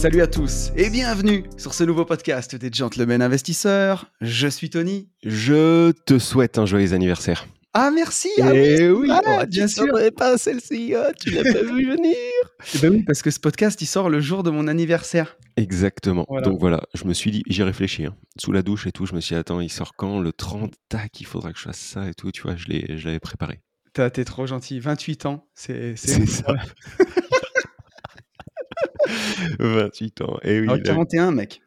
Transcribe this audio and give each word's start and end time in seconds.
Salut 0.00 0.22
à 0.22 0.26
tous 0.26 0.70
et 0.76 0.88
bienvenue 0.88 1.44
sur 1.58 1.74
ce 1.74 1.84
nouveau 1.84 2.06
podcast 2.06 2.56
des 2.56 2.70
Gentlemen 2.72 3.20
Investisseurs. 3.20 4.06
Je 4.22 4.48
suis 4.48 4.70
Tony. 4.70 5.10
Je 5.24 5.90
te 5.92 6.18
souhaite 6.18 6.56
un 6.56 6.64
joyeux 6.64 6.94
anniversaire. 6.94 7.46
Ah 7.74 7.90
merci 7.94 8.30
Eh 8.38 8.42
ah 8.42 8.52
oui, 8.94 9.08
ah, 9.12 9.20
oh, 9.42 9.46
bien 9.46 9.68
sûr. 9.68 9.84
savais 9.94 10.10
pas 10.10 10.38
celle-ci, 10.38 10.94
oh, 10.96 11.10
tu 11.20 11.30
l'as 11.30 11.42
pas 11.42 11.62
vu 11.62 11.86
venir. 11.90 12.16
Eh 12.74 12.78
ben 12.78 12.92
oui, 12.92 13.02
parce 13.04 13.20
que 13.22 13.30
ce 13.30 13.38
podcast 13.40 13.80
il 13.82 13.86
sort 13.86 14.08
le 14.08 14.20
jour 14.20 14.42
de 14.42 14.50
mon 14.50 14.68
anniversaire. 14.68 15.36
Exactement. 15.56 16.24
Voilà. 16.28 16.46
Donc 16.48 16.58
voilà, 16.60 16.82
je 16.94 17.04
me 17.04 17.12
suis 17.14 17.30
dit, 17.30 17.42
j'ai 17.48 17.62
réfléchi, 17.62 18.06
hein. 18.06 18.14
sous 18.38 18.52
la 18.52 18.62
douche 18.62 18.86
et 18.86 18.92
tout, 18.92 19.04
je 19.06 19.14
me 19.14 19.20
suis 19.20 19.34
dit, 19.34 19.38
attends, 19.38 19.60
il 19.60 19.70
sort 19.70 19.92
quand 19.96 20.18
Le 20.20 20.32
30, 20.32 20.72
tac, 20.88 21.20
il 21.20 21.26
faudra 21.26 21.52
que 21.52 21.58
je 21.58 21.64
fasse 21.64 21.78
ça 21.78 22.08
et 22.08 22.14
tout, 22.14 22.30
tu 22.32 22.42
vois, 22.42 22.56
je 22.56 22.66
l'ai- 22.68 22.96
je 22.98 23.04
l'avais 23.06 23.20
préparé. 23.20 23.60
T'es 23.92 24.24
trop 24.24 24.46
gentil. 24.46 24.78
28 24.80 25.26
ans, 25.26 25.46
c'est 25.54 25.94
C'est 25.96 26.26
ça. 26.26 26.54
28 29.58 30.20
ans, 30.22 30.38
et 30.42 30.60
oui. 30.60 30.66
Ah, 30.70 30.76
là- 30.76 30.82
41 30.82 31.30
mec. 31.32 31.62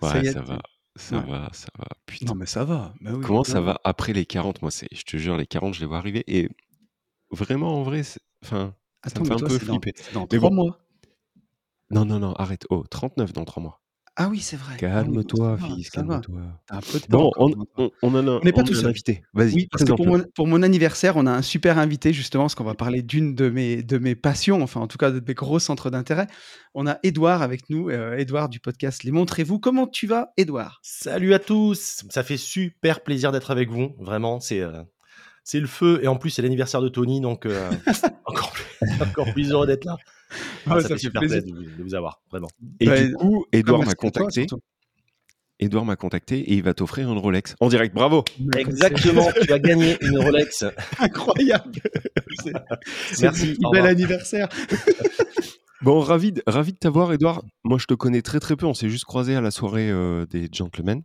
ça 0.00 0.14
ouais, 0.18 0.32
ça 0.32 0.40
va, 0.42 0.58
ça 0.96 1.18
Ouais. 1.18 1.30
va, 1.30 1.48
ça 1.52 1.68
va. 1.78 1.86
Putain. 2.06 2.26
Non 2.26 2.34
mais 2.34 2.46
ça 2.46 2.64
va. 2.64 2.94
Bah 3.00 3.10
oui, 3.14 3.22
Comment 3.24 3.42
bien. 3.42 3.52
ça 3.52 3.60
va 3.60 3.80
après 3.84 4.12
les 4.12 4.26
40 4.26 4.62
Moi, 4.62 4.70
c'est, 4.70 4.88
je 4.92 5.02
te 5.02 5.16
jure, 5.16 5.36
les 5.36 5.46
40, 5.46 5.74
je 5.74 5.80
les 5.80 5.86
vois 5.86 5.98
arriver 5.98 6.24
et 6.26 6.48
vraiment, 7.30 7.78
en 7.80 7.82
vrai, 7.82 8.02
enfin, 8.44 8.74
ça 9.06 9.20
me 9.20 9.24
fait 9.24 9.32
un 9.32 9.36
toi, 9.36 9.48
peu 9.48 9.58
dans- 9.58 9.80
flipper. 9.80 9.94
dans 10.14 10.26
Mais 10.30 10.38
3 10.38 10.50
bon. 10.50 10.54
mois. 10.56 10.78
Non, 11.90 12.04
non, 12.06 12.18
non, 12.18 12.32
arrête. 12.34 12.66
Oh, 12.70 12.84
39 12.88 13.32
dans 13.34 13.44
3 13.44 13.62
mois. 13.62 13.81
Ah 14.16 14.28
oui, 14.28 14.40
c'est 14.40 14.56
vrai. 14.56 14.72
Ah 14.72 14.74
oui, 14.74 14.78
Calme-toi, 14.80 15.56
fils, 15.58 15.88
calme-toi. 15.90 16.40
T'as 16.66 16.76
un 16.76 16.80
peu 16.80 16.98
de 17.00 17.04
temps 17.06 17.18
Bon, 17.18 17.32
on, 17.38 17.66
on- 17.78 17.90
on 18.02 18.14
en 18.14 18.28
a, 18.28 18.30
On 18.32 18.40
n'est 18.44 18.52
pas 18.52 18.60
un 18.60 18.66
seul. 18.66 18.86
invité. 18.86 19.22
Vas-y, 19.32 19.54
Oui, 19.54 19.68
parce 19.70 19.84
que 19.84 19.92
pour 19.92 20.06
mon, 20.06 20.22
pour 20.34 20.46
mon 20.46 20.62
anniversaire, 20.62 21.16
on 21.16 21.24
a 21.26 21.30
un 21.32 21.40
super 21.40 21.78
invité 21.78 22.12
justement, 22.12 22.44
parce 22.44 22.54
qu'on 22.54 22.64
va 22.64 22.74
parler 22.74 23.00
d'une 23.02 23.34
de 23.34 23.48
mes, 23.48 23.82
de 23.82 23.96
mes 23.96 24.14
passions, 24.14 24.62
enfin 24.62 24.80
en 24.80 24.86
tout 24.86 24.98
cas 24.98 25.10
de 25.10 25.22
mes 25.26 25.32
gros 25.34 25.58
centres 25.58 25.88
d'intérêt. 25.88 26.26
On 26.74 26.86
a 26.86 26.98
Edouard 27.02 27.40
avec 27.40 27.70
nous, 27.70 27.88
euh, 27.88 28.16
Edouard 28.18 28.50
du 28.50 28.60
podcast 28.60 29.02
Les 29.04 29.12
Montrez-vous. 29.12 29.58
Comment 29.58 29.86
tu 29.86 30.06
vas, 30.06 30.32
Edouard 30.36 30.80
Salut 30.82 31.32
à 31.32 31.38
tous, 31.38 32.02
ça 32.10 32.22
fait 32.22 32.36
super 32.36 33.00
plaisir 33.02 33.32
d'être 33.32 33.50
avec 33.50 33.70
vous, 33.70 33.94
vraiment, 33.98 34.40
c'est 34.40 34.60
euh, 34.60 34.82
c'est 35.44 35.60
le 35.60 35.66
feu 35.66 36.00
et 36.02 36.08
en 36.08 36.16
plus 36.16 36.30
c'est 36.30 36.42
l'anniversaire 36.42 36.80
de 36.82 36.88
Tony, 36.88 37.20
donc 37.20 37.46
euh, 37.46 37.70
encore, 38.26 38.52
plus, 38.52 38.64
encore 39.02 39.32
plus 39.32 39.50
heureux 39.52 39.66
d'être 39.66 39.84
là. 39.84 39.96
Ah, 40.66 40.76
Ouais, 40.76 40.82
ça, 40.82 40.88
fait 40.88 40.98
super 40.98 41.20
plaisir 41.20 41.42
de 41.42 41.50
vous, 41.50 41.62
de 41.62 41.82
vous 41.82 41.94
avoir, 41.94 42.20
vraiment. 42.30 42.48
Et 42.80 42.86
Bah, 42.86 43.00
du 43.02 43.12
coup, 43.14 43.44
Edouard 43.52 43.80
m'a 43.80 43.86
toi, 43.86 43.94
contacté. 43.96 44.46
Edouard 45.60 45.84
m'a 45.84 45.94
contacté 45.96 46.38
et 46.40 46.54
il 46.54 46.62
va 46.62 46.74
t'offrir 46.74 47.10
une 47.12 47.18
Rolex 47.18 47.54
en 47.60 47.68
direct. 47.68 47.94
Bravo. 47.94 48.24
Exactement, 48.56 49.28
tu 49.42 49.52
as 49.52 49.58
gagné 49.58 49.96
une 50.00 50.18
Rolex. 50.18 50.64
Incroyable 50.98 51.70
C'est 52.40 53.22
Merci, 53.22 53.56
un 53.64 53.70
bel 53.70 53.86
anniversaire 53.86 54.48
Bon, 55.82 55.98
ravi 56.00 56.30
de, 56.32 56.42
ravi 56.46 56.72
de 56.72 56.78
t'avoir, 56.78 57.12
Edouard. 57.12 57.42
Moi, 57.64 57.76
je 57.78 57.86
te 57.86 57.94
connais 57.94 58.22
très 58.22 58.38
très 58.40 58.54
peu. 58.56 58.66
On 58.66 58.74
s'est 58.74 58.88
juste 58.88 59.04
croisé 59.04 59.34
à 59.34 59.40
la 59.40 59.50
soirée 59.50 59.90
euh, 59.90 60.26
des 60.26 60.48
Gentlemen, 60.52 61.02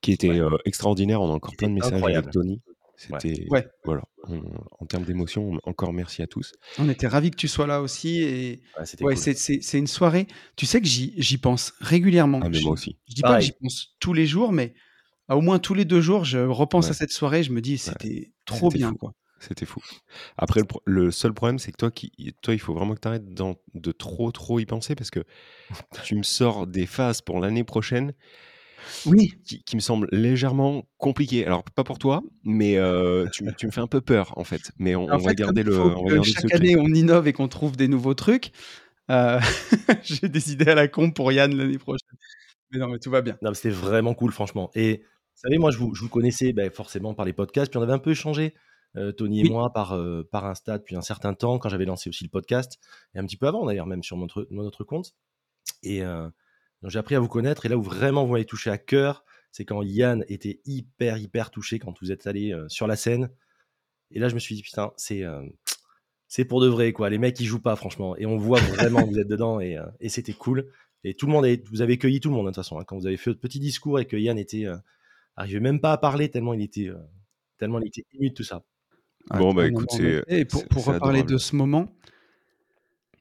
qui 0.00 0.12
était 0.12 0.28
Ouais. 0.30 0.40
euh, 0.40 0.56
extraordinaire. 0.64 1.20
On 1.20 1.30
a 1.30 1.34
encore 1.34 1.54
plein 1.56 1.68
de 1.68 1.74
messages 1.74 1.92
incroyable. 1.94 2.26
avec 2.28 2.32
Tony. 2.32 2.60
C'était 2.96 3.46
Ouais. 3.50 3.66
voilà. 3.84 4.02
On- 4.28 4.42
en 4.80 4.86
termes 4.86 5.04
d'émotion, 5.04 5.58
encore 5.64 5.92
merci 5.92 6.22
à 6.22 6.26
tous. 6.26 6.52
On 6.78 6.88
était 6.88 7.06
ravis 7.06 7.30
que 7.30 7.36
tu 7.36 7.46
sois 7.48 7.66
là 7.66 7.82
aussi. 7.82 8.22
Et 8.22 8.62
Ouais, 8.78 8.86
c'était 8.86 9.04
ouais, 9.04 9.14
cool. 9.14 9.34
c'est- 9.36 9.78
une 9.78 9.86
soirée. 9.86 10.26
Tu 10.56 10.66
sais 10.66 10.80
que 10.80 10.86
j'y 10.86 11.38
pense 11.38 11.74
régulièrement. 11.80 12.40
Ah 12.42 12.48
mais 12.48 12.60
moi 12.60 12.72
aussi. 12.72 12.96
je 13.08 13.14
dis 13.14 13.22
pas 13.22 13.38
que 13.38 13.44
j'y 13.44 13.52
pense 13.52 13.94
tous 14.00 14.12
les 14.14 14.26
jours, 14.26 14.52
mais 14.52 14.72
à 15.28 15.36
au 15.36 15.40
moins 15.42 15.58
tous 15.58 15.74
les 15.74 15.84
deux 15.84 16.00
jours, 16.00 16.24
je 16.24 16.38
repense 16.38 16.86
Ouais. 16.86 16.90
à 16.92 16.94
cette 16.94 17.12
soirée. 17.12 17.42
Je 17.42 17.52
me 17.52 17.60
dis, 17.60 17.78
c'était 17.78 18.32
trop 18.46 18.70
bien. 18.70 18.90
fou. 18.90 18.96
Quoi. 18.96 19.14
C'était 19.38 19.66
fou. 19.66 19.82
Après, 20.38 20.62
le 20.86 21.10
seul 21.10 21.34
problème, 21.34 21.58
c'est 21.58 21.70
que 21.70 21.76
toi, 21.76 21.90
qui, 21.90 22.10
toi, 22.40 22.54
il 22.54 22.58
faut 22.58 22.72
vraiment 22.72 22.94
que 22.94 23.00
tu 23.00 23.08
arrêtes 23.08 23.26
de 23.34 23.92
trop, 23.92 24.32
trop 24.32 24.58
y 24.58 24.64
penser 24.66 24.94
parce 24.94 25.10
que 25.10 25.20
tu 26.04 26.16
me 26.16 26.22
sors 26.22 26.66
des 26.66 26.86
phases 26.86 27.20
pour 27.20 27.40
l'année 27.40 27.62
prochaine 27.64 28.14
Oui, 29.06 29.34
qui, 29.44 29.62
qui 29.64 29.76
me 29.76 29.80
semblent 29.80 30.08
légèrement 30.12 30.84
compliquées. 30.98 31.46
Alors, 31.46 31.64
pas 31.64 31.84
pour 31.84 31.98
toi, 31.98 32.22
mais 32.44 32.76
euh, 32.76 33.26
tu, 33.32 33.44
me- 33.44 33.52
tu 33.52 33.66
me 33.66 33.70
fais 33.70 33.80
un 33.80 33.86
peu 33.86 34.00
peur, 34.00 34.32
en 34.36 34.44
fait. 34.44 34.70
Mais 34.78 34.94
on, 34.96 35.06
va 35.06 35.34
garder 35.34 35.62
le, 35.62 35.78
on 35.78 36.04
va 36.04 36.14
garder 36.14 36.30
chaque 36.30 36.42
secret. 36.42 36.56
année 36.56 36.76
on 36.76 36.86
innove 36.88 37.26
et 37.28 37.32
qu'on 37.32 37.48
trouve 37.48 37.76
des 37.76 37.88
nouveaux 37.88 38.14
trucs. 38.14 38.52
euh, 39.10 39.40
J'ai 40.02 40.28
des 40.28 40.52
idées 40.52 40.70
à 40.70 40.74
la 40.74 40.88
con 40.88 41.10
pour 41.10 41.32
Yann 41.32 41.54
l'année 41.56 41.78
prochaine. 41.78 42.18
Mais 42.72 42.78
non, 42.78 42.88
mais 42.88 42.98
tout 42.98 43.10
va 43.10 43.22
bien. 43.22 43.38
Non, 43.42 43.54
c'était 43.54 43.70
vraiment 43.70 44.14
cool, 44.14 44.32
franchement. 44.32 44.70
Et 44.74 44.98
vous 45.02 45.40
savez, 45.42 45.58
moi, 45.58 45.70
je 45.70 45.78
vous, 45.78 45.94
je 45.94 46.00
vous 46.02 46.08
connaissais 46.08 46.52
ben, 46.52 46.70
forcément 46.70 47.14
par 47.14 47.24
les 47.24 47.32
podcasts, 47.32 47.70
puis 47.70 47.78
on 47.78 47.82
avait 47.82 47.92
un 47.92 47.98
peu 47.98 48.10
échangé, 48.10 48.54
euh, 48.96 49.12
Tony 49.12 49.40
et 49.40 49.42
Oui. 49.44 49.50
moi, 49.50 49.72
par, 49.72 49.92
euh, 49.92 50.26
par 50.32 50.46
Insta 50.46 50.78
depuis 50.78 50.96
un 50.96 51.02
certain 51.02 51.34
temps, 51.34 51.58
quand 51.58 51.68
j'avais 51.68 51.84
lancé 51.84 52.08
aussi 52.08 52.24
le 52.24 52.30
podcast, 52.30 52.78
et 53.14 53.18
un 53.18 53.24
petit 53.24 53.36
peu 53.36 53.46
avant 53.46 53.64
d'ailleurs, 53.66 53.86
même 53.86 54.02
sur 54.02 54.16
notre, 54.16 54.46
notre 54.50 54.82
compte. 54.84 55.12
Et 55.82 56.02
euh, 56.02 56.28
donc, 56.82 56.90
j'ai 56.90 56.98
appris 56.98 57.14
à 57.14 57.20
vous 57.20 57.28
connaître, 57.28 57.66
et 57.66 57.68
là 57.68 57.76
où 57.76 57.82
vraiment 57.82 58.24
vous 58.26 58.32
m'avez 58.32 58.44
touché 58.44 58.70
à 58.70 58.78
cœur, 58.78 59.24
c'est 59.50 59.64
quand 59.64 59.82
Yann 59.82 60.24
était 60.28 60.60
hyper, 60.66 61.16
hyper 61.18 61.50
touché 61.50 61.78
quand 61.78 61.98
vous 62.00 62.12
êtes 62.12 62.26
allé 62.26 62.52
euh, 62.52 62.68
sur 62.68 62.86
la 62.86 62.96
scène. 62.96 63.30
Et 64.10 64.18
là, 64.18 64.28
je 64.28 64.34
me 64.34 64.38
suis 64.40 64.54
dit, 64.54 64.62
putain, 64.62 64.92
c'est. 64.96 65.22
euh, 65.24 65.42
c'est 66.28 66.44
pour 66.44 66.60
de 66.60 66.66
vrai, 66.66 66.92
quoi. 66.92 67.08
Les 67.08 67.18
mecs, 67.18 67.38
ils 67.40 67.46
jouent 67.46 67.62
pas, 67.62 67.76
franchement. 67.76 68.16
Et 68.16 68.26
on 68.26 68.36
voit 68.36 68.58
vraiment 68.60 69.04
que 69.06 69.10
vous 69.10 69.18
êtes 69.18 69.28
dedans, 69.28 69.60
et, 69.60 69.78
euh, 69.78 69.86
et 70.00 70.08
c'était 70.08 70.32
cool. 70.32 70.70
Et 71.04 71.14
tout 71.14 71.26
le 71.26 71.32
monde, 71.32 71.46
est- 71.46 71.66
vous 71.68 71.82
avez 71.82 71.98
cueilli 71.98 72.20
tout 72.20 72.28
le 72.30 72.34
monde, 72.34 72.46
hein, 72.46 72.50
de 72.50 72.54
toute 72.54 72.64
façon. 72.64 72.78
hein, 72.78 72.84
quand 72.84 72.96
vous 72.98 73.06
avez 73.06 73.16
fait 73.16 73.30
votre 73.30 73.40
petit 73.40 73.60
discours 73.60 74.00
et 74.00 74.06
que 74.06 74.16
Yann 74.16 74.36
était 74.38 74.66
euh, 74.66 74.76
arrivait 75.36 75.60
même 75.60 75.80
pas 75.80 75.92
à 75.92 75.98
parler 75.98 76.28
tellement 76.30 76.52
il 76.54 76.62
était, 76.62 76.88
euh, 76.88 76.96
tellement 77.58 77.78
il 77.80 77.86
était 77.86 78.04
ému 78.14 78.30
de 78.30 78.34
tout 78.34 78.42
ça. 78.42 78.64
Bon, 79.30 79.54
bah, 79.54 79.62
non, 79.62 79.68
écoute, 79.68 79.88
non, 79.92 79.96
c'est- 79.98 80.24
mais- 80.28 80.38
Et 80.40 80.44
pour, 80.44 80.62
reparler 80.62 81.20
adorable. 81.20 81.30
de 81.32 81.38
ce 81.38 81.54
moment, 81.56 81.94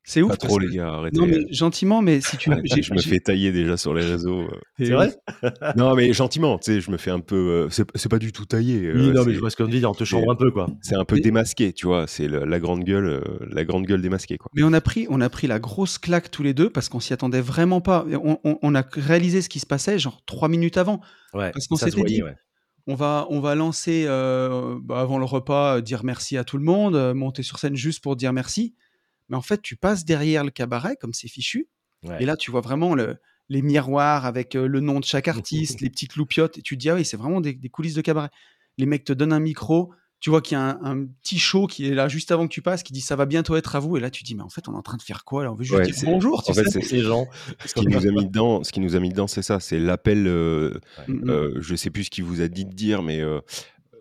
c'est 0.05 0.21
ouf. 0.21 0.29
Pas 0.29 0.37
trop, 0.37 0.57
que- 0.57 0.65
les 0.65 0.75
gars, 0.77 0.87
arrêtez. 0.93 1.17
Non, 1.17 1.25
mais 1.27 1.45
gentiment, 1.51 2.01
mais 2.01 2.21
si 2.21 2.37
tu. 2.37 2.51
Arrêtez, 2.51 2.67
j'ai- 2.75 2.81
je 2.83 2.93
me 2.93 2.99
fais 2.99 3.19
tailler 3.19 3.51
déjà 3.51 3.75
sur 3.77 3.93
les 3.93 4.05
réseaux. 4.05 4.41
euh. 4.41 4.49
C'est 4.77 4.85
oui. 4.85 4.91
vrai? 4.91 5.15
Non, 5.75 5.95
mais 5.95 6.13
gentiment, 6.13 6.57
tu 6.59 6.73
sais, 6.73 6.81
je 6.81 6.91
me 6.91 6.97
fais 6.97 7.11
un 7.11 7.19
peu. 7.19 7.35
euh, 7.35 7.69
c'est 7.95 8.09
pas 8.09 8.19
du 8.19 8.31
tout 8.31 8.45
taillé. 8.45 8.79
Oui, 8.93 9.09
euh, 9.09 9.13
non, 9.13 9.25
mais 9.25 9.33
je 9.33 9.39
vois 9.39 9.49
ce 9.49 9.55
qu'on 9.55 9.65
dit, 9.67 9.85
on 9.85 9.93
te 9.93 10.03
chambre 10.03 10.31
un 10.31 10.35
peu, 10.35 10.51
quoi. 10.51 10.67
c'est 10.81 10.95
un 10.95 11.05
peu 11.05 11.15
Mais- 11.15 11.21
démasqué, 11.21 11.73
tu 11.73 11.87
vois. 11.87 12.05
C'est 12.07 12.27
la 12.27 12.59
grande 12.59 12.83
gueule, 12.83 13.21
la 13.49 13.65
grande 13.65 13.85
gueule 13.85 14.01
démasquée, 14.01 14.37
quoi. 14.37 14.51
Mais 14.55 14.63
on 14.63 14.73
a 14.73 14.81
pris, 14.81 15.07
on 15.09 15.21
a 15.21 15.29
pris 15.29 15.47
la 15.47 15.59
grosse 15.59 15.97
claque 15.97 16.31
tous 16.31 16.43
les 16.43 16.53
deux 16.53 16.69
parce 16.69 16.87
qu'on 16.89 16.99
s'y 16.99 17.13
attendait 17.13 17.41
vraiment 17.41 17.81
pas. 17.81 18.05
Et 18.09 18.15
On, 18.15 18.39
on- 18.43 18.57
on 18.61 18.75
a 18.75 18.83
réalisé 18.93 19.41
ce 19.41 19.49
qui 19.49 19.59
se 19.59 19.65
passait 19.65 19.99
genre 19.99 20.21
trois 20.25 20.47
minutes 20.49 20.77
avant. 20.77 21.01
Ouais, 21.33 21.51
Parce 21.51 21.67
qu'on 21.67 21.75
s'était 21.75 22.03
dit, 22.03 22.21
ouais. 22.23 22.35
On 22.87 22.93
va, 22.93 23.25
on 23.31 23.39
va 23.39 23.55
lancer 23.55 24.05
euh, 24.07 24.77
bah, 24.83 24.99
avant 25.01 25.17
le 25.17 25.25
repas, 25.25 25.81
dire 25.81 26.03
merci 26.03 26.37
à 26.37 26.43
tout 26.43 26.57
le 26.57 26.63
monde, 26.63 27.13
monter 27.15 27.41
sur 27.41 27.57
scène 27.57 27.75
juste 27.75 28.03
pour 28.03 28.15
dire 28.15 28.31
merci. 28.31 28.75
Mais 29.29 29.37
en 29.37 29.41
fait, 29.41 29.61
tu 29.61 29.75
passes 29.75 30.05
derrière 30.05 30.43
le 30.43 30.51
cabaret 30.51 30.95
comme 30.99 31.13
c'est 31.13 31.27
fichu. 31.27 31.67
Ouais. 32.03 32.21
Et 32.21 32.25
là, 32.25 32.35
tu 32.37 32.51
vois 32.51 32.61
vraiment 32.61 32.93
le- 32.95 33.17
les 33.49 33.61
miroirs 33.61 34.25
avec 34.25 34.55
euh, 34.55 34.67
le 34.67 34.79
nom 34.79 34.99
de 34.99 35.05
chaque 35.05 35.27
artiste, 35.27 35.81
les 35.81 35.89
petites 35.89 36.15
loupiottes. 36.15 36.57
Et 36.57 36.61
tu 36.61 36.75
te 36.75 36.79
dis, 36.81 36.89
ah 36.89 36.95
oui, 36.95 37.05
c'est 37.05 37.17
vraiment 37.17 37.41
des, 37.41 37.53
des 37.53 37.69
coulisses 37.69 37.95
de 37.95 38.01
cabaret. 38.01 38.29
Les 38.77 38.85
mecs 38.85 39.03
te 39.03 39.13
donnent 39.13 39.33
un 39.33 39.39
micro. 39.39 39.91
Tu 40.21 40.29
vois 40.29 40.41
qu'il 40.41 40.57
y 40.57 40.59
a 40.59 40.63
un, 40.63 40.79
un 40.83 41.05
petit 41.21 41.37
show 41.37 41.67
qui 41.67 41.87
est 41.87 41.93
là 41.93 42.07
juste 42.07 42.31
avant 42.31 42.47
que 42.47 42.53
tu 42.53 42.61
passes, 42.61 42.81
qui 42.83 42.93
dit 42.93 43.01
ça 43.01 43.15
va 43.15 43.25
bientôt 43.25 43.55
être 43.57 43.75
à 43.75 43.79
vous. 43.79 43.97
Et 43.97 43.99
là, 43.99 44.09
tu 44.09 44.23
te 44.23 44.27
dis, 44.27 44.33
mais 44.33 44.41
en 44.43 44.49
fait, 44.49 44.67
on 44.67 44.73
est 44.73 44.77
en 44.77 44.81
train 44.81 44.97
de 44.97 45.01
faire 45.03 45.23
quoi 45.25 45.43
là? 45.43 45.51
On 45.51 45.55
veut 45.55 45.63
juste 45.63 45.77
Ouais, 45.77 45.85
dire 45.85 45.95
bonjour, 46.05 46.41
tu 46.43 46.51
en 46.51 46.53
fait, 46.55 46.63
c'est- 46.69 46.81
Ces 46.81 47.01
gens. 47.01 47.27
Ce 47.65 47.73
qui 47.73 47.85
nous 47.85 48.07
a 48.07 48.11
mis 48.11 48.25
dedans, 48.25 48.63
ce 48.63 48.71
qui 48.71 48.79
nous 48.79 48.95
a 48.95 48.99
mis 48.99 49.09
dedans, 49.09 49.27
c'est 49.27 49.41
ça, 49.43 49.59
c'est 49.59 49.77
l'appel. 49.77 50.25
euh, 50.27 50.79
Mm, 51.07 51.13
mm. 51.13 51.29
euh, 51.29 51.53
je 51.61 51.75
sais 51.75 51.89
plus 51.91 52.05
ce 52.05 52.09
qu'il 52.09 52.23
vous 52.23 52.41
a 52.41 52.47
dit 52.47 52.65
de 52.65 52.73
dire, 52.73 53.03
mais 53.03 53.21
euh, 53.21 53.39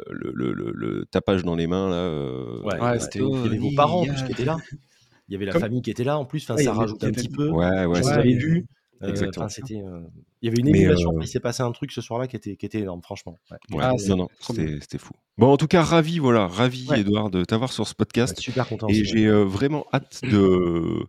le, 0.08 0.32
le- 0.34 0.52
le- 0.52 0.72
le 0.74 1.04
tapage 1.06 1.42
dans 1.44 1.56
les 1.56 1.66
mains 1.66 1.90
là. 1.90 1.96
euh, 1.96 2.60
Ouais, 2.62 2.74
Ouais, 2.80 2.90
ouais. 2.92 3.00
c'était 3.00 3.18
vos 3.20 3.70
parents 3.76 4.04
plus 4.06 4.22
qui 4.22 4.32
étaient 4.32 4.44
là. 4.44 4.56
Il 5.28 5.32
y 5.32 5.36
avait 5.36 5.46
la 5.46 5.52
Comme- 5.52 5.62
famille 5.62 5.82
qui 5.82 5.90
était 5.90 6.04
là 6.04 6.18
en 6.18 6.24
plus. 6.24 6.42
Enfin, 6.44 6.54
Ouais, 6.56 6.64
ça 6.64 6.72
rajoute 6.72 7.02
un 7.04 7.10
petit 7.12 7.28
peu. 7.28 7.50
ouais, 7.50 7.84
ouais, 7.86 8.32
vu. 8.34 8.66
Euh, 9.02 9.08
Exactement. 9.08 9.48
c'était, 9.48 9.82
euh, 9.82 10.00
il 10.40 10.46
y 10.46 10.48
avait 10.48 10.58
une 10.60 10.70
Mais, 10.70 10.78
émulation. 10.78 11.10
euh, 11.10 11.22
Il 11.22 11.26
s'est 11.28 11.40
passé 11.40 11.62
un 11.62 11.72
truc 11.72 11.90
ce 11.92 12.00
soir-là 12.00 12.26
qui 12.26 12.36
était, 12.36 12.56
qui 12.56 12.64
était 12.64 12.78
énorme, 12.78 13.02
franchement. 13.02 13.36
Ouais. 13.50 13.56
Ouais, 13.76 13.84
Ah, 13.84 13.92
non, 14.08 14.16
non, 14.16 14.28
c'était 14.40 14.78
c'était 14.80 14.98
fou. 14.98 15.12
Bon, 15.36 15.48
en 15.52 15.56
tout 15.56 15.66
cas, 15.66 15.82
ravi, 15.82 16.18
voilà, 16.20 16.46
ravi, 16.46 16.86
Ouais. 16.88 17.00
Edouard, 17.00 17.28
de 17.30 17.44
t'avoir 17.44 17.72
sur 17.72 17.86
ce 17.88 17.94
podcast. 17.94 18.36
Ouais, 18.38 18.42
super 18.42 18.68
content. 18.68 18.86
Et 18.88 19.04
j'ai 19.04 19.26
euh, 19.26 19.42
vraiment 19.44 19.84
hâte 19.92 20.20
de, 20.22 21.06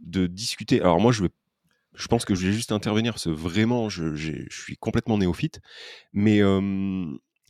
de 0.00 0.26
discuter. 0.28 0.80
Alors, 0.80 1.00
moi, 1.00 1.12
je 1.12 1.24
vais. 1.24 1.30
Je 1.94 2.06
pense 2.06 2.24
que 2.24 2.34
je 2.34 2.46
vais 2.46 2.52
juste 2.52 2.72
intervenir 2.72 3.12
parce 3.14 3.24
que 3.24 3.30
vraiment, 3.30 3.88
je, 3.88 4.14
je 4.14 4.32
suis 4.50 4.76
complètement 4.76 5.18
néophyte. 5.18 5.60
Mais, 6.12 6.42
euh, 6.42 6.60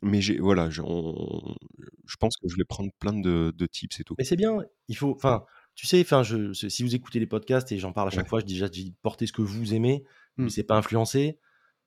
mais 0.03 0.21
j'ai, 0.21 0.39
voilà, 0.39 0.71
je, 0.71 0.83
on- 0.83 1.55
je 2.07 2.17
pense 2.17 2.37
que 2.37 2.49
je 2.49 2.57
vais 2.57 2.65
prendre 2.65 2.91
plein 2.99 3.13
de, 3.13 3.53
de 3.57 3.67
tips 3.67 4.01
et 4.01 4.05
tout. 4.05 4.15
Mais 4.19 4.25
c'est 4.25 4.37
bien. 4.37 4.59
Il 4.89 4.97
faut. 4.97 5.13
Enfin, 5.15 5.45
tu 5.77 5.87
sais, 5.87 6.01
enfin, 6.01 6.23
je, 6.23 6.53
si 6.55 6.83
vous 6.83 6.95
écoutez 6.95 7.21
les 7.21 7.27
podcasts 7.27 7.71
et 7.71 7.79
j'en 7.79 7.93
parle 7.93 8.09
à 8.09 8.11
chaque 8.11 8.29
fois, 8.29 8.41
je 8.41 8.47
dis 8.47 8.55
déjà, 8.55 8.69
portez 9.03 9.27
ce 9.27 9.33
que 9.33 9.43
vous 9.43 9.75
aimez, 9.75 10.05
mmh. 10.37 10.45
mais 10.45 10.51
c'est 10.51 10.65
pas 10.65 10.77
influencé. 10.77 11.39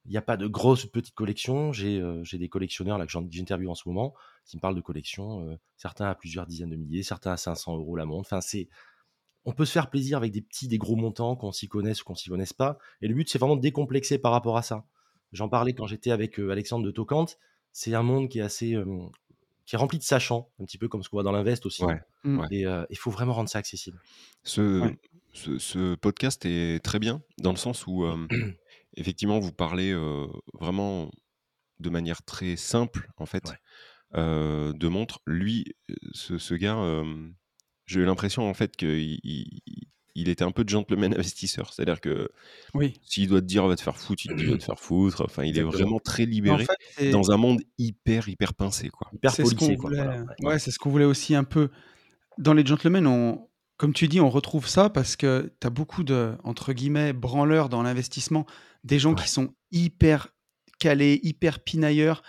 Il 0.06 0.12
n'y 0.12 0.18
a 0.18 0.22
pas 0.22 0.38
de 0.38 0.48
grosses 0.48 0.86
petites 0.86 1.16
collections. 1.16 1.74
J'ai 1.74 2.00
des 2.34 2.50
collectionneurs 2.50 2.98
là 2.98 3.06
que 3.06 3.12
j'interviewe 3.12 3.70
en 3.70 3.76
ce 3.76 3.88
moment 3.90 4.14
qui 4.46 4.58
me 4.58 4.62
parlent 4.62 4.76
de 4.76 4.82
collections. 4.82 5.60
certains 5.76 6.08
à 6.08 6.16
plusieurs 6.16 6.48
dizaines 6.48 6.70
de 6.70 6.76
milliers, 6.76 7.04
certains 7.04 7.34
à 7.34 7.38
500 7.38 7.78
euros 7.78 7.96
la 7.96 8.06
montre. 8.06 8.28
Enfin, 8.28 8.42
c'est 8.42 8.70
on 9.46 9.54
peut 9.54 9.66
se 9.66 9.72
faire 9.72 9.90
plaisir 9.90 10.18
avec 10.18 10.32
des 10.32 10.42
petits, 10.42 10.68
des 10.68 10.78
gros 10.78 10.96
montants, 10.96 11.36
qu'on 11.36 11.52
s'y 11.52 11.68
connaisse 11.68 12.02
ou 12.02 12.06
qu'on 12.06 12.16
s'y 12.16 12.30
connaisse 12.30 12.54
pas. 12.54 12.78
Et 13.02 13.08
le 13.08 13.14
but, 13.14 13.30
c'est 13.30 13.40
vraiment 13.40 13.56
de 13.56 13.62
décomplexer 13.62 14.18
par 14.20 14.32
rapport 14.32 14.58
à 14.58 14.62
ça. 14.62 14.86
J'en 15.32 15.50
parlais 15.50 15.74
quand 15.74 15.88
j'étais 15.88 16.12
avec 16.12 16.40
Alexandre 16.40 16.86
de 16.86 16.92
Tocante. 16.92 17.38
C'est 17.72 17.94
un 17.94 18.04
monde 18.04 18.30
qui 18.30 18.40
est 18.40 18.44
assez, 18.44 18.76
qui 19.70 19.76
est 19.76 19.78
rempli 19.78 20.00
de 20.00 20.04
sachants, 20.04 20.50
un 20.60 20.66
petit 20.66 20.80
peu 20.80 20.88
comme 20.88 21.04
ce 21.04 21.10
qu'on 21.10 21.18
voit 21.18 21.24
dans 21.24 21.32
l'invest 21.32 21.64
aussi. 21.68 21.84
Mmh. 22.24 22.44
Et 22.50 22.66
il 22.90 22.98
faut 22.98 23.12
vraiment 23.12 23.34
rendre 23.34 23.50
ça 23.50 23.60
accessible. 23.60 24.02
Ce, 24.42 24.92
ce, 25.34 25.94
podcast 25.94 26.44
est 26.48 26.84
très 26.84 26.98
bien 26.98 27.22
dans 27.38 27.52
le 27.52 27.56
sens 27.58 27.86
où, 27.86 28.04
effectivement, 28.98 29.38
vous 29.38 29.52
parlez 29.52 29.96
vraiment 30.60 31.12
de 31.80 31.92
manière 31.92 32.24
très 32.24 32.56
simple, 32.56 33.12
en 33.18 33.28
fait, 33.28 33.44
de 34.16 34.88
montre. 34.88 35.22
Lui, 35.28 35.66
ce, 36.14 36.40
ce 36.40 36.56
gars 36.56 37.04
j'ai 37.90 38.02
eu 38.02 38.06
l'impression 38.06 38.48
en 38.48 38.54
fait 38.54 38.78
qu'il 38.78 39.20
il, 39.24 39.89
était 40.16 40.44
un 40.44 40.52
peu 40.52 40.64
de 40.64 40.70
gentleman 40.70 41.14
investisseur. 41.18 41.74
C'est-à-dire 41.74 42.02
que 42.02 42.30
oui. 42.74 43.00
s'il 43.04 43.28
doit 43.28 43.42
te 43.42 43.46
dire 43.46 43.66
va 43.68 43.76
te 43.76 43.82
faire 43.82 43.98
foutre, 43.98 44.26
il 44.26 44.32
te 44.32 44.36
dit 44.36 44.46
va 44.46 44.58
te 44.58 44.64
faire 44.64 44.80
foutre. 44.80 45.24
Enfin, 45.24 45.44
il 45.44 45.58
est 45.58 45.64
vraiment 45.64 46.00
très 46.00 46.26
libéré 46.26 46.66
dans 47.12 47.32
un 47.32 47.38
monde 47.38 47.62
hyper, 47.78 48.28
hyper 48.28 48.54
pincé. 48.54 48.90
Quoi. 48.90 49.10
Hyper 49.14 49.32
c'est 49.32 49.46
ce 49.46 49.56
qu'on 49.56 49.76
voulait, 49.76 50.06
ouais, 50.42 50.60
c'est 50.60 50.72
ce 50.72 50.80
qu'on 50.80 50.90
voulait 50.90 51.06
aussi 51.06 51.36
un 51.36 51.44
peu. 51.44 51.70
Dans 52.38 52.54
les 52.54 52.66
gentlemen, 52.66 53.06
on, 53.06 53.50
comme 53.78 53.94
tu 53.94 54.08
dis, 54.08 54.20
on 54.20 54.30
retrouve 54.30 54.68
ça 54.68 54.90
parce 54.90 55.16
que 55.16 55.54
tu 55.62 55.68
as 55.68 55.70
beaucoup 55.70 56.04
de, 56.04 56.34
entre 56.44 56.74
guillemets, 56.74 57.14
branleurs 57.14 57.70
dans 57.70 57.82
l'investissement, 57.82 58.46
des 58.84 59.00
gens 59.00 59.16
qui 59.16 59.30
sont 59.30 59.54
hyper 59.72 60.30
calés, 60.80 61.20
hyper 61.24 61.60
pinailleurs. 61.60 62.22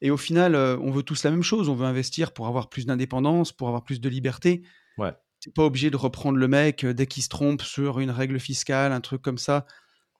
Et 0.00 0.10
au 0.10 0.16
final, 0.16 0.54
euh, 0.54 0.78
on 0.78 0.90
veut 0.90 1.02
tous 1.02 1.22
la 1.24 1.30
même 1.30 1.42
chose. 1.42 1.68
On 1.68 1.74
veut 1.74 1.86
investir 1.86 2.32
pour 2.32 2.46
avoir 2.46 2.68
plus 2.68 2.86
d'indépendance, 2.86 3.52
pour 3.52 3.68
avoir 3.68 3.82
plus 3.82 4.00
de 4.00 4.08
liberté. 4.08 4.62
Ouais. 4.98 5.12
T'es 5.46 5.52
pas 5.52 5.62
obligé 5.62 5.92
de 5.92 5.96
reprendre 5.96 6.38
le 6.38 6.48
mec 6.48 6.84
dès 6.84 7.06
qu'il 7.06 7.22
se 7.22 7.28
trompe 7.28 7.62
sur 7.62 8.00
une 8.00 8.10
règle 8.10 8.40
fiscale, 8.40 8.90
un 8.90 9.00
truc 9.00 9.22
comme 9.22 9.38
ça. 9.38 9.64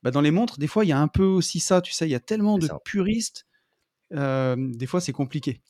Bah, 0.05 0.13
dans 0.13 0.21
les 0.21 0.31
montres, 0.31 0.61
des 0.61 0.69
fois, 0.69 0.85
il 0.85 0.89
y 0.89 0.93
a 0.93 1.01
un 1.01 1.09
peu 1.09 1.25
aussi 1.25 1.59
ça, 1.59 1.81
tu 1.81 1.93
sais, 1.93 2.07
il 2.07 2.13
y 2.13 2.15
a 2.15 2.21
tellement 2.21 2.59
de 2.59 2.69
puristes, 2.85 3.45
euh, 4.13 4.55
des 4.57 4.87
fois, 4.87 5.01
c'est 5.01 5.11
compliqué. 5.11 5.63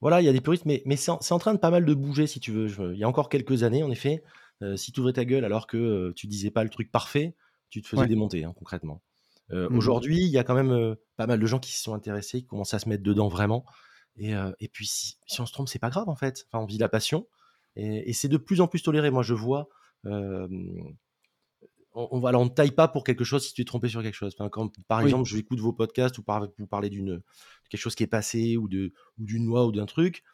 Voilà, 0.00 0.22
il 0.22 0.24
y 0.24 0.28
a 0.28 0.32
des 0.32 0.40
puristes, 0.40 0.64
mais, 0.64 0.82
mais 0.86 0.96
c'est 0.96 1.10
en, 1.10 1.38
train 1.38 1.52
de 1.52 1.58
pas 1.58 1.70
mal 1.70 1.84
de 1.84 1.92
bouger, 1.92 2.26
si 2.26 2.40
tu 2.40 2.50
veux. 2.50 2.94
il 2.94 2.98
y 2.98 3.04
a 3.04 3.08
encore 3.08 3.28
quelques 3.28 3.64
années, 3.64 3.82
en 3.82 3.90
effet, 3.90 4.22
euh, 4.62 4.78
si 4.78 4.90
tu 4.90 5.00
ouvrais 5.00 5.12
ta 5.12 5.26
gueule 5.26 5.44
alors 5.44 5.66
que 5.66 6.12
tu 6.16 6.28
disais 6.28 6.50
pas 6.50 6.64
le 6.64 6.70
truc 6.70 6.90
parfait, 6.90 7.36
tu 7.68 7.82
te 7.82 7.88
faisais 7.88 8.06
démonter, 8.06 8.44
hein, 8.44 8.54
concrètement. 8.56 9.02
Mmh 9.50 9.76
aujourd'hui, 9.76 10.24
il 10.24 10.30
y 10.30 10.38
a 10.38 10.44
quand 10.44 10.54
même 10.54 10.96
pas 11.16 11.26
mal 11.26 11.38
de 11.38 11.46
gens 11.46 11.58
qui 11.58 11.72
s'y 11.72 11.82
sont 11.82 11.92
intéressés, 11.92 12.40
qui 12.40 12.46
commencent 12.46 12.72
à 12.72 12.78
se 12.78 12.88
mettre 12.88 13.02
dedans 13.02 13.28
vraiment. 13.28 13.66
Et, 14.16 14.32
et 14.60 14.68
puis, 14.68 14.86
si, 14.86 15.18
si, 15.26 15.42
on 15.42 15.46
se 15.46 15.52
trompe, 15.52 15.68
c'est 15.68 15.78
pas 15.78 15.90
grave, 15.90 16.08
en 16.08 16.16
fait. 16.16 16.46
Enfin, 16.50 16.62
on 16.62 16.66
vit 16.66 16.78
la 16.78 16.88
passion. 16.88 17.26
Et, 17.78 18.12
c'est 18.12 18.28
de 18.28 18.36
plus 18.36 18.60
en 18.60 18.66
plus 18.66 18.82
toléré. 18.82 19.10
Moi, 19.10 19.22
je 19.22 19.34
vois. 19.34 19.68
on, 20.04 20.86
on, 21.94 22.22
on 22.22 22.44
ne 22.44 22.50
taille 22.50 22.72
pas 22.72 22.88
pour 22.88 23.04
quelque 23.04 23.24
chose 23.24 23.46
si 23.46 23.54
tu 23.54 23.62
es 23.62 23.64
trompé 23.64 23.88
sur 23.88 24.02
quelque 24.02 24.14
chose. 24.14 24.34
Enfin, 24.38 24.48
quand, 24.48 24.72
par 24.86 25.00
exemple, 25.00 25.28
je 25.28 25.34
vais 25.34 25.40
écouter 25.40 25.62
vos 25.62 25.72
podcasts 25.72 26.18
ou 26.18 26.22
par, 26.22 26.48
vous 26.58 26.66
parler 26.66 26.90
d'une 26.90 27.22
quelque 27.70 27.80
chose 27.80 27.94
qui 27.94 28.02
est 28.02 28.08
passé 28.08 28.56
ou 28.56 28.68
de 28.68 28.92
ou 29.18 29.24
d'une 29.24 29.46
loi 29.46 29.66
ou 29.66 29.72
d'un 29.72 29.86
truc, 29.86 30.24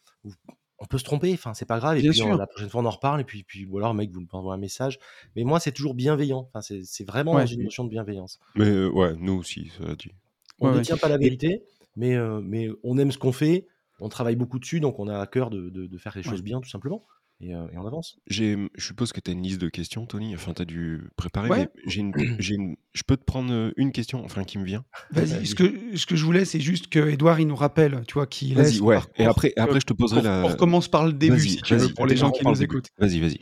on 0.79 0.87
peut 0.87 0.99
se 0.99 1.05
tromper. 1.05 1.33
Enfin, 1.33 1.55
c'est 1.55 1.67
pas 1.67 1.79
grave. 1.79 1.99
Et 1.99 2.09
puis 2.09 2.21
la 2.21 2.47
prochaine 2.47 2.71
fois, 2.71 2.81
on 2.81 2.87
en 2.87 2.91
reparle. 2.91 3.21
Et 3.21 3.25
puis, 3.25 3.45
puis 3.45 3.67
ou 3.67 3.79
alors, 3.79 3.95
mec, 3.95 4.11
vous 4.11 4.21
me 4.21 4.27
envoie 4.33 4.55
un 4.55 4.59
message. 4.59 4.99
Mais 5.37 5.45
moi, 5.45 5.61
c'est 5.61 5.73
toujours 5.73 5.95
bienveillant. 5.95 6.51
Enfin, 6.53 6.61
c'est 6.63 7.05
vraiment 7.07 7.39
une 7.39 7.63
notion 7.63 7.85
de 7.85 7.91
bienveillance. 7.91 8.41
Mais 8.55 8.87
ouais, 8.87 9.15
nous 9.19 9.35
aussi, 9.35 9.71
ça 9.79 9.95
dit. 9.95 10.13
On 10.61 10.73
ne 10.73 10.81
tient 10.83 10.97
pas 10.97 11.09
la 11.09 11.19
vérité, 11.19 11.63
mais, 11.97 12.17
mais 12.43 12.69
on 12.83 12.97
aime 12.99 13.13
ce 13.13 13.19
qu'on 13.19 13.33
fait. 13.33 13.67
On 14.01 14.09
travaille 14.09 14.37
beaucoup 14.37 14.59
dessus, 14.59 14.81
donc 14.81 14.99
on 14.99 15.07
a 15.07 15.19
à 15.19 15.27
cœur 15.27 15.51
de, 15.51 15.71
de, 15.71 15.87
de 15.87 15.99
faire 15.99 16.13
les 16.17 16.23
choses 16.23 16.43
bien, 16.43 16.61
tout 16.61 16.69
simplement. 16.69 17.03
Euh, 17.43 17.69
et, 17.73 17.79
on 17.79 17.87
avance. 17.87 18.17
Je 18.27 18.69
suppose 18.79 19.13
que 19.13 19.21
tu 19.21 19.31
as 19.31 19.35
une 19.35 19.43
liste 19.43 19.61
de 19.61 19.69
questions, 19.69 20.07
Tony. 20.07 20.35
Enfin, 20.35 20.55
tu 20.55 20.63
as 20.63 20.65
dû 20.65 21.09
préparer. 21.17 21.49
Mais 21.51 21.69
j'ai 21.87 22.01
une, 22.01 22.77
je 22.93 23.03
peux 23.07 23.17
te 23.17 23.25
prendre 23.25 23.53
euh, 23.53 23.73
une 23.77 23.93
question, 23.93 24.25
enfin, 24.25 24.45
qui 24.45 24.59
me 24.59 24.65
vient. 24.65 24.85
Vas-y. 25.11 25.47
ce, 25.47 25.55
que, 25.55 25.97
ce 25.97 26.07
que 26.07 26.17
je 26.17 26.25
voulais, 26.25 26.45
c'est 26.45 26.61
juste 26.61 26.89
que 26.89 27.01
Edouard, 27.09 27.41
il 27.41 27.47
nous 27.47 27.57
rappelle, 27.57 28.03
tu 28.07 28.15
vois, 28.15 28.27
qu'il 28.27 28.55
Vas-y, 28.55 28.81
ouais. 28.81 28.99
Et 29.17 29.25
après, 29.25 29.53
après, 29.57 29.81
je 29.81 29.87
te 29.87 29.93
poserai 29.93 30.23
la. 30.23 30.43
On 30.45 30.49
recommence 30.49 30.89
par 30.89 31.05
le 31.05 31.13
début, 31.13 31.41
si 31.41 31.57
tu 31.63 31.77
veux, 31.77 31.93
pour 31.93 32.07
les 32.07 32.17
gens 32.17 32.31
qui 32.31 32.45
nous 32.45 32.63
écoutent. 32.63 32.89
Vas-y, 32.99 33.21
vas-y. 33.21 33.41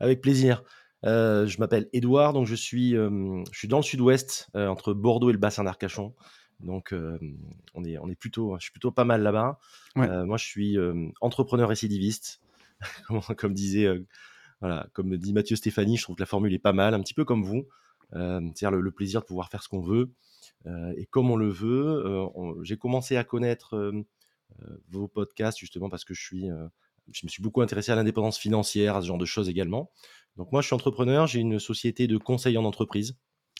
Avec 0.00 0.20
plaisir. 0.20 0.62
Euh, 1.04 1.46
je 1.46 1.58
m'appelle 1.60 1.88
Edouard, 1.92 2.32
donc 2.32 2.46
je 2.46 2.56
suis, 2.56 2.92
je 2.92 3.42
suis 3.52 3.68
dans 3.68 3.78
le 3.78 3.84
sud-ouest, 3.84 4.48
entre 4.54 4.92
Bordeaux 4.92 5.30
et 5.30 5.32
le 5.32 5.38
bassin 5.38 5.64
d'Arcachon. 5.64 6.14
Donc, 6.60 6.92
on, 7.74 7.84
est, 7.84 7.98
on 7.98 8.08
est 8.08 8.16
plutôt, 8.16 8.56
je 8.58 8.64
suis 8.64 8.72
plutôt 8.72 8.90
pas 8.90 9.04
mal 9.04 9.22
là-bas. 9.22 9.58
moi, 9.94 10.36
je 10.36 10.44
suis 10.44 10.76
entrepreneur 11.20 11.68
récidiviste. 11.68 12.40
comme 13.36 13.54
disait, 13.54 13.86
euh, 13.86 14.06
voilà, 14.60 14.88
comme 14.92 15.16
dit 15.16 15.32
Mathieu 15.32 15.56
Stéphanie, 15.56 15.96
je 15.96 16.02
trouve 16.02 16.16
que 16.16 16.22
la 16.22 16.26
formule 16.26 16.52
est 16.54 16.58
pas 16.58 16.72
mal, 16.72 16.94
un 16.94 17.00
petit 17.00 17.14
peu 17.14 17.24
comme 17.24 17.42
vous. 17.42 17.66
Euh, 18.14 18.40
c'est-à-dire 18.54 18.70
le, 18.70 18.90
plaisir 18.90 19.20
de 19.20 19.26
pouvoir 19.26 19.50
faire 19.50 19.62
ce 19.62 19.68
qu'on 19.68 19.82
veut 19.82 20.10
euh, 20.66 20.94
et 20.96 21.04
comme 21.06 21.30
on 21.30 21.36
le 21.36 21.50
veut. 21.50 22.02
J'ai 22.62 22.76
commencé 22.76 23.16
à 23.16 23.24
connaître 23.24 23.92
vos 24.88 25.08
podcasts 25.08 25.58
justement 25.58 25.90
parce 25.90 26.04
que 26.04 26.14
je 26.14 26.22
suis, 26.22 26.48
je 27.12 27.20
me 27.24 27.28
suis 27.28 27.42
beaucoup 27.42 27.60
intéressé 27.60 27.92
à 27.92 27.96
l'indépendance 27.96 28.38
financière, 28.38 28.96
à 28.96 29.02
ce 29.02 29.06
genre 29.06 29.18
de 29.18 29.26
choses 29.26 29.48
également. 29.48 29.90
Donc 30.36 30.52
moi, 30.52 30.62
je 30.62 30.66
suis 30.66 30.74
entrepreneur, 30.74 31.26
j'ai 31.26 31.40
une 31.40 31.58
société 31.58 32.06
de 32.06 32.16
conseil 32.16 32.56
en 32.56 32.64
entreprise. 32.64 33.16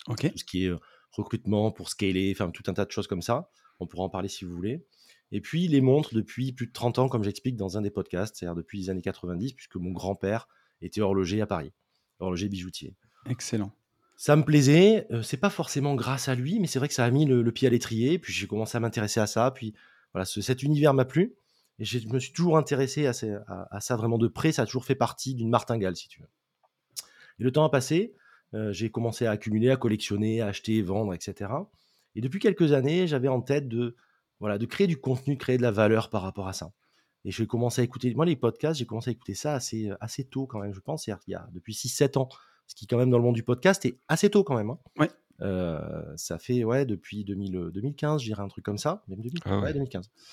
Ok. 0.07 0.31
Tout 0.31 0.39
ce 0.39 0.45
qui 0.45 0.65
est 0.65 0.73
recrutement 1.13 1.71
pour 1.71 1.91
scaler, 1.91 2.33
enfin 2.35 2.51
tout 2.51 2.63
un 2.69 2.75
tas 2.75 2.85
de 2.85 2.91
choses 2.91 3.07
comme 3.07 3.23
ça. 3.23 3.51
On 3.81 3.87
pourra 3.87 4.05
en 4.05 4.09
parler 4.09 4.29
si 4.29 4.45
vous 4.45 4.55
voulez. 4.55 4.85
Et 5.33 5.41
puis 5.41 5.69
les 5.69 5.81
montres 5.81 6.15
depuis 6.15 6.53
plus 6.53 6.67
de 6.67 6.73
30 6.73 6.99
ans, 6.99 7.09
comme 7.09 7.23
j'explique 7.23 7.57
dans 7.57 7.77
un 7.77 7.83
des 7.83 7.91
podcasts, 7.91 8.37
c'est-à-dire 8.37 8.55
depuis 8.55 8.79
les 8.79 8.91
années 8.91 9.03
90, 9.03 9.53
puisque 9.53 9.77
mon 9.77 9.91
grand-père 9.91 10.49
était 10.81 11.01
horloger 11.01 11.41
à 11.41 11.47
Paris, 11.47 11.73
horloger 12.19 12.49
bijoutier. 12.49 12.95
Excellent. 13.29 13.73
Ça 14.17 14.35
me 14.35 14.43
plaisait, 14.43 15.07
euh, 15.13 15.23
c'est 15.23 15.37
pas 15.37 15.51
forcément 15.51 15.95
grâce 15.95 16.29
à 16.29 16.35
lui, 16.35 16.59
mais 16.59 16.67
c'est 16.67 16.79
vrai 16.79 16.89
que 16.89 16.95
ça 16.95 17.05
a 17.05 17.11
mis 17.11 17.25
le, 17.25 17.53
pied 17.53 17.69
à 17.69 17.71
l'étrier, 17.71 18.19
puis 18.19 18.33
j'ai 18.33 18.47
commencé 18.47 18.77
à 18.77 18.81
m'intéresser 18.81 19.21
à 19.21 19.27
ça, 19.27 19.51
puis 19.53 19.75
voilà, 20.13 20.25
cet 20.25 20.63
univers 20.63 20.93
m'a 20.93 21.05
plu, 21.05 21.37
et 21.79 21.85
je 21.85 22.09
me 22.09 22.19
suis 22.19 22.33
toujours 22.33 22.57
intéressé 22.57 23.07
à, 23.07 23.13
ça 23.13 23.97
vraiment 23.97 24.19
de 24.19 24.27
près, 24.27 24.51
ça 24.51 24.63
a 24.63 24.67
toujours 24.67 24.85
fait 24.85 24.97
partie 24.97 25.35
d'une 25.35 25.51
martingale, 25.51 25.95
si 25.95 26.09
tu 26.09 26.21
veux. 26.21 26.29
Et 27.39 27.45
le 27.45 27.53
temps 27.53 27.65
a 27.65 27.71
passé, 27.71 28.15
euh, 28.55 28.73
j'ai 28.73 28.91
commencé 28.91 29.27
à 29.27 29.31
accumuler, 29.31 29.71
à 29.71 29.77
collectionner, 29.77 30.41
à 30.41 30.49
acheter, 30.49 30.83
vendre, 30.83 31.15
etc. 31.15 31.53
Et 32.17 32.21
depuis 32.21 32.41
quelques 32.41 32.73
années, 32.73 33.07
j'avais 33.07 33.29
en 33.29 33.41
tête 33.41 33.69
de 33.69 33.95
voilà, 34.41 34.59
de 34.59 34.67
créer 34.67 34.87
du 34.87 34.97
contenu, 34.97 35.37
créer 35.37 35.57
de 35.57 35.63
la 35.63 35.71
valeur 35.71 36.11
par 36.11 36.23
rapport 36.23 36.49
à 36.49 36.53
ça. 36.53 36.73
Et 37.25 37.31
j'ai 37.31 37.47
commencé 37.47 37.81
à 37.81 37.85
écouter, 37.85 38.15
moi 38.15 38.25
les 38.25 38.37
podcasts, 38.37 38.79
j'ai 38.79 38.87
commencé 38.87 39.11
à 39.11 39.13
écouter 39.13 39.35
ça 39.35 39.55
assez, 39.55 39.91
euh, 39.91 39.97
assez 40.01 40.25
tôt 40.25 40.47
quand 40.47 40.61
même, 40.61 40.73
je 40.73 40.81
pense, 40.81 41.07
il 41.07 41.17
y 41.27 41.35
a 41.35 41.49
depuis 41.53 41.75
6-7 41.75 42.19
ans, 42.19 42.29
ce 42.67 42.75
qui 42.75 42.87
quand 42.87 42.99
même 42.99 43.11
dans 43.11 43.19
le 43.19 43.25
monde 43.25 43.35
du 43.35 43.43
podcast 43.43 43.85
est 43.87 43.99
assez 44.09 44.31
tôt 44.31 44.45
quand 44.45 44.57
même. 44.57 44.71
Hein. 44.71 44.79
Ouais. 44.99 45.11
Euh, 45.41 46.05
ça 46.17 46.39
fait 46.39 46.65
ouais 46.65 46.85
depuis 46.85 47.25
2000, 47.25 47.71
2015, 47.73 48.23
j'irai 48.23 48.43
un 48.43 48.49
truc 48.49 48.65
comme 48.65 48.79
ça, 48.79 49.05
même 49.09 49.21
2015. 49.21 49.45
Ah 49.47 50.31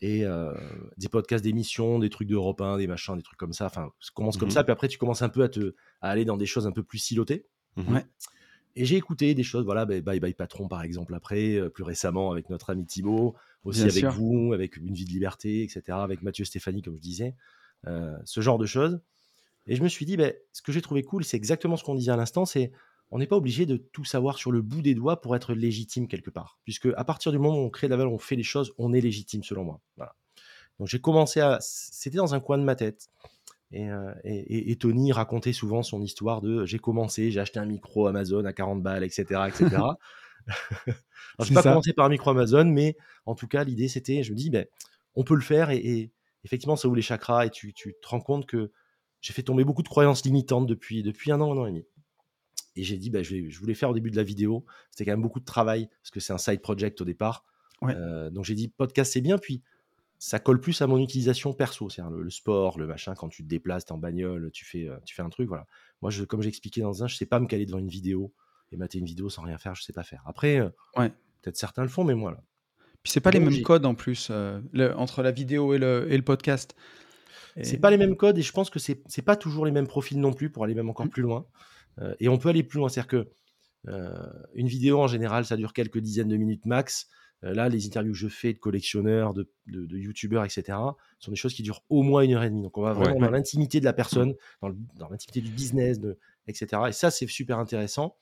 Et 0.00 0.24
euh, 0.24 0.52
des 0.96 1.08
podcasts 1.08 1.42
d'émissions, 1.42 1.98
des 1.98 2.10
trucs 2.10 2.28
d'Europe 2.28 2.60
1, 2.60 2.78
des 2.78 2.86
machins, 2.86 3.16
des 3.16 3.22
trucs 3.22 3.38
comme 3.38 3.52
ça. 3.52 3.66
Enfin, 3.66 3.90
ça 4.00 4.10
commence 4.14 4.36
comme 4.36 4.48
mmh 4.48 4.52
ça, 4.52 4.64
puis 4.64 4.72
après 4.72 4.88
tu 4.88 4.98
commences 4.98 5.22
un 5.22 5.28
peu 5.28 5.42
à 5.42 5.48
te 5.48 5.74
à 6.00 6.10
aller 6.10 6.24
dans 6.24 6.36
des 6.36 6.46
choses 6.46 6.66
un 6.66 6.72
peu 6.72 6.82
plus 6.82 6.98
silotées. 6.98 7.46
Mmh 7.76 7.94
ouais. 7.94 8.06
Et 8.76 8.84
j'ai 8.84 8.96
écouté 8.96 9.34
des 9.34 9.42
choses, 9.42 9.64
voilà, 9.64 9.84
bah, 9.84 10.00
Bye 10.00 10.20
Bye 10.20 10.34
Patron 10.34 10.68
par 10.68 10.82
exemple 10.82 11.14
après, 11.14 11.56
euh, 11.56 11.68
plus 11.68 11.84
récemment 11.84 12.32
avec 12.32 12.50
notre 12.50 12.70
ami 12.70 12.84
Thibaut, 12.86 13.34
aussi 13.64 13.82
avec 13.82 14.04
vous, 14.06 14.52
avec 14.52 14.76
Une 14.76 14.92
vie 14.94 15.04
de 15.04 15.10
liberté, 15.10 15.62
etc., 15.62 15.82
avec 15.88 16.22
Mathieu 16.22 16.44
Stéphanie, 16.44 16.82
comme 16.82 16.96
je 16.96 17.00
disais, 17.00 17.34
euh, 17.86 18.16
ce 18.24 18.40
genre 18.40 18.58
de 18.58 18.66
choses. 18.66 19.00
Et 19.66 19.76
je 19.76 19.82
me 19.82 19.88
suis 19.88 20.04
dit, 20.04 20.16
bah, 20.16 20.30
ce 20.52 20.60
que 20.60 20.72
j'ai 20.72 20.82
trouvé 20.82 21.02
cool, 21.02 21.24
c'est 21.24 21.36
exactement 21.36 21.76
ce 21.76 21.84
qu'on 21.84 21.94
disait 21.94 22.12
à 22.12 22.16
l'instant, 22.16 22.44
c'est 22.44 22.72
on 23.10 23.18
n'est 23.18 23.26
pas 23.26 23.36
obligé 23.36 23.64
de 23.64 23.76
tout 23.76 24.04
savoir 24.04 24.38
sur 24.38 24.50
le 24.50 24.60
bout 24.60 24.82
des 24.82 24.94
doigts 24.94 25.20
pour 25.20 25.36
être 25.36 25.54
légitime 25.54 26.08
quelque 26.08 26.30
part. 26.30 26.58
Puisque 26.64 26.88
à 26.96 27.04
partir 27.04 27.30
du 27.32 27.38
moment 27.38 27.58
où 27.58 27.66
on 27.66 27.70
crée 27.70 27.86
de 27.86 27.92
la 27.92 27.96
valeur, 27.96 28.12
on 28.12 28.18
fait 28.18 28.34
les 28.34 28.42
choses, 28.42 28.74
on 28.76 28.92
est 28.92 29.00
légitime 29.00 29.44
selon 29.44 29.64
moi. 29.64 29.80
Voilà. 29.96 30.16
Donc 30.78 30.88
j'ai 30.88 31.00
commencé 31.00 31.40
à... 31.40 31.58
C'était 31.60 32.16
dans 32.16 32.34
un 32.34 32.40
coin 32.40 32.58
de 32.58 32.64
ma 32.64 32.74
tête. 32.74 33.08
Euh, 33.74 34.14
et, 34.24 34.76
Tony 34.76 35.12
racontait 35.12 35.52
souvent 35.52 35.82
son 35.82 36.00
histoire 36.02 36.40
de 36.40 36.64
j'ai 36.64 36.78
commencé, 36.78 37.30
j'ai 37.30 37.40
acheté 37.40 37.58
un 37.58 37.66
micro 37.66 38.06
Amazon 38.06 38.44
à 38.44 38.52
40 38.52 38.82
balles, 38.82 39.04
etc. 39.04 39.24
etc. 39.48 39.76
je 41.40 41.48
n'ai 41.48 41.54
pas 41.54 41.62
commencé 41.62 41.92
par 41.92 42.06
un 42.06 42.08
micro 42.08 42.30
Amazon, 42.30 42.64
mais 42.64 42.96
en 43.26 43.34
tout 43.34 43.48
cas, 43.48 43.64
l'idée 43.64 43.88
c'était, 43.88 44.22
je 44.22 44.32
me 44.32 44.36
dis, 44.36 44.50
ben, 44.50 44.66
on 45.14 45.24
peut 45.24 45.34
le 45.34 45.40
faire 45.40 45.70
et, 45.70 46.12
effectivement, 46.44 46.76
ça 46.76 46.88
ouvre 46.88 46.96
les 46.96 47.02
chakras 47.02 47.46
et 47.46 47.50
tu, 47.50 47.72
te 47.72 48.08
rends 48.08 48.20
compte 48.20 48.46
que 48.46 48.70
j'ai 49.20 49.32
fait 49.32 49.42
tomber 49.42 49.64
beaucoup 49.64 49.82
de 49.82 49.88
croyances 49.88 50.24
limitantes 50.24 50.66
depuis, 50.66 51.02
depuis 51.02 51.32
un 51.32 51.40
an, 51.40 51.52
un 51.52 51.62
an 51.62 51.66
et 51.66 51.70
demi. 51.70 51.86
Et 52.76 52.82
j'ai 52.82 52.98
dit, 52.98 53.10
ben, 53.10 53.22
je, 53.22 53.48
je, 53.48 53.58
voulais 53.58 53.74
faire 53.74 53.90
au 53.90 53.94
début 53.94 54.10
de 54.10 54.16
la 54.16 54.24
vidéo, 54.24 54.64
c'était 54.90 55.04
quand 55.04 55.12
même 55.12 55.22
beaucoup 55.22 55.40
de 55.40 55.44
travail 55.44 55.88
parce 56.02 56.10
que 56.10 56.20
c'est 56.20 56.32
un 56.32 56.38
side 56.38 56.60
project 56.60 57.00
au 57.00 57.04
départ. 57.04 57.44
Euh, 57.82 58.30
donc 58.30 58.44
j'ai 58.44 58.54
dit, 58.54 58.68
podcast 58.68 59.12
c'est 59.12 59.20
bien, 59.20 59.38
puis 59.38 59.62
ça 60.24 60.38
colle 60.38 60.58
plus 60.58 60.80
à 60.80 60.86
mon 60.86 60.98
utilisation 60.98 61.52
perso, 61.52 61.90
c'est 61.90 62.00
le, 62.00 62.22
le, 62.22 62.30
sport, 62.30 62.78
le 62.78 62.86
machin, 62.86 63.14
quand 63.14 63.28
tu 63.28 63.42
te 63.42 63.48
déplaces, 63.48 63.84
es 63.84 63.92
en 63.92 63.98
bagnole, 63.98 64.50
tu 64.52 64.64
fais, 64.64 64.88
tu 65.04 65.14
fais 65.14 65.20
un 65.20 65.28
truc, 65.28 65.48
voilà. 65.48 65.66
Moi, 66.00 66.10
je, 66.10 66.24
comme 66.24 66.40
j'expliquais 66.40 66.80
dans 66.80 67.04
un, 67.04 67.08
je 67.08 67.16
sais 67.16 67.26
pas 67.26 67.40
me 67.40 67.46
caler 67.46 67.66
devant 67.66 67.78
une 67.78 67.90
vidéo 67.90 68.32
et 68.72 68.78
mater 68.78 68.96
une 68.96 69.04
vidéo 69.04 69.28
sans 69.28 69.42
rien 69.42 69.58
faire, 69.58 69.74
je 69.74 69.82
sais 69.82 69.92
pas 69.92 70.02
faire. 70.02 70.22
Après, 70.24 70.62
ouais. 70.96 71.10
peut-être 71.42 71.58
certains 71.58 71.82
le 71.82 71.90
font, 71.90 72.04
mais 72.04 72.14
moi 72.14 72.30
là. 72.30 72.42
Puis 73.02 73.12
c'est 73.12 73.20
pas 73.20 73.32
les 73.32 73.38
mêmes 73.38 73.60
codes 73.60 73.84
en 73.84 73.94
plus 73.94 74.32
entre 74.96 75.22
la 75.22 75.30
vidéo 75.30 75.74
et 75.74 75.78
le, 75.78 76.10
et 76.10 76.16
le 76.16 76.24
podcast. 76.24 76.74
C'est 77.62 77.76
pas 77.76 77.90
les 77.90 77.98
mêmes 77.98 78.16
codes 78.16 78.38
et 78.38 78.42
je 78.42 78.52
pense 78.52 78.70
que 78.70 78.78
c'est 78.78 79.22
pas 79.22 79.36
toujours 79.36 79.66
les 79.66 79.72
mêmes 79.72 79.86
profils 79.86 80.18
non 80.18 80.32
plus 80.32 80.48
pour 80.48 80.64
aller 80.64 80.74
même 80.74 80.88
encore 80.88 81.04
mmh. 81.04 81.10
plus 81.10 81.22
loin. 81.22 81.46
et 82.18 82.30
on 82.30 82.38
peut 82.38 82.48
aller 82.48 82.62
plus 82.62 82.78
loin, 82.78 82.88
c'est-à-dire 82.88 83.08
que 83.08 83.30
une 84.54 84.68
vidéo 84.68 85.00
en 85.00 85.06
général, 85.06 85.44
ça 85.44 85.58
dure 85.58 85.74
quelques 85.74 85.98
dizaines 85.98 86.28
de 86.28 86.36
minutes 86.38 86.64
max. 86.64 87.08
Euh, 87.44 87.52
là, 87.52 87.68
les 87.68 87.86
interviews 87.86 88.12
que 88.12 88.18
je 88.18 88.28
fais 88.28 88.52
de 88.52 88.58
collectionneurs, 88.58 89.34
de, 89.34 89.50
de, 89.66 89.98
youtubeurs, 89.98 90.44
etc., 90.44 90.78
sont 91.18 91.30
des 91.30 91.36
choses 91.36 91.54
qui 91.54 91.62
durent 91.62 91.82
au 91.90 92.02
moins 92.02 92.22
une 92.22 92.34
heure 92.34 92.42
et 92.42 92.50
demie. 92.50 92.62
Donc, 92.62 92.78
on 92.78 92.82
va 92.82 92.92
vraiment 92.92 93.20
dans 93.20 93.30
l'intimité 93.30 93.80
de 93.80 93.84
la 93.84 93.92
personne, 93.92 94.34
dans 94.62 95.08
l'intimité 95.10 95.40
du 95.40 95.50
business, 95.50 96.00
de, 96.00 96.18
etc. 96.46 96.82
Et 96.88 96.92
ça, 96.92 97.10
c'est 97.10 97.26
super 97.26 97.58
intéressant. 97.58 98.16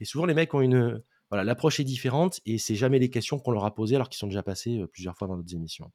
Et 0.00 0.04
souvent, 0.04 0.26
les 0.26 0.34
mecs 0.34 0.52
ont 0.54 0.60
une. 0.60 1.02
Voilà, 1.30 1.42
l'approche 1.42 1.80
est 1.80 1.84
différente 1.84 2.40
et 2.44 2.58
c'est 2.58 2.76
jamais 2.76 2.98
les 2.98 3.10
questions 3.10 3.40
qu'on 3.40 3.50
leur 3.50 3.64
a 3.64 3.74
posées 3.74 3.96
alors 3.96 4.08
qu'ils 4.08 4.18
sont 4.18 4.26
déjà 4.26 4.42
passés 4.42 4.78
euh, 4.78 4.86
plusieurs 4.86 5.16
fois 5.16 5.26
dans 5.26 5.36
notre 5.36 5.52
émissions. 5.52 5.90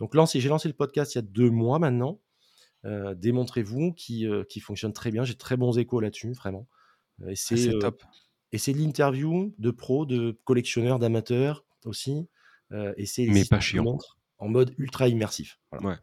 Donc, 0.00 0.12
j'ai 0.34 0.48
lancé 0.48 0.68
le 0.68 0.74
podcast 0.74 1.14
il 1.14 1.18
y 1.18 1.20
a 1.20 1.22
deux 1.22 1.50
mois 1.50 1.78
maintenant. 1.78 2.20
Euh, 2.84 3.14
démontrez-vous 3.14 3.92
qui, 3.92 4.26
qui 4.48 4.60
fonctionne 4.60 4.92
très 4.92 5.10
bien. 5.10 5.24
J'ai 5.24 5.36
très 5.36 5.56
bons 5.56 5.78
échos 5.78 6.00
là-dessus, 6.00 6.32
vraiment. 6.32 6.66
Et 7.26 7.32
ah, 7.32 7.36
c'est 7.36 7.78
top. 7.78 8.02
Et 8.50 8.58
c'est 8.58 8.72
l'interview 8.72 9.54
de 9.58 9.70
pros, 9.70 10.04
de 10.04 10.38
collectionneurs, 10.44 10.98
d'amateurs, 10.98 11.64
aussi. 11.86 12.28
Euh, 12.72 12.92
et 12.96 13.06
c'est 13.06 13.26
Mais 13.26 13.44
pas 13.44 13.60
chiant. 13.60 13.98
En 14.38 14.48
mode 14.48 14.74
ultra 14.78 15.08
immersif. 15.08 15.58
Ouais. 15.72 15.96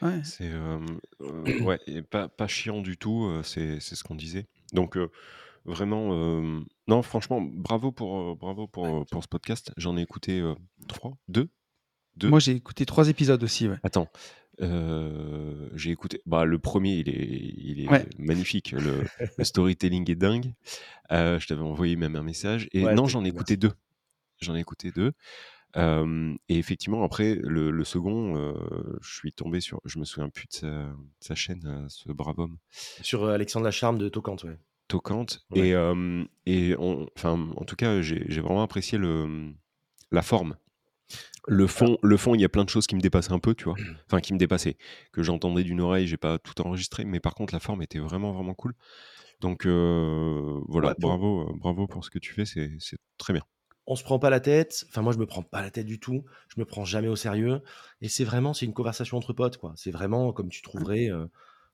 Ouais. 0.00 0.20
C'est 0.24 0.50
euh, 0.50 0.80
ouais, 1.60 1.78
et 1.86 2.02
pas, 2.02 2.28
pas 2.28 2.46
chiant 2.46 2.80
du 2.80 2.96
tout, 2.96 3.30
c'est 3.42 3.80
ce 3.80 4.02
qu'on 4.04 4.14
disait. 4.14 4.46
Donc 4.72 4.98
vraiment, 5.64 6.40
non, 6.88 7.02
franchement, 7.02 7.40
bravo 7.40 7.92
pour, 7.92 8.36
bravo 8.36 8.66
pour, 8.66 9.06
pour 9.06 9.22
ce 9.22 9.28
podcast. 9.28 9.72
J'en 9.76 9.96
ai 9.96 10.02
écouté 10.02 10.42
trois, 10.88 11.16
deux, 11.28 11.50
deux. 12.16 12.28
Moi, 12.28 12.38
j'ai 12.38 12.52
écouté 12.52 12.86
trois 12.86 13.08
épisodes 13.08 13.42
aussi. 13.42 13.68
Ouais. 13.68 13.76
Attends, 13.82 14.08
j'ai 14.58 15.90
écouté. 15.90 16.22
Bah, 16.26 16.46
le 16.46 16.58
premier, 16.58 16.96
il 16.96 17.08
est, 17.10 17.54
il 17.58 17.80
est 17.84 18.18
magnifique. 18.18 18.72
Le, 18.72 19.04
storytelling 19.44 20.10
est 20.10 20.16
dingue. 20.16 20.54
je 21.10 21.46
t'avais 21.46 21.62
envoyé 21.62 21.96
même 21.96 22.16
un 22.16 22.22
message. 22.22 22.68
Et 22.72 22.82
non, 22.82 23.06
j'en 23.06 23.24
ai 23.24 23.28
écouté 23.28 23.58
deux. 23.58 23.72
J'en 24.42 24.56
ai 24.56 24.60
écouté 24.60 24.90
deux. 24.90 25.12
et 25.76 26.58
effectivement, 26.58 27.04
après, 27.04 27.36
le, 27.42 27.84
second, 27.84 28.54
je 29.00 29.14
suis 29.14 29.32
tombé 29.32 29.60
sur. 29.60 29.80
Je 29.84 29.98
me 29.98 30.04
souviens 30.04 30.28
plus 30.28 30.46
de 30.62 30.86
sa, 31.20 31.34
chaîne, 31.34 31.86
ce 31.88 32.12
brave 32.12 32.38
homme. 32.38 32.58
Sur 32.70 33.28
Alexandre 33.28 33.64
Lacharme 33.64 33.98
de 33.98 34.08
Tocante, 34.08 34.44
ouais. 34.44 34.58
Tocante. 34.88 35.46
Et, 35.54 35.74
en 36.76 37.64
tout 37.66 37.76
cas, 37.76 38.02
j'ai 38.02 38.40
vraiment 38.40 38.62
apprécié 38.62 38.98
le, 38.98 39.52
la 40.10 40.22
forme. 40.22 40.56
Le 41.48 41.66
fond, 41.66 41.98
le 42.02 42.16
fond, 42.16 42.34
il 42.34 42.40
y 42.40 42.44
a 42.44 42.48
plein 42.48 42.64
de 42.64 42.68
choses 42.70 42.86
qui 42.86 42.94
me 42.94 43.00
dépassaient 43.00 43.32
un 43.32 43.38
peu, 43.38 43.54
tu 43.54 43.64
vois. 43.64 43.74
Enfin, 44.06 44.20
qui 44.20 44.32
me 44.32 44.38
dépassaient. 44.38 44.76
Que 45.12 45.22
j'entendais 45.22 45.64
d'une 45.64 45.80
oreille, 45.80 46.06
j'ai 46.06 46.16
pas 46.16 46.38
tout 46.38 46.60
enregistré. 46.60 47.04
Mais 47.04 47.20
par 47.20 47.34
contre, 47.34 47.52
la 47.52 47.60
forme 47.60 47.82
était 47.82 47.98
vraiment, 47.98 48.32
vraiment 48.32 48.54
cool. 48.54 48.74
Donc, 49.40 49.66
voilà, 49.66 50.94
bravo, 50.98 51.52
bravo 51.54 51.86
pour 51.86 52.04
ce 52.04 52.10
que 52.10 52.18
tu 52.18 52.32
fais. 52.32 52.44
C'est 52.44 52.98
très 53.18 53.32
bien 53.32 53.42
on 53.86 53.96
se 53.96 54.04
prend 54.04 54.18
pas 54.18 54.30
la 54.30 54.40
tête. 54.40 54.84
Enfin, 54.88 55.02
moi, 55.02 55.12
je 55.12 55.18
me 55.18 55.26
prends 55.26 55.42
pas 55.42 55.60
la 55.60 55.70
tête 55.70 55.86
du 55.86 55.98
tout. 55.98 56.24
Je 56.48 56.60
me 56.60 56.64
prends 56.64 56.84
jamais 56.84 57.08
au 57.08 57.16
sérieux. 57.16 57.62
Et 58.00 58.08
c'est 58.08 58.24
vraiment, 58.24 58.54
c'est 58.54 58.66
une 58.66 58.74
conversation 58.74 59.16
entre 59.16 59.32
potes, 59.32 59.56
quoi. 59.56 59.72
C'est 59.76 59.90
vraiment 59.90 60.32
comme 60.32 60.48
tu 60.48 60.60
mmh. 60.60 60.62
trouverais, 60.62 61.10
euh, 61.10 61.26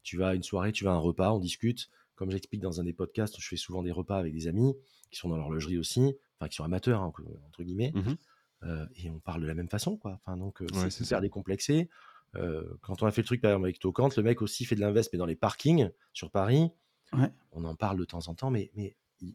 tu 0.03 0.17
vas 0.17 0.29
à 0.29 0.35
une 0.35 0.43
soirée, 0.43 0.73
tu 0.73 0.85
vas 0.85 0.91
à 0.91 0.95
un 0.95 0.99
repas, 0.99 1.33
on 1.33 1.39
discute. 1.39 1.91
Comme 2.15 2.31
j'explique 2.31 2.61
dans 2.61 2.81
un 2.81 2.85
des 2.85 2.93
podcasts, 2.93 3.41
je 3.41 3.47
fais 3.47 3.57
souvent 3.57 3.83
des 3.83 3.93
repas 3.93 4.19
avec 4.19 4.33
des 4.33 4.49
amis 4.49 4.75
qui 5.11 5.19
sont 5.19 5.29
dans 5.29 5.37
l'horlogerie 5.37 5.79
aussi, 5.79 6.17
enfin, 6.39 6.49
qui 6.49 6.57
sont 6.57 6.65
amateurs, 6.65 7.03
hein, 7.03 7.13
entre 7.47 7.63
guillemets. 7.63 7.93
Mmh 7.95 8.15
euh, 8.65 8.85
et 8.97 9.09
on 9.09 9.21
parle 9.21 9.43
de 9.43 9.47
la 9.47 9.55
même 9.55 9.69
façon, 9.69 9.97
quoi. 9.97 10.15
Enfin, 10.21 10.37
donc, 10.37 10.61
euh, 10.63 10.67
c'est 10.73 10.91
super 10.91 11.21
décomplexé. 11.21 11.89
quand 12.33 13.05
on 13.05 13.07
a 13.07 13.13
fait 13.13 13.21
le 13.21 13.27
truc, 13.27 13.41
par 13.41 13.53
exemple, 13.53 13.67
avec 13.67 13.79
Tocante, 13.79 14.17
le 14.17 14.25
mec 14.25 14.43
aussi 14.43 14.65
fait 14.65 14.75
de 14.75 14.81
l'invest, 14.81 15.13
mais 15.13 15.19
dans 15.21 15.27
les 15.27 15.37
parkings 15.37 15.91
sur 16.13 16.33
Paris. 16.33 16.73
On 17.53 17.65
en 17.65 17.77
parle 17.77 17.99
de 17.99 18.05
temps 18.05 18.27
en 18.27 18.35
temps, 18.35 18.51
mais, 18.51 18.73
mais 18.75 18.97
il 19.21 19.35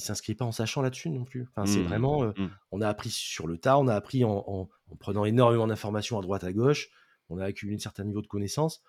s'inscrit 0.00 0.34
pas 0.34 0.44
en 0.44 0.52
sachant 0.52 0.82
là-dessus 0.82 1.10
non 1.10 1.24
plus. 1.24 1.46
Enfin, 1.50 1.66
c'est 1.66 1.80
mmh, 1.80 1.86
vraiment, 1.86 2.24
euh, 2.24 2.32
mmh. 2.36 2.50
on 2.72 2.80
a 2.80 2.88
appris 2.88 3.10
sur 3.10 3.46
le 3.46 3.58
tas, 3.58 3.78
on 3.78 3.88
a 3.88 3.94
appris 3.94 4.24
en, 4.24 4.68
prenant 4.98 5.24
énormément 5.24 5.66
d'informations 5.66 6.18
à 6.18 6.22
droite 6.22 6.44
à 6.44 6.52
gauche, 6.52 6.90
on 7.28 7.38
a 7.38 7.44
accumulé 7.44 7.76
un 7.76 7.80
certain 7.80 8.04
niveau 8.04 8.22
de 8.22 8.26
connaissances, 8.26 8.82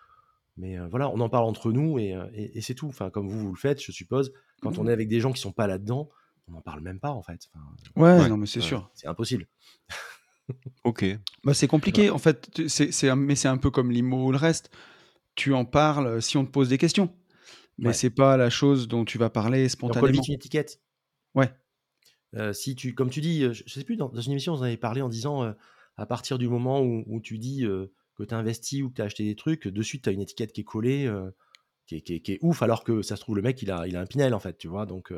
mais 0.57 0.79
euh, 0.79 0.87
voilà, 0.87 1.09
on 1.09 1.19
en 1.19 1.29
parle 1.29 1.45
entre 1.45 1.71
nous 1.71 1.99
et, 1.99 2.13
euh, 2.13 2.25
c'est 2.61 2.75
tout. 2.75 2.87
Enfin, 2.87 3.09
comme 3.09 3.27
vous 3.27 3.39
vous 3.39 3.51
le 3.51 3.57
faites, 3.57 3.81
je 3.81 3.91
suppose. 3.91 4.33
Quand 4.61 4.77
on 4.77 4.83
mmh. 4.83 4.89
est 4.89 4.93
avec 4.93 5.07
des 5.07 5.19
gens 5.19 5.31
qui 5.31 5.41
sont 5.41 5.51
pas 5.51 5.67
là-dedans, 5.67 6.09
on 6.47 6.53
n'en 6.53 6.61
parle 6.61 6.81
même 6.81 6.99
pas 6.99 7.11
en 7.11 7.21
fait. 7.21 7.49
ouais, 7.95 8.27
non, 8.29 8.37
mais 8.37 8.47
c'est 8.47 8.61
sûr, 8.61 8.89
c'est 8.93 9.07
impossible. 9.07 9.47
ok. 10.83 11.05
Bah, 11.43 11.53
c'est 11.53 11.67
compliqué 11.67 12.09
en 12.09 12.17
fait. 12.17 12.49
C'est, 12.67 13.15
mais 13.15 13.35
c'est 13.35 13.49
un 13.49 13.57
peu 13.57 13.69
comme 13.69 13.91
l'IMO 13.91 14.27
ou 14.27 14.31
le 14.31 14.37
reste. 14.37 14.71
Tu 15.35 15.53
en 15.53 15.65
parles 15.65 16.21
si 16.21 16.37
on 16.37 16.45
te 16.45 16.49
pose 16.49 16.69
des 16.69 16.77
questions. 16.77 17.13
Mais 17.77 17.93
c'est 17.93 18.09
pas 18.09 18.37
la 18.37 18.49
chose 18.49 18.87
dont 18.87 19.05
tu 19.05 19.17
vas 19.17 19.29
parler 19.29 19.69
spontanément. 19.69 20.21
une 20.27 20.33
étiquette. 20.33 20.79
Ouais. 21.35 21.51
si 22.53 22.75
tu, 22.75 22.93
comme 22.93 23.09
tu 23.09 23.21
dis, 23.21 23.41
je, 23.53 23.63
sais 23.67 23.83
plus, 23.83 23.97
dans, 23.97 24.11
une 24.13 24.31
émission, 24.31 24.53
on 24.53 24.61
avait 24.61 24.77
parlé 24.77 25.01
en 25.01 25.09
disant, 25.09 25.53
à 25.97 26.05
partir 26.05 26.37
du 26.37 26.47
moment 26.47 26.81
où, 26.81 27.21
tu 27.21 27.37
dis 27.37 27.63
que 28.15 28.23
tu 28.23 28.33
as 28.33 28.37
investi 28.37 28.81
ou 28.81 28.89
que 28.89 28.95
tu 28.95 29.01
as 29.01 29.05
acheté 29.05 29.23
des 29.23 29.35
trucs, 29.35 29.67
de 29.67 29.81
suite, 29.81 30.03
tu 30.03 30.09
as 30.09 30.11
une 30.11 30.21
étiquette 30.21 30.51
qui 30.51 30.61
est 30.61 30.65
collée, 30.65 31.11
qui, 31.85 31.95
est, 31.95 32.39
ouf, 32.41 32.61
alors 32.61 32.83
que 32.83 33.01
ça 33.01 33.15
se 33.15 33.21
trouve, 33.21 33.35
le 33.35 33.41
mec, 33.41 33.61
il 33.61 33.71
a, 33.71 33.87
il 33.87 33.95
a 33.95 34.01
un 34.01 34.05
Pinel, 34.05 34.33
en 34.33 34.39
fait, 34.39 34.57
tu 34.57 34.67
vois. 34.67 34.85
Donc, 34.85 35.11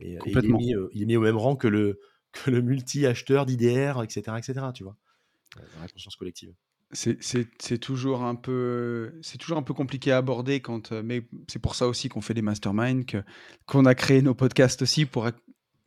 et, 0.00 0.18
il, 0.26 0.38
est 0.38 0.42
mis, 0.42 0.74
il, 0.92 1.02
est 1.02 1.06
mis, 1.06 1.16
au 1.16 1.22
même 1.22 1.36
rang 1.36 1.56
que 1.56 1.68
le, 1.68 2.00
que 2.32 2.50
le 2.50 2.62
multi-acheteur 2.62 3.46
d'IDR, 3.46 4.02
etc., 4.02 4.36
etc., 4.38 4.66
tu 4.74 4.84
vois? 4.84 4.96
Dans 5.56 5.80
la 5.80 5.88
conscience 5.88 6.16
collective. 6.16 6.54
C'est 6.90 7.78
toujours 7.78 8.22
un 8.22 8.34
peu 8.34 9.12
c'est 9.20 9.36
toujours 9.36 9.58
un 9.58 9.62
peu 9.62 9.74
compliqué 9.74 10.10
à 10.10 10.16
aborder 10.16 10.60
quand 10.60 10.92
mais 10.92 11.22
c'est 11.46 11.58
pour 11.58 11.74
ça 11.74 11.86
aussi 11.86 12.08
qu'on 12.08 12.22
fait 12.22 12.32
des 12.32 12.42
masterminds 12.42 13.22
qu'on 13.66 13.84
a 13.84 13.94
créé 13.94 14.22
nos 14.22 14.34
podcasts 14.34 14.80
aussi 14.80 15.04
pour 15.04 15.28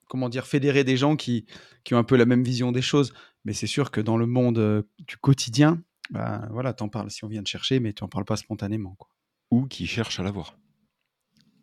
comment 0.07 0.29
dire 0.29 0.45
fédérer 0.45 0.83
des 0.83 0.97
gens 0.97 1.15
qui 1.15 1.47
qui 1.83 1.95
ont 1.95 1.97
un 1.97 2.03
peu 2.03 2.17
la 2.17 2.27
même 2.27 2.43
vision 2.43 2.71
des 2.71 2.83
choses 2.83 3.13
mais 3.45 3.53
c'est 3.53 3.67
sûr 3.67 3.89
que 3.89 3.99
dans 3.99 4.17
le 4.17 4.27
monde 4.27 4.85
du 4.99 5.17
quotidien 5.17 5.81
bah 6.11 6.47
voilà 6.51 6.73
t'en 6.73 6.87
parles 6.87 7.09
si 7.09 7.23
on 7.23 7.27
vient 7.27 7.41
te 7.41 7.49
chercher 7.49 7.79
mais 7.79 7.93
tu 7.93 8.03
en 8.03 8.07
parles 8.07 8.25
pas 8.25 8.37
spontanément 8.37 8.93
quoi. 8.99 9.09
ou 9.49 9.65
qui 9.65 9.87
cherchent 9.87 10.19
à 10.19 10.23
l'avoir 10.23 10.55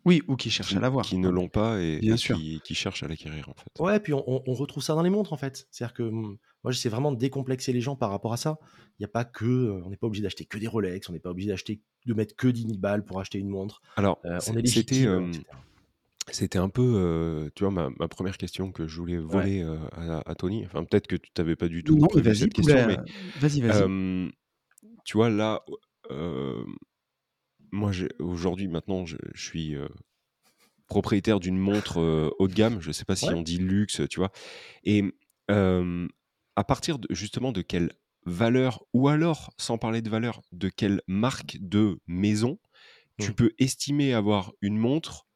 oui, 0.09 0.23
ou 0.27 0.35
qui 0.35 0.49
cherchent 0.49 0.75
à 0.75 0.79
l'avoir. 0.79 1.05
Qui 1.05 1.19
ne 1.19 1.29
l'ont 1.29 1.49
pas 1.49 1.79
et, 1.79 1.99
Bien 1.99 2.17
sûr. 2.17 2.35
Qui, 2.63 2.73
cherchent 2.73 3.03
à 3.03 3.07
l'acquérir, 3.07 3.47
en 3.47 3.53
fait. 3.53 3.69
Ouais, 3.79 3.99
puis 3.99 4.11
on, 4.11 4.53
retrouve 4.53 4.81
ça 4.81 4.95
dans 4.95 5.03
les 5.03 5.11
montres, 5.11 5.33
en 5.33 5.37
fait. 5.37 5.67
C'est-à-dire 5.69 5.93
que 5.93 6.01
mmh, 6.01 6.37
moi, 6.63 6.71
j'essaie 6.71 6.89
vraiment 6.89 7.11
de 7.11 7.17
décomplexer 7.17 7.73
les 7.73 7.81
gens 7.81 7.95
par 7.95 8.09
rapport 8.09 8.33
à 8.33 8.37
ça. 8.37 8.57
Il 8.97 9.03
n'y 9.03 9.05
a 9.05 9.09
pas 9.09 9.23
que. 9.23 9.45
Euh, 9.45 9.81
on 9.85 9.91
n'est 9.91 9.97
pas 9.97 10.07
obligé 10.07 10.23
d'acheter 10.23 10.45
que 10.45 10.57
des 10.57 10.67
Rolex, 10.67 11.07
on 11.09 11.13
n'est 11.13 11.19
pas 11.19 11.29
obligé 11.29 11.49
d'acheter 11.49 11.79
de 12.07 12.13
mettre 12.15 12.35
que 12.35 12.47
10 12.47 12.61
000 12.63 12.77
balles 12.79 13.05
pour 13.05 13.19
acheter 13.19 13.37
une 13.37 13.49
montre. 13.49 13.81
Alors, 13.97 14.19
euh, 14.25 14.39
c'était. 14.39 15.07
C'était 16.31 16.59
un 16.59 16.69
peu, 16.69 17.49
tu 17.55 17.63
vois, 17.63 17.89
ma, 17.99 18.07
première 18.07 18.37
question 18.37 18.71
que 18.71 18.87
je 18.87 18.97
voulais 18.97 19.17
voler 19.17 19.63
à, 19.93 20.35
Tony. 20.35 20.65
Enfin, 20.65 20.83
peut-être 20.83 21.07
que 21.07 21.15
tu 21.15 21.29
n'avais 21.37 21.55
pas 21.55 21.67
du 21.67 21.83
tout 21.83 21.97
non, 21.97 22.07
vas-y, 22.13 22.35
cette 22.35 22.53
question, 22.53 22.87
mais 22.87 22.97
vas-y, 23.39 23.61
vas-y. 23.61 24.31
tu 25.05 25.17
vois, 25.17 25.29
là, 25.29 25.63
moi, 27.71 27.91
aujourd'hui, 28.19 28.67
maintenant, 28.67 29.05
je, 29.05 29.17
suis 29.35 29.75
propriétaire 30.87 31.39
d'une 31.39 31.57
montre 31.57 32.33
haut 32.39 32.47
de 32.47 32.53
gamme. 32.53 32.81
Je 32.81 32.87
ne 32.87 32.93
sais 32.93 33.05
pas 33.05 33.15
si 33.15 33.29
on 33.29 33.41
dit 33.41 33.57
luxe, 33.57 34.01
tu 34.09 34.19
vois. 34.19 34.31
Et 34.83 35.03
à 35.47 36.63
partir 36.63 36.99
de, 36.99 37.07
justement 37.13 37.51
de 37.51 37.61
quelle 37.61 37.91
valeur, 38.25 38.83
ou 38.93 39.07
alors, 39.07 39.53
sans 39.57 39.77
parler 39.77 40.01
de 40.01 40.09
valeur, 40.09 40.41
de 40.51 40.69
quelle 40.69 41.01
marque 41.07 41.57
de 41.61 41.99
maison 42.07 42.59
tu 43.17 43.31
mmh. 43.31 43.35
peux 43.35 43.51
estimer 43.59 44.13
avoir 44.13 44.53
une 44.61 44.77
montre 44.77 45.27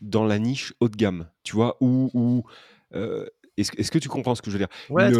dans 0.00 0.24
la 0.24 0.38
niche 0.38 0.74
haut 0.80 0.88
de 0.88 0.96
gamme, 0.96 1.30
tu 1.42 1.56
vois, 1.56 1.76
ou, 1.80 2.44
est-ce 3.56 3.90
que 3.90 3.98
tu 3.98 4.08
comprends 4.08 4.34
ce 4.34 4.42
que 4.42 4.50
je 4.50 4.58
veux 4.58 4.64
dire? 4.64 4.74
Ouais. 4.90 5.10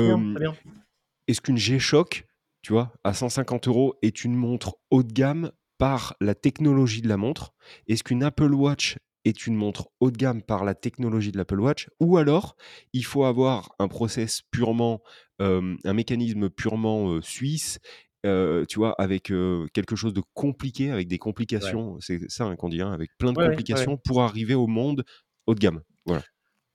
Est-ce 1.28 1.40
qu'une 1.40 1.56
G-Shock, 1.56 2.24
tu 2.62 2.72
vois, 2.72 2.92
à 3.02 3.14
150 3.14 3.68
euros 3.68 3.96
est 4.02 4.24
une 4.24 4.34
montre 4.34 4.76
haut 4.90 5.02
de 5.02 5.12
gamme 5.12 5.50
par 5.78 6.16
la 6.20 6.34
technologie 6.34 7.02
de 7.02 7.08
la 7.08 7.16
montre 7.16 7.52
Est-ce 7.86 8.04
qu'une 8.04 8.22
Apple 8.22 8.52
Watch 8.54 8.96
est 9.24 9.46
une 9.46 9.56
montre 9.56 9.88
haut 10.00 10.10
de 10.10 10.16
gamme 10.16 10.42
par 10.42 10.64
la 10.64 10.74
technologie 10.74 11.32
de 11.32 11.38
l'Apple 11.38 11.60
Watch 11.60 11.88
Ou 12.00 12.16
alors, 12.16 12.56
il 12.92 13.04
faut 13.04 13.24
avoir 13.24 13.74
un 13.78 13.88
process 13.88 14.42
purement, 14.50 15.02
un 15.40 15.92
mécanisme 15.92 16.48
purement 16.48 17.20
suisse, 17.22 17.80
tu 18.22 18.76
vois, 18.76 18.94
avec 18.98 19.24
quelque 19.24 19.96
chose 19.96 20.12
de 20.12 20.22
compliqué, 20.34 20.92
avec 20.92 21.08
des 21.08 21.18
complications, 21.18 21.98
c'est 22.00 22.30
ça 22.30 22.44
hein, 22.44 22.54
qu'on 22.54 22.68
dit, 22.68 22.80
hein, 22.80 22.92
avec 22.92 23.10
plein 23.18 23.32
de 23.32 23.38
complications 23.38 23.96
pour 23.96 24.22
arriver 24.22 24.54
au 24.54 24.68
monde 24.68 25.04
haut 25.46 25.54
de 25.54 25.60
gamme. 25.60 25.82
Voilà. 26.04 26.22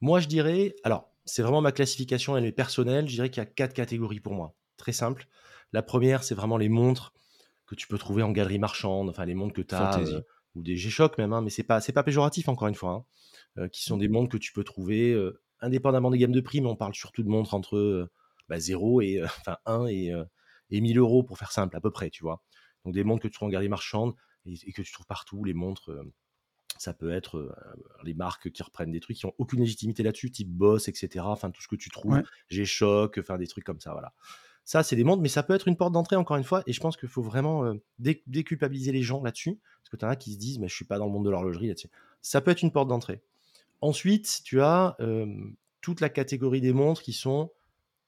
Moi, 0.01 0.19
je 0.19 0.27
dirais, 0.27 0.75
alors, 0.83 1.09
c'est 1.23 1.43
vraiment 1.43 1.61
ma 1.61 1.71
classification, 1.71 2.35
elle 2.35 2.45
est 2.45 2.51
personnelle, 2.51 3.07
je 3.07 3.13
dirais 3.13 3.29
qu'il 3.29 3.41
y 3.41 3.45
a 3.45 3.49
quatre 3.49 3.73
catégories 3.73 4.19
pour 4.19 4.33
moi. 4.33 4.57
Très 4.75 4.91
simple. 4.91 5.27
La 5.71 5.83
première, 5.83 6.23
c'est 6.23 6.35
vraiment 6.35 6.57
les 6.57 6.69
montres 6.69 7.13
que 7.71 7.75
tu 7.75 7.87
peux 7.87 7.97
trouver 7.97 8.21
en 8.21 8.31
galerie 8.31 8.59
marchande, 8.59 9.09
enfin 9.09 9.23
les 9.23 9.33
montres 9.33 9.53
que 9.53 9.61
tu 9.61 9.73
as, 9.73 9.93
Fantaisie. 9.93 10.17
ou 10.55 10.61
des 10.61 10.75
G-Shock 10.75 11.17
même, 11.17 11.31
hein, 11.31 11.41
mais 11.41 11.49
c'est 11.49 11.63
pas, 11.63 11.79
c'est 11.79 11.93
pas 11.93 12.03
péjoratif 12.03 12.49
encore 12.49 12.67
une 12.67 12.75
fois, 12.75 13.05
hein, 13.55 13.69
qui 13.69 13.83
sont 13.83 13.95
des 13.95 14.09
montres 14.09 14.29
que 14.29 14.37
tu 14.37 14.51
peux 14.51 14.65
trouver 14.65 15.17
indépendamment 15.61 16.11
des 16.11 16.17
gammes 16.17 16.33
de 16.33 16.41
prix, 16.41 16.59
mais 16.59 16.67
on 16.67 16.75
parle 16.75 16.93
surtout 16.93 17.23
de 17.23 17.29
montres 17.29 17.53
entre 17.53 18.09
bah, 18.49 18.59
0 18.59 19.01
et 19.01 19.23
enfin 19.23 19.57
1 19.65 19.87
et, 19.87 20.11
et 20.69 20.81
1000 20.81 20.97
euros 20.97 21.23
pour 21.23 21.37
faire 21.37 21.53
simple 21.53 21.77
à 21.77 21.79
peu 21.79 21.91
près, 21.91 22.09
tu 22.09 22.23
vois. 22.23 22.43
Donc 22.83 22.93
des 22.93 23.05
montres 23.05 23.23
que 23.23 23.29
tu 23.29 23.35
trouves 23.35 23.47
en 23.47 23.51
galerie 23.51 23.69
marchande 23.69 24.13
et, 24.45 24.73
que 24.73 24.81
tu 24.81 24.91
trouves 24.91 25.07
partout, 25.07 25.43
les 25.45 25.53
montres 25.53 25.91
ça 26.77 26.93
peut 26.93 27.11
être 27.11 27.55
les 28.03 28.15
marques 28.15 28.51
qui 28.51 28.63
reprennent 28.63 28.91
des 28.91 28.99
trucs 28.99 29.15
qui 29.15 29.25
ont 29.25 29.35
aucune 29.37 29.59
légitimité 29.61 30.03
là-dessus, 30.03 30.31
type 30.31 30.49
Boss, 30.49 30.87
etc. 30.87 31.23
Enfin, 31.27 31.51
tout 31.51 31.61
ce 31.61 31.67
que 31.67 31.75
tu 31.75 31.89
trouves, 31.89 32.21
G-Shock, 32.49 33.17
enfin 33.19 33.37
des 33.37 33.47
trucs 33.47 33.63
comme 33.63 33.79
ça, 33.79 33.91
voilà. 33.91 34.13
Ça, 34.63 34.83
c'est 34.83 34.95
des 34.95 35.03
montres, 35.03 35.21
mais 35.21 35.29
ça 35.29 35.43
peut 35.43 35.53
être 35.53 35.67
une 35.67 35.75
porte 35.75 35.91
d'entrée, 35.91 36.15
encore 36.15 36.37
une 36.37 36.43
fois, 36.43 36.63
et 36.67 36.73
je 36.73 36.79
pense 36.79 36.95
qu'il 36.95 37.09
faut 37.09 37.23
vraiment 37.23 37.73
déculpabiliser 37.99 38.91
les 38.91 39.01
gens 39.01 39.21
là-dessus, 39.23 39.59
parce 39.81 39.89
que 39.89 39.97
tu 39.97 40.05
en 40.05 40.09
as 40.09 40.15
qui 40.15 40.33
se 40.33 40.37
disent, 40.37 40.59
mais 40.59 40.67
je 40.67 40.75
suis 40.75 40.85
pas 40.85 40.97
dans 40.97 41.05
le 41.05 41.11
monde 41.11 41.25
de 41.25 41.29
l'horlogerie 41.29 41.67
là-dessus. 41.67 41.89
Ça 42.21 42.41
peut 42.41 42.51
être 42.51 42.61
une 42.61 42.71
porte 42.71 42.87
d'entrée. 42.87 43.21
Ensuite, 43.81 44.41
tu 44.43 44.61
as 44.61 44.95
toute 45.81 45.99
la 45.99 46.09
catégorie 46.09 46.61
des 46.61 46.73
montres 46.73 47.01
qui 47.01 47.13
sont, 47.13 47.51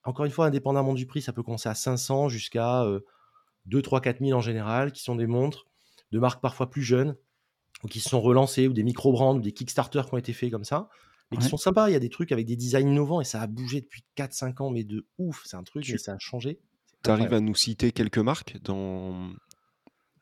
encore 0.04 0.26
une 0.26 0.32
fois, 0.32 0.46
indépendamment 0.46 0.94
du 0.94 1.08
prix, 1.08 1.22
ça 1.22 1.34
peut 1.34 1.44
commencer 1.44 1.70
à 1.70 1.76
500 1.76 2.30
jusqu'à 2.30 2.86
2, 3.66 3.82
3, 3.82 4.02
4 4.02 4.20
000 4.20 4.38
en 4.38 4.42
général, 4.42 4.92
qui 4.92 5.02
sont 5.02 5.16
des 5.16 5.28
montres 5.28 5.66
de 6.12 6.20
marques 6.20 6.42
parfois 6.42 6.70
plus 6.70 6.84
jeunes, 6.84 7.16
ou 7.84 7.88
qui 7.88 8.00
se 8.00 8.10
sont 8.10 8.22
relancés, 8.22 8.68
ou 8.68 8.74
des 8.74 8.84
micro-brands, 8.84 9.36
ou 9.36 9.42
des 9.42 9.52
Kickstarter 9.52 10.04
qui 10.08 10.14
ont 10.14 10.18
été 10.18 10.32
faits 10.34 10.52
comme 10.52 10.64
ça, 10.64 10.88
et 11.34 11.38
qui 11.38 11.48
sont 11.48 11.58
sympas. 11.58 11.90
Il 11.90 11.94
y 11.94 11.96
a 11.96 12.00
des 12.00 12.10
trucs 12.10 12.32
avec 12.32 12.46
des 12.46 12.56
designs 12.56 12.88
innovants, 12.88 13.22
et 13.22 13.26
ça 13.26 13.42
a 13.42 13.48
bougé 13.48 13.82
depuis 13.82 14.04
4-5 14.18 14.62
ans, 14.62 14.70
mais 14.70 14.84
de 14.84 15.06
ouf. 15.18 15.44
C'est 15.46 15.58
un 15.58 15.64
truc, 15.64 15.90
et 15.90 15.98
ça 15.98 16.14
a 16.14 16.20
changé. 16.20 16.60
Tu 17.04 17.10
arrives 17.10 17.34
à 17.34 17.40
nous 17.40 17.56
citer 17.56 17.92
quelques 17.92 18.20
marques 18.20 18.58
dans... 18.64 19.32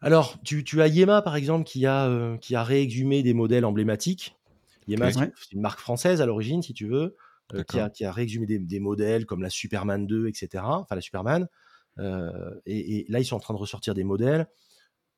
Alors, 0.02 0.42
tu, 0.44 0.64
tu, 0.64 0.82
as 0.82 0.88
Yema, 0.88 1.22
par 1.22 1.36
exemple, 1.36 1.64
qui 1.64 1.86
a, 1.86 2.08
euh, 2.08 2.36
qui 2.38 2.56
a 2.56 2.64
réexhumé 2.64 3.22
des 3.22 3.36
modèles 3.36 3.66
emblématiques. 3.66 4.36
Yema, 4.88 5.12
c'est 5.12 5.52
une 5.52 5.62
marque 5.62 5.80
française 5.80 6.22
à 6.22 6.26
l'origine, 6.26 6.64
si 6.64 6.74
tu 6.74 6.88
veux, 6.88 7.16
euh, 7.54 7.64
qui, 7.64 7.80
a, 7.80 7.90
qui, 7.92 8.04
a, 8.04 8.12
réexhumé 8.12 8.48
des, 8.48 8.58
des, 8.58 8.80
modèles 8.80 9.28
comme 9.28 9.44
la 9.44 9.52
Superman 9.52 10.08
2, 10.08 10.28
etc. 10.28 10.64
Enfin, 10.66 10.96
la 10.96 11.02
Superman. 11.02 11.48
Euh, 12.00 12.32
et, 12.66 12.98
et, 12.98 13.06
là, 13.10 13.20
ils 13.20 13.26
sont 13.26 13.36
en 13.36 13.40
train 13.40 13.54
de 13.54 13.60
ressortir 13.60 13.94
des 13.94 14.04
modèles. 14.04 14.48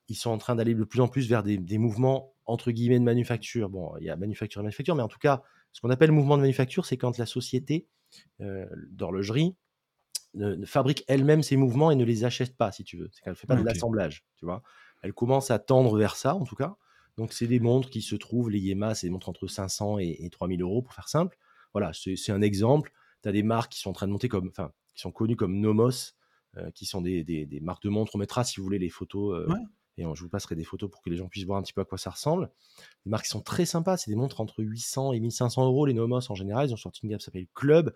Ils 0.09 0.15
sont 0.15 0.31
en 0.31 0.37
train 0.37 0.55
d'aller 0.55 0.75
de 0.75 0.83
plus 0.83 0.99
en 0.99 1.07
plus 1.07 1.29
vers 1.29 1.43
des, 1.43 1.57
des 1.57 1.77
mouvements 1.77 2.33
entre 2.45 2.71
guillemets 2.71 2.99
de 2.99 3.05
manufacture. 3.05 3.69
Bon, 3.69 3.93
il 3.99 4.05
y 4.05 4.09
a 4.09 4.15
manufacture 4.15 4.61
et 4.61 4.63
manufacture, 4.63 4.95
mais 4.95 5.03
en 5.03 5.07
tout 5.07 5.19
cas, 5.19 5.43
ce 5.73 5.81
qu'on 5.81 5.89
appelle 5.89 6.11
mouvement 6.11 6.37
de 6.37 6.41
manufacture, 6.41 6.85
c'est 6.85 6.97
quand 6.97 7.17
la 7.17 7.25
société 7.25 7.87
euh, 8.41 8.67
d'horlogerie 8.89 9.55
ne, 10.35 10.65
fabrique 10.65 11.03
elle-même 11.07 11.43
ses 11.43 11.57
mouvements 11.57 11.91
et 11.91 11.95
ne 11.95 12.05
les 12.05 12.23
achète 12.23 12.55
pas, 12.55 12.71
si 12.71 12.83
tu 12.83 12.97
veux. 12.97 13.09
C'est 13.11 13.23
qu'elle 13.23 13.33
ne 13.33 13.37
fait 13.37 13.47
pas 13.47 13.55
de 13.55 13.63
l'assemblage, 13.63 14.23
tu 14.37 14.45
vois. 14.45 14.61
Elle 15.01 15.13
commence 15.13 15.51
à 15.51 15.59
tendre 15.59 15.97
vers 15.97 16.15
ça, 16.15 16.35
en 16.35 16.45
tout 16.45 16.55
cas. 16.55 16.77
Donc, 17.17 17.33
c'est 17.33 17.47
des 17.47 17.59
montres 17.59 17.89
qui 17.89 18.01
se 18.01 18.15
trouvent, 18.15 18.49
les 18.49 18.59
Yema, 18.59 18.95
c'est 18.95 19.07
des 19.07 19.11
montres 19.11 19.29
entre 19.29 19.47
500 19.47 19.99
et, 19.99 20.17
et 20.19 20.29
3000 20.29 20.61
euros, 20.61 20.81
pour 20.81 20.93
faire 20.93 21.09
simple. 21.09 21.37
Voilà, 21.73 21.91
c'est 21.93 22.31
un 22.31 22.41
exemple. 22.41 22.91
Tu 23.23 23.29
as 23.29 23.31
des 23.31 23.43
marques 23.43 23.73
qui 23.73 23.79
sont 23.79 23.89
en 23.89 23.93
train 23.93 24.07
de 24.07 24.11
monter 24.11 24.29
comme, 24.29 24.47
enfin, 24.47 24.71
qui 24.93 25.01
sont 25.01 25.11
connues 25.11 25.35
comme 25.35 25.59
Nomos, 25.59 26.13
euh, 26.57 26.69
qui 26.71 26.85
sont 26.85 27.01
des, 27.01 27.23
des, 27.23 27.45
des, 27.45 27.59
marques 27.59 27.83
de 27.83 27.89
montres. 27.89 28.15
On 28.15 28.19
mettra, 28.19 28.43
si 28.43 28.57
vous 28.57 28.63
voulez, 28.63 28.79
les 28.79 28.89
photos 28.89 29.39
euh, 29.39 29.47
et 29.97 30.03
je 30.03 30.23
vous 30.23 30.29
passerai 30.29 30.55
des 30.55 30.63
photos 30.63 30.89
pour 30.89 31.01
que 31.01 31.09
les 31.09 31.17
gens 31.17 31.27
puissent 31.27 31.45
voir 31.45 31.59
un 31.59 31.61
petit 31.61 31.73
peu 31.73 31.81
à 31.81 31.85
quoi 31.85 31.97
ça 31.97 32.09
ressemble. 32.09 32.49
Les 33.05 33.09
marques 33.11 33.27
sont 33.27 33.41
très 33.41 33.65
sympas, 33.65 33.97
c'est 33.97 34.09
des 34.09 34.15
montres 34.17 34.41
entre 34.41 34.63
800 34.63 35.13
et 35.13 35.19
1500 35.19 35.65
euros. 35.65 35.85
Les 35.85 35.93
Nomos 35.93 36.31
en 36.31 36.35
général, 36.35 36.67
ils 36.67 36.73
ont 36.73 36.77
sorti 36.77 37.01
une 37.03 37.09
gamme 37.09 37.19
qui 37.19 37.25
s'appelle 37.25 37.47
Club. 37.53 37.93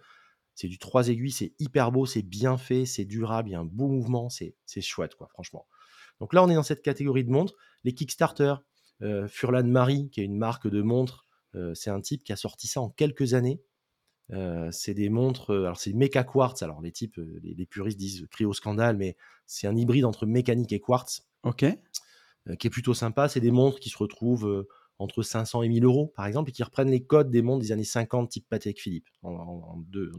C'est 0.54 0.68
du 0.68 0.80
3 0.80 1.10
aiguilles, 1.10 1.32
c'est 1.32 1.54
hyper 1.60 1.92
beau, 1.92 2.06
c'est 2.06 2.24
bien 2.24 2.58
fait, 2.58 2.86
c'est 2.86 3.06
durable, 3.06 3.50
il 3.50 3.52
y 3.52 3.56
a 3.56 3.60
un 3.60 3.66
beau 3.66 3.88
mouvement, 3.88 4.30
c'est 4.30 4.56
chouette, 4.82 5.14
quoi, 5.16 5.28
franchement. 5.28 5.68
Donc 6.20 6.34
là, 6.34 6.44
on 6.44 6.50
est 6.50 6.56
dans 6.56 6.64
cette 6.64 6.82
catégorie 6.82 7.24
de 7.24 7.30
montres. 7.30 7.54
Les 7.84 7.94
Kickstarter, 7.94 8.56
euh, 9.04 9.28
Furlan 9.28 9.66
Marie, 9.66 10.10
qui 10.10 10.22
est 10.22 10.24
une 10.24 10.38
marque 10.38 10.68
de 10.68 10.82
montres, 10.82 11.28
euh, 11.54 11.76
c'est 11.76 11.92
un 11.92 12.02
type 12.02 12.24
qui 12.24 12.34
a 12.34 12.36
sorti 12.36 12.68
ça 12.68 12.82
en 12.82 12.90
quelques 12.90 13.36
années. 13.36 13.62
Euh, 14.34 14.70
c'est 14.72 14.96
des 14.96 15.10
montres, 15.10 15.52
alors 15.52 15.80
c'est 15.80 15.94
Mecha 15.94 16.24
Quartz, 16.24 16.64
alors 16.64 16.82
les 16.82 16.92
types, 16.92 17.18
les, 17.44 17.54
les 17.54 17.66
puristes 17.68 18.00
disent 18.00 18.26
cryo 18.32 18.52
scandale, 18.52 18.98
mais 18.98 19.16
c'est 19.46 19.68
un 19.68 19.76
hybride 19.76 20.06
entre 20.06 20.26
mécanique 20.26 20.74
et 20.74 20.80
quartz. 20.80 21.28
Ok. 21.44 21.66
Euh, 22.50 22.56
qui 22.56 22.68
est 22.68 22.70
plutôt 22.70 22.94
sympa. 22.94 23.28
C'est 23.28 23.40
des 23.40 23.52
montres 23.52 23.80
qui 23.80 23.90
se 23.90 23.98
retrouvent 23.98 24.48
euh, 24.48 24.68
entre 25.00 25.24
500 25.24 25.64
et 25.64 25.70
1000 25.70 25.86
euros, 25.86 26.14
par 26.16 26.26
exemple, 26.26 26.50
et 26.50 26.54
qui 26.54 26.64
reprennent 26.64 26.90
les 26.90 27.04
codes 27.04 27.30
des 27.30 27.42
montres 27.42 27.62
des 27.62 27.72
années 27.72 27.84
50, 27.84 28.30
type 28.30 28.48
Patek 28.50 28.80
Philippe, 28.80 29.08
en, 29.24 29.78
deux. 29.88 30.12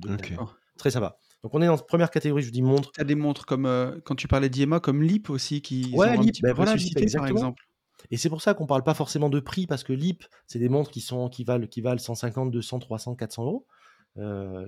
Très 0.76 0.90
sympa. 0.90 1.18
Donc 1.42 1.54
on 1.54 1.62
est 1.62 1.66
dans 1.66 1.74
la 1.74 1.82
première 1.82 2.10
catégorie, 2.10 2.42
je 2.42 2.48
vous 2.48 2.52
dis 2.52 2.62
montres. 2.62 2.92
Tu 2.92 3.00
as 3.00 3.04
des 3.04 3.16
montres 3.16 3.46
comme, 3.46 3.66
euh, 3.66 3.98
quand 4.04 4.14
tu 4.14 4.28
parlais 4.28 4.48
d'IEMA, 4.48 4.78
comme 4.80 5.02
LIP 5.02 5.30
aussi, 5.30 5.62
qui 5.62 5.92
ouais, 5.94 6.16
LIP, 6.16 6.42
ben 6.42 6.52
voilà, 6.52 6.74
par 7.14 7.26
exemple. 7.26 7.64
Et 8.12 8.16
c'est 8.16 8.28
pour 8.28 8.42
ça 8.42 8.54
qu'on 8.54 8.66
parle 8.66 8.84
pas 8.84 8.94
forcément 8.94 9.28
de 9.28 9.40
prix, 9.40 9.66
parce 9.66 9.82
que 9.82 9.92
LIP, 9.92 10.24
c'est 10.46 10.60
des 10.60 10.68
montres 10.68 10.90
qui, 10.90 11.00
sont, 11.00 11.28
qui, 11.28 11.42
valent, 11.42 11.66
qui 11.66 11.80
valent 11.80 11.98
150, 11.98 12.52
200, 12.52 12.78
300, 12.78 13.16
400 13.16 13.44
euros, 13.44 13.66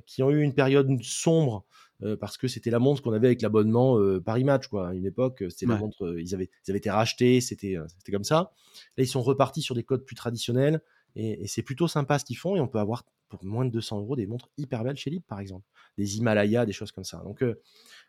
qui 0.07 0.23
ont 0.23 0.31
eu 0.31 0.43
une 0.43 0.55
période 0.55 0.91
sombre 1.03 1.65
euh, 2.03 2.17
parce 2.17 2.39
que 2.39 2.49
c'était 2.49 2.71
la 2.71 2.79
montre 2.79 3.03
qu'on 3.03 3.13
avait 3.13 3.27
avec 3.27 3.43
l'abonnement 3.43 3.99
euh, 3.99 4.21
Paris 4.21 4.45
Match, 4.45 4.69
quoi. 4.69 4.89
À 4.89 4.95
une 4.95 5.05
époque, 5.05 5.45
c'était 5.51 5.67
la 5.67 5.77
montre, 5.77 6.07
euh, 6.07 6.21
ils, 6.21 6.35
avaient, 6.35 6.51
ils 6.67 6.71
avaient 6.71 6.79
été 6.79 6.91
rachetés, 6.91 7.41
c'était 7.41 7.77
comme 8.11 8.25
ça. 8.25 8.53
Là, 8.97 9.05
ils 9.05 9.09
sont 9.09 9.23
repartis 9.23 9.63
sur 9.63 9.75
des 9.75 9.83
codes 9.83 10.05
plus 10.05 10.17
traditionnels 10.17 10.81
et, 11.15 11.47
c'est 11.47 11.63
plutôt 11.63 11.89
sympa 11.89 12.19
ce 12.19 12.25
qu'ils 12.25 12.39
font 12.39 12.57
et 12.57 12.61
on 12.61 12.69
peut 12.69 12.79
avoir 12.79 13.05
pour 13.29 13.45
moins 13.45 13.65
de 13.65 13.71
200 13.71 14.01
euros 14.01 14.17
des 14.17 14.27
montres 14.27 14.49
hyper 14.57 14.83
belles 14.83 14.97
chez 14.97 15.11
Lib, 15.11 15.23
par 15.23 15.41
exemple. 15.41 15.67
Des 15.99 16.17
Himalaya, 16.17 16.65
des 16.67 16.73
choses 16.73 16.91
comme 16.91 17.05
ça. 17.05 17.19
Donc, 17.19 17.45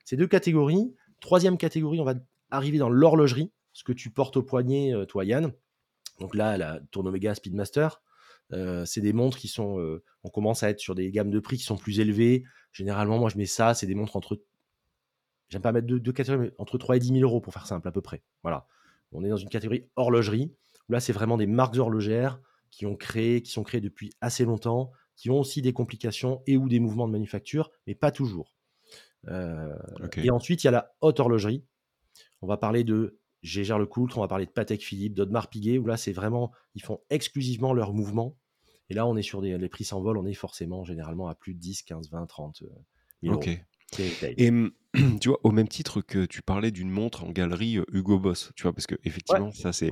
c'est 0.06 0.16
deux 0.16 0.28
catégories. 0.28 0.94
Troisième 1.20 1.58
catégorie, 1.58 2.00
on 2.00 2.06
va 2.06 2.16
arriver 2.50 2.78
dans 2.78 2.90
l'horlogerie, 2.90 3.52
ce 3.74 3.84
que 3.84 3.94
tu 3.94 4.10
portes 4.10 4.38
au 4.38 4.44
poignet, 4.44 4.94
toi, 5.08 5.26
Yann. 5.26 5.52
Donc 6.20 6.36
là, 6.36 6.58
la 6.58 6.80
Tournomega 6.92 7.36
Speedmaster. 7.36 8.02
C'est 8.86 9.02
des 9.02 9.14
montres 9.14 9.38
qui 9.38 9.48
sont. 9.48 10.00
on 10.24 10.30
commence 10.30 10.64
à 10.64 10.70
être 10.70 10.80
sur 10.80 10.96
des 10.96 11.12
gammes 11.12 11.32
de 11.32 11.40
prix 11.40 11.58
qui 11.58 11.64
sont 11.64 11.78
plus 11.78 12.00
élevées. 12.00 12.44
Généralement, 12.72 13.20
moi, 13.20 13.30
je 13.30 13.38
mets 13.38 13.46
ça, 13.46 13.74
c'est 13.74 13.88
des 13.88 13.96
montres 13.96 14.16
entre. 14.16 14.42
J'aime 15.50 15.62
pas 15.62 15.74
mettre 15.74 15.88
deux, 15.88 16.12
catégories, 16.14 16.48
mais 16.48 16.54
entre 16.58 16.78
3 16.78 16.96
et 16.96 17.00
10 17.00 17.08
000 17.10 17.20
euros 17.22 17.42
pour 17.42 17.54
faire 17.54 17.68
simple, 17.68 17.88
à 17.88 17.92
peu 17.92 18.02
près. 18.02 18.24
Voilà. 18.42 18.68
On 19.12 19.24
est 19.26 19.30
dans 19.30 19.38
une 19.38 19.50
catégorie 19.50 19.90
horlogerie, 19.98 20.54
où 20.88 20.94
là, 20.94 21.02
c'est 21.02 21.12
vraiment 21.12 21.38
des 21.38 21.48
marques 21.48 21.76
horlogères 21.76 22.40
qui 22.70 22.86
ont 22.86 22.96
créé, 22.96 23.42
qui 23.42 23.52
sont 23.52 23.64
créées 23.64 23.82
depuis 23.82 24.12
assez 24.22 24.46
longtemps, 24.46 24.92
qui 25.18 25.30
ont 25.30 25.40
aussi 25.40 25.62
des 25.62 25.74
complications 25.74 26.42
et 26.48 26.56
ou 26.56 26.70
des 26.70 26.80
mouvements 26.80 27.08
de 27.08 27.12
manufacture, 27.12 27.70
mais 27.86 27.96
pas 27.96 28.12
toujours. 28.12 28.56
Euh, 29.28 29.76
et 30.16 30.32
ensuite, 30.32 30.64
il 30.64 30.68
y 30.68 30.70
a 30.70 30.72
la 30.72 30.96
haute 31.02 31.20
horlogerie. 31.20 31.66
On 32.42 32.48
va 32.48 32.58
parler 32.58 32.84
de 32.84 33.20
Gégère 33.44 33.78
Lecoultre, 33.78 34.18
on 34.18 34.22
va 34.22 34.28
parler 34.28 34.46
de 34.46 34.52
Patek 34.52 34.82
Philippe, 34.84 35.16
d'Audemars 35.16 35.50
Piguet, 35.50 35.78
où 35.78 35.86
là, 35.86 35.98
c'est 35.98 36.14
vraiment, 36.14 36.52
ils 36.76 36.82
font 36.82 37.02
exclusivement 37.10 37.74
leurs 37.74 37.94
mouvements 37.94 38.38
et 38.92 38.94
là, 38.94 39.08
on 39.08 39.16
est 39.16 39.22
sur 39.22 39.40
des 39.40 39.58
les 39.58 39.70
prix 39.70 39.86
s'envolent, 39.86 40.18
on 40.18 40.26
est 40.26 40.34
forcément 40.34 40.84
généralement 40.84 41.30
à 41.30 41.36
plus 41.36 41.54
de 41.54 41.60
10, 41.60 41.84
15, 41.84 42.12
20, 42.12 42.26
30 42.26 42.64
000 43.24 43.34
Ok. 43.34 43.50
Et 43.98 44.52
tu 45.22 45.30
vois, 45.30 45.40
au 45.44 45.52
même 45.52 45.70
titre 45.70 46.02
que 46.02 46.26
tu 46.26 46.42
parlais 46.42 46.72
d'une 46.72 46.90
montre 46.90 47.24
en 47.24 47.30
galerie 47.30 47.78
euh, 47.78 47.86
Hugo 47.94 48.20
Boss, 48.20 48.52
tu 48.58 48.64
vois, 48.64 48.74
parce 48.74 48.88
que 48.88 48.96
effectivement, 49.06 49.54
ça 49.54 49.72
c'est 49.72 49.92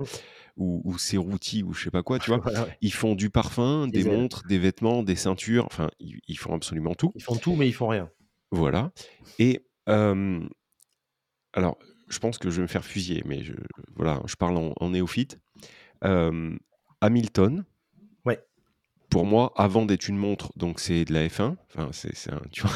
ou, 0.57 0.81
ou 0.83 0.97
c'est 0.97 1.15
Routy 1.15 1.63
ou 1.63 1.71
je 1.71 1.85
sais 1.85 1.91
pas 1.91 2.03
quoi, 2.03 2.19
tu 2.19 2.29
vois, 2.29 2.41
ils 2.81 2.91
font 2.91 3.15
du 3.15 3.29
parfum, 3.29 3.87
des, 3.87 4.03
montres, 4.03 4.43
des 4.49 4.59
vêtements, 4.59 5.01
des 5.01 5.15
ceintures, 5.15 5.65
enfin, 5.67 5.89
ils, 6.01 6.37
font 6.37 6.53
absolument 6.53 6.93
tout. 6.93 7.13
Ils 7.15 7.23
font 7.23 7.37
tout, 7.37 7.55
mais 7.55 7.69
ils 7.69 7.73
font 7.73 7.87
rien. 7.87 8.11
Voilà. 8.51 8.91
Et 9.37 9.65
alors, 9.85 11.79
je 12.09 12.19
pense 12.19 12.37
que 12.37 12.49
je 12.49 12.57
vais 12.57 12.63
me 12.63 12.67
faire 12.67 12.83
fusiller, 12.83 13.23
mais 13.25 13.43
je, 13.43 13.53
voilà, 13.95 14.21
je 14.25 14.35
parle 14.35 14.57
en, 14.57 14.89
néophyte. 14.89 15.39
Hamilton, 16.01 17.63
pour 19.09 19.25
moi, 19.25 19.53
avant 19.55 19.85
d'être 19.85 20.07
une 20.07 20.17
montre, 20.17 20.51
donc 20.55 20.79
c'est 20.79 21.05
de 21.05 21.13
la 21.13 21.27
F1. 21.27 21.55
Enfin, 21.73 21.89
c'est, 21.91 22.31
un, 22.31 22.41
tu 22.51 22.61
vois, 22.61 22.71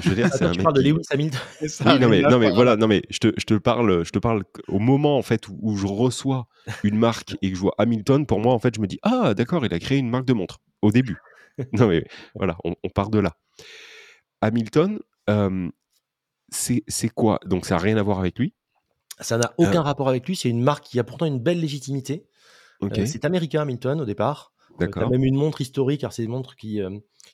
je 0.00 0.10
veux 0.10 0.14
dire, 0.14 0.28
c'est 0.32 0.44
un 0.44 0.52
tu 0.52 0.62
parles 0.62 0.76
de 0.76 0.82
Lewis 0.82 1.04
Hamilton? 1.10 1.40
oui, 1.62 1.98
non 1.98 2.08
mais, 2.08 2.20
non 2.22 2.38
mais 2.38 2.50
voilà, 2.50 2.76
non 2.76 2.86
mais 2.86 3.02
je 3.10 3.18
te, 3.18 3.32
je 3.36 3.44
te 3.44 3.54
parle, 3.54 4.04
je 4.04 4.10
te 4.10 4.18
parle 4.18 4.44
au 4.68 4.78
moment 4.78 5.16
en 5.16 5.22
fait 5.22 5.48
où, 5.48 5.76
je 5.76 5.86
reçois 5.86 6.46
une 6.84 6.98
marque 6.98 7.36
et 7.40 7.50
que 7.50 7.56
je 7.56 7.60
vois 7.60 7.74
Hamilton. 7.78 8.26
Pour 8.26 8.40
moi, 8.40 8.52
en 8.52 8.58
fait, 8.58 8.74
je 8.74 8.80
me 8.80 8.86
dis 8.86 8.98
ah 9.02 9.34
d'accord, 9.34 9.64
il 9.64 9.72
a 9.72 9.78
créé 9.78 9.98
une 9.98 10.10
marque 10.10 10.26
de 10.26 10.34
montre 10.34 10.60
au 10.82 10.92
début. 10.92 11.18
non 11.72 11.88
mais 11.88 12.04
voilà, 12.34 12.56
on, 12.64 12.74
part 12.90 13.10
de 13.10 13.18
là. 13.18 13.36
Hamilton, 14.40 14.98
euh, 15.30 15.68
c'est, 16.50 16.84
c'est 16.86 17.08
quoi? 17.08 17.40
Donc 17.46 17.66
ça 17.66 17.76
n'a 17.76 17.80
rien 17.80 17.96
à 17.96 18.02
voir 18.02 18.18
avec 18.18 18.38
lui. 18.38 18.54
Ça 19.20 19.38
n'a 19.38 19.52
aucun 19.58 19.80
euh. 19.80 19.82
rapport 19.82 20.08
avec 20.08 20.26
lui. 20.26 20.36
C'est 20.36 20.48
une 20.48 20.62
marque 20.62 20.84
qui 20.84 20.98
a 21.00 21.04
pourtant 21.04 21.26
une 21.26 21.40
belle 21.40 21.60
légitimité. 21.60 22.26
Euh, 22.82 23.06
c'est 23.06 23.24
américain 23.24 23.62
Hamilton 23.62 24.00
au 24.00 24.04
départ. 24.04 24.52
D'accord. 24.78 25.04
as 25.04 25.08
même 25.08 25.24
une 25.24 25.36
montre 25.36 25.60
historique, 25.60 26.04
alors 26.04 26.12
c'est 26.12 26.22
des 26.22 26.28
montres 26.28 26.56
qui, 26.56 26.80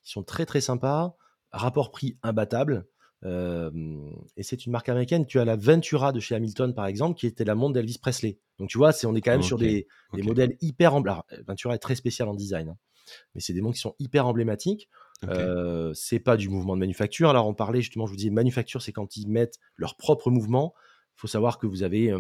qui, 0.03 0.11
sont 0.11 0.23
très 0.23 0.47
très 0.47 0.61
sympas, 0.61 1.17
rapport 1.51 1.91
prix 1.91 2.19
imbattable. 2.23 2.87
et 3.25 4.43
c'est 4.43 4.67
une 4.67 4.73
marque 4.73 4.89
américaine. 4.89 5.27
Tu 5.27 5.39
as 5.39 5.45
la 5.45 5.57
Ventura 5.57 6.13
de 6.13 6.21
chez 6.21 6.35
Hamilton, 6.35 6.75
par 6.75 6.87
exemple, 6.87 7.19
qui 7.19 7.27
était 7.27 7.45
la 7.45 7.55
montre 7.55 7.75
d'Elvis 7.75 7.99
Presley. 7.99 8.39
Donc 8.59 8.69
tu 8.69 8.79
vois, 8.79 8.93
c'est, 8.93 9.07
on 9.07 9.15
est 9.15 9.21
quand 9.21 9.33
même 9.33 9.43
sur 9.43 9.59
des, 9.59 9.87
des, 10.13 10.23
modèles 10.23 10.57
hyper 10.61 10.95
emblématiques. 10.95 11.45
Ventura 11.47 11.75
est 11.75 11.79
très 11.79 11.95
spécial 11.95 12.29
en 12.29 12.35
design, 12.35 12.71
hein. 12.71 12.77
mais 13.35 13.41
c'est 13.41 13.53
des 13.53 13.61
montres 13.61 13.77
qui 13.77 13.83
sont 13.83 13.97
hyper 13.99 14.27
emblématiques. 14.27 14.89
c'est 15.95 16.21
pas 16.21 16.37
du 16.37 16.49
mouvement 16.49 16.75
de 16.75 16.81
manufacture. 16.81 17.31
Alors 17.31 17.47
on 17.47 17.55
parlait 17.55 17.81
justement, 17.81 18.07
je 18.07 18.11
vous 18.11 18.17
disais, 18.17 18.31
manufacture, 18.31 18.83
c'est 18.83 18.93
quand 18.93 19.17
ils 19.17 19.29
mettent 19.29 19.59
leur 19.77 19.97
propre 19.97 20.31
mouvement. 20.31 20.75
Il 21.17 21.21
faut 21.21 21.29
savoir 21.29 21.59
que 21.59 21.67
vous 21.67 21.83
avez 21.83 22.13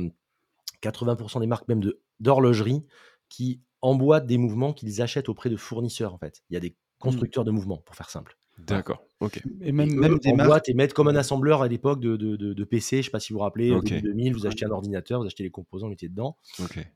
80% 0.82 1.40
des 1.40 1.46
marques 1.46 1.68
même 1.68 1.82
d'horlogerie 2.20 2.84
qui 3.28 3.60
emboîtent 3.85 4.27
des 4.27 4.38
mouvements 4.38 4.73
qu'ils 4.73 5.03
achètent 5.03 5.29
auprès 5.29 5.51
de 5.51 5.57
fournisseurs 5.57 6.14
en 6.14 6.18
fait. 6.18 6.42
Il 6.49 6.55
y 6.55 6.57
a 6.57 6.61
des 6.61 6.70
mmh. 6.70 6.75
constructeurs 6.99 7.44
de 7.44 7.51
mouvements 7.51 7.83
pour 7.85 7.94
faire 7.94 8.09
simple. 8.09 8.37
D'accord, 8.57 9.05
ok. 9.20 9.42
Et 9.61 9.73
même, 9.73 9.92
même 9.94 10.18
des 10.20 10.33
marques... 10.33 10.68
et 10.68 10.75
mettent 10.75 10.94
comme 10.94 11.09
un 11.09 11.16
assembleur 11.16 11.62
à 11.62 11.68
l'époque 11.68 12.01
de, 12.01 12.16
de, 12.16 12.37
de, 12.37 12.64
PC, 12.64 12.99
je 12.99 13.03
sais 13.03 13.11
pas 13.11 13.18
si 13.18 13.33
vous 13.33 13.40
vous 13.40 13.42
rappelez, 13.42 13.73
en 13.73 13.81
2000, 13.81 14.33
vous 14.33 14.47
achetez 14.47 14.64
un 14.64 14.70
ordinateur, 14.70 15.20
vous 15.20 15.27
achetez 15.27 15.42
les 15.42 15.51
composants, 15.51 15.87
vous 15.87 15.90
mettez 15.90 16.09
dedans. 16.09 16.38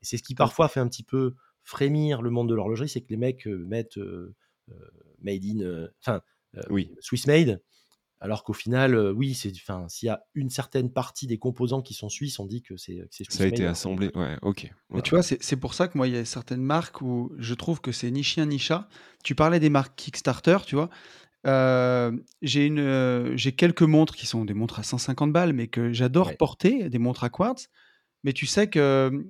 c'est 0.00 0.16
ce 0.16 0.22
qui 0.22 0.34
parfois 0.34 0.68
fait 0.68 0.80
un 0.80 0.88
petit 0.88 1.02
peu 1.02 1.34
frémir 1.64 2.22
le 2.22 2.30
monde 2.30 2.48
de 2.48 2.54
l'horlogerie, 2.54 2.88
c'est 2.88 3.00
que 3.00 3.10
les 3.10 3.16
mecs 3.16 3.46
mettent 3.46 3.98
made 5.20 5.44
in, 5.44 5.88
enfin, 6.00 6.22
oui. 6.70 6.92
Swiss 7.00 7.26
made, 7.26 7.60
alors 8.20 8.42
qu'au 8.42 8.52
final, 8.52 8.96
oui, 9.12 9.34
c'est, 9.34 9.52
enfin, 9.52 9.86
s'il 9.88 10.08
y 10.08 10.10
a 10.10 10.24
une 10.34 10.50
certaine 10.50 10.90
partie 10.90 11.26
des 11.26 11.38
composants 11.38 11.82
qui 11.82 11.94
sont 11.94 12.08
suisses, 12.08 12.38
on 12.38 12.46
dit 12.46 12.62
que 12.62 12.76
c'est, 12.76 13.06
Swiss 13.10 13.28
Ça 13.30 13.44
a 13.44 13.46
été 13.46 13.64
assemblé, 13.64 14.10
ouais, 14.14 14.36
ok. 14.42 14.70
Mais 14.90 15.02
tu 15.02 15.10
vois, 15.10 15.22
c'est, 15.22 15.56
pour 15.56 15.74
ça 15.74 15.86
que 15.88 15.96
moi, 15.96 16.08
il 16.08 16.14
y 16.14 16.18
a 16.18 16.24
certaines 16.24 16.62
marques 16.62 17.00
où 17.00 17.32
je 17.38 17.54
trouve 17.54 17.80
que 17.80 17.92
c'est 17.92 18.10
ni 18.10 18.24
chien 18.24 18.46
ni 18.46 18.58
chat. 18.58 18.88
Tu 19.22 19.34
parlais 19.34 19.60
des 19.60 19.70
marques 19.70 19.94
Kickstarter, 19.96 20.58
tu 20.66 20.74
vois. 20.74 20.90
j'ai 22.42 22.66
une, 22.66 23.36
j'ai 23.36 23.52
quelques 23.52 23.82
montres 23.82 24.16
qui 24.16 24.26
sont 24.26 24.44
des 24.44 24.54
montres 24.54 24.80
à 24.80 24.82
150 24.82 25.32
balles, 25.32 25.52
mais 25.52 25.68
que 25.68 25.92
j'adore 25.92 26.36
porter, 26.36 26.88
des 26.88 26.98
montres 26.98 27.24
à 27.24 27.30
quartz. 27.30 27.68
Mais 28.24 28.32
tu 28.32 28.46
sais 28.46 28.68
que 28.68 29.26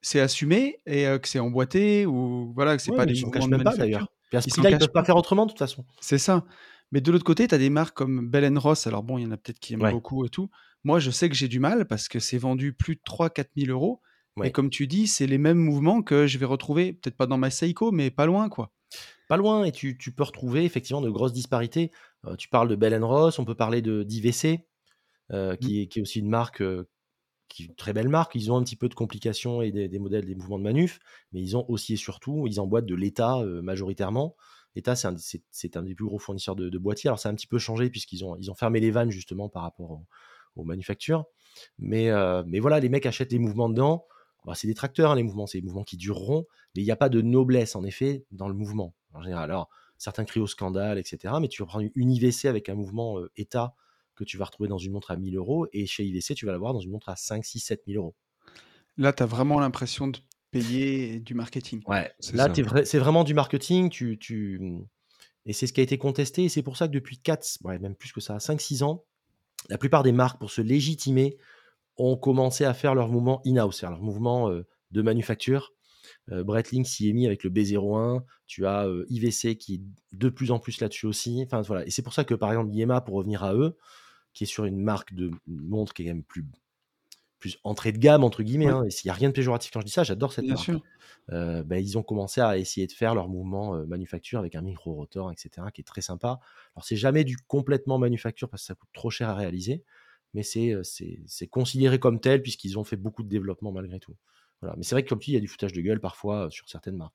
c'est 0.00 0.20
assumé 0.20 0.78
et 0.86 1.04
que 1.20 1.28
c'est 1.28 1.40
emboîté 1.40 2.06
ou 2.06 2.52
voilà 2.54 2.74
que 2.74 2.82
c'est 2.82 2.92
pas 2.92 3.04
des 3.04 3.20
mouvements 3.20 3.46
de 3.46 3.50
même 3.50 3.64
pas 3.64 3.76
d'ailleurs. 3.76 4.08
Puis 4.30 4.40
ils 4.56 4.62
ne 4.62 4.78
peuvent 4.78 4.92
pas 4.92 5.04
faire 5.04 5.16
autrement 5.16 5.44
de 5.44 5.50
toute 5.50 5.58
façon. 5.58 5.84
C'est 6.00 6.18
ça. 6.18 6.44
Mais 6.92 7.00
de 7.00 7.12
l'autre 7.12 7.24
côté, 7.24 7.46
tu 7.46 7.54
as 7.54 7.58
des 7.58 7.70
marques 7.70 7.96
comme 7.96 8.28
Bell 8.28 8.56
Ross. 8.58 8.86
Alors 8.86 9.02
bon, 9.02 9.18
il 9.18 9.22
y 9.22 9.26
en 9.26 9.30
a 9.30 9.36
peut-être 9.36 9.60
qui 9.60 9.74
aiment 9.74 9.90
beaucoup 9.90 10.24
et 10.24 10.28
tout. 10.28 10.50
Moi, 10.84 10.98
je 10.98 11.10
sais 11.10 11.28
que 11.28 11.34
j'ai 11.34 11.48
du 11.48 11.60
mal 11.60 11.86
parce 11.86 12.08
que 12.08 12.18
c'est 12.18 12.38
vendu 12.38 12.72
plus 12.72 12.96
de 12.96 13.00
3-4 13.06 13.46
000 13.56 13.70
euros. 13.70 14.00
Et 14.42 14.52
comme 14.52 14.70
tu 14.70 14.86
dis, 14.86 15.06
c'est 15.06 15.26
les 15.26 15.36
mêmes 15.36 15.58
mouvements 15.58 16.02
que 16.02 16.26
je 16.26 16.38
vais 16.38 16.46
retrouver, 16.46 16.94
peut-être 16.94 17.16
pas 17.16 17.26
dans 17.26 17.36
ma 17.36 17.50
Seiko, 17.50 17.92
mais 17.92 18.10
pas 18.10 18.24
loin, 18.24 18.48
quoi. 18.48 18.72
Pas 19.28 19.36
loin, 19.36 19.64
et 19.64 19.72
tu, 19.72 19.96
peux 20.16 20.22
retrouver 20.22 20.64
effectivement 20.64 21.02
de 21.02 21.10
grosses 21.10 21.34
disparités. 21.34 21.90
tu 22.38 22.48
parles 22.48 22.68
de 22.68 22.74
Bell 22.74 23.02
Ross, 23.04 23.38
on 23.38 23.44
peut 23.44 23.54
parler 23.54 23.82
de 23.82 24.02
d'IVC, 24.02 24.60
mmh. 25.30 25.56
qui, 25.60 25.82
est 25.82 26.00
aussi 26.00 26.20
une 26.20 26.30
marque 26.30 26.62
qui 27.48 27.64
une 27.64 27.74
très 27.74 27.92
belle 27.92 28.08
marque. 28.08 28.34
Ils 28.34 28.50
ont 28.50 28.56
un 28.56 28.62
petit 28.62 28.76
peu 28.76 28.88
de 28.88 28.94
complications 28.94 29.60
et 29.60 29.72
des, 29.72 29.98
modèles, 29.98 30.24
des 30.24 30.34
mouvements 30.34 30.58
de 30.58 30.64
manuf, 30.64 31.00
mais 31.32 31.42
ils 31.42 31.54
ont 31.54 31.66
aussi 31.68 31.94
et 31.94 31.96
surtout, 31.96 32.46
ils 32.46 32.60
emboîtent 32.60 32.86
de 32.86 32.94
l'État 32.94 33.44
majoritairement. 33.62 34.36
L'État, 34.76 34.94
c'est 34.94 35.76
un, 35.76 35.82
des 35.82 35.94
plus 35.94 36.04
gros 36.04 36.18
fournisseurs 36.18 36.56
de, 36.56 36.78
boîtiers. 36.78 37.08
Alors, 37.08 37.18
ça 37.18 37.28
a 37.28 37.32
un 37.32 37.34
petit 37.34 37.46
peu 37.46 37.58
changé 37.58 37.90
puisqu'ils 37.90 38.24
ont, 38.24 38.36
ils 38.36 38.50
ont 38.50 38.54
fermé 38.54 38.80
les 38.80 38.90
vannes 38.90 39.10
justement 39.10 39.48
par 39.48 39.62
rapport 39.62 40.02
aux, 40.56 40.64
manufactures. 40.64 41.24
Mais, 41.78 42.10
mais 42.46 42.60
voilà, 42.60 42.80
les 42.80 42.88
mecs 42.88 43.06
achètent 43.06 43.32
les 43.32 43.38
mouvements 43.38 43.68
dedans. 43.68 44.06
Bah, 44.44 44.54
c'est 44.54 44.66
des 44.66 44.74
tracteurs, 44.74 45.10
hein, 45.10 45.16
les 45.16 45.22
mouvements, 45.22 45.46
c'est 45.46 45.58
des 45.58 45.64
mouvements 45.64 45.84
qui 45.84 45.96
dureront, 45.96 46.46
mais 46.74 46.82
il 46.82 46.84
n'y 46.84 46.90
a 46.90 46.96
pas 46.96 47.08
de 47.08 47.20
noblesse 47.20 47.76
en 47.76 47.84
effet 47.84 48.24
dans 48.30 48.48
le 48.48 48.54
mouvement 48.54 48.94
en 49.12 49.22
général. 49.22 49.50
Alors, 49.50 49.68
certains 49.98 50.24
crient 50.24 50.40
au 50.40 50.46
scandale, 50.46 50.98
etc. 50.98 51.34
Mais 51.40 51.48
tu 51.48 51.62
vas 51.62 51.66
prendre 51.66 51.88
une 51.94 52.10
IVC 52.10 52.46
avec 52.46 52.68
un 52.68 52.74
mouvement 52.74 53.18
État 53.36 53.74
que 54.20 54.24
tu 54.24 54.36
vas 54.36 54.44
retrouver 54.44 54.68
dans 54.68 54.78
une 54.78 54.92
montre 54.92 55.10
à 55.10 55.16
1000 55.16 55.36
euros, 55.36 55.66
et 55.72 55.86
chez 55.86 56.04
IVC, 56.04 56.34
tu 56.34 56.46
vas 56.46 56.52
l'avoir 56.52 56.74
dans 56.74 56.80
une 56.80 56.90
montre 56.90 57.08
à 57.08 57.16
5, 57.16 57.44
6, 57.44 57.60
7 57.60 57.82
000 57.86 58.02
euros. 58.02 58.14
Là, 58.98 59.14
tu 59.14 59.22
as 59.22 59.26
vraiment 59.26 59.58
l'impression 59.60 60.08
de 60.08 60.18
payer 60.50 61.20
du 61.20 61.34
marketing. 61.34 61.82
Ouais, 61.86 62.10
là, 62.32 62.48
c'est 62.84 62.98
vraiment 62.98 63.24
du 63.24 63.34
marketing. 63.34 63.88
Tu, 63.90 64.18
tu... 64.18 64.60
Et 65.46 65.52
c'est 65.52 65.66
ce 65.66 65.72
qui 65.72 65.80
a 65.80 65.82
été 65.82 65.98
contesté, 65.98 66.44
et 66.44 66.48
c'est 66.48 66.62
pour 66.62 66.76
ça 66.76 66.86
que 66.86 66.92
depuis 66.92 67.18
4, 67.18 67.58
ouais, 67.64 67.78
même 67.78 67.94
plus 67.94 68.12
que 68.12 68.20
ça, 68.20 68.36
5-6 68.38 68.84
ans, 68.84 69.04
la 69.68 69.78
plupart 69.78 70.02
des 70.02 70.12
marques, 70.12 70.38
pour 70.38 70.50
se 70.50 70.60
légitimer, 70.60 71.36
ont 71.96 72.16
commencé 72.16 72.64
à 72.64 72.74
faire 72.74 72.94
leur 72.94 73.08
mouvement 73.08 73.42
in-house, 73.46 73.82
leur 73.82 74.00
mouvement 74.00 74.50
euh, 74.50 74.66
de 74.90 75.02
manufacture. 75.02 75.72
Euh, 76.30 76.44
Breitling 76.44 76.84
s'y 76.84 77.08
est 77.08 77.12
mis 77.12 77.26
avec 77.26 77.44
le 77.44 77.50
B01. 77.50 78.22
Tu 78.46 78.66
as 78.66 78.86
euh, 78.86 79.04
IVC 79.08 79.56
qui 79.56 79.74
est 79.74 79.82
de 80.16 80.28
plus 80.28 80.50
en 80.50 80.58
plus 80.58 80.80
là-dessus 80.80 81.06
aussi. 81.06 81.42
Enfin, 81.44 81.62
voilà. 81.62 81.86
Et 81.86 81.90
c'est 81.90 82.02
pour 82.02 82.14
ça 82.14 82.24
que, 82.24 82.34
par 82.34 82.50
exemple, 82.50 82.72
Yema, 82.72 83.00
pour 83.00 83.16
revenir 83.16 83.44
à 83.44 83.54
eux, 83.54 83.76
qui 84.32 84.44
est 84.44 84.46
sur 84.46 84.64
une 84.64 84.80
marque 84.80 85.14
de 85.14 85.30
montre 85.46 85.92
qui 85.92 86.02
est 86.02 86.06
quand 86.06 86.14
même 86.14 86.24
plus, 86.24 86.46
plus 87.40 87.58
entrée 87.64 87.90
de 87.90 87.98
gamme, 87.98 88.22
entre 88.22 88.42
guillemets. 88.42 88.66
Hein, 88.66 88.84
et 88.84 88.90
s'il 88.90 89.08
n'y 89.08 89.10
a 89.10 89.14
rien 89.14 89.30
de 89.30 89.34
péjoratif 89.34 89.72
quand 89.72 89.80
je 89.80 89.86
dis 89.86 89.92
ça, 89.92 90.04
j'adore 90.04 90.32
cette 90.32 90.46
marque. 90.46 90.70
Euh, 91.32 91.62
bah, 91.62 91.78
ils 91.78 91.96
ont 91.96 92.02
commencé 92.02 92.40
à 92.40 92.58
essayer 92.58 92.86
de 92.86 92.92
faire 92.92 93.14
leur 93.14 93.28
mouvement 93.28 93.74
euh, 93.76 93.84
manufacture 93.86 94.38
avec 94.38 94.54
un 94.54 94.62
micro-rotor, 94.62 95.30
etc., 95.30 95.66
qui 95.72 95.80
est 95.80 95.84
très 95.84 96.00
sympa. 96.00 96.40
Alors, 96.74 96.84
c'est 96.84 96.96
jamais 96.96 97.24
du 97.24 97.36
complètement 97.36 97.98
manufacture 97.98 98.48
parce 98.48 98.62
que 98.62 98.66
ça 98.66 98.74
coûte 98.74 98.88
trop 98.92 99.10
cher 99.10 99.28
à 99.28 99.34
réaliser, 99.34 99.84
mais 100.34 100.42
c'est, 100.42 100.72
euh, 100.72 100.82
c'est, 100.82 101.46
considéré 101.46 101.98
comme 101.98 102.20
tel 102.20 102.42
puisqu'ils 102.42 102.78
ont 102.78 102.84
fait 102.84 102.96
beaucoup 102.96 103.22
de 103.22 103.28
développement 103.28 103.70
malgré 103.70 104.00
tout. 104.00 104.16
Voilà. 104.60 104.74
Mais 104.76 104.82
c'est 104.82 104.94
vrai 104.94 105.04
que, 105.04 105.08
comme 105.08 105.20
tu 105.20 105.26
dis, 105.26 105.32
il 105.32 105.34
y 105.34 105.38
a 105.38 105.40
du 105.40 105.48
foutage 105.48 105.72
de 105.72 105.80
gueule 105.80 106.00
parfois 106.00 106.48
sur 106.50 106.68
certaines 106.68 106.96
marques. 106.96 107.14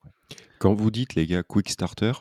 Quand 0.60 0.74
vous 0.74 0.92
dites, 0.92 1.16
les 1.16 1.28
gars, 1.28 1.44
Quick 1.44 1.70
Starter, 1.70 2.14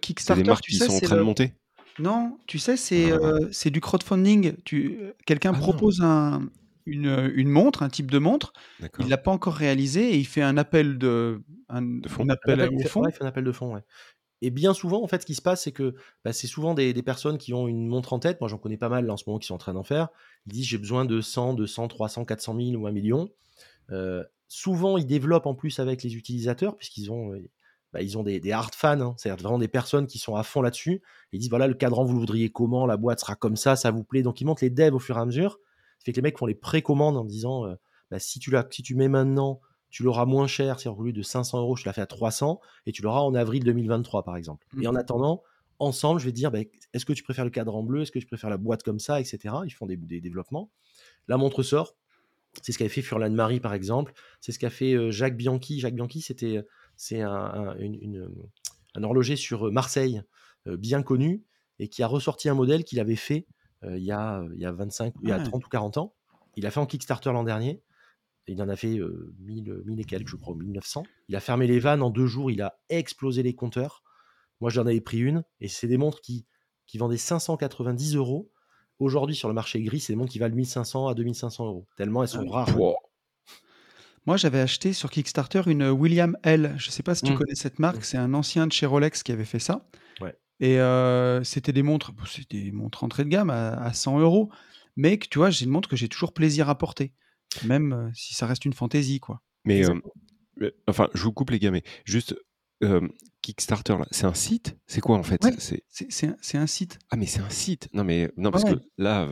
Kickstarter, 0.00 0.40
c'est 0.40 0.44
des 0.44 0.48
marques 0.48 0.64
qui 0.64 0.76
sont 0.76 0.92
en 0.92 1.00
train 1.00 1.16
de 1.16 1.22
monter? 1.22 1.54
Non, 1.98 2.38
tu 2.46 2.58
sais, 2.58 2.76
c'est 2.76 3.12
ah. 3.12 3.70
du 3.70 3.80
crowdfunding. 3.80 4.54
Tu, 4.64 4.98
quelqu'un 5.26 5.52
ah 5.54 5.58
propose 5.58 6.00
un, 6.00 6.48
une, 6.86 7.48
montre, 7.48 7.82
un 7.82 7.88
type 7.88 8.10
de 8.10 8.18
montre. 8.18 8.52
Il 8.98 9.08
l'a 9.08 9.18
pas 9.18 9.30
encore 9.30 9.54
réalisé 9.54 10.14
et 10.14 10.18
il 10.18 10.26
fait 10.26 10.42
un 10.42 10.56
appel 10.56 10.98
de, 10.98 11.42
un, 11.68 12.00
fond. 12.06 12.28
appel, 12.28 12.68
il 12.72 12.86
fait, 12.86 13.22
un 13.22 13.26
appel 13.26 13.44
de 13.44 13.52
fond. 13.52 13.80
Et 14.40 14.50
bien 14.50 14.74
souvent, 14.74 15.02
en 15.02 15.06
fait, 15.06 15.22
ce 15.22 15.26
qui 15.26 15.34
se 15.34 15.42
passe, 15.42 15.62
c'est 15.62 15.72
que 15.72 15.94
bah, 16.24 16.32
c'est 16.32 16.46
souvent 16.46 16.74
des, 16.74 16.94
personnes 17.02 17.38
qui 17.38 17.54
ont 17.54 17.68
une 17.68 17.86
montre 17.86 18.12
en 18.12 18.18
tête. 18.18 18.40
Moi, 18.40 18.48
j'en 18.48 18.58
connais 18.58 18.76
pas 18.76 18.88
mal 18.88 19.08
en 19.10 19.16
ce 19.16 19.24
moment 19.26 19.38
qui 19.38 19.46
sont 19.46 19.54
en 19.54 19.58
train 19.58 19.74
d'en 19.74 19.84
faire. 19.84 20.08
Ils 20.46 20.52
disent 20.52 20.66
j'ai 20.66 20.78
besoin 20.78 21.04
de 21.04 21.20
100, 21.20 21.54
200, 21.54 21.88
300, 21.88 22.24
400 22.24 22.56
000 22.56 22.82
ou 22.82 22.86
1 22.86 22.92
million. 22.92 23.30
souvent, 24.48 24.98
ils 24.98 25.06
développent 25.06 25.46
en 25.46 25.54
plus 25.54 25.78
avec 25.78 26.02
les 26.02 26.16
utilisateurs 26.16 26.76
puisqu'ils 26.76 27.10
ont 27.10 27.32
bah, 27.92 28.00
ils 28.00 28.16
ont 28.16 28.22
des, 28.22 28.52
hard 28.52 28.74
fans, 28.74 29.00
hein. 29.00 29.14
c'est-à-dire 29.18 29.42
vraiment 29.42 29.58
des 29.58 29.68
personnes 29.68 30.06
qui 30.06 30.18
sont 30.18 30.34
à 30.34 30.42
fond 30.42 30.62
là-dessus. 30.62 31.02
Ils 31.32 31.40
disent 31.40 31.50
voilà, 31.50 31.66
le 31.68 31.74
cadran, 31.74 32.04
vous 32.04 32.14
le 32.14 32.20
voudriez 32.20 32.50
comment, 32.50 32.86
la 32.86 32.96
boîte 32.96 33.20
sera 33.20 33.34
comme 33.34 33.56
ça, 33.56 33.76
ça 33.76 33.90
vous 33.90 34.02
plaît. 34.02 34.22
Donc 34.22 34.40
ils 34.40 34.46
montent 34.46 34.62
les 34.62 34.70
devs 34.70 34.94
au 34.94 34.98
fur 34.98 35.18
et 35.18 35.20
à 35.20 35.26
mesure. 35.26 35.58
Fait 36.04 36.12
que 36.12 36.16
les 36.16 36.22
mecs 36.22 36.38
font 36.38 36.46
les 36.46 36.54
précommandes 36.54 37.16
en 37.16 37.24
disant 37.24 37.66
euh, 37.66 37.74
bah, 38.10 38.18
si, 38.18 38.38
tu 38.38 38.52
si 38.70 38.82
tu 38.82 38.94
mets 38.94 39.08
maintenant, 39.08 39.60
tu 39.90 40.02
l'auras 40.02 40.24
moins 40.24 40.46
cher, 40.46 40.80
c'est-à-dire 40.80 40.98
au 40.98 41.04
lieu 41.04 41.12
de 41.12 41.22
500 41.22 41.60
euros, 41.60 41.76
je 41.76 41.82
te 41.82 41.88
la 41.88 41.92
fais 41.92 42.00
à 42.00 42.06
300 42.06 42.60
et 42.86 42.92
tu 42.92 43.02
l'auras 43.02 43.20
en 43.20 43.34
avril 43.34 43.64
2023 43.64 44.24
par 44.24 44.36
exemple. 44.36 44.66
Et 44.80 44.86
en 44.86 44.92
mmh. 44.92 44.96
attendant, 44.96 45.42
ensemble, 45.78 46.20
je 46.20 46.26
vais 46.26 46.32
te 46.32 46.36
dire 46.36 46.50
bah, 46.50 46.60
est-ce 46.92 47.04
que 47.04 47.12
tu 47.12 47.22
préfères 47.22 47.44
le 47.44 47.50
cadran 47.50 47.82
bleu, 47.82 48.02
est-ce 48.02 48.12
que 48.12 48.18
tu 48.18 48.26
préfères 48.26 48.50
la 48.50 48.56
boîte 48.56 48.82
comme 48.82 48.98
ça, 48.98 49.20
etc. 49.20 49.54
Ils 49.64 49.70
font 49.70 49.86
des, 49.86 49.96
développements. 49.96 50.70
La 51.28 51.36
montre 51.36 51.62
sort. 51.62 51.96
C'est 52.60 52.72
ce 52.72 52.78
qu'avait 52.78 52.90
fait 52.90 53.00
Furlan 53.00 53.30
Marie, 53.30 53.60
par 53.60 53.72
exemple. 53.72 54.12
C'est 54.40 54.52
ce 54.52 54.58
qu'a 54.58 54.68
fait 54.68 54.92
euh, 54.92 55.10
Jacques 55.10 55.36
Bianchi. 55.36 55.80
Jacques 55.80 55.94
Bianchi, 55.94 56.20
c'était 56.20 56.62
c'est 56.96 57.22
un, 57.22 57.74
horloger 59.02 59.36
sur 59.36 59.72
Marseille 59.72 60.22
bien 60.66 61.02
connu 61.02 61.42
et 61.78 61.88
qui 61.88 62.02
a 62.02 62.06
ressorti 62.06 62.48
un 62.48 62.54
modèle 62.54 62.84
qu'il 62.84 63.00
avait 63.00 63.16
fait 63.16 63.46
il, 63.84 64.04
y 64.04 64.12
a, 64.12 64.44
il 64.54 64.60
y 64.60 64.64
a 64.64 64.72
25, 64.72 65.14
il 65.22 65.28
y 65.28 65.32
a 65.32 65.38
30 65.40 65.64
ou 65.64 65.68
40 65.68 65.96
ans. 65.98 66.14
Il 66.56 66.66
a 66.66 66.70
fait 66.70 66.80
en 66.80 66.86
Kickstarter 66.86 67.32
l'an 67.32 67.44
dernier. 67.44 67.82
il 68.46 68.60
en 68.62 68.68
a 68.68 68.76
fait 68.76 68.98
1000, 69.40 69.82
1000 69.84 70.00
et 70.00 70.04
quelques, 70.04 70.28
je 70.28 70.36
crois, 70.36 70.54
1900. 70.54 71.04
Il 71.28 71.36
a 71.36 71.40
fermé 71.40 71.66
les 71.66 71.78
vannes 71.78 72.02
en 72.02 72.10
deux 72.10 72.26
jours. 72.26 72.50
Il 72.50 72.62
a 72.62 72.78
explosé 72.88 73.42
les 73.42 73.54
compteurs. 73.54 74.02
Moi, 74.60 74.70
j'en 74.70 74.86
avais 74.86 75.00
pris 75.00 75.18
une. 75.18 75.44
Et 75.60 75.68
c'est 75.68 75.88
des 75.88 75.96
montres 75.96 76.20
qui, 76.20 76.46
qui 76.86 76.98
vendaient 76.98 77.16
590 77.16 78.16
euros. 78.16 78.50
Aujourd'hui, 78.98 79.34
sur 79.34 79.48
le 79.48 79.54
marché 79.54 79.82
gris, 79.82 80.00
c'est 80.00 80.12
des 80.12 80.16
montres 80.16 80.32
qui 80.32 80.38
valent 80.38 80.54
1500 80.54 81.08
à 81.08 81.14
2500 81.14 81.66
euros. 81.66 81.86
Tellement 81.96 82.22
elles 82.22 82.28
sont 82.28 82.46
ah 82.52 82.64
rares. 82.64 82.76
Moi, 84.26 84.36
j'avais 84.36 84.60
acheté 84.60 84.92
sur 84.92 85.10
Kickstarter 85.10 85.62
une 85.66 85.88
William 85.88 86.36
L. 86.44 86.74
Je 86.76 86.88
ne 86.88 86.92
sais 86.92 87.02
pas 87.02 87.16
si 87.16 87.24
tu 87.24 87.32
mmh. 87.32 87.38
connais 87.38 87.54
cette 87.56 87.80
marque. 87.80 87.98
Mmh. 87.98 88.04
C'est 88.04 88.18
un 88.18 88.34
ancien 88.34 88.68
de 88.68 88.72
chez 88.72 88.86
Rolex 88.86 89.24
qui 89.24 89.32
avait 89.32 89.44
fait 89.44 89.58
ça. 89.58 89.88
Et 90.62 90.78
c'était 91.44 91.72
des 91.72 91.82
montres, 91.82 92.12
c'était 92.26 92.62
des 92.62 92.72
montres 92.72 93.02
entrée 93.02 93.24
de 93.24 93.28
gamme 93.28 93.50
à, 93.50 93.92
100 93.92 94.20
euros. 94.20 94.50
Mais 94.96 95.18
tu 95.18 95.38
vois, 95.38 95.50
j'ai 95.50 95.64
une 95.64 95.70
montre 95.70 95.88
que 95.88 95.96
j'ai 95.96 96.08
toujours 96.08 96.32
plaisir 96.32 96.68
à 96.68 96.78
porter, 96.78 97.12
même 97.64 98.12
si 98.14 98.34
ça 98.34 98.46
reste 98.46 98.64
une 98.64 98.72
fantaisie, 98.72 99.20
quoi. 99.20 99.42
Mais 99.64 99.82
enfin, 100.86 101.08
je 101.14 101.22
vous 101.24 101.32
coupe 101.32 101.50
les 101.50 101.58
gars, 101.58 101.72
mais 101.72 101.82
juste 102.04 102.36
Kickstarter, 103.42 103.96
c'est 104.12 104.24
un 104.24 104.34
site? 104.34 104.76
C'est 104.86 105.00
quoi 105.00 105.16
en 105.16 105.24
fait? 105.24 105.42
C'est 105.58 106.56
un, 106.56 106.66
site. 106.68 106.98
Ah, 107.10 107.16
mais 107.16 107.26
c'est 107.26 107.40
un 107.40 107.50
site 107.50 107.88
Non, 107.92 108.04
mais 108.04 108.30
non, 108.36 108.52
parce 108.52 108.64
que 108.64 108.80
là, 108.98 109.28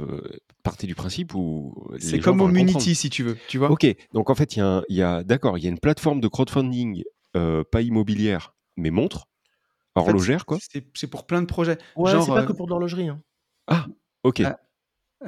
partez 0.64 0.88
du 0.88 0.96
principe 0.96 1.34
où. 1.36 1.92
C'est 2.00 2.18
comme 2.18 2.40
Omunity, 2.40 2.96
si 2.96 3.08
tu 3.08 3.22
veux, 3.22 3.38
tu 3.46 3.58
vois. 3.58 3.70
Ok, 3.70 3.86
donc 4.12 4.30
en 4.30 4.34
fait, 4.34 4.56
il 4.56 4.84
y 4.88 5.02
a, 5.02 5.22
d'accord, 5.22 5.58
il 5.58 5.62
y 5.62 5.68
a 5.68 5.70
une 5.70 5.78
plateforme 5.78 6.20
de 6.20 6.26
crowdfunding, 6.26 7.04
pas 7.32 7.82
immobilière, 7.82 8.56
mais 8.76 8.90
montre, 8.90 9.28
horlogère, 9.94 10.46
quoi. 10.46 10.59
C'est 10.94 11.07
pour 11.07 11.26
plein 11.26 11.42
de 11.42 11.46
projets. 11.46 11.79
Ouais, 11.96 12.12
c'est 12.20 12.26
pas 12.29 12.46
que 12.46 12.53
pour 12.53 12.68
l'horlogerie. 12.68 13.09
Hein. 13.09 13.20
Ah, 13.66 13.87
ok. 14.22 14.42
Ah, 14.44 14.59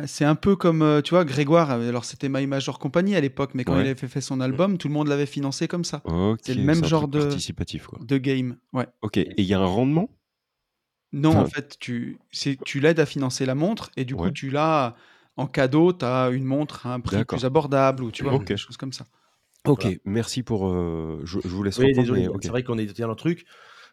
c'est 0.07 0.25
un 0.25 0.35
peu 0.35 0.57
comme, 0.57 1.03
tu 1.05 1.11
vois, 1.11 1.25
Grégoire, 1.25 1.71
alors 1.71 2.07
c'était 2.07 2.31
My 2.31 2.47
Major 2.47 2.79
Company 2.79 3.15
à 3.15 3.21
l'époque, 3.21 3.51
mais 3.55 3.65
quand 3.65 3.79
il 3.79 3.87
avait 3.87 3.95
fait, 3.95 4.21
son 4.21 4.41
album, 4.41 4.79
tout 4.79 4.89
le 4.89 4.95
monde 4.95 5.09
l'avait 5.09 5.27
financé 5.27 5.69
comme 5.69 5.85
ça. 5.85 6.03
c'est 6.43 6.55
le 6.55 6.63
même 6.63 6.85
genre 6.85 7.09
de, 7.09 7.21
participatif, 7.21 7.87
quoi. 7.87 7.99
de 8.03 8.19
game. 8.19 8.57
Ouais. 8.73 8.87
Ok, 9.03 9.19
et 9.19 9.35
il 9.37 9.45
y 9.45 9.55
a 9.55 9.61
un 9.61 9.67
rendement? 9.67 10.09
Non, 11.13 11.37
en 11.37 11.47
fait, 11.47 11.77
tu, 11.79 12.19
tu 12.65 12.81
l'aides 12.81 13.01
à 13.01 13.07
financer 13.07 13.45
la 13.45 13.55
montre 13.55 13.91
et 13.97 14.05
du 14.05 14.17
coup, 14.17 14.31
tu 14.31 14.51
l'as 14.51 14.97
en 15.37 15.47
cadeau, 15.47 15.93
tu 15.93 16.05
as 16.05 16.31
une 16.31 16.45
montre 16.45 16.87
à 16.87 16.95
un 16.95 17.01
prix 17.01 17.25
plus 17.25 17.45
abordable 17.45 18.05
ou 18.05 18.11
tu 18.11 18.25
vois, 18.25 18.39
quelque 18.39 18.57
chose 18.57 18.77
comme 18.77 18.93
ça. 18.93 19.07
Ok, 19.65 19.87
merci 20.05 20.43
pour. 20.43 20.69
Euh, 20.69 21.21
je, 21.25 21.39
vous 21.45 21.63
laisse 21.63 21.79
Oui, 21.79 21.93
désolé, 21.93 22.29
c'est 22.41 22.49
vrai 22.49 22.63
qu'on 22.65 22.79
est 22.79 22.99
dans 22.99 23.09
le 23.09 23.15
truc. 23.15 23.45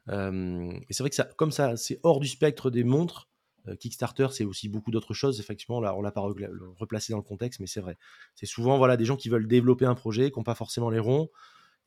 Et 0.07 0.93
c'est 0.93 1.03
vrai 1.03 1.09
que 1.09 1.15
ça, 1.15 1.25
comme 1.37 1.51
ça, 1.51 1.77
c'est 1.77 1.99
hors 2.03 2.19
du 2.19 2.27
spectre 2.27 2.69
des 2.71 2.83
montres. 2.83 3.29
Euh, 3.67 3.75
Kickstarter, 3.75 4.27
c'est 4.31 4.45
aussi 4.45 4.69
beaucoup 4.69 4.91
d'autres 4.91 5.13
choses. 5.13 5.39
Effectivement, 5.39 5.81
là, 5.81 5.95
on 5.95 6.01
l'a 6.01 6.11
pas 6.11 6.21
replacé 6.21 7.11
dans 7.11 7.17
le 7.17 7.23
contexte, 7.23 7.59
mais 7.59 7.67
c'est 7.67 7.81
vrai. 7.81 7.97
C'est 8.35 8.45
souvent 8.45 8.77
voilà 8.77 8.97
des 8.97 9.05
gens 9.05 9.17
qui 9.17 9.29
veulent 9.29 9.47
développer 9.47 9.85
un 9.85 9.95
projet, 9.95 10.31
qui 10.31 10.39
n'ont 10.39 10.43
pas 10.43 10.55
forcément 10.55 10.89
les 10.89 10.99
ronds, 10.99 11.29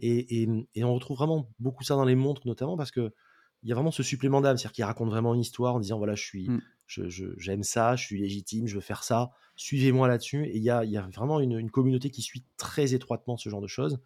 et, 0.00 0.48
et, 0.74 0.84
on 0.84 0.94
retrouve 0.94 1.16
vraiment 1.16 1.48
beaucoup 1.60 1.84
ça 1.84 1.94
dans 1.94 2.04
les 2.04 2.16
montres, 2.16 2.46
notamment 2.46 2.76
parce 2.76 2.90
que 2.90 3.12
il 3.62 3.68
y 3.68 3.72
a 3.72 3.76
vraiment 3.76 3.92
ce 3.92 4.02
supplément 4.02 4.40
d'âme, 4.40 4.56
c'est-à-dire 4.56 4.72
qu'ils 4.72 4.84
racontent 4.84 5.10
vraiment 5.10 5.34
une 5.34 5.40
histoire 5.40 5.76
en 5.76 5.80
disant 5.80 5.98
voilà, 5.98 6.16
je 6.16 6.24
suis, 6.24 6.48
mmh. 6.48 6.60
j'aime 7.36 7.62
ça, 7.62 7.94
je 7.94 8.04
suis 8.04 8.20
légitime, 8.20 8.66
je 8.66 8.74
veux 8.74 8.80
faire 8.80 9.04
ça, 9.04 9.30
suivez-moi 9.54 10.08
là-dessus. 10.08 10.46
Et 10.46 10.56
il 10.56 10.62
y 10.64 10.70
a, 10.70 10.84
y 10.84 10.96
a, 10.96 11.02
vraiment 11.02 11.38
une, 11.38 11.56
une, 11.56 11.70
communauté 11.70 12.10
qui 12.10 12.22
suit 12.22 12.44
très 12.56 12.94
étroitement 12.94 13.36
ce 13.36 13.48
genre 13.48 13.60
de 13.60 13.68
choses, 13.68 14.00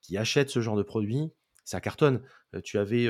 qui 0.00 0.16
achète 0.18 0.50
ce 0.50 0.60
genre 0.60 0.74
de 0.74 0.82
produits 0.82 1.30
ça 1.70 1.80
cartonne. 1.80 2.22
tu 2.64 2.78
avais 2.78 3.08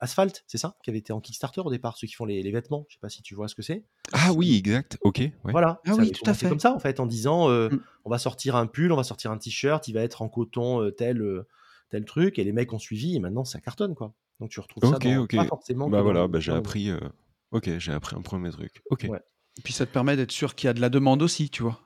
Asphalt, 0.00 0.44
c'est 0.46 0.58
ça 0.58 0.76
Qui 0.82 0.90
avait 0.90 0.98
été 0.98 1.12
en 1.12 1.20
Kickstarter 1.20 1.62
au 1.62 1.70
départ, 1.70 1.96
ceux 1.96 2.06
qui 2.06 2.14
font 2.14 2.24
les, 2.24 2.50
vêtements. 2.50 2.86
Je 2.88 2.94
sais 2.94 3.00
pas 3.00 3.08
si 3.08 3.22
tu 3.22 3.34
vois 3.34 3.48
ce 3.48 3.54
que 3.54 3.62
c'est. 3.62 3.84
Ah 4.12 4.32
oui, 4.32 4.56
exact. 4.56 4.98
Ok. 5.02 5.22
Voilà. 5.44 5.80
Ah 5.86 5.94
oui, 5.96 6.12
tout 6.12 6.28
à 6.28 6.34
fait. 6.34 6.48
comme 6.48 6.60
ça 6.60 6.74
en 6.74 6.78
fait, 6.78 7.00
en 7.00 7.06
disant 7.06 7.48
mmh. 7.48 7.80
on 8.04 8.10
va 8.10 8.18
sortir 8.18 8.56
un 8.56 8.66
pull, 8.66 8.92
on 8.92 8.96
va 8.96 9.04
sortir 9.04 9.30
un 9.30 9.38
t-shirt, 9.38 9.86
il 9.88 9.92
va 9.92 10.02
être 10.02 10.22
en 10.22 10.28
coton 10.28 10.90
tel 10.96 11.22
tel 11.88 12.04
truc, 12.04 12.38
et 12.38 12.44
les 12.44 12.52
mecs 12.52 12.72
ont 12.72 12.78
suivi, 12.78 13.16
et 13.16 13.20
maintenant 13.20 13.44
ça 13.44 13.60
cartonne 13.60 13.94
quoi. 13.94 14.12
Donc 14.40 14.50
tu 14.50 14.60
retrouves 14.60 14.90
ça 14.90 14.98
dans, 14.98 15.26
pas 15.26 15.44
forcément. 15.46 15.88
Bah 15.88 16.02
voilà, 16.02 16.28
bah, 16.28 16.40
j'ai 16.40 16.52
appris. 16.52 16.90
Ok, 17.52 17.70
j'ai 17.78 17.92
appris 17.92 18.16
un 18.16 18.22
premier 18.22 18.50
truc. 18.50 18.82
Ok. 18.90 19.04
Et 19.58 19.62
puis 19.62 19.72
ça 19.72 19.86
te 19.86 19.92
permet 19.92 20.16
d'être 20.16 20.32
sûr 20.32 20.54
qu'il 20.54 20.66
y 20.66 20.70
a 20.70 20.74
de 20.74 20.80
la 20.80 20.90
demande 20.90 21.22
aussi, 21.22 21.48
tu 21.48 21.62
vois. 21.62 21.80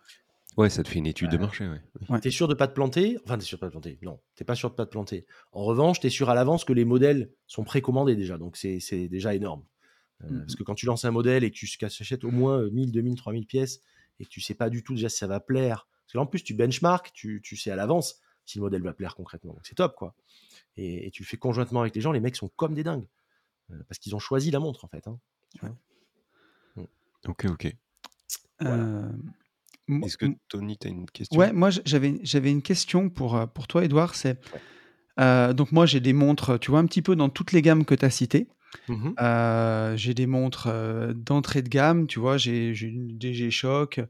Ouais, 0.56 0.68
ça 0.68 0.82
te 0.82 0.88
fait 0.88 0.98
une 0.98 1.06
étude 1.06 1.30
de 1.30 1.38
marché, 1.38 1.68
ouais. 1.68 2.20
T'es 2.20 2.30
sûr 2.30 2.48
de 2.48 2.54
pas 2.54 2.66
te 2.66 2.74
planter? 2.74 3.18
Enfin, 3.24 3.38
t'es 3.38 3.44
sûr 3.44 3.58
de 3.58 3.60
pas 3.60 3.68
te 3.68 3.72
planter. 3.72 3.98
Non, 4.02 4.20
t'es 4.34 4.44
pas 4.44 4.54
sûr 4.54 4.70
de 4.70 4.74
pas 4.74 4.84
te 4.84 4.90
planter. 4.90 5.26
En 5.52 5.64
revanche, 5.64 6.00
t'es 6.00 6.10
sûr 6.10 6.28
à 6.28 6.34
l'avance 6.34 6.64
que 6.64 6.72
les 6.72 6.84
modèles 6.84 7.30
sont 7.46 7.64
précommandés 7.64 8.16
déjà, 8.16 8.36
donc 8.36 8.56
c'est 8.56 9.08
déjà 9.08 9.34
énorme. 9.34 9.64
Euh, 10.22 10.28
mmh 10.28 10.40
parce 10.40 10.54
que 10.54 10.62
quand 10.64 10.74
tu 10.74 10.84
lances 10.84 11.04
un 11.06 11.10
modèle 11.10 11.44
et 11.44 11.50
que 11.50 11.56
tu 11.56 11.84
achètes 11.84 12.24
au 12.24 12.30
moins 12.30 12.68
1000, 12.68 12.92
2000, 12.92 13.14
3000 13.14 13.46
pièces 13.46 13.80
et 14.18 14.24
que 14.24 14.28
tu 14.28 14.42
sais 14.42 14.52
pas 14.54 14.68
du 14.68 14.82
tout 14.82 14.94
déjà 14.94 15.08
si 15.08 15.16
ça 15.16 15.26
va 15.26 15.40
plaire, 15.40 15.88
parce 16.04 16.12
que 16.12 16.18
en 16.18 16.26
plus 16.26 16.42
tu 16.42 16.52
benchmark, 16.52 17.10
tu, 17.14 17.40
tu 17.42 17.56
sais 17.56 17.70
à 17.70 17.76
l'avance 17.76 18.20
si 18.44 18.58
le 18.58 18.62
modèle 18.62 18.82
va 18.82 18.92
plaire 18.92 19.14
concrètement. 19.14 19.54
Donc 19.54 19.66
c'est 19.66 19.76
top, 19.76 19.94
quoi. 19.96 20.14
Et, 20.76 21.10
tu 21.12 21.22
le 21.22 21.28
fais 21.28 21.36
conjointement 21.36 21.80
avec 21.80 21.94
les 21.94 22.00
gens, 22.00 22.12
les 22.12 22.20
mecs 22.20 22.36
sont 22.36 22.48
comme 22.48 22.74
des 22.74 22.82
dingues. 22.82 23.06
Euh, 23.70 23.82
parce 23.88 23.98
qu'ils 23.98 24.14
ont 24.14 24.18
choisi 24.18 24.50
la 24.50 24.58
montre, 24.58 24.84
en 24.84 24.88
fait. 24.88 25.06
Hein, 25.06 25.18
mmh. 26.76 26.82
Ok, 27.28 27.44
ok. 27.46 27.76
Euh, 28.62 29.08
est-ce 30.04 30.16
que 30.16 30.26
Tony, 30.48 30.76
tu 30.78 30.88
as 30.88 30.90
une 30.90 31.06
question? 31.06 31.38
Ouais, 31.38 31.52
moi 31.52 31.70
j'avais, 31.84 32.50
une 32.50 32.62
question 32.62 33.10
pour, 33.10 33.36
euh, 33.36 33.46
pour 33.46 33.66
toi, 33.66 33.84
Edouard. 33.84 34.14
C'est, 34.14 34.38
euh, 35.18 35.52
donc 35.52 35.72
moi 35.72 35.86
j'ai 35.86 36.00
des 36.00 36.12
montres, 36.12 36.58
tu 36.58 36.70
vois, 36.70 36.80
un 36.80 36.86
petit 36.86 37.02
peu 37.02 37.16
dans 37.16 37.28
toutes 37.28 37.52
les 37.52 37.62
gammes 37.62 37.84
que 37.84 37.94
tu 37.94 38.04
as 38.04 38.10
citées. 38.10 38.48
Mmh 38.88 39.14
euh, 39.20 39.96
j'ai 39.96 40.14
des 40.14 40.26
montres 40.28 40.68
d'entrée 41.14 41.62
de 41.62 41.68
gamme, 41.68 42.06
tu 42.06 42.20
vois, 42.20 42.36
j'ai, 42.38 42.72
j'ai 42.72 42.86
une 42.86 43.18
DG 43.18 43.50
Shock, 43.50 44.00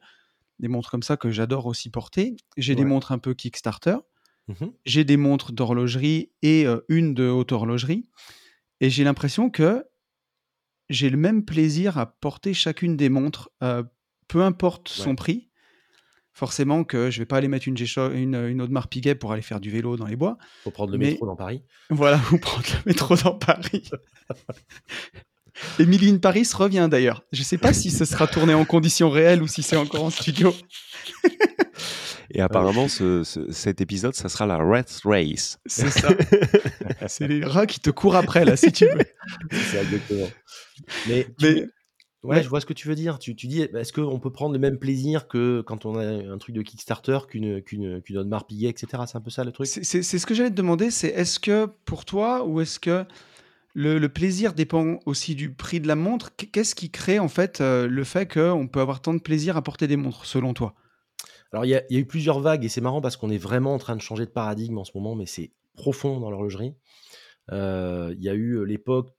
des 0.59 0.69
montres 0.69 0.91
comme 0.91 1.03
ça 1.03 1.17
que 1.17 1.31
j'adore 1.31 1.65
aussi 1.65 1.89
porter. 1.89 2.37
J'ai 2.59 2.75
des 2.75 2.85
montres 2.85 3.13
un 3.13 3.19
peu 3.19 3.35
Kickstarter. 3.35 3.97
Mmh 4.49 4.67
j'ai 4.85 5.05
des 5.05 5.17
montres 5.17 5.53
d'horlogerie 5.53 6.31
et 6.43 6.67
une 6.89 7.15
de 7.15 7.29
haute 7.29 7.53
horlogerie. 7.53 8.09
Et 8.81 8.91
j'ai 8.91 9.05
l'impression 9.05 9.51
que 9.51 9.85
j'ai 10.89 11.09
le 11.09 11.17
même 11.17 11.45
plaisir 11.45 11.99
à 11.99 12.07
porter 12.07 12.53
chacune 12.53 12.97
des 12.97 13.09
montres, 13.09 13.51
peu 14.29 14.43
importe 14.43 14.89
son 14.89 15.15
prix 15.15 15.50
forcément 16.33 16.85
que 16.85 17.11
je 17.11 17.19
vais 17.19 17.27
pas 17.27 17.37
aller 17.37 17.49
mettre 17.49 17.69
une, 17.69 17.77
une, 18.15 18.35
une 18.35 18.63
Audemars 18.63 18.89
Piguet 18.89 19.15
pour 19.15 19.33
aller 19.33 19.43
faire 19.43 19.61
du 19.61 19.71
vélo 19.71 19.97
dans 19.97 20.07
les 20.07 20.17
bois. 20.17 20.39
Faut 20.65 20.71
prendre 20.71 20.93
le 20.93 20.99
métro 20.99 21.27
dans 21.27 21.37
Paris. 21.37 21.63
Voilà, 21.91 22.21
ou 22.33 22.39
prendre 22.39 22.67
le 22.67 22.91
métro 22.91 23.17
dans 23.17 23.35
Paris. 23.35 23.91
Emilie 25.79 26.19
Paris 26.19 26.49
revient 26.55 26.89
d'ailleurs. 26.91 27.23
Je 27.33 27.43
sais 27.43 27.59
pas 27.59 27.73
si 27.73 27.91
ce 27.91 28.05
sera 28.05 28.27
tourné 28.27 28.55
en 28.55 28.65
conditions 28.65 29.11
réelles 29.11 29.43
ou 29.43 29.47
si 29.47 29.63
c'est 29.63 29.77
encore 29.77 30.05
en 30.05 30.11
studio. 30.11 30.55
Et 32.33 32.41
apparemment, 32.41 32.89
ce, 32.89 33.25
cet 33.51 33.81
épisode, 33.81 34.15
ça 34.15 34.29
sera 34.29 34.47
la 34.47 34.57
Rat 34.57 34.85
Race. 35.05 35.59
C'est 35.67 35.91
ça. 35.91 36.11
c'est 37.09 37.27
les 37.27 37.45
rats 37.45 37.67
qui 37.67 37.81
te 37.81 37.91
courent 37.91 38.15
après, 38.15 38.45
là, 38.45 38.57
si 38.57 38.71
tu 38.71 38.87
veux. 38.87 39.01
C'est 39.51 39.79
exactement. 39.79 40.29
Mais, 41.09 41.27
mais 41.43 41.67
Ouais, 42.23 42.43
je 42.43 42.49
vois 42.49 42.61
ce 42.61 42.67
que 42.67 42.75
tu 42.75 42.87
veux 42.87 42.95
dire. 42.95 43.19
Tu, 43.19 43.35
tu 43.35 43.47
dis, 43.47 43.63
est-ce 43.63 43.93
qu'on 43.93 44.19
peut 44.19 44.31
prendre 44.31 44.53
le 44.53 44.59
même 44.59 44.79
plaisir 44.79 45.27
que 45.27 45.63
quand 45.63 45.87
on 45.87 45.97
a 45.99 46.05
un 46.05 46.39
truc 46.39 46.55
de 46.55 46.61
Kickstarter 46.61 47.19
qu'une 47.27 47.63
qu'une 47.63 48.03
qu'une 48.03 48.19
Audemars 48.19 48.47
Piguet, 48.47 48.69
etc. 48.69 49.05
C'est 49.07 49.17
un 49.17 49.23
peu 49.23 49.31
ça 49.31 49.43
le 49.43 49.53
truc? 49.53 49.67
C'est 49.67 50.03
ce 50.03 50.27
que 50.27 50.35
j'allais 50.35 50.51
te 50.51 50.55
demander. 50.55 50.91
C'est 50.91 51.09
est-ce 51.09 51.41
que 51.41 51.67
pour 51.87 52.05
toi 52.05 52.45
ou 52.45 52.61
est-ce 52.61 52.79
que 52.79 53.07
le, 53.73 53.99
le, 53.99 54.09
plaisir 54.09 54.53
dépend 54.53 54.99
aussi 55.07 55.35
du 55.35 55.51
prix 55.55 55.81
de 55.81 55.89
la 55.89 55.97
montre? 55.97 56.31
Qu'est-ce 56.37 56.75
qui 56.75 56.91
crée 56.91 57.19
en 57.19 57.29
fait 57.29 57.61
euh, 57.61 57.87
le 57.87 58.05
fait 58.05 58.31
qu'on 58.31 58.69
peut 58.69 58.81
avoir 58.81 59.01
tant 59.01 59.15
de 59.15 59.21
plaisir 59.21 59.57
à 59.57 59.63
porter 59.63 59.87
des 59.87 59.97
montres, 59.97 60.27
selon 60.27 60.53
toi? 60.53 60.75
Alors 61.53 61.65
il 61.65 61.69
y, 61.69 61.73
y, 61.73 61.97
a 61.97 62.01
eu 62.01 62.07
plusieurs 62.07 62.41
vagues 62.41 62.65
et 62.65 62.69
c'est 62.69 62.81
marrant 62.81 63.01
parce 63.01 63.17
qu'on 63.17 63.31
est 63.31 63.39
vraiment 63.39 63.75
en 63.75 63.79
train 63.79 63.97
de 63.97 64.03
changer 64.03 64.27
de 64.27 64.31
paradigme 64.31 64.77
en 64.79 64.85
ce 64.85 64.93
moment, 64.95 65.15
mais 65.15 65.27
c'est 65.27 65.53
profond 65.75 66.21
dans 66.21 66.31
l'horlogerie. 66.31 66.75
Euh, 67.53 68.15
il 68.17 68.23
y 68.23 68.29
a 68.29 68.35
eu 68.35 68.59
euh, 68.59 68.65
l'époque 68.65 69.13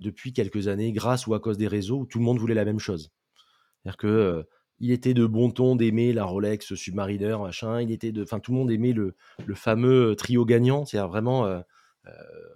depuis 0.00 0.32
quelques 0.32 0.68
années, 0.68 0.92
grâce 0.92 1.26
ou 1.26 1.34
à 1.34 1.40
cause 1.40 1.58
des 1.58 1.68
réseaux, 1.68 2.00
où 2.00 2.06
tout 2.06 2.18
le 2.18 2.24
monde 2.24 2.38
voulait 2.38 2.54
la 2.54 2.64
même 2.64 2.78
chose. 2.78 3.12
C'est-à-dire 3.82 3.96
que 3.96 4.06
euh, 4.06 4.42
il 4.78 4.90
était 4.92 5.14
de 5.14 5.26
bon 5.26 5.50
ton 5.50 5.76
d'aimer 5.76 6.12
la 6.12 6.24
Rolex 6.24 6.74
Submariner, 6.74 7.36
machin. 7.38 7.82
Il 7.82 7.92
était 7.92 8.12
de, 8.12 8.22
enfin, 8.22 8.40
tout 8.40 8.52
le 8.52 8.58
monde 8.58 8.70
aimait 8.70 8.92
le, 8.92 9.14
le 9.44 9.54
fameux 9.54 10.10
euh, 10.10 10.14
trio 10.14 10.44
gagnant, 10.44 10.86
c'est-à-dire 10.86 11.08
vraiment 11.08 11.44
euh, 11.44 11.60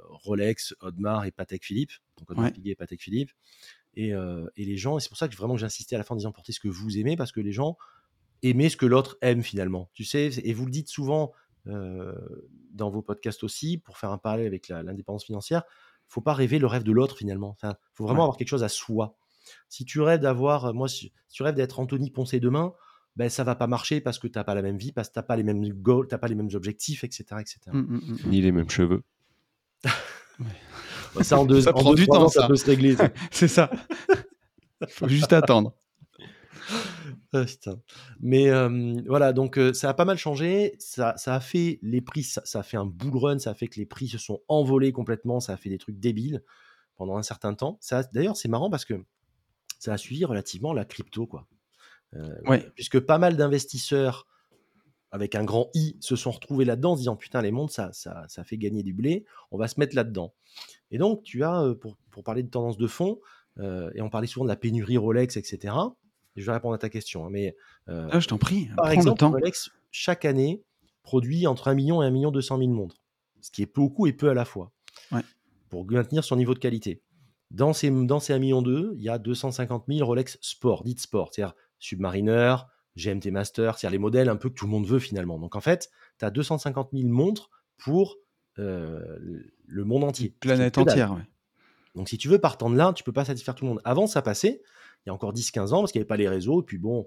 Rolex, 0.09 0.75
Audemars 0.81 1.27
et 1.27 1.31
Patek 1.31 1.65
Philippe. 1.65 1.93
Donc 2.19 2.31
Audemars 2.31 2.53
Piguet 2.53 2.71
et 2.71 2.77
Patek 2.77 3.01
Philippe. 3.01 3.31
Et, 3.97 4.09
et, 4.09 4.65
les 4.65 4.77
gens, 4.77 4.99
et 4.99 5.01
c'est 5.01 5.09
pour 5.09 5.19
ça 5.19 5.29
que 5.29 5.37
vraiment 5.37 5.57
j'insistais 5.57 5.95
à 5.95 5.99
la 5.99 6.05
fin 6.05 6.15
en 6.15 6.19
disant 6.19 6.33
portez 6.33 6.51
ce 6.51 6.59
que 6.59 6.67
vous 6.67 6.99
aimez, 6.99 7.17
parce 7.17 7.31
que 7.31 7.41
les 7.41 7.53
gens 7.53 7.77
aimaient 8.43 8.69
ce 8.69 8.77
que 8.77 8.87
l'autre 8.87 9.17
aime 9.21 9.45
finalement. 9.45 9.89
Tu 9.93 10.05
sais, 10.05 10.31
et 10.43 10.53
vous 10.53 10.65
le 10.65 10.73
dites 10.73 10.89
souvent 10.89 11.33
dans 11.65 12.91
vos 12.91 13.03
podcasts 13.03 13.45
aussi, 13.45 13.79
pour 13.79 13.99
faire 13.99 14.11
un 14.11 14.19
parallèle 14.19 14.49
avec 14.49 14.67
l'indépendance 14.69 15.25
financière 15.25 15.63
faut 16.09 16.21
pas 16.21 16.35
rêver 16.35 16.59
le 16.59 16.67
rêve 16.67 16.85
de 16.85 16.93
l'autre 16.93 17.17
finalement. 17.17 17.51
Enfin, 17.51 17.77
faut 17.93 18.05
vraiment 18.05 18.23
avoir 18.23 18.37
quelque 18.37 18.49
chose 18.49 18.65
à 18.65 18.69
soi. 18.69 19.17
Si 19.69 19.85
tu 19.85 20.01
rêves 20.01 20.21
d'avoir, 20.21 20.67
euh, 20.67 20.73
moi, 20.73 20.89
si, 20.89 21.13
tu 21.31 21.43
rêves 21.43 21.55
d'être 21.55 21.81
Anthony 21.81 22.11
Poncé 22.11 22.41
demain, 22.41 22.73
ben 23.17 23.29
ça 23.29 23.45
va 23.45 23.55
pas 23.55 23.67
marcher 23.67 24.01
parce 24.01 24.19
que 24.19 24.27
tu 24.27 24.39
n'as 24.39 24.45
pas 24.45 24.55
la 24.55 24.63
même 24.63 24.77
vie, 24.77 24.93
parce 24.93 25.09
que 25.09 25.15
tu 25.15 25.19
n'as 25.19 25.25
pas 25.25 25.37
les 25.37 25.43
mêmes 25.43 25.63
goals, 25.69 26.09
t'as 26.09 26.19
pas 26.19 26.29
les 26.29 26.35
mêmes 26.35 26.51
objectifs, 26.55 27.05
etc., 27.05 27.25
etc. 27.41 27.59
Mmh, 27.73 27.79
mmh, 27.79 27.97
mmh, 27.97 28.31
Ni 28.31 28.41
les 28.41 28.53
mêmes 28.53 28.71
cheveux. 28.71 29.03
ça 31.21 31.39
en 31.39 31.45
deux, 31.47 31.61
ça 31.61 31.73
prend 31.73 31.95
du 31.95 32.07
temps, 32.07 32.29
ça. 32.29 32.49
peut 32.49 32.57
se 32.57 32.67
régler. 32.67 32.97
C'est 33.31 33.49
ça. 33.49 33.71
faut 34.89 35.09
juste 35.09 35.33
attendre. 35.33 35.75
Mais 38.21 38.51
voilà, 39.07 39.33
donc 39.33 39.59
ça 39.73 39.91
a 39.91 39.95
pas 39.95 40.05
mal 40.05 40.17
changé. 40.17 40.75
Ça, 40.79 41.15
ça 41.17 41.35
a 41.35 41.41
fait 41.41 41.79
les 41.83 42.01
prix, 42.01 42.23
ça, 42.23 42.43
a 42.59 42.63
fait 42.63 42.77
un 42.77 42.87
bull 42.87 43.17
run, 43.17 43.39
ça 43.39 43.51
a 43.51 43.55
fait 43.55 43.69
que 43.69 43.77
les 43.77 43.87
prix 43.87 44.09
se 44.09 44.19
sont 44.19 44.41
envolés 44.49 44.93
complètement. 44.93 45.41
Ça 45.41 45.55
a 45.55 45.57
fait 45.57 45.71
des 45.71 45.79
trucs 45.79 45.99
débiles 45.99 46.43
pendant 46.97 47.17
un 47.17 47.23
certain 47.23 47.55
temps. 47.55 47.79
Ça, 47.81 48.03
d'ailleurs, 48.13 48.37
c'est 48.37 48.49
marrant 48.49 48.71
parce 48.71 48.85
que 48.85 48.95
ça 49.79 49.93
a 49.93 49.99
suivi 49.99 50.25
relativement 50.25 50.73
la 50.73 50.85
crypto, 50.85 51.27
quoi. 51.27 51.47
ouais. 52.47 52.71
Puisque 52.75 53.01
pas 53.01 53.19
mal 53.19 53.37
d'investisseurs 53.37 54.27
avec 55.11 55.37
un 55.37 55.45
grand 55.45 55.71
I 55.75 55.97
se 56.01 56.17
sont 56.17 56.33
retrouvés 56.33 56.65
là-dedans 56.65 56.93
en 56.93 56.97
disant 56.97 57.15
putain 57.15 57.41
les 57.41 57.53
mondes 57.53 57.71
ça, 57.71 57.93
ça, 57.93 58.25
ça 58.27 58.43
fait 58.43 58.59
gagner 58.59 58.83
du 58.83 58.93
blé, 58.93 59.25
on 59.53 59.59
va 59.59 59.69
se 59.69 59.79
mettre 59.79 59.95
là-dedans. 59.95 60.35
Et 60.91 60.99
donc 60.99 61.23
tu 61.23 61.45
as, 61.45 61.73
pour, 61.81 61.97
pour 62.11 62.25
parler 62.25 62.43
de 62.43 62.49
tendance 62.49 62.79
de 62.79 62.87
fond, 62.89 63.21
et 63.61 64.01
on 64.01 64.11
parlait 64.11 64.27
souvent 64.27 64.45
de 64.45 64.49
la 64.49 64.57
pénurie 64.57 64.97
Rolex, 64.97 65.37
etc 65.37 65.73
je 66.37 66.47
vais 66.47 66.53
répondre 66.53 66.75
à 66.75 66.79
ta 66.79 66.89
question. 66.89 67.27
Hein, 67.27 67.31
mais, 67.31 67.57
euh, 67.89 68.09
ah, 68.11 68.21
je 68.21 68.29
t'en 68.29 68.39
prie. 68.39 68.69
Par 68.77 68.91
exemple, 68.91 69.25
Rolex, 69.25 69.71
chaque 69.91 70.25
année, 70.25 70.63
produit 71.03 71.47
entre 71.47 71.69
1 71.69 71.75
million 71.75 72.03
et 72.03 72.07
1 72.07 72.11
million 72.11 72.31
200 72.31 72.59
000 72.59 72.71
montres. 72.71 73.03
Ce 73.41 73.51
qui 73.51 73.63
est 73.63 73.73
beaucoup 73.73 74.07
et 74.07 74.13
peu 74.13 74.31
à 74.31 74.35
la 74.35 74.45
fois. 74.45 74.73
Pour 75.69 75.91
maintenir 75.91 76.23
son 76.23 76.37
niveau 76.37 76.55
de 76.55 76.61
qualité. 76.61 77.03
Dans 77.51 77.73
ces, 77.73 77.91
dans 77.91 78.21
ces 78.21 78.33
1 78.33 78.39
million 78.39 78.63
2, 78.63 78.95
il 78.97 79.03
y 79.03 79.09
a 79.09 79.19
250 79.19 79.85
000 79.89 80.07
Rolex 80.07 80.39
Sport, 80.41 80.85
dites 80.85 81.01
Sport, 81.01 81.31
c'est-à-dire 81.33 81.55
Submariner, 81.79 82.57
GMT 82.97 83.31
Master, 83.31 83.77
c'est-à-dire 83.77 83.93
les 83.93 83.99
modèles 83.99 84.29
un 84.29 84.37
peu 84.37 84.49
que 84.49 84.55
tout 84.55 84.67
le 84.67 84.71
monde 84.71 84.87
veut 84.87 84.99
finalement. 84.99 85.39
Donc 85.39 85.57
en 85.57 85.61
fait, 85.61 85.91
tu 86.19 86.25
as 86.25 86.31
250 86.31 86.91
000 86.93 87.09
montres 87.09 87.51
pour 87.77 88.17
euh, 88.59 89.19
le 89.67 89.85
monde 89.85 90.05
entier. 90.05 90.35
Planète 90.41 90.79
entière, 90.79 91.17
Donc 91.95 92.09
si 92.09 92.19
tu 92.19 92.29
veux, 92.29 92.39
partant 92.39 92.71
de 92.71 92.77
là, 92.77 92.93
tu 92.93 93.03
peux 93.03 93.13
pas 93.13 93.25
satisfaire 93.25 93.55
tout 93.55 93.65
le 93.65 93.71
monde. 93.71 93.81
Avant, 93.85 94.07
ça 94.07 94.23
passait 94.23 94.63
il 95.05 95.09
y 95.09 95.11
a 95.11 95.15
encore 95.15 95.33
10-15 95.33 95.73
ans, 95.73 95.81
parce 95.81 95.93
qu'il 95.93 96.01
n'y 96.01 96.03
avait 96.03 96.09
pas 96.09 96.17
les 96.17 96.29
réseaux, 96.29 96.63
et 96.63 96.65
puis 96.65 96.79
bon, 96.79 97.07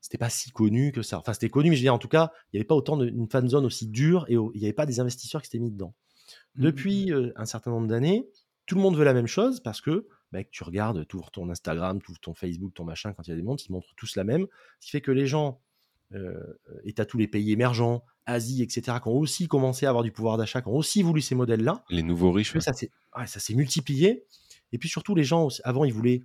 c'était 0.00 0.18
pas 0.18 0.30
si 0.30 0.50
connu 0.50 0.92
que 0.92 1.02
ça. 1.02 1.18
Enfin, 1.18 1.32
c'était 1.32 1.50
connu, 1.50 1.70
mais 1.70 1.76
je 1.76 1.80
veux 1.82 1.84
dire, 1.84 1.94
en 1.94 1.98
tout 1.98 2.08
cas, 2.08 2.32
il 2.52 2.56
n'y 2.56 2.60
avait 2.60 2.66
pas 2.66 2.74
autant 2.74 2.96
d'une 2.96 3.28
fan 3.28 3.48
zone 3.48 3.64
aussi 3.64 3.86
dure, 3.86 4.26
et 4.28 4.34
il 4.34 4.60
n'y 4.60 4.64
avait 4.64 4.72
pas 4.72 4.86
des 4.86 5.00
investisseurs 5.00 5.42
qui 5.42 5.48
s'étaient 5.48 5.62
mis 5.62 5.70
dedans. 5.70 5.94
Mmh, 6.54 6.60
mmh, 6.60 6.62
mmh. 6.62 6.64
Depuis 6.64 7.12
euh, 7.12 7.32
un 7.36 7.46
certain 7.46 7.70
nombre 7.70 7.86
d'années, 7.86 8.28
tout 8.66 8.76
le 8.76 8.82
monde 8.82 8.96
veut 8.96 9.04
la 9.04 9.14
même 9.14 9.26
chose 9.26 9.60
parce 9.60 9.80
que 9.80 10.06
mec, 10.32 10.50
tu 10.50 10.62
regardes, 10.64 11.06
tout 11.06 11.22
ton 11.32 11.48
Instagram, 11.50 12.00
tout 12.00 12.14
ton 12.20 12.34
Facebook, 12.34 12.72
ton 12.74 12.84
machin, 12.84 13.12
quand 13.12 13.26
il 13.26 13.30
y 13.30 13.32
a 13.32 13.36
des 13.36 13.42
montres, 13.42 13.64
ils 13.68 13.72
montrent 13.72 13.94
tous 13.96 14.16
la 14.16 14.24
même. 14.24 14.46
Ce 14.78 14.86
qui 14.86 14.90
fait 14.92 15.00
que 15.00 15.10
les 15.10 15.26
gens, 15.26 15.60
euh, 16.12 16.58
et 16.84 16.92
tu 16.92 17.04
tous 17.06 17.18
les 17.18 17.28
pays 17.28 17.52
émergents, 17.52 18.04
Asie, 18.26 18.62
etc., 18.62 18.98
qui 19.02 19.08
ont 19.08 19.16
aussi 19.16 19.48
commencé 19.48 19.86
à 19.86 19.88
avoir 19.88 20.04
du 20.04 20.12
pouvoir 20.12 20.36
d'achat, 20.36 20.62
qui 20.62 20.68
ont 20.68 20.76
aussi 20.76 21.02
voulu 21.02 21.20
ces 21.20 21.34
modèles-là. 21.34 21.84
Les 21.90 22.02
nouveaux 22.02 22.32
riches. 22.32 22.56
Ça 22.58 22.72
s'est 22.72 23.54
multiplié. 23.54 24.24
Et 24.72 24.78
puis 24.78 24.88
surtout, 24.88 25.14
les 25.14 25.24
gens, 25.24 25.48
avant, 25.64 25.84
ils 25.84 25.92
voulaient 25.92 26.22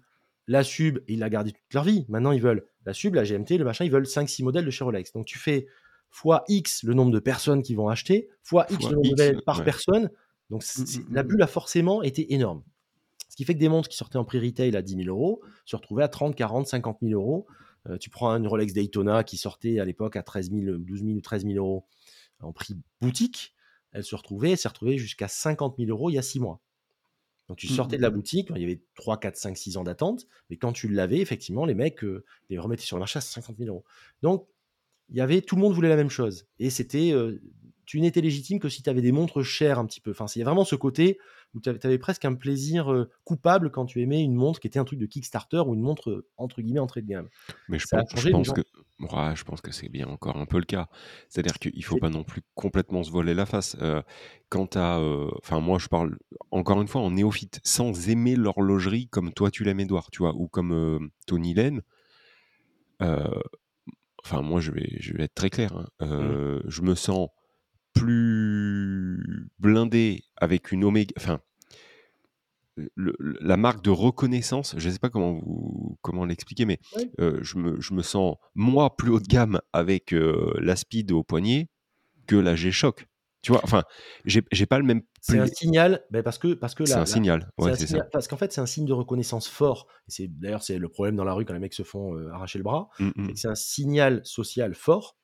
la 0.47 0.63
sub 0.63 0.99
ils 1.07 1.19
la 1.19 1.29
gardaient 1.29 1.51
toute 1.51 1.73
leur 1.73 1.83
vie. 1.83 2.05
Maintenant, 2.09 2.31
ils 2.31 2.41
veulent 2.41 2.65
la 2.85 2.93
sub, 2.93 3.15
la 3.15 3.23
GMT, 3.23 3.57
le 3.57 3.65
machin, 3.65 3.85
ils 3.85 3.91
veulent 3.91 4.03
5-6 4.03 4.43
modèles 4.43 4.65
de 4.65 4.71
chez 4.71 4.83
Rolex. 4.83 5.11
Donc 5.13 5.25
tu 5.25 5.39
fais 5.39 5.67
fois 6.09 6.43
X 6.47 6.83
le 6.83 6.93
nombre 6.93 7.11
de 7.11 7.19
personnes 7.19 7.61
qui 7.61 7.75
vont 7.75 7.89
acheter, 7.89 8.29
fois 8.43 8.65
X 8.69 8.85
le 8.85 8.95
nombre 8.95 9.03
de 9.03 9.09
modèles 9.09 9.41
par 9.45 9.63
personne. 9.63 10.09
Donc 10.49 10.63
mmh, 10.63 10.81
mmh, 10.81 11.13
la 11.13 11.23
mmh. 11.23 11.27
bulle 11.27 11.41
a 11.41 11.47
forcément 11.47 12.03
été 12.03 12.33
énorme. 12.33 12.63
Ce 13.29 13.35
qui 13.35 13.43
fait 13.43 13.53
que 13.53 13.59
des 13.59 13.67
montres 13.67 13.89
qui 13.89 13.97
sortaient 13.97 14.17
en 14.17 14.23
prix 14.23 14.39
retail 14.39 14.75
à 14.77 14.81
10 14.81 15.03
000 15.03 15.09
euros 15.09 15.41
se 15.65 15.75
retrouvaient 15.75 16.03
à 16.03 16.07
30, 16.07 16.35
40, 16.35 16.67
50 16.67 16.99
000 17.01 17.19
euros. 17.19 17.47
Euh, 17.89 17.97
tu 17.97 18.09
prends 18.09 18.29
une 18.29 18.47
Rolex 18.47 18.71
Daytona 18.73 19.23
qui 19.23 19.35
sortait 19.37 19.79
à 19.79 19.85
l'époque 19.85 20.15
à 20.15 20.23
13 20.23 20.51
000, 20.51 20.77
12 20.77 21.03
000 21.03 21.11
ou 21.17 21.21
13 21.21 21.45
000 21.45 21.55
euros 21.57 21.85
en 22.39 22.53
prix 22.53 22.75
boutique. 23.01 23.53
Elle 23.91 24.03
se 24.03 24.15
retrouvait, 24.15 24.51
elle 24.51 24.57
s'est 24.57 24.69
retrouvée 24.69 24.97
jusqu'à 24.97 25.27
50 25.27 25.75
000 25.77 25.89
euros 25.89 26.09
il 26.09 26.13
y 26.13 26.17
a 26.17 26.21
6 26.21 26.39
mois. 26.39 26.61
Donc 27.47 27.57
tu 27.57 27.67
sortais 27.67 27.97
de 27.97 28.01
la 28.01 28.09
boutique, 28.09 28.49
il 28.55 28.61
y 28.61 28.65
avait 28.65 28.81
3, 28.95 29.19
4, 29.19 29.37
5, 29.37 29.57
6 29.57 29.77
ans 29.77 29.83
d'attente, 29.83 30.27
mais 30.49 30.57
quand 30.57 30.73
tu 30.73 30.87
l'avais, 30.87 31.19
effectivement, 31.19 31.65
les 31.65 31.75
mecs 31.75 32.03
euh, 32.03 32.23
les 32.49 32.57
remettaient 32.57 32.83
sur 32.83 32.97
le 32.97 33.01
marché 33.01 33.17
à 33.17 33.21
50 33.21 33.57
000 33.57 33.69
euros. 33.69 33.83
Donc, 34.23 34.47
il 35.09 35.17
y 35.17 35.21
avait, 35.21 35.41
tout 35.41 35.55
le 35.55 35.61
monde 35.61 35.73
voulait 35.73 35.89
la 35.89 35.95
même 35.95 36.09
chose. 36.09 36.47
Et 36.57 36.71
c'était, 36.71 37.11
euh, 37.11 37.39
tu 37.85 38.01
n'étais 38.01 38.21
légitime 38.21 38.59
que 38.59 38.69
si 38.69 38.83
tu 38.83 38.89
avais 38.89 39.01
des 39.01 39.11
montres 39.11 39.43
chères 39.43 39.79
un 39.79 39.85
petit 39.85 40.01
peu. 40.01 40.11
Enfin, 40.11 40.25
il 40.35 40.39
y 40.39 40.41
a 40.41 40.45
vraiment 40.45 40.65
ce 40.65 40.75
côté 40.75 41.19
où 41.53 41.61
tu 41.61 41.69
avais, 41.69 41.97
presque 41.97 42.25
un 42.25 42.33
plaisir 42.33 42.91
euh, 42.91 43.09
coupable 43.23 43.71
quand 43.71 43.85
tu 43.85 44.01
aimais 44.01 44.21
une 44.21 44.33
montre 44.33 44.59
qui 44.59 44.67
était 44.67 44.79
un 44.79 44.83
truc 44.83 44.99
de 44.99 45.05
Kickstarter 45.05 45.61
ou 45.65 45.73
une 45.73 45.81
montre 45.81 46.09
euh, 46.09 46.27
entre 46.37 46.61
guillemets 46.61 46.79
entrée 46.79 47.01
de 47.01 47.07
gamme. 47.07 47.29
Mais 47.69 47.79
je 47.79 47.87
pense, 47.87 48.09
je 48.15 48.29
pense 48.29 48.51
que 48.51 48.61
je 48.99 49.43
pense 49.43 49.61
que 49.61 49.71
c'est 49.71 49.89
bien 49.89 50.07
encore 50.07 50.37
un 50.37 50.45
peu 50.45 50.57
le 50.57 50.65
cas. 50.65 50.87
C'est-à-dire 51.29 51.59
qu'il 51.59 51.83
faut 51.83 51.97
pas 51.97 52.09
non 52.09 52.23
plus 52.23 52.41
complètement 52.55 53.03
se 53.03 53.11
voler 53.11 53.33
la 53.33 53.45
face. 53.45 53.77
Euh, 53.81 54.01
quand 54.49 54.75
à, 54.75 54.99
enfin 55.41 55.59
moi 55.59 55.79
je 55.79 55.87
parle 55.87 56.17
encore 56.51 56.81
une 56.81 56.87
fois 56.87 57.01
en 57.01 57.11
néophyte, 57.11 57.59
sans 57.63 58.09
aimer 58.09 58.35
l'horlogerie 58.35 59.07
comme 59.07 59.33
toi 59.33 59.51
tu 59.51 59.63
l'aimes 59.63 59.79
Edouard, 59.79 60.11
tu 60.11 60.19
vois, 60.19 60.33
ou 60.35 60.47
comme 60.47 61.09
Tony 61.25 61.53
Lane. 61.53 61.81
Enfin 62.99 64.41
moi 64.41 64.59
je 64.59 64.71
vais, 64.71 64.97
je 64.99 65.13
vais 65.13 65.23
être 65.23 65.35
très 65.35 65.49
clair. 65.49 65.75
Hein. 65.99 66.05
Mmh. 66.05 66.61
Je 66.67 66.81
me 66.81 66.95
sens 66.95 67.29
plus 67.95 69.49
blindé 69.57 70.23
avec 70.37 70.71
une 70.71 70.83
Omega. 70.83 71.13
Enfin, 71.17 71.39
la 72.97 73.57
marque 73.57 73.83
de 73.83 73.89
reconnaissance, 73.89 74.75
je 74.77 74.87
ne 74.87 74.93
sais 74.93 74.99
pas 74.99 75.09
comment 75.09 75.33
vous 75.33 75.97
comment 76.01 76.25
l'expliquer, 76.25 76.65
mais 76.65 76.79
euh, 77.19 77.39
je, 77.41 77.57
me, 77.57 77.79
je, 77.79 77.93
me, 77.93 78.01
sens 78.01 78.35
moi 78.53 78.95
plus 78.97 79.09
haut 79.09 79.19
de 79.19 79.27
gamme 79.27 79.61
avec 79.71 80.13
euh, 80.13 80.53
la 80.59 80.75
Speed 80.75 81.11
au 81.13 81.23
poignet 81.23 81.69
que 82.27 82.35
la 82.35 82.55
G-Shock. 82.55 83.07
Tu 83.41 83.51
vois, 83.51 83.61
enfin, 83.63 83.83
j'ai 84.25 84.65
pas 84.65 84.79
le 84.79 84.83
même. 84.83 85.03
C'est 85.21 85.39
un 85.39 85.47
signal, 85.47 86.03
ben 86.09 86.23
parce 86.23 86.37
que 86.39 86.53
parce 86.55 86.73
que 86.75 86.83
c'est 86.83 86.95
un 86.95 87.05
signal. 87.05 87.51
Ouais, 87.59 87.75
ça. 87.75 88.03
Parce 88.11 88.27
qu'en 88.27 88.37
fait, 88.37 88.51
c'est 88.51 88.61
un 88.61 88.65
signe 88.65 88.85
de 88.85 88.93
reconnaissance 88.93 89.47
fort. 89.47 89.87
C'est 90.07 90.27
d'ailleurs 90.27 90.63
c'est 90.63 90.79
le 90.79 90.89
problème 90.89 91.15
dans 91.15 91.23
la 91.23 91.33
rue 91.33 91.45
quand 91.45 91.53
les 91.53 91.59
mecs 91.59 91.75
se 91.75 91.83
font 91.83 92.15
euh, 92.15 92.31
arracher 92.31 92.57
le 92.57 92.63
bras. 92.63 92.89
Mmh, 92.99 93.09
mmh. 93.15 93.35
C'est 93.35 93.47
un 93.47 93.55
signal 93.55 94.21
social 94.23 94.73
fort 94.73 95.15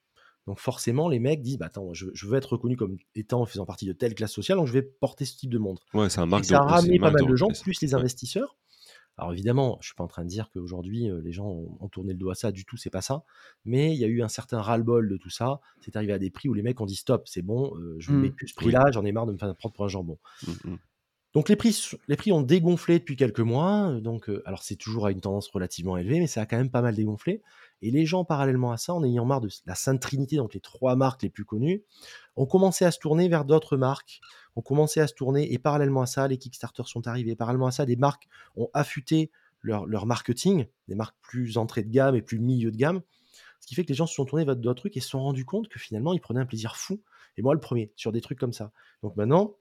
donc 0.47 0.59
forcément, 0.59 1.07
les 1.07 1.19
mecs 1.19 1.41
disent, 1.41 1.57
bah 1.57 1.67
attends, 1.67 1.93
je, 1.93 2.07
veux 2.25 2.37
être 2.37 2.53
reconnu 2.53 2.75
comme 2.75 2.97
étant 3.15 3.45
faisant 3.45 3.65
partie 3.65 3.85
de 3.85 3.93
telle 3.93 4.15
classe 4.15 4.31
sociale, 4.31 4.57
donc 4.57 4.67
je 4.67 4.73
vais 4.73 4.81
porter 4.81 5.25
ce 5.25 5.37
type 5.37 5.51
de 5.51 5.59
montre. 5.59 5.85
Ouais, 5.93 6.09
c'est 6.09 6.19
un 6.19 6.25
marque 6.25 6.45
ça 6.45 6.59
a 6.59 6.65
ramené 6.65 6.99
pas 6.99 7.11
mal 7.11 7.25
de 7.25 7.35
gens, 7.35 7.49
plus 7.61 7.79
les 7.81 7.93
investisseurs. 7.93 8.57
Alors 9.17 9.33
évidemment, 9.33 9.77
je 9.81 9.87
suis 9.87 9.95
pas 9.95 10.03
en 10.03 10.07
train 10.07 10.23
de 10.23 10.29
dire 10.29 10.49
qu'aujourd'hui 10.51 11.09
euh, 11.09 11.21
les 11.21 11.31
gens 11.31 11.47
ont, 11.47 11.87
tourné 11.89 12.13
le 12.13 12.17
dos 12.17 12.31
à 12.31 12.35
ça, 12.35 12.51
du 12.51 12.65
tout, 12.65 12.77
c'est 12.77 12.89
pas 12.89 13.01
ça. 13.01 13.23
Mais 13.65 13.93
il 13.93 13.99
y 13.99 14.05
a 14.05 14.07
eu 14.07 14.23
un 14.23 14.29
certain 14.29 14.61
ras-le-bol 14.61 15.09
de 15.09 15.17
tout 15.17 15.29
ça. 15.29 15.59
C'est 15.81 15.95
arrivé 15.95 16.13
à 16.13 16.17
des 16.17 16.31
prix 16.31 16.49
où 16.49 16.53
les 16.53 16.63
mecs 16.63 16.79
ont 16.81 16.85
dit 16.85 16.95
stop, 16.95 17.27
c'est 17.27 17.43
bon, 17.43 17.75
euh, 17.75 17.95
je 17.99 18.11
ne 18.11 18.17
mets 18.17 18.29
mmh. 18.29 18.35
plus 18.35 18.47
ce 18.47 18.55
prix-là, 18.55 18.89
j'en 18.91 19.05
ai 19.05 19.11
marre 19.11 19.27
de 19.27 19.33
me 19.33 19.37
faire 19.37 19.53
prendre 19.55 19.75
pour 19.75 19.85
un 19.85 19.89
jambon. 19.89 20.17
Mmh, 20.47 20.71
mmh. 20.71 20.77
Donc 21.33 21.47
les 21.47 21.55
prix, 21.55 21.91
les 22.07 22.15
prix 22.17 22.31
ont 22.31 22.41
dégonflé 22.41 22.99
depuis 22.99 23.15
quelques 23.15 23.39
mois. 23.39 23.99
Donc, 24.01 24.29
euh, 24.29 24.41
alors 24.45 24.63
c'est 24.63 24.75
toujours 24.75 25.05
à 25.05 25.11
une 25.11 25.21
tendance 25.21 25.49
relativement 25.49 25.97
élevée, 25.97 26.19
mais 26.19 26.27
ça 26.27 26.41
a 26.41 26.45
quand 26.45 26.57
même 26.57 26.71
pas 26.71 26.81
mal 26.81 26.95
dégonflé. 26.95 27.41
Et 27.81 27.91
les 27.91 28.05
gens, 28.05 28.23
parallèlement 28.23 28.71
à 28.71 28.77
ça, 28.77 28.93
en 28.93 29.03
ayant 29.03 29.25
marre 29.25 29.41
de 29.41 29.49
la 29.65 29.75
Sainte 29.75 30.01
Trinité, 30.01 30.35
donc 30.35 30.53
les 30.53 30.59
trois 30.59 30.95
marques 30.95 31.23
les 31.23 31.29
plus 31.29 31.45
connues, 31.45 31.83
ont 32.35 32.45
commencé 32.45 32.85
à 32.85 32.91
se 32.91 32.99
tourner 32.99 33.27
vers 33.27 33.45
d'autres 33.45 33.77
marques, 33.77 34.21
ont 34.55 34.61
commencé 34.61 34.99
à 34.99 35.07
se 35.07 35.13
tourner, 35.13 35.51
et 35.53 35.57
parallèlement 35.57 36.01
à 36.01 36.05
ça, 36.05 36.27
les 36.27 36.37
Kickstarter 36.37 36.83
sont 36.85 37.07
arrivés. 37.07 37.35
Parallèlement 37.35 37.67
à 37.67 37.71
ça, 37.71 37.85
des 37.85 37.95
marques 37.95 38.27
ont 38.55 38.69
affûté 38.73 39.31
leur, 39.61 40.05
marketing, 40.05 40.65
des 40.87 40.95
marques 40.95 41.15
plus 41.21 41.57
entrée 41.57 41.83
de 41.83 41.89
gamme 41.89 42.15
et 42.15 42.21
plus 42.21 42.39
milieu 42.39 42.71
de 42.71 42.77
gamme. 42.77 43.01
Ce 43.59 43.67
qui 43.67 43.75
fait 43.75 43.83
que 43.83 43.89
les 43.89 43.95
gens 43.95 44.07
se 44.07 44.15
sont 44.15 44.25
tournés 44.25 44.45
vers 44.45 44.55
d'autres 44.55 44.81
trucs 44.81 44.97
et 44.97 45.01
se 45.01 45.09
sont 45.09 45.21
rendus 45.21 45.45
compte 45.45 45.67
que 45.67 45.79
finalement, 45.79 46.13
ils 46.13 46.21
prenaient 46.21 46.39
un 46.39 46.45
plaisir 46.45 46.75
fou. 46.75 47.01
Et 47.37 47.43
moi, 47.43 47.53
le 47.53 47.59
premier, 47.59 47.91
sur 47.95 48.11
des 48.11 48.21
trucs 48.21 48.39
comme 48.39 48.53
ça. 48.53 48.71
Donc 49.03 49.15
maintenant, 49.15 49.55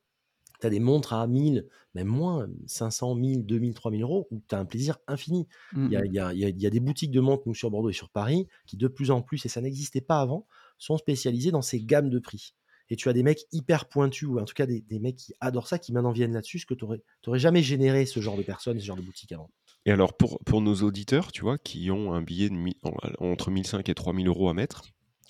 tu 0.61 0.67
as 0.67 0.71
des 0.71 0.81
montres 0.81 1.13
à 1.13 1.27
1000, 1.27 1.67
même 1.95 2.07
moins, 2.07 2.49
500, 2.67 3.15
1000, 3.15 3.47
2000, 3.47 3.75
3000 3.75 4.03
euros, 4.03 4.29
où 4.31 4.41
tu 4.49 4.55
as 4.55 4.59
un 4.59 4.65
plaisir 4.65 4.99
infini. 5.07 5.47
Il 5.77 5.91
y, 5.91 5.97
a, 5.97 6.05
y, 6.07 6.19
a, 6.19 6.33
y, 6.33 6.67
a, 6.67 6.71
des 6.71 6.81
boutiques 6.81 7.11
de 7.11 7.21
montres, 7.21 7.43
nous, 7.47 7.55
sur 7.55 7.71
Bordeaux 7.71 7.91
et 7.91 7.95
sur 7.95 8.11
Paris, 8.11 8.47
qui 8.67 8.77
de 8.77 8.89
plus 8.89 9.11
en 9.11 9.23
plus, 9.23 9.45
et 9.47 9.49
ça 9.49 9.61
n'existait 9.61 10.01
pas 10.01 10.21
avant, 10.21 10.47
sont 10.79 10.97
spécialisées 10.99 11.51
dans 11.51 11.63
ces 11.63 11.81
gammes 11.81 12.11
de 12.11 12.19
prix. 12.19 12.55
Et 12.93 12.97
tu 12.97 13.09
as 13.09 13.13
des 13.13 13.23
mecs 13.23 13.47
hyper 13.53 13.87
pointus, 13.89 14.29
ou 14.29 14.39
en 14.39 14.45
tout 14.45 14.55
cas 14.55 14.67
des, 14.67 14.81
des 14.81 14.99
mecs 14.99 15.17
qui 15.17 15.33
adorent 15.41 15.69
ça, 15.69 15.79
qui 15.79 15.93
maintenant 15.93 16.11
viennent 16.11 16.33
là-dessus, 16.33 16.61
ce 16.61 16.67
que 16.67 16.75
tu 16.75 16.85
n'aurais 16.85 17.39
jamais 17.39 17.63
généré 17.63 18.05
ce 18.07 18.21
genre 18.21 18.37
de 18.37 18.43
personnes, 18.43 18.81
ce 18.81 18.85
genre 18.85 18.97
de 18.97 19.03
boutique 19.03 19.33
avant. 19.33 19.51
Et 19.87 19.93
alors, 19.93 20.17
pour, 20.17 20.41
pour 20.45 20.61
nos 20.61 20.75
auditeurs, 20.77 21.33
tu 21.33 21.43
vois, 21.43 21.57
qui 21.57 21.91
ont 21.91 22.13
un 22.13 22.23
billet 22.23 22.51
de 22.51 22.57
entre 23.19 23.51
1500 23.51 23.83
et 23.87 23.95
3000 23.95 24.29
euros 24.29 24.49
à 24.49 24.55
mettre, 24.55 24.83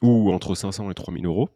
ou 0.02 0.32
entre 0.32 0.54
500 0.54 0.90
et 0.90 0.94
3000 0.94 1.26
euros, 1.26 1.50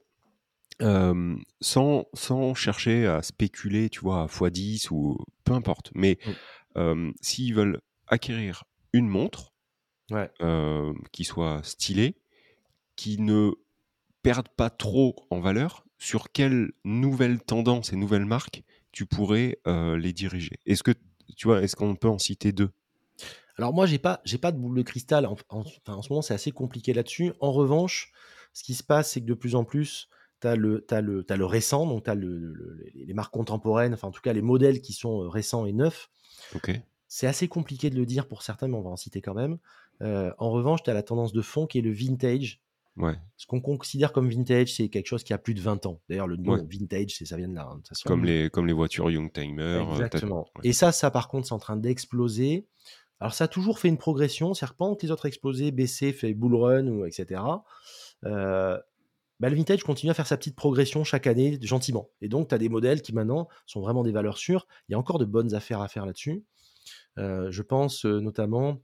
sans, 0.81 2.05
sans 2.13 2.55
chercher 2.55 3.07
à 3.07 3.23
spéculer, 3.23 3.89
tu 3.91 4.01
vois, 4.01 4.23
à 4.23 4.27
x10 4.27 4.89
ou 4.91 5.19
peu 5.45 5.53
importe. 5.53 5.91
Mais 5.95 6.19
mmh. 6.77 7.11
s'ils 7.21 7.55
veulent 7.55 7.81
acquérir 8.07 8.65
une 8.93 9.09
montre 9.09 9.53
qui 11.13 11.25
soit 11.25 11.61
stylée, 11.65 12.17
qui 12.97 13.21
ne 13.21 13.51
perde 14.23 14.49
pas 14.49 14.71
trop 14.71 15.17
en 15.31 15.41
valeur, 15.41 15.85
sur 15.99 16.31
quelles 16.33 16.73
nouvelles 16.85 17.41
tendances 17.41 17.93
et 17.93 17.97
nouvelles 17.97 18.27
marques 18.27 18.63
tu 18.93 19.07
pourrais 19.07 19.59
les 19.67 20.13
diriger? 20.13 20.59
Est-ce 20.67 20.83
que 20.83 20.93
tu 21.37 21.47
vois, 21.47 21.63
est-ce 21.63 21.77
qu'on 21.77 21.97
peut 21.97 22.09
en 22.09 22.19
citer 22.19 22.53
deux? 22.53 22.71
Alors 23.57 23.73
moi, 23.73 23.87
j'ai 23.87 23.99
pas, 23.99 24.21
j'ai 24.25 24.39
pas 24.39 24.53
de 24.53 24.59
boule 24.59 24.77
de 24.77 24.83
cristal. 24.83 25.27
En, 25.27 25.37
en 25.49 26.03
ce 26.03 26.09
moment, 26.11 26.23
c'est 26.23 26.35
assez 26.35 26.51
compliqué 26.51 26.93
là-dessus. 26.93 27.33
En 27.41 27.53
revanche, 27.53 28.13
ce 28.53 28.63
qui 28.65 28.75
se 28.75 28.83
passe, 28.83 29.13
c'est 29.13 29.21
que 29.21 29.27
de 29.27 29.35
plus 29.35 29.55
en 29.55 29.65
plus, 29.65 30.09
tu 30.45 30.49
as, 30.49 30.57
le, 30.57 30.85
le, 30.91 31.25
le 31.37 31.45
récent, 31.45 31.87
donc 31.87 32.05
tu 32.05 32.11
as 32.11 32.15
le, 32.15 32.85
les 32.95 33.15
marques 33.15 33.33
contemporaines, 33.33 33.95
enfin 33.95 34.09
en 34.09 34.11
tout 34.11 34.21
cas 34.21 34.33
les 34.33 34.43
modèles 34.43 34.81
qui 34.81 34.93
sont 34.93 35.23
euh, 35.23 35.29
récents 35.29 35.67
et 35.67 35.73
neufs. 35.73 36.11
C'est 37.09 37.27
assez 37.27 37.49
compliqué 37.49 37.91
de 37.91 37.97
le 37.97 38.07
dire 38.07 38.27
pour 38.27 38.43
certains, 38.43 38.69
mais 38.69 38.75
on 38.75 38.83
va 38.83 38.91
en 38.91 38.97
citer 38.97 39.21
quand 39.21 39.35
même. 39.35 39.59
Euh, 40.03 40.33
en 40.39 40.51
revanche, 40.51 40.83
tu 40.83 40.91
as 40.91 40.95
la 40.95 41.03
tendance 41.03 41.33
de 41.33 41.43
fond 41.43 41.67
qui 41.67 41.79
est 41.79 41.83
le 41.83 41.93
vintage. 41.93 42.61
Ouais. 42.97 43.15
Ce 43.37 43.47
qu'on 43.47 43.61
considère 43.61 44.13
comme 44.13 44.29
vintage, 44.29 44.75
c'est 44.75 44.89
quelque 44.89 45.07
chose 45.07 45.25
qui 45.25 45.33
a 45.33 45.39
plus 45.39 45.55
de 45.55 45.61
20 45.61 45.87
ans. 45.87 46.01
D'ailleurs, 46.09 46.27
le 46.27 46.37
nom 46.37 46.57
vintage, 46.57 47.19
ça 47.25 47.37
vient 47.37 47.49
de 47.49 47.55
là. 47.55 47.69
Hein, 47.71 47.81
comme, 48.05 48.25
les, 48.25 48.51
comme 48.51 48.67
les 48.67 48.73
voitures 48.73 49.11
Youngtimer. 49.11 49.63
Euh, 49.63 49.93
Exactement. 49.93 50.47
Et 50.63 50.73
ça, 50.73 50.93
ça 50.93 51.11
par 51.11 51.29
contre, 51.29 51.47
c'est 51.47 51.55
en 51.55 51.59
train 51.59 51.77
d'exploser. 51.77 52.67
Alors, 53.21 53.35
ça 53.35 53.45
a 53.45 53.49
toujours 53.49 53.79
fait 53.79 53.89
une 53.89 53.99
progression. 53.99 54.55
C'est-à-dire, 54.55 54.77
pendant 54.77 54.95
que 54.97 55.07
les 55.07 55.13
autres 55.13 55.27
explosaient, 55.27 55.71
BC 55.71 56.13
fait 56.13 56.35
bull 56.35 56.55
run, 56.57 56.87
ou 56.89 57.05
etc. 57.05 57.41
Euh, 58.25 58.79
bah, 59.41 59.51
le 59.51 59.57
vintage 59.57 59.83
continue 59.83 60.11
à 60.11 60.15
faire 60.15 60.27
sa 60.27 60.37
petite 60.37 60.57
progression 60.57 61.05
chaque 61.05 61.27
année, 61.27 61.59
gentiment. 61.63 62.09
Et 62.21 62.29
donc, 62.29 62.49
tu 62.49 62.55
as 62.55 62.59
des 62.59 62.69
modèles 62.69 63.03
qui 63.03 63.13
maintenant 63.13 63.49
sont 63.67 63.81
vraiment 63.81 64.03
des 64.03 64.13
valeurs 64.13 64.39
sûres. 64.39 64.67
Il 64.89 64.93
y 64.93 64.95
a 64.95 64.99
encore 64.99 65.19
de 65.19 65.25
bonnes 65.25 65.55
affaires 65.55 65.81
à 65.81 65.89
faire 65.89 66.07
là-dessus. 66.07 66.45
Euh, 67.19 67.51
je 67.51 67.63
pense 67.63 68.05
euh, 68.05 68.21
notamment, 68.21 68.83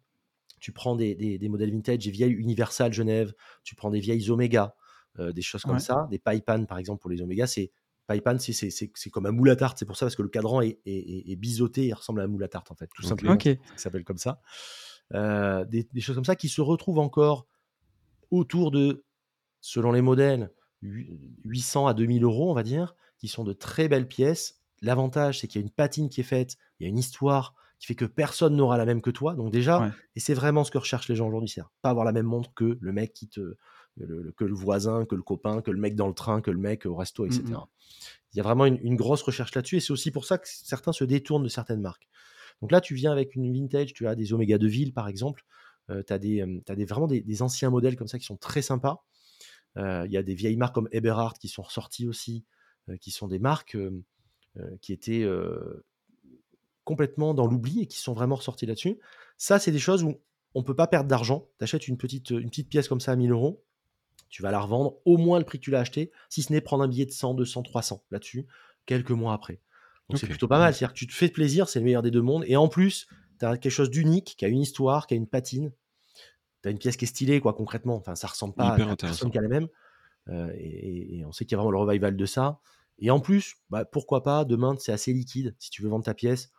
tu 0.60 0.72
prends 0.72 0.96
des, 0.96 1.38
modèles 1.48 1.72
vintage, 1.72 1.98
des 1.98 2.10
vieilles 2.10 2.32
Universal 2.32 2.92
Genève, 2.92 3.32
tu 3.64 3.74
prends 3.74 3.90
des 3.90 4.00
vieilles 4.00 4.30
Omega, 4.30 4.74
euh, 5.18 5.32
des 5.32 5.42
choses 5.42 5.62
comme 5.62 5.78
ça, 5.78 6.06
des 6.10 6.18
Paipan 6.18 6.64
par 6.64 6.78
exemple 6.78 7.00
pour 7.00 7.10
les 7.10 7.22
Omega, 7.22 7.46
c'est 7.46 7.72
Paipan, 8.06 8.38
c'est 8.38 9.10
comme 9.10 9.26
un 9.26 9.32
moule 9.32 9.50
à 9.50 9.56
tarte, 9.56 9.78
c'est 9.78 9.86
pour 9.86 9.96
ça 9.96 10.06
parce 10.06 10.16
que 10.16 10.22
le 10.22 10.28
cadran 10.28 10.60
est, 10.60 10.80
est, 10.84 11.36
biseauté, 11.36 11.86
il 11.86 11.94
ressemble 11.94 12.20
à 12.20 12.24
un 12.24 12.26
moule 12.26 12.44
à 12.44 12.48
tarte 12.48 12.70
en 12.70 12.74
fait, 12.74 12.88
tout 12.94 13.02
simplement. 13.02 13.38
Ça 13.40 13.56
s'appelle 13.76 14.04
comme 14.04 14.18
ça. 14.18 14.40
des, 15.12 16.00
choses 16.00 16.16
comme 16.16 16.24
ça 16.24 16.36
qui 16.36 16.48
se 16.48 16.60
retrouvent 16.60 16.98
encore 16.98 17.46
autour 18.30 18.70
de 18.70 19.04
selon 19.60 19.92
les 19.92 20.02
modèles, 20.02 20.50
800 20.82 21.86
à 21.86 21.94
2000 21.94 22.24
euros, 22.24 22.50
on 22.50 22.54
va 22.54 22.62
dire, 22.62 22.94
qui 23.18 23.28
sont 23.28 23.44
de 23.44 23.52
très 23.52 23.88
belles 23.88 24.08
pièces. 24.08 24.60
L'avantage, 24.82 25.40
c'est 25.40 25.48
qu'il 25.48 25.60
y 25.60 25.64
a 25.64 25.66
une 25.66 25.72
patine 25.72 26.08
qui 26.08 26.20
est 26.20 26.24
faite, 26.24 26.56
il 26.78 26.84
y 26.84 26.86
a 26.86 26.88
une 26.88 26.98
histoire 26.98 27.54
qui 27.78 27.86
fait 27.86 27.94
que 27.94 28.04
personne 28.04 28.56
n'aura 28.56 28.76
la 28.76 28.84
même 28.84 29.00
que 29.00 29.10
toi. 29.10 29.34
Donc 29.34 29.50
déjà, 29.50 29.92
et 30.14 30.20
c'est 30.20 30.34
vraiment 30.34 30.64
ce 30.64 30.70
que 30.70 30.78
recherchent 30.78 31.08
les 31.08 31.16
gens 31.16 31.28
aujourd'hui, 31.28 31.48
c'est 31.48 31.62
pas 31.80 31.90
avoir 31.90 32.04
la 32.04 32.12
même 32.12 32.26
montre 32.26 32.52
que 32.54 32.78
le 32.78 32.92
mec 32.92 33.14
qui 33.14 33.28
te, 33.28 33.56
que 33.98 34.44
le 34.44 34.54
voisin, 34.54 35.04
que 35.04 35.14
le 35.14 35.22
copain, 35.22 35.62
que 35.62 35.70
le 35.70 35.78
mec 35.78 35.96
dans 35.96 36.08
le 36.08 36.14
train, 36.14 36.40
que 36.40 36.50
le 36.50 36.58
mec 36.58 36.86
au 36.86 36.94
resto, 36.94 37.26
etc. 37.26 37.42
Mmh 37.44 37.56
Il 38.34 38.36
y 38.36 38.40
a 38.40 38.42
vraiment 38.42 38.66
une, 38.66 38.96
grosse 38.96 39.22
recherche 39.22 39.54
là-dessus. 39.54 39.76
Et 39.76 39.80
c'est 39.80 39.92
aussi 39.92 40.10
pour 40.10 40.24
ça 40.24 40.38
que 40.38 40.46
certains 40.46 40.92
se 40.92 41.04
détournent 41.04 41.42
de 41.42 41.48
certaines 41.48 41.80
marques. 41.80 42.08
Donc 42.60 42.70
là, 42.70 42.80
tu 42.80 42.94
viens 42.94 43.12
avec 43.12 43.34
une 43.34 43.50
vintage, 43.52 43.94
tu 43.94 44.06
as 44.06 44.14
des 44.14 44.32
Omega 44.34 44.58
de 44.58 44.66
Ville, 44.66 44.92
par 44.92 45.08
exemple. 45.08 45.44
tu 45.88 46.12
as, 46.12 46.18
des, 46.18 46.42
as 46.68 46.74
des, 46.74 46.84
vraiment 46.84 47.06
des, 47.06 47.42
anciens 47.42 47.70
modèles 47.70 47.96
comme 47.96 48.08
ça 48.08 48.18
qui 48.18 48.26
sont 48.26 48.36
très 48.36 48.62
sympas. 48.62 49.02
Il 49.76 50.10
y 50.10 50.16
a 50.16 50.22
des 50.22 50.34
vieilles 50.34 50.56
marques 50.56 50.74
comme 50.74 50.88
Eberhard 50.92 51.38
qui 51.38 51.48
sont 51.48 51.62
ressorties 51.62 52.08
aussi, 52.08 52.44
qui 53.00 53.10
sont 53.10 53.28
des 53.28 53.38
marques 53.38 53.76
qui 54.80 54.92
étaient 54.92 55.26
complètement 56.84 57.34
dans 57.34 57.46
l'oubli 57.46 57.82
et 57.82 57.86
qui 57.86 57.98
sont 57.98 58.12
vraiment 58.12 58.36
ressorties 58.36 58.66
là-dessus. 58.66 58.98
Ça, 59.36 59.58
c'est 59.58 59.72
des 59.72 59.78
choses 59.78 60.02
où 60.02 60.20
on 60.54 60.60
ne 60.60 60.64
peut 60.64 60.74
pas 60.74 60.88
perdre 60.88 61.08
d'argent. 61.08 61.48
Tu 61.58 61.64
achètes 61.64 61.86
une 61.86 61.96
petite, 61.96 62.30
une 62.30 62.50
petite 62.50 62.68
pièce 62.68 62.88
comme 62.88 63.00
ça 63.00 63.12
à 63.12 63.16
1000 63.16 63.30
euros, 63.30 63.64
tu 64.28 64.42
vas 64.42 64.50
la 64.50 64.60
revendre 64.60 64.96
au 65.04 65.16
moins 65.16 65.38
le 65.38 65.44
prix 65.44 65.58
que 65.58 65.64
tu 65.64 65.70
l'as 65.70 65.80
acheté, 65.80 66.10
si 66.28 66.42
ce 66.42 66.52
n'est 66.52 66.60
prendre 66.60 66.82
un 66.82 66.88
billet 66.88 67.06
de 67.06 67.12
100, 67.12 67.34
200, 67.34 67.62
300 67.62 68.04
là-dessus, 68.10 68.46
quelques 68.86 69.10
mois 69.10 69.32
après. 69.32 69.60
Donc 70.08 70.18
c'est 70.18 70.26
plutôt 70.26 70.48
pas 70.48 70.58
mal. 70.58 70.74
C'est-à-dire 70.74 70.94
que 70.94 70.98
tu 70.98 71.06
te 71.06 71.12
fais 71.12 71.28
plaisir, 71.28 71.68
c'est 71.68 71.78
le 71.78 71.84
meilleur 71.84 72.02
des 72.02 72.10
deux 72.10 72.22
mondes. 72.22 72.44
Et 72.46 72.56
en 72.56 72.66
plus, 72.68 73.06
tu 73.38 73.44
as 73.46 73.56
quelque 73.56 73.72
chose 73.72 73.90
d'unique, 73.90 74.34
qui 74.36 74.44
a 74.44 74.48
une 74.48 74.60
histoire, 74.60 75.06
qui 75.06 75.14
a 75.14 75.16
une 75.16 75.28
patine. 75.28 75.72
Tu 76.62 76.68
as 76.68 76.70
une 76.70 76.78
pièce 76.78 76.96
qui 76.96 77.04
est 77.04 77.08
stylée, 77.08 77.40
quoi, 77.40 77.54
concrètement. 77.54 77.96
Enfin, 77.96 78.14
ça 78.14 78.26
ressemble 78.26 78.54
pas 78.54 78.74
à 78.74 78.96
personne 78.96 79.30
qui 79.30 79.38
a 79.38 79.42
la 79.42 79.48
même. 79.48 79.68
Euh, 80.28 80.52
et, 80.56 81.24
on 81.26 81.32
sait 81.32 81.44
qu'il 81.44 81.52
y 81.52 81.54
a 81.54 81.58
vraiment 81.58 81.70
le 81.70 81.78
revival 81.78 82.16
de 82.16 82.26
ça. 82.26 82.60
Et 82.98 83.10
en 83.10 83.20
plus, 83.20 83.56
bah, 83.70 83.84
pourquoi 83.84 84.22
pas, 84.22 84.44
demain, 84.44 84.76
c'est 84.78 84.92
assez 84.92 85.12
liquide. 85.12 85.56
Si 85.58 85.70
tu 85.70 85.82
veux 85.82 85.88
vendre 85.88 86.04
ta 86.04 86.14
pièce, 86.14 86.50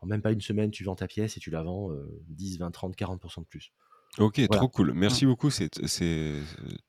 en 0.00 0.06
même 0.06 0.22
pas 0.22 0.32
une 0.32 0.40
semaine, 0.40 0.70
tu 0.70 0.84
vends 0.84 0.96
ta 0.96 1.06
pièce 1.06 1.36
et 1.36 1.40
tu 1.40 1.50
la 1.50 1.62
vends 1.62 1.90
10, 2.28 2.58
20, 2.58 2.70
30, 2.70 2.96
40% 2.96 3.40
de 3.40 3.46
plus. 3.46 3.72
Ok, 4.18 4.46
trop 4.50 4.68
cool. 4.68 4.92
Merci 4.92 5.26
beaucoup. 5.26 5.50
C'est 5.50 5.70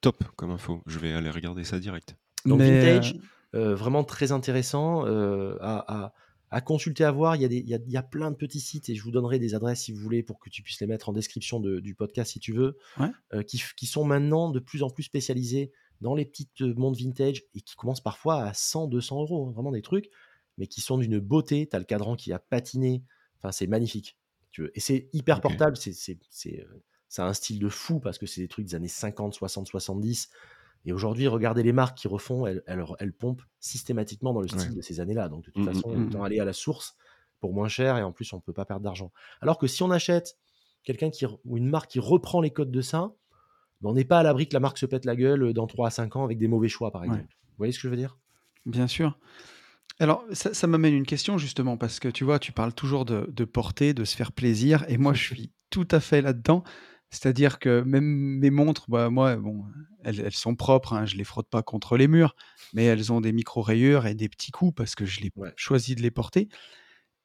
top 0.01 0.23
comme 0.35 0.51
info. 0.51 0.81
Je 0.87 0.99
vais 0.99 1.13
aller 1.13 1.29
regarder 1.29 1.63
ça 1.63 1.79
direct. 1.79 2.15
Donc, 2.45 2.59
Vintage, 2.59 3.15
euh, 3.55 3.71
euh, 3.71 3.75
vraiment 3.75 4.03
très 4.03 4.31
intéressant 4.31 5.05
euh, 5.05 5.57
à, 5.61 6.13
consulter, 6.61 7.03
à 7.03 7.11
voir. 7.11 7.35
Il 7.35 7.41
y, 7.41 7.45
a 7.45 7.47
des, 7.47 7.57
il, 7.57 7.69
y 7.69 7.97
a, 7.97 8.03
plein 8.03 8.31
de 8.31 8.35
petits 8.35 8.59
sites 8.59 8.89
et 8.89 8.95
je 8.95 9.03
vous 9.03 9.11
donnerai 9.11 9.39
des 9.39 9.55
adresses 9.55 9.81
si 9.81 9.91
vous 9.91 9.99
voulez 9.99 10.23
pour 10.23 10.39
que 10.39 10.49
tu 10.49 10.61
puisses 10.61 10.79
les 10.79 10.87
mettre 10.87 11.09
en 11.09 11.13
description 11.13 11.59
du 11.59 11.95
podcast 11.95 12.31
si 12.31 12.39
tu 12.39 12.53
veux, 12.53 12.77
qui, 13.47 13.61
qui, 13.75 13.85
sont 13.85 14.03
maintenant 14.03 14.49
de 14.49 14.59
plus 14.59 14.83
en 14.83 14.89
plus 14.89 15.03
spécialisés 15.03 15.71
dans 16.01 16.15
les 16.15 16.25
petites 16.25 16.61
montres 16.61 16.99
vintage 16.99 17.43
et 17.55 17.61
qui 17.61 17.75
commencent 17.75 18.03
parfois 18.03 18.43
à 18.43 18.53
100, 18.53 18.87
200 18.87 19.21
euros. 19.21 19.47
Hein, 19.47 19.51
vraiment 19.51 19.71
des 19.71 19.81
trucs 19.81 20.09
mais 20.57 20.67
qui 20.67 20.81
sont 20.81 20.97
d'une 20.97 21.19
beauté. 21.19 21.67
Tu 21.67 21.75
as 21.75 21.79
le 21.79 21.85
cadran 21.85 22.15
qui 22.15 22.31
a 22.33 22.39
patiné. 22.39 23.03
Enfin, 23.37 23.51
c'est 23.51 23.67
magnifique. 23.67 24.17
Tu 24.51 24.63
veux. 24.63 24.71
Et 24.77 24.79
c'est 24.79 25.09
hyper 25.13 25.41
portable. 25.41 25.77
C'est, 25.77 25.93
c'est, 25.93 26.19
c'est, 26.29 26.61
euh, 26.61 26.83
ça 27.09 27.25
a 27.25 27.29
un 27.29 27.33
style 27.33 27.59
de 27.59 27.69
fou 27.69 27.99
parce 27.99 28.17
que 28.17 28.25
c'est 28.25 28.41
des 28.41 28.47
trucs 28.47 28.65
des 28.65 28.75
années 28.75 28.87
50, 28.87 29.33
60, 29.33 29.67
70. 29.67 30.29
Et 30.85 30.93
aujourd'hui, 30.93 31.27
regardez 31.27 31.63
les 31.63 31.71
marques 31.71 31.97
qui 31.97 32.07
refont, 32.07 32.45
elles, 32.45 32.61
elles, 32.67 33.13
pompent 33.13 33.43
systématiquement 33.59 34.33
dans 34.33 34.41
le 34.41 34.47
style 34.47 34.75
de 34.75 34.81
ces 34.81 34.99
années-là. 34.99 35.29
Donc, 35.29 35.45
de 35.45 35.51
toute 35.51 35.63
mmh, 35.63 35.73
façon, 35.73 35.95
mmh, 35.95 36.07
autant 36.07 36.19
mmh. 36.19 36.25
aller 36.25 36.39
à 36.39 36.45
la 36.45 36.53
source 36.53 36.97
pour 37.39 37.53
moins 37.53 37.69
cher 37.69 37.97
et 37.97 38.03
en 38.03 38.11
plus, 38.11 38.31
on 38.33 38.37
ne 38.37 38.41
peut 38.41 38.53
pas 38.53 38.65
perdre 38.65 38.83
d'argent. 38.83 39.11
Alors 39.41 39.57
que 39.57 39.67
si 39.67 39.81
on 39.83 39.91
achète 39.91 40.37
quelqu'un 40.83 41.09
qui, 41.09 41.25
ou 41.25 41.57
une 41.57 41.69
marque 41.69 41.91
qui 41.91 41.99
reprend 41.99 42.41
les 42.41 42.51
codes 42.51 42.71
de 42.71 42.81
ça, 42.81 43.13
ben, 43.81 43.89
on 43.89 43.93
n'est 43.93 44.05
pas 44.05 44.19
à 44.19 44.23
l'abri 44.23 44.47
que 44.47 44.53
la 44.53 44.59
marque 44.59 44.77
se 44.77 44.85
pète 44.85 45.05
la 45.05 45.15
gueule 45.15 45.53
dans 45.53 45.67
3 45.67 45.87
à 45.87 45.89
5 45.89 46.15
ans 46.15 46.23
avec 46.23 46.37
des 46.37 46.47
mauvais 46.47 46.69
choix, 46.69 46.91
par 46.91 47.03
exemple. 47.03 47.23
Vous 47.23 47.57
voyez 47.57 47.71
ce 47.71 47.79
que 47.79 47.83
je 47.83 47.89
veux 47.89 47.97
dire? 47.97 48.17
Bien 48.65 48.87
sûr. 48.87 49.17
Alors, 49.99 50.25
ça, 50.31 50.67
m'amène 50.67 50.93
une 50.93 51.05
question 51.05 51.37
justement, 51.37 51.77
parce 51.77 51.99
que 51.99 52.07
tu 52.07 52.23
vois, 52.23 52.39
tu 52.39 52.51
parles 52.51 52.73
toujours 52.73 53.05
de, 53.05 53.45
porter, 53.45 53.93
de 53.93 54.05
se 54.05 54.15
faire 54.15 54.31
plaisir, 54.31 54.85
et 54.87 54.97
moi, 54.97 55.13
je 55.13 55.23
suis 55.23 55.51
tout 55.69 55.87
à 55.91 55.99
fait 55.99 56.21
là-dedans. 56.21 56.63
C'est-à-dire 57.13 57.59
que 57.59 57.81
même 57.81 58.03
mes 58.03 58.49
montres, 58.49 58.85
bah, 58.89 59.11
moi, 59.11 59.35
bon, 59.35 59.65
elles, 60.03 60.33
sont 60.33 60.55
propres, 60.55 60.93
hein, 60.93 61.05
je 61.05 61.15
les 61.15 61.23
frotte 61.23 61.47
pas 61.47 61.61
contre 61.61 61.95
les 61.95 62.07
murs, 62.07 62.35
mais 62.73 62.85
elles 62.85 63.13
ont 63.13 63.21
des 63.21 63.31
micro-rayures 63.31 64.07
et 64.07 64.15
des 64.15 64.29
petits 64.29 64.51
coups 64.51 64.73
parce 64.75 64.95
que 64.95 65.05
je 65.05 65.21
l'ai 65.21 65.31
choisi 65.55 65.93
de 65.93 66.01
les 66.01 66.09
porter. 66.09 66.49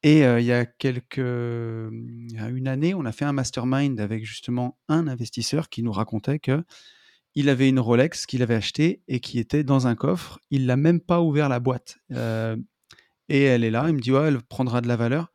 Et 0.02 0.26
euh, 0.26 0.40
il 0.40 0.46
y 0.46 0.52
a 0.52 0.66
quelques, 0.66 1.18
une 1.18 2.68
année, 2.68 2.92
on 2.92 3.06
a 3.06 3.12
fait 3.12 3.24
un 3.24 3.32
mastermind 3.32 3.98
avec 3.98 4.26
justement 4.26 4.78
un 4.88 5.08
investisseur 5.08 5.70
qui 5.70 5.82
nous 5.82 5.92
racontait 5.92 6.38
que 6.38 6.62
il 7.34 7.48
avait 7.48 7.68
une 7.68 7.80
Rolex 7.80 8.26
qu'il 8.26 8.42
avait 8.42 8.56
achetée 8.56 9.02
et 9.08 9.20
qui 9.20 9.38
était 9.38 9.64
dans 9.64 9.86
un 9.86 9.94
coffre. 9.94 10.38
Il 10.50 10.66
l'a 10.66 10.76
même 10.76 11.00
pas 11.00 11.20
ouvert 11.20 11.48
la 11.48 11.60
boîte. 11.60 11.98
Euh, 12.12 12.56
et 13.28 13.42
elle 13.42 13.64
est 13.64 13.70
là. 13.70 13.84
Il 13.88 13.94
me 13.94 14.00
dit, 14.00 14.12
ouais, 14.12 14.28
elle 14.28 14.42
prendra 14.42 14.80
de 14.80 14.88
la 14.88 14.96
valeur. 14.96 15.32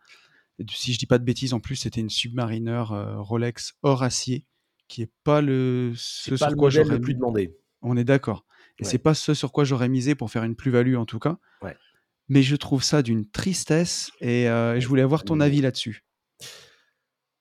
Si 0.70 0.94
je 0.94 1.00
dis 1.00 1.06
pas 1.06 1.18
de 1.18 1.24
bêtises, 1.24 1.54
en 1.54 1.60
plus, 1.60 1.76
c'était 1.76 2.02
une 2.02 2.10
Submariner 2.10 2.84
euh, 2.92 3.20
Rolex 3.20 3.74
hors 3.82 4.04
acier, 4.04 4.46
qui 4.88 5.02
est 5.02 5.12
pas 5.24 5.42
le 5.42 5.94
ce 5.96 6.36
sur 6.36 6.56
quoi 6.56 6.70
j'aurais 6.70 7.00
plus 7.00 7.16
demandé. 7.16 7.56
On 7.82 7.98
est 7.98 8.04
d'accord. 8.04 8.46
Et 8.80 8.86
c'est 8.86 8.98
pas 8.98 9.14
ce 9.14 9.34
sur 9.34 9.52
quoi 9.52 9.64
j'aurais 9.64 9.90
misé 9.90 10.16
pour 10.16 10.32
faire 10.32 10.44
une 10.44 10.56
plus-value 10.56 10.96
en 10.96 11.06
tout 11.06 11.20
cas. 11.20 11.38
Mais 12.30 12.42
je 12.42 12.56
trouve 12.56 12.84
ça 12.84 13.02
d'une 13.02 13.30
tristesse 13.30 14.12
et 14.22 14.50
euh, 14.50 14.80
je 14.80 14.88
voulais 14.88 15.02
avoir 15.02 15.26
ton 15.26 15.42
avis 15.42 15.60
là-dessus. 15.60 16.06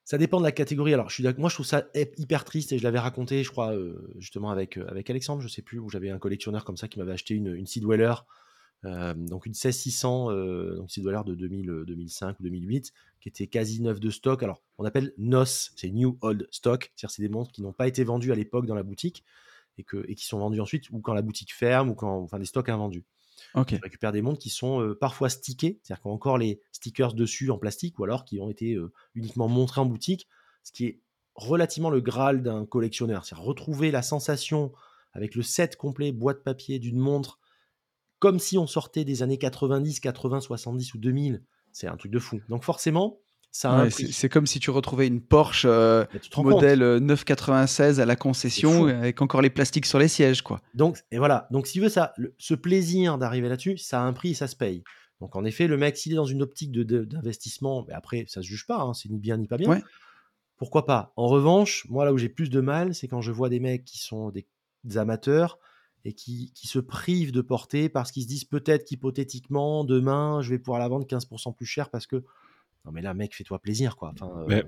Ça 0.04 0.18
dépend 0.18 0.40
de 0.40 0.44
la 0.44 0.52
catégorie. 0.52 0.92
Alors, 0.92 1.08
je 1.08 1.14
suis 1.14 1.24
moi, 1.38 1.48
je 1.48 1.54
trouve 1.54 1.64
ça 1.64 1.86
hyper 2.18 2.44
triste 2.44 2.72
et 2.72 2.78
je 2.78 2.82
l'avais 2.82 2.98
raconté, 2.98 3.44
je 3.44 3.50
crois, 3.50 3.72
euh, 3.72 4.12
justement 4.18 4.50
avec, 4.50 4.76
euh, 4.76 4.84
avec 4.88 5.08
Alexandre, 5.08 5.40
je 5.40 5.48
sais 5.48 5.62
plus, 5.62 5.78
où 5.78 5.88
j'avais 5.88 6.10
un 6.10 6.18
collectionneur 6.18 6.64
comme 6.64 6.76
ça 6.76 6.88
qui 6.88 6.98
m'avait 6.98 7.12
acheté 7.12 7.34
une, 7.34 7.54
une 7.54 7.66
Seedweller, 7.66 8.26
euh, 8.84 9.14
donc 9.14 9.46
une 9.46 9.54
16600, 9.54 10.30
euh, 10.30 10.76
donc 10.76 10.90
Seedweller 10.90 11.22
de 11.24 11.34
2000, 11.34 11.84
2005 11.86 12.40
ou 12.40 12.42
2008, 12.42 12.92
qui 13.20 13.28
était 13.28 13.46
quasi 13.46 13.80
neuf 13.80 14.00
de 14.00 14.10
stock. 14.10 14.42
Alors, 14.42 14.62
on 14.78 14.84
appelle 14.84 15.12
NOS, 15.18 15.70
c'est 15.76 15.90
New 15.90 16.18
Old 16.20 16.48
Stock, 16.50 16.92
c'est-à-dire 16.96 17.10
c'est 17.10 17.22
des 17.22 17.28
montres 17.28 17.52
qui 17.52 17.62
n'ont 17.62 17.72
pas 17.72 17.86
été 17.86 18.02
vendues 18.04 18.32
à 18.32 18.34
l'époque 18.34 18.66
dans 18.66 18.74
la 18.74 18.82
boutique 18.82 19.24
et, 19.78 19.84
que, 19.84 20.04
et 20.08 20.14
qui 20.14 20.26
sont 20.26 20.38
vendues 20.38 20.60
ensuite 20.60 20.90
ou 20.90 21.00
quand 21.00 21.14
la 21.14 21.22
boutique 21.22 21.54
ferme 21.54 21.90
ou 21.90 21.94
quand, 21.94 22.20
enfin, 22.20 22.38
des 22.38 22.44
stocks 22.44 22.68
invendus. 22.68 23.04
On 23.54 23.64
récupère 23.82 24.12
des 24.12 24.22
montres 24.22 24.38
qui 24.38 24.50
sont 24.50 24.94
parfois 25.00 25.28
stickées, 25.28 25.80
c'est-à-dire 25.82 26.02
qu'on 26.02 26.10
a 26.10 26.14
encore 26.14 26.38
les 26.38 26.60
stickers 26.70 27.12
dessus 27.12 27.50
en 27.50 27.58
plastique, 27.58 27.98
ou 27.98 28.04
alors 28.04 28.24
qui 28.24 28.40
ont 28.40 28.48
été 28.48 28.78
uniquement 29.14 29.48
montrés 29.48 29.80
en 29.80 29.86
boutique, 29.86 30.28
ce 30.62 30.70
qui 30.70 30.86
est 30.86 31.00
relativement 31.34 31.90
le 31.90 32.00
graal 32.00 32.42
d'un 32.42 32.66
collectionneur. 32.66 33.24
C'est 33.24 33.34
retrouver 33.34 33.90
la 33.90 34.02
sensation 34.02 34.72
avec 35.12 35.34
le 35.34 35.42
set 35.42 35.76
complet, 35.76 36.12
boîte 36.12 36.44
papier 36.44 36.78
d'une 36.78 36.98
montre, 36.98 37.40
comme 38.22 38.38
si 38.38 38.56
on 38.56 38.68
sortait 38.68 39.04
des 39.04 39.24
années 39.24 39.36
90, 39.36 39.98
80, 39.98 40.42
70 40.42 40.94
ou 40.94 40.98
2000. 40.98 41.42
C'est 41.72 41.88
un 41.88 41.96
truc 41.96 42.12
de 42.12 42.20
fou. 42.20 42.40
Donc 42.48 42.62
forcément, 42.62 43.18
c'est 43.50 44.28
comme 44.28 44.46
si 44.46 44.60
tu 44.60 44.70
retrouvais 44.70 45.08
une 45.08 45.20
Porsche 45.20 45.64
euh, 45.68 46.04
modèle 46.36 46.98
996 46.98 47.98
euh, 47.98 48.02
à 48.04 48.06
la 48.06 48.14
concession 48.14 48.86
avec 48.86 49.20
encore 49.20 49.42
les 49.42 49.50
plastiques 49.50 49.86
sur 49.86 49.98
les 49.98 50.06
sièges, 50.06 50.42
quoi. 50.42 50.62
Donc 50.72 50.98
et 51.10 51.18
voilà. 51.18 51.48
Donc 51.50 51.66
si 51.66 51.72
tu 51.72 51.80
veux 51.80 51.88
ça, 51.88 52.14
ce 52.38 52.54
plaisir 52.54 53.18
d'arriver 53.18 53.48
là-dessus, 53.48 53.76
ça 53.76 54.00
a 54.00 54.04
un 54.04 54.12
prix 54.12 54.30
et 54.30 54.34
ça 54.34 54.46
se 54.46 54.54
paye. 54.54 54.84
Donc 55.20 55.34
en 55.34 55.44
effet, 55.44 55.66
le 55.66 55.76
mec 55.76 55.96
s'il 55.96 56.12
est 56.12 56.16
dans 56.16 56.24
une 56.24 56.42
optique 56.42 56.70
d'investissement, 56.70 57.84
mais 57.88 57.94
après 57.94 58.26
ça 58.28 58.40
se 58.40 58.46
juge 58.46 58.68
pas, 58.68 58.82
hein, 58.82 58.94
c'est 58.94 59.08
ni 59.08 59.18
bien 59.18 59.36
ni 59.36 59.48
pas 59.48 59.56
bien. 59.56 59.82
Pourquoi 60.58 60.86
pas? 60.86 61.12
En 61.16 61.26
revanche, 61.26 61.86
moi 61.88 62.04
là 62.04 62.12
où 62.12 62.18
j'ai 62.18 62.28
plus 62.28 62.50
de 62.50 62.60
mal, 62.60 62.94
c'est 62.94 63.08
quand 63.08 63.20
je 63.20 63.32
vois 63.32 63.48
des 63.48 63.58
mecs 63.58 63.84
qui 63.84 63.98
sont 63.98 64.30
des, 64.30 64.46
amateurs 64.96 65.58
et 66.04 66.12
qui, 66.12 66.52
qui, 66.54 66.66
se 66.66 66.78
privent 66.78 67.32
de 67.32 67.42
porter 67.42 67.88
parce 67.88 68.10
qu'ils 68.10 68.24
se 68.24 68.28
disent 68.28 68.44
peut-être 68.44 68.84
qu'hypothétiquement 68.84 69.84
demain 69.84 70.42
je 70.42 70.50
vais 70.50 70.58
pouvoir 70.58 70.80
la 70.80 70.88
vendre 70.88 71.06
15% 71.06 71.54
plus 71.54 71.66
cher 71.66 71.90
parce 71.90 72.06
que 72.06 72.24
non, 72.84 72.92
mais 72.92 73.02
là, 73.02 73.14
mec, 73.14 73.34
fais-toi 73.34 73.58
plaisir, 73.60 73.96
quoi. 73.96 74.12
Enfin, 74.12 74.44
euh, 74.50 74.62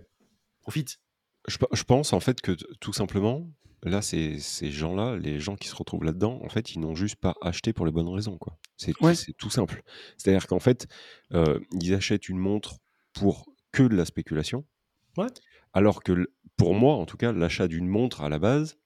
profite. 0.61 1.01
Je, 1.47 1.85
pense 1.85 2.13
en 2.13 2.21
fait 2.21 2.41
que 2.41 2.53
tout 2.81 2.93
simplement, 2.93 3.51
là, 3.83 4.01
ces, 4.01 4.39
ces 4.39 4.71
gens-là, 4.71 5.17
les 5.17 5.41
gens 5.41 5.57
qui 5.57 5.69
se 5.69 5.75
retrouvent 5.75 6.05
là-dedans, 6.05 6.41
en 6.43 6.49
fait, 6.49 6.75
ils 6.75 6.81
n'ont 6.81 6.95
juste 6.95 7.17
pas 7.17 7.35
acheté 7.43 7.73
pour 7.73 7.85
les 7.85 7.93
bonnes 7.93 8.09
raisons, 8.09 8.39
quoi. 8.39 8.59
C'est 8.77 8.95
tout 9.37 9.51
simple. 9.51 9.83
C'est-à-dire 10.17 10.47
qu'en 10.47 10.61
fait, 10.61 10.87
euh, 11.33 11.61
ils 11.81 11.93
achètent 11.95 12.29
une 12.29 12.39
montre 12.39 12.79
pour 13.13 13.47
que 13.73 13.83
de 13.83 13.95
la 13.95 14.05
spéculation. 14.05 14.65
Ouais. 15.17 15.27
Alors 15.73 16.03
que 16.03 16.29
pour 16.57 16.75
moi, 16.75 16.95
en 16.95 17.05
tout 17.05 17.17
cas, 17.17 17.33
l'achat 17.33 17.69
d'une 17.69 17.89
montre 17.89 18.23
à 18.23 18.29
la 18.29 18.39
base, 18.39 18.79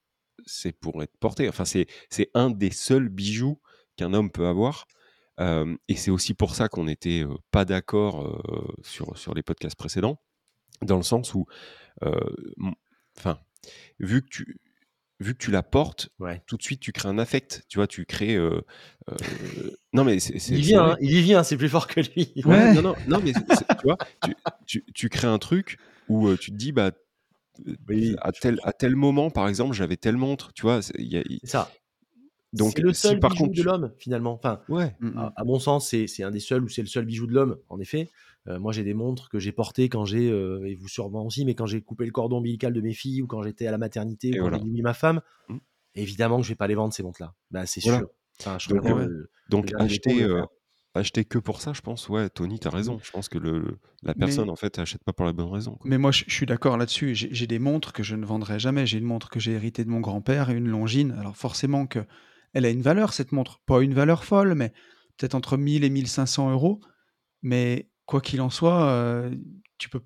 c'est 0.48 0.72
pour 0.72 1.02
être 1.02 1.16
porté. 1.18 1.48
Enfin, 1.48 1.64
c'est 1.64 1.86
un 2.34 2.50
des 2.50 2.70
seuls 2.70 3.08
bijoux 3.08 3.60
qu'un 3.96 4.14
homme 4.14 4.30
peut 4.30 4.46
avoir 4.46 4.86
et 5.40 5.94
c'est 5.94 6.10
aussi 6.10 6.34
pour 6.34 6.54
ça 6.54 6.68
qu'on 6.68 6.84
n'était 6.84 7.24
pas 7.52 7.64
d'accord 7.64 8.42
sur, 8.82 9.16
sur 9.16 9.34
les 9.34 9.42
podcasts 9.42 9.76
précédents, 9.76 10.20
dans 10.82 10.96
le 10.96 11.04
sens 11.04 11.32
où, 11.34 11.46
enfin, 13.16 13.38
vu 14.00 14.22
que 14.22 14.28
tu, 14.28 14.60
vu 15.20 15.34
que 15.34 15.38
tu 15.38 15.52
la 15.52 15.62
portes, 15.62 16.10
tout 16.46 16.56
de 16.56 16.62
suite 16.62 16.80
tu 16.80 16.90
crées 16.90 17.08
un 17.08 17.18
affect, 17.18 17.64
tu 17.68 17.78
vois, 17.78 17.86
tu 17.86 18.04
crées. 18.04 18.36
non 19.92 20.02
mais 20.02 20.18
c'est, 20.18 20.36
il 20.48 20.62
vient, 20.62 20.90
hein, 20.90 20.96
il 21.00 21.12
y 21.12 21.22
vient, 21.22 21.44
c'est 21.44 21.56
plus 21.56 21.68
fort 21.68 21.86
que 21.86 22.00
lui. 22.00 22.32
Ouais. 22.44 22.74
non, 22.74 22.82
non, 22.82 22.96
non, 23.06 23.20
mais 23.22 23.32
tu 23.32 23.40
vois, 23.84 23.98
tu, 24.24 24.34
tu, 24.66 24.84
tu, 24.92 25.08
crées 25.08 25.28
un 25.28 25.38
truc 25.38 25.78
où 26.08 26.34
tu 26.36 26.50
te 26.50 26.56
dis 26.56 26.72
bah 26.72 26.90
à 28.20 28.32
tel 28.32 28.60
à 28.62 28.72
tel 28.72 28.96
moment 28.96 29.30
par 29.30 29.48
exemple 29.48 29.74
j'avais 29.74 29.96
telle 29.96 30.16
montre, 30.16 30.52
tu 30.52 30.62
vois, 30.62 30.80
il 30.98 31.06
y 31.06 31.18
a, 31.18 31.22
ça. 31.44 31.70
Donc, 32.54 32.72
c'est 32.76 32.82
le 32.82 32.94
seul 32.94 33.20
bijou 33.20 33.48
de 33.48 33.62
l'homme 33.62 33.92
finalement. 33.98 34.32
Enfin, 34.32 34.60
ouais. 34.68 34.96
à, 35.36 35.44
mon 35.44 35.58
sens, 35.58 35.88
c'est 35.88 36.22
un 36.22 36.30
des 36.30 36.40
seuls 36.40 36.64
ou 36.64 36.68
c'est 36.68 36.80
le 36.80 36.88
seul 36.88 37.04
bijou 37.04 37.26
de 37.26 37.34
l'homme. 37.34 37.58
En 37.68 37.78
effet, 37.78 38.08
euh, 38.46 38.58
moi 38.58 38.72
j'ai 38.72 38.84
des 38.84 38.94
montres 38.94 39.28
que 39.28 39.38
j'ai 39.38 39.52
portées 39.52 39.88
quand 39.88 40.06
j'ai 40.06 40.30
euh, 40.30 40.66
et 40.66 40.74
vous 40.74 40.88
sûrement 40.88 41.26
aussi, 41.26 41.44
mais 41.44 41.54
quand 41.54 41.66
j'ai 41.66 41.82
coupé 41.82 42.06
le 42.06 42.10
cordon 42.10 42.38
ombilical 42.38 42.72
de 42.72 42.80
mes 42.80 42.94
filles 42.94 43.20
ou 43.20 43.26
quand 43.26 43.42
j'étais 43.42 43.66
à 43.66 43.70
la 43.70 43.78
maternité 43.78 44.40
ou 44.40 44.48
quand 44.48 44.58
j'ai 44.58 44.64
mis 44.64 44.82
ma 44.82 44.94
femme. 44.94 45.20
Mmh. 45.48 45.56
Évidemment 45.94 46.38
que 46.38 46.44
je 46.44 46.48
vais 46.48 46.54
pas 46.54 46.68
les 46.68 46.74
vendre 46.74 46.94
ces 46.94 47.02
montres-là. 47.02 47.34
Bah, 47.50 47.66
c'est 47.66 47.80
sûr. 47.80 48.08
donc, 49.50 49.72
acheter, 49.78 50.26
acheter 50.98 51.24
que 51.24 51.38
pour 51.38 51.60
ça, 51.60 51.72
je 51.72 51.80
pense, 51.80 52.08
ouais, 52.08 52.28
Tony, 52.28 52.58
tu 52.58 52.68
as 52.68 52.70
raison. 52.70 52.98
Je 53.02 53.10
pense 53.10 53.28
que 53.28 53.38
le, 53.38 53.78
la 54.02 54.14
personne, 54.14 54.50
en 54.50 54.56
fait, 54.56 54.78
achète 54.78 55.02
pas 55.04 55.12
pour 55.12 55.26
la 55.26 55.32
bonne 55.32 55.50
raison. 55.50 55.78
Mais 55.84 55.98
moi, 55.98 56.10
je, 56.12 56.24
suis 56.28 56.46
d'accord 56.46 56.76
là-dessus. 56.76 57.14
J'ai 57.14 57.46
des 57.46 57.58
montres 57.58 57.92
que 57.92 58.02
je 58.02 58.16
ne 58.16 58.24
vendrai 58.24 58.58
jamais. 58.58 58.86
J'ai 58.86 58.98
une 58.98 59.04
montre 59.04 59.30
que 59.30 59.40
j'ai 59.40 59.52
héritée 59.52 59.84
de 59.84 59.90
mon 59.90 60.00
grand-père 60.00 60.50
et 60.50 60.54
une 60.54 60.68
Longines. 60.68 61.14
Alors 61.18 61.36
forcément 61.36 61.86
que 61.86 62.00
elle 62.54 62.64
a 62.64 62.70
une 62.70 62.82
valeur, 62.82 63.12
cette 63.12 63.32
montre. 63.32 63.60
Pas 63.66 63.82
une 63.82 63.94
valeur 63.94 64.24
folle, 64.24 64.54
mais 64.54 64.72
peut-être 65.16 65.34
entre 65.34 65.56
1000 65.56 65.84
et 65.84 65.90
1500 65.90 66.50
euros. 66.50 66.80
Mais 67.42 67.90
quoi 68.06 68.20
qu'il 68.20 68.40
en 68.40 68.50
soit, 68.50 68.88
euh, 68.88 69.34
tu 69.78 69.88
peux 69.88 70.02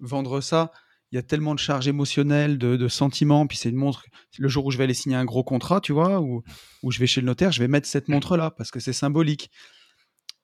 vendre 0.00 0.40
ça. 0.40 0.72
Il 1.10 1.16
y 1.16 1.18
a 1.18 1.22
tellement 1.22 1.54
de 1.54 1.58
charges 1.58 1.88
émotionnelles, 1.88 2.58
de, 2.58 2.88
sentiments. 2.88 3.46
Puis 3.46 3.56
c'est 3.56 3.70
une 3.70 3.76
montre. 3.76 4.04
Le 4.38 4.48
jour 4.48 4.66
où 4.66 4.70
je 4.70 4.78
vais 4.78 4.84
aller 4.84 4.94
signer 4.94 5.16
un 5.16 5.24
gros 5.24 5.44
contrat, 5.44 5.80
tu 5.80 5.92
vois, 5.92 6.20
ou 6.20 6.42
où 6.82 6.90
je 6.90 6.98
vais 6.98 7.06
chez 7.06 7.20
le 7.20 7.26
notaire, 7.26 7.52
je 7.52 7.60
vais 7.60 7.68
mettre 7.68 7.86
cette 7.86 8.08
montre-là 8.08 8.50
parce 8.50 8.70
que 8.70 8.80
c'est 8.80 8.92
symbolique. 8.92 9.50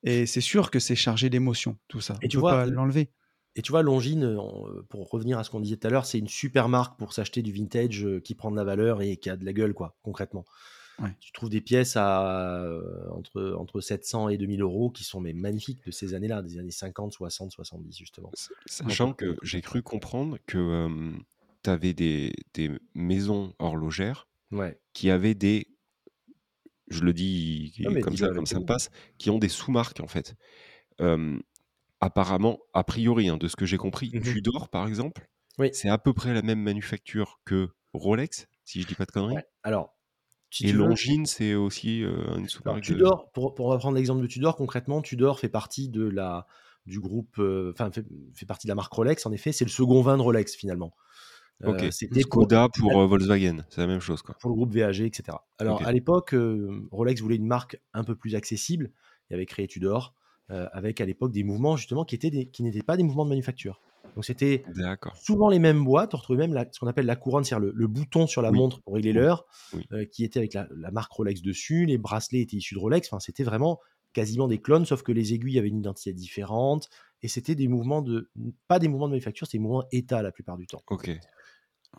Et 0.04 0.26
c'est 0.26 0.42
sûr 0.42 0.70
que 0.70 0.78
c'est 0.78 0.94
chargé 0.94 1.30
d'émotions, 1.30 1.78
tout 1.88 2.00
ça. 2.00 2.16
Et 2.22 2.28
tu 2.28 2.36
vois, 2.36 2.52
pas 2.52 2.66
l'enlever. 2.66 3.10
Et 3.56 3.62
tu 3.62 3.72
vois, 3.72 3.82
Longines, 3.82 4.36
pour 4.88 5.08
revenir 5.10 5.38
à 5.38 5.44
ce 5.44 5.50
qu'on 5.50 5.60
disait 5.60 5.76
tout 5.76 5.86
à 5.86 5.90
l'heure, 5.90 6.06
c'est 6.06 6.18
une 6.18 6.28
super 6.28 6.68
marque 6.68 6.98
pour 6.98 7.12
s'acheter 7.12 7.40
du 7.40 7.52
vintage 7.52 8.04
euh, 8.04 8.20
qui 8.20 8.34
prend 8.34 8.50
de 8.50 8.56
la 8.56 8.64
valeur 8.64 9.00
et 9.00 9.16
qui 9.16 9.30
a 9.30 9.36
de 9.36 9.44
la 9.44 9.52
gueule, 9.52 9.74
quoi, 9.74 9.96
concrètement. 10.02 10.44
Tu 11.18 11.32
trouves 11.32 11.50
des 11.50 11.60
pièces 11.60 11.96
à 11.96 12.62
euh, 12.62 13.08
entre, 13.10 13.56
entre 13.58 13.80
700 13.80 14.28
et 14.28 14.38
2000 14.38 14.62
euros 14.62 14.90
qui 14.90 15.02
sont 15.02 15.20
mais 15.20 15.32
magnifiques 15.32 15.84
de 15.84 15.90
ces 15.90 16.14
années-là, 16.14 16.40
des 16.40 16.56
années 16.58 16.70
50, 16.70 17.12
60, 17.12 17.50
70, 17.50 17.98
justement. 17.98 18.30
Sachant 18.66 19.12
que 19.12 19.36
j'ai 19.42 19.60
cru 19.60 19.82
comprendre 19.82 20.38
que 20.46 21.12
tu 21.64 21.70
avais 21.70 21.94
des, 21.94 22.32
des, 22.54 22.70
maisons 22.94 23.54
horlogères 23.58 24.28
qui 24.92 25.10
avaient 25.10 25.34
des 25.34 25.66
je 26.88 27.02
le 27.02 27.12
dis 27.12 27.74
comme 28.02 28.16
ça, 28.16 28.28
comme 28.28 28.46
ça 28.46 28.60
me 28.60 28.66
passe, 28.66 28.90
qui 29.18 29.30
ont 29.30 29.38
des 29.38 29.48
sous-marques 29.48 30.00
en 30.00 30.08
fait. 30.08 30.34
apparemment, 32.00 32.58
a 32.72 32.84
priori, 32.84 33.28
hein, 33.28 33.36
de 33.36 33.48
ce 33.48 33.56
que 33.56 33.66
j'ai 33.66 33.78
compris, 33.78 34.10
mmh 34.14 34.20
Tudor 34.20 34.68
par 34.68 34.86
exemple, 34.86 35.28
c'est 35.72 35.88
à 35.88 35.98
peu 35.98 36.12
près 36.12 36.34
la 36.34 36.42
même 36.42 36.60
manufacture 36.60 37.40
que 37.44 37.68
Rolex, 37.92 38.48
si 38.64 38.82
je 38.82 38.86
dis 38.86 38.94
pas 38.94 39.04
de 39.04 39.12
conneries. 39.12 39.42
Alors, 39.62 39.94
et 40.60 40.72
Longines, 40.72 41.26
c'est 41.26 41.54
aussi 41.54 42.00
une 42.00 42.48
sous-marque. 42.48 42.82
Tudor, 42.82 43.30
pour, 43.32 43.54
pour 43.54 43.66
reprendre 43.66 43.96
l'exemple 43.96 44.22
de 44.22 44.26
Tudor, 44.26 44.56
concrètement, 44.56 45.02
Tudor 45.02 45.40
fait 45.40 45.48
partie 45.48 45.88
de 45.88 46.04
la 46.04 46.46
du 46.86 47.00
groupe, 47.00 47.38
enfin 47.38 47.90
fait, 47.90 48.04
fait, 48.34 48.46
partie 48.46 48.66
de 48.66 48.70
la 48.70 48.74
marque 48.74 48.92
Rolex. 48.92 49.24
En 49.26 49.32
effet, 49.32 49.52
c'est 49.52 49.64
le 49.64 49.70
second 49.70 50.02
vin 50.02 50.16
de 50.16 50.22
Rolex 50.22 50.54
finalement. 50.54 50.94
Ok. 51.62 51.82
Euh, 51.82 51.90
C'était 51.90 52.20
Skoda 52.20 52.68
pour 52.76 53.00
euh, 53.00 53.06
Volkswagen, 53.06 53.64
c'est 53.68 53.80
la 53.80 53.86
même 53.86 54.00
chose 54.00 54.22
quoi. 54.22 54.34
Pour 54.40 54.50
le 54.50 54.56
groupe 54.56 54.74
VAG, 54.74 55.00
etc. 55.00 55.38
Alors 55.58 55.86
à 55.86 55.92
l'époque, 55.92 56.34
euh, 56.34 56.86
Rolex 56.90 57.20
voulait 57.20 57.36
une 57.36 57.46
marque 57.46 57.78
un 57.92 58.04
peu 58.04 58.16
plus 58.16 58.34
accessible. 58.34 58.90
Il 59.30 59.34
avait 59.34 59.46
créé 59.46 59.66
Tudor, 59.66 60.14
avec 60.48 61.00
à 61.00 61.06
l'époque 61.06 61.32
des 61.32 61.44
mouvements 61.44 61.76
justement 61.76 62.04
qui 62.04 62.14
étaient 62.14 62.46
qui 62.46 62.62
n'étaient 62.62 62.82
pas 62.82 62.96
des 62.96 63.02
mouvements 63.02 63.24
de 63.24 63.30
manufacture. 63.30 63.80
Donc 64.14 64.24
c'était 64.24 64.64
souvent 65.20 65.48
les 65.48 65.58
mêmes 65.58 65.82
boîtes. 65.82 66.14
On 66.14 66.18
retrouvait 66.18 66.46
même 66.46 66.66
ce 66.70 66.78
qu'on 66.78 66.86
appelle 66.86 67.06
la 67.06 67.16
couronne, 67.16 67.44
c'est-à-dire 67.44 67.70
le, 67.74 67.86
bouton 67.86 68.26
sur 68.26 68.42
la 68.42 68.52
montre 68.52 68.80
pour 68.82 68.94
régler 68.94 69.12
l'heure, 69.12 69.46
qui 70.12 70.24
était 70.24 70.38
avec 70.38 70.54
la, 70.54 70.90
marque 70.92 71.12
Rolex 71.12 71.40
dessus. 71.42 71.86
Les 71.86 71.98
bracelets 71.98 72.40
étaient 72.40 72.56
issus 72.56 72.74
de 72.74 72.80
Rolex. 72.80 73.08
Enfin, 73.08 73.20
c'était 73.20 73.44
vraiment 73.44 73.80
quasiment 74.12 74.46
des 74.46 74.58
clones, 74.58 74.86
sauf 74.86 75.02
que 75.02 75.12
les 75.12 75.34
aiguilles 75.34 75.58
avaient 75.58 75.68
une 75.68 75.80
identité 75.80 76.12
différente. 76.12 76.88
Et 77.22 77.28
c'était 77.28 77.54
des 77.54 77.68
mouvements 77.68 78.02
de, 78.02 78.30
pas 78.68 78.78
des 78.78 78.88
mouvements 78.88 79.08
de 79.08 79.12
manufacture, 79.12 79.46
c'était 79.46 79.58
des 79.58 79.62
mouvements 79.62 79.84
état 79.92 80.22
la 80.22 80.30
plupart 80.30 80.56
du 80.56 80.66
temps. 80.66 80.82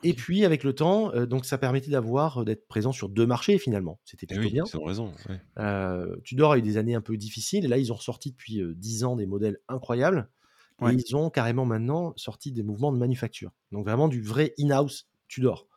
Et 0.03 0.13
puis 0.13 0.45
avec 0.45 0.63
le 0.63 0.73
temps, 0.73 1.13
euh, 1.13 1.25
donc 1.25 1.45
ça 1.45 1.57
permettait 1.57 1.91
d'avoir 1.91 2.39
euh, 2.41 2.45
d'être 2.45 2.67
présent 2.67 2.91
sur 2.91 3.09
deux 3.09 3.25
marchés 3.25 3.57
finalement. 3.57 3.99
C'était 4.05 4.27
eh 4.29 4.35
plutôt 4.35 4.51
bien. 4.51 4.65
C'est 4.65 4.77
raison. 4.77 5.13
Euh, 5.57 6.15
Tudor 6.23 6.53
a 6.53 6.57
eu 6.57 6.61
des 6.61 6.77
années 6.77 6.95
un 6.95 7.01
peu 7.01 7.17
difficiles 7.17 7.65
et 7.65 7.67
là 7.67 7.77
ils 7.77 7.91
ont 7.91 7.97
sorti 7.97 8.31
depuis 8.31 8.61
dix 8.75 9.03
ans 9.03 9.15
des 9.15 9.25
modèles 9.25 9.59
incroyables. 9.67 10.29
Et 10.81 10.93
ils 10.93 11.15
ont 11.15 11.29
carrément 11.29 11.65
maintenant 11.65 12.11
sorti 12.17 12.51
des 12.51 12.61
mouvements 12.61 12.91
de 12.91 12.97
manufacture. 12.97 13.51
Donc 13.71 13.85
vraiment 13.85 14.09
du 14.09 14.21
vrai 14.21 14.53
in-house 14.59 15.07
Tudor, 15.29 15.69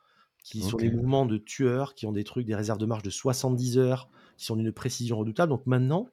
qui 0.43 0.61
sont 0.61 0.77
des 0.77 0.91
mouvements 0.91 1.25
de 1.25 1.39
tueurs, 1.39 1.95
qui 1.95 2.05
ont 2.07 2.11
des 2.11 2.25
trucs, 2.25 2.47
des 2.47 2.57
réserves 2.57 2.79
de 2.79 2.87
marche 2.87 3.05
de 3.05 3.11
70 3.11 3.79
heures, 3.79 4.11
qui 4.37 4.45
sont 4.45 4.57
d'une 4.57 4.73
précision 4.73 5.17
redoutable. 5.17 5.51
Donc 5.51 5.65
maintenant, 5.67 6.09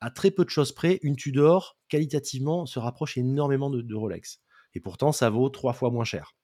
à 0.00 0.10
très 0.10 0.32
peu 0.32 0.44
de 0.44 0.50
choses 0.50 0.72
près, 0.72 0.98
une 1.02 1.14
Tudor 1.14 1.78
qualitativement 1.88 2.66
se 2.66 2.80
rapproche 2.80 3.16
énormément 3.16 3.70
de, 3.70 3.82
de 3.82 3.94
Rolex. 3.94 4.40
Et 4.74 4.80
pourtant, 4.80 5.12
ça 5.12 5.30
vaut 5.30 5.48
trois 5.48 5.72
fois 5.72 5.90
moins 5.90 6.04
cher. 6.04 6.34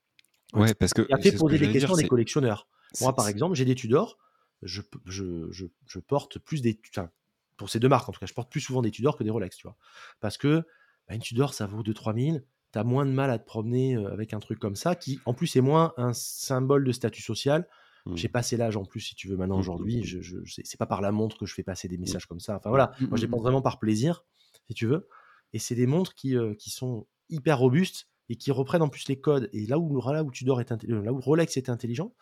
Ouais, 0.52 0.74
parce 0.74 0.92
que. 0.92 1.02
Et 1.02 1.12
après, 1.12 1.32
poser 1.32 1.58
des 1.58 1.70
questions 1.70 1.96
des 1.96 2.08
collectionneurs. 2.08 2.68
Moi, 3.00 3.14
par 3.14 3.28
exemple, 3.28 3.56
j'ai 3.56 3.64
des 3.64 3.74
Tudors. 3.74 4.18
Je, 4.62 4.80
je, 5.04 5.50
je, 5.86 5.98
porte 5.98 6.38
plus 6.38 6.62
des. 6.62 6.80
Enfin, 6.90 7.10
pour 7.56 7.68
ces 7.68 7.80
deux 7.80 7.88
marques, 7.88 8.08
en 8.08 8.12
tout 8.12 8.20
cas, 8.20 8.26
je 8.26 8.34
porte 8.34 8.50
plus 8.50 8.60
souvent 8.60 8.82
des 8.82 8.90
Tudors 8.90 9.16
que 9.16 9.24
des 9.24 9.30
Rolex, 9.30 9.56
tu 9.56 9.66
vois. 9.66 9.76
Parce 10.20 10.38
que 10.38 10.64
bah, 11.08 11.14
une 11.14 11.20
Tudor, 11.20 11.54
ça 11.54 11.66
vaut 11.66 11.82
2-3 11.82 12.32
000. 12.32 12.38
Tu 12.72 12.78
as 12.78 12.84
moins 12.84 13.06
de 13.06 13.10
mal 13.10 13.30
à 13.30 13.38
te 13.38 13.44
promener 13.44 13.96
euh, 13.96 14.12
avec 14.12 14.32
un 14.32 14.40
truc 14.40 14.58
comme 14.58 14.76
ça, 14.76 14.94
qui, 14.94 15.20
en 15.26 15.34
plus, 15.34 15.54
est 15.56 15.60
moins 15.60 15.92
un 15.96 16.12
symbole 16.12 16.84
de 16.84 16.92
statut 16.92 17.22
social. 17.22 17.68
J'ai 18.14 18.28
mmh. 18.28 18.32
passé 18.32 18.56
l'âge 18.58 18.76
en 18.76 18.84
plus, 18.84 19.00
si 19.00 19.14
tu 19.14 19.28
veux, 19.28 19.36
maintenant, 19.36 19.56
mmh, 19.56 19.58
mmh, 19.58 19.60
aujourd'hui. 19.60 20.04
Je, 20.04 20.20
je, 20.20 20.36
c'est 20.44 20.76
pas 20.76 20.86
par 20.86 21.00
la 21.00 21.10
montre 21.10 21.38
que 21.38 21.46
je 21.46 21.54
fais 21.54 21.62
passer 21.62 21.88
des 21.88 21.96
messages 21.96 22.26
comme 22.26 22.40
ça. 22.40 22.56
Enfin, 22.56 22.68
voilà. 22.68 22.92
Moi, 23.00 23.16
je 23.16 23.22
les 23.22 23.28
porte 23.28 23.42
vraiment 23.42 23.62
par 23.62 23.78
plaisir, 23.78 24.24
si 24.68 24.74
tu 24.74 24.86
veux. 24.86 25.08
Et 25.54 25.58
c'est 25.58 25.74
des 25.74 25.86
montres 25.86 26.14
qui, 26.14 26.36
euh, 26.36 26.54
qui 26.54 26.68
sont 26.70 27.06
hyper 27.30 27.58
robustes 27.58 28.08
et 28.28 28.36
qui 28.36 28.50
reprennent 28.50 28.82
en 28.82 28.88
plus 28.88 29.08
les 29.08 29.20
codes. 29.20 29.48
Et 29.52 29.66
là 29.66 29.78
où, 29.78 30.00
là 30.00 30.22
où 30.22 30.30
Tudor 30.30 30.60
est 30.60 30.72
euh, 30.72 31.02
là 31.02 31.12
où 31.12 31.20
Rolex 31.20 31.56
est 31.56 31.68
intelligent, 31.68 32.14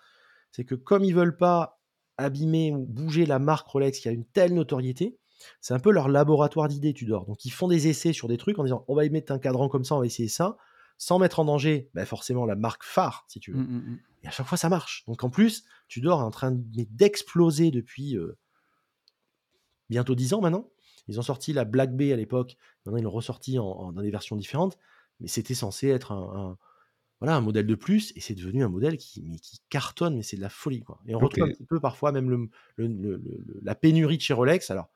c'est 0.51 0.65
que 0.65 0.75
comme 0.75 1.05
ils 1.05 1.15
veulent 1.15 1.37
pas 1.37 1.81
abîmer 2.19 2.73
ou 2.73 2.85
bouger 2.85 3.27
la 3.27 3.39
marque 3.39 3.69
Rolex 3.69 3.99
qui 4.01 4.09
a 4.09 4.13
une 4.13 4.25
telle 4.25 4.55
notoriété, 4.55 5.19
c'est 5.61 5.75
un 5.75 5.79
peu 5.79 5.91
leur 5.91 6.09
laboratoire 6.09 6.69
d'idées 6.69 6.93
Tudor. 6.93 7.27
Donc 7.27 7.45
ils 7.45 7.51
font 7.51 7.69
des 7.69 7.89
essais 7.89 8.13
sur 8.13 8.29
des 8.29 8.37
trucs 8.37 8.59
en 8.59 8.65
disant 8.65 8.85
on 8.89 8.95
va 8.95 9.05
y 9.05 9.11
mettre 9.11 9.33
un 9.33 9.39
cadran 9.39 9.69
comme 9.69 9.85
ça, 9.85 9.95
on 9.97 10.01
va 10.01 10.07
essayer 10.07 10.29
ça, 10.29 10.57
sans 10.99 11.19
mettre 11.19 11.41
en 11.41 11.45
danger 11.45 11.91
ben 11.95 12.05
forcément 12.05 12.45
la 12.47 12.55
marque 12.55 12.85
phare, 12.85 13.25
si 13.29 13.41
tu 13.41 13.53
veux. 13.53 13.59
Mmh, 13.59 13.63
mmh, 13.63 13.91
mmh. 13.91 13.99
Et 14.25 14.29
à 14.29 14.31
chaque 14.31 14.47
fois 14.47 14.59
ça 14.59 14.69
marche. 14.69 15.05
Donc 15.07 15.25
en 15.25 15.31
plus, 15.31 15.65
Tudor 15.89 16.21
est 16.21 16.25
en 16.25 16.31
train 16.31 16.53
d'exploser 16.55 17.71
depuis 17.71 18.17
euh, 18.17 18.39
bientôt 19.91 20.15
10 20.15 20.35
ans 20.35 20.41
maintenant. 20.41 20.69
Ils 21.09 21.19
ont 21.19 21.23
sorti 21.23 21.53
la 21.53 21.65
Black 21.65 21.97
Bay 21.97 22.13
à 22.13 22.17
l'époque, 22.17 22.57
maintenant 22.85 22.99
ils 22.99 23.03
l'ont 23.03 23.11
ressorti 23.11 23.59
en, 23.59 23.93
dans 23.93 24.03
des 24.03 24.11
versions 24.11 24.37
différentes 24.37 24.79
mais 25.21 25.29
c'était 25.29 25.55
censé 25.55 25.89
être 25.89 26.13
un, 26.13 26.59
voilà, 27.21 27.37
un 27.37 27.41
modèle 27.41 27.67
de 27.67 27.75
plus, 27.75 28.13
et 28.17 28.21
c'est 28.21 28.35
devenu 28.35 28.65
un 28.65 28.69
modèle 28.69 28.97
qui, 28.97 29.39
qui 29.41 29.61
cartonne, 29.71 30.17
mais 30.17 30.23
c'est 30.23 30.37
de 30.37 30.43
la 30.43 30.49
folie. 30.49 30.83
Quoi. 30.83 31.01
Et 31.07 31.15
on 31.15 31.21
retrouve 31.21 31.45
un 31.45 31.53
petit 31.53 31.65
peu 31.65 31.79
parfois 31.79 32.11
même 32.11 32.29
le, 32.77 33.23
la 33.63 33.75
pénurie 33.75 34.17
de 34.17 34.23
chez 34.23 34.35
Rolex, 34.35 34.71
alors 34.71 34.91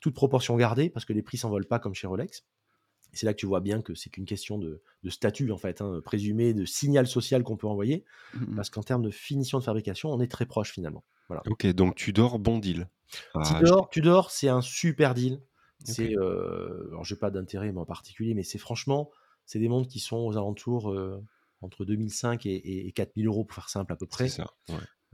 toute 0.00 0.14
proportion 0.14 0.56
gardée, 0.56 0.90
parce 0.90 1.04
que 1.04 1.12
les 1.12 1.22
prix 1.22 1.38
s'envolent 1.38 1.66
pas 1.66 1.78
comme 1.78 1.94
chez 1.94 2.06
Rolex. 2.06 2.44
C'est 3.12 3.26
là 3.26 3.32
que 3.32 3.38
tu 3.38 3.46
vois 3.46 3.60
bien 3.60 3.80
que 3.80 3.94
c'est 3.94 4.10
qu'une 4.10 4.26
question 4.26 4.58
de, 4.58 4.82
statut, 5.08 5.50
en 5.50 5.56
fait, 5.56 5.80
hein, 5.80 6.00
présumé, 6.04 6.52
de 6.52 6.64
signal 6.64 7.06
social 7.06 7.42
qu'on 7.42 7.56
peut 7.56 7.66
envoyer, 7.66 8.04
mmh, 8.34 8.38
mmh. 8.38 8.56
parce 8.56 8.70
qu'en 8.70 8.82
termes 8.82 9.02
de 9.02 9.10
finition 9.10 9.58
de 9.58 9.64
fabrication, 9.64 10.12
on 10.12 10.20
est 10.20 10.30
très 10.30 10.46
proche 10.46 10.72
finalement. 10.72 11.04
Voilà. 11.28 11.42
Ok, 11.46 11.66
donc 11.68 11.94
tu 11.94 12.12
dors 12.12 12.38
bon 12.38 12.58
deal. 12.58 12.88
Ah, 13.34 13.42
tu 13.90 14.00
dors, 14.00 14.30
c'est 14.30 14.48
un 14.48 14.60
super 14.60 15.14
deal. 15.14 15.40
C'est, 15.84 16.16
euh, 16.18 16.88
alors 16.88 17.04
j'ai 17.04 17.16
pas 17.16 17.30
d'intérêt 17.30 17.72
en 17.74 17.84
particulier, 17.84 18.34
mais 18.34 18.42
c'est 18.42 18.58
franchement, 18.58 19.10
c'est 19.48 19.58
des 19.58 19.68
montres 19.68 19.88
qui 19.88 19.98
sont 19.98 20.18
aux 20.18 20.36
alentours 20.36 20.92
euh, 20.92 21.24
entre 21.62 21.86
2005 21.86 22.44
et, 22.44 22.86
et, 22.86 22.92
4000 22.92 23.26
euros 23.26 23.44
pour 23.44 23.54
faire 23.54 23.70
simple 23.70 23.90
à 23.92 23.96
peu 23.96 24.06
près. 24.06 24.28
C'est 24.28 24.42
ça. 24.42 24.52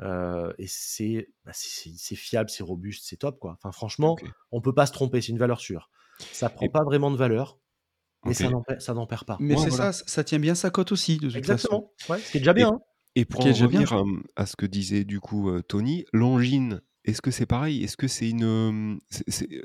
Euh, 0.01 0.53
et 0.59 1.29
bah, 1.45 1.53
c'est 1.55 2.17
fiable, 2.17 2.51
c'est 2.51 2.65
robuste, 2.65 3.05
c'est 3.07 3.17
top 3.17 3.39
quoi. 3.39 3.53
Enfin 3.53 3.71
franchement, 3.71 4.17
on 4.51 4.61
peut 4.61 4.75
pas 4.75 4.87
se 4.87 4.93
tromper, 4.93 5.21
c'est 5.21 5.31
une 5.31 5.39
valeur 5.39 5.61
sûre. 5.61 5.89
Ça 6.19 6.49
prend 6.51 6.69
pas 6.69 6.83
vraiment 6.83 7.13
de 7.13 7.17
valeur, 7.17 7.61
mais 8.25 8.35
ça 8.35 8.49
n'en 8.49 9.07
perd 9.07 9.25
pas. 9.25 9.37
Mais 9.39 9.57
c'est 9.57 9.71
ça, 9.71 9.93
ça 9.93 10.25
tient 10.25 10.41
bien 10.41 10.57
sa 10.57 10.71
cote 10.71 10.91
aussi 10.91 11.19
de 11.19 11.29
toute 11.29 11.37
Exactement. 11.37 11.93
Ouais, 12.09 12.19
ce 12.19 12.33
qui 12.33 12.39
est 12.39 12.41
déjà 12.41 12.55
bien. 12.55 12.81
Et, 13.15 13.21
hein. 13.21 13.25
pour 13.31 13.45
revenir 13.45 13.97
à, 14.35 14.47
ce 14.47 14.57
que 14.57 14.67
disait 14.67 15.05
du 15.05 15.21
coup 15.21 15.49
euh, 15.49 15.63
Tony, 15.63 16.07
Longines 16.13 16.83
est-ce 17.05 17.21
que 17.21 17.31
c'est 17.31 17.47
pareil? 17.47 17.85
Est-ce 17.85 17.97
que 17.97 18.09
c'est 18.09 18.31
une 18.31 18.99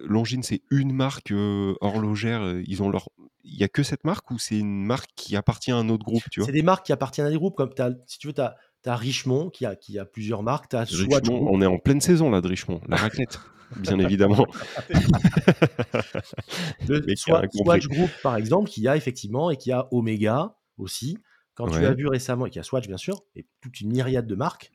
Longines, 0.04 0.44
c'est 0.44 0.62
une 0.72 0.94
marque 0.94 1.34
horlogère 1.82 2.60
Ils 2.66 2.84
ont 2.84 2.90
leur, 2.90 3.10
il 3.44 3.60
y 3.60 3.64
a 3.64 3.68
que 3.68 3.84
cette 3.84 4.04
marque 4.04 4.30
ou 4.32 4.40
c'est 4.40 4.58
une 4.58 4.86
marque 4.86 5.10
qui 5.16 5.36
appartient 5.36 5.72
à 5.72 5.78
un 5.78 5.90
autre 5.90 6.06
groupe 6.06 6.24
C'est 6.32 6.52
des 6.52 6.62
marques 6.62 6.86
qui 6.86 6.94
appartiennent 6.94 7.28
à 7.28 7.30
des 7.30 7.38
groupes 7.38 7.56
comme 7.56 7.72
as, 7.80 7.92
si 8.06 8.20
tu 8.20 8.28
veux, 8.28 8.34
tu 8.34 8.42
as, 8.42 8.96
Richemont 8.96 9.50
qui 9.50 9.66
a, 9.66 9.76
qui 9.76 10.00
a 10.00 10.06
plusieurs 10.06 10.44
marques. 10.44 10.74
As 10.74 10.90
Richemont, 10.92 11.48
on 11.50 11.62
est 11.62 11.66
en 11.66 11.78
pleine 11.78 12.02
saison 12.02 12.30
là 12.30 12.42
de 12.42 12.48
Richemont, 12.48 12.82
la 12.88 12.98
raclette, 12.98 13.40
bien 13.78 14.00
évidemment. 14.00 14.46
Swatch 17.16 17.88
Group 17.88 18.10
par 18.22 18.36
exemple, 18.36 18.70
qui 18.70 18.88
a 18.88 18.96
effectivement 18.96 19.52
et 19.52 19.58
qui 19.58 19.72
a 19.72 19.88
Omega 19.92 20.56
aussi. 20.78 21.18
Quand 21.56 21.68
tu 21.68 21.86
as 21.86 21.94
vu 21.94 22.08
récemment, 22.08 22.46
et 22.46 22.50
qui 22.50 22.60
a 22.60 22.64
Swatch 22.64 22.88
bien 22.88 22.98
sûr, 22.98 23.22
et 23.36 23.46
toute 23.62 23.82
une 23.82 23.92
myriade 23.92 24.28
de 24.28 24.36
marques. 24.36 24.72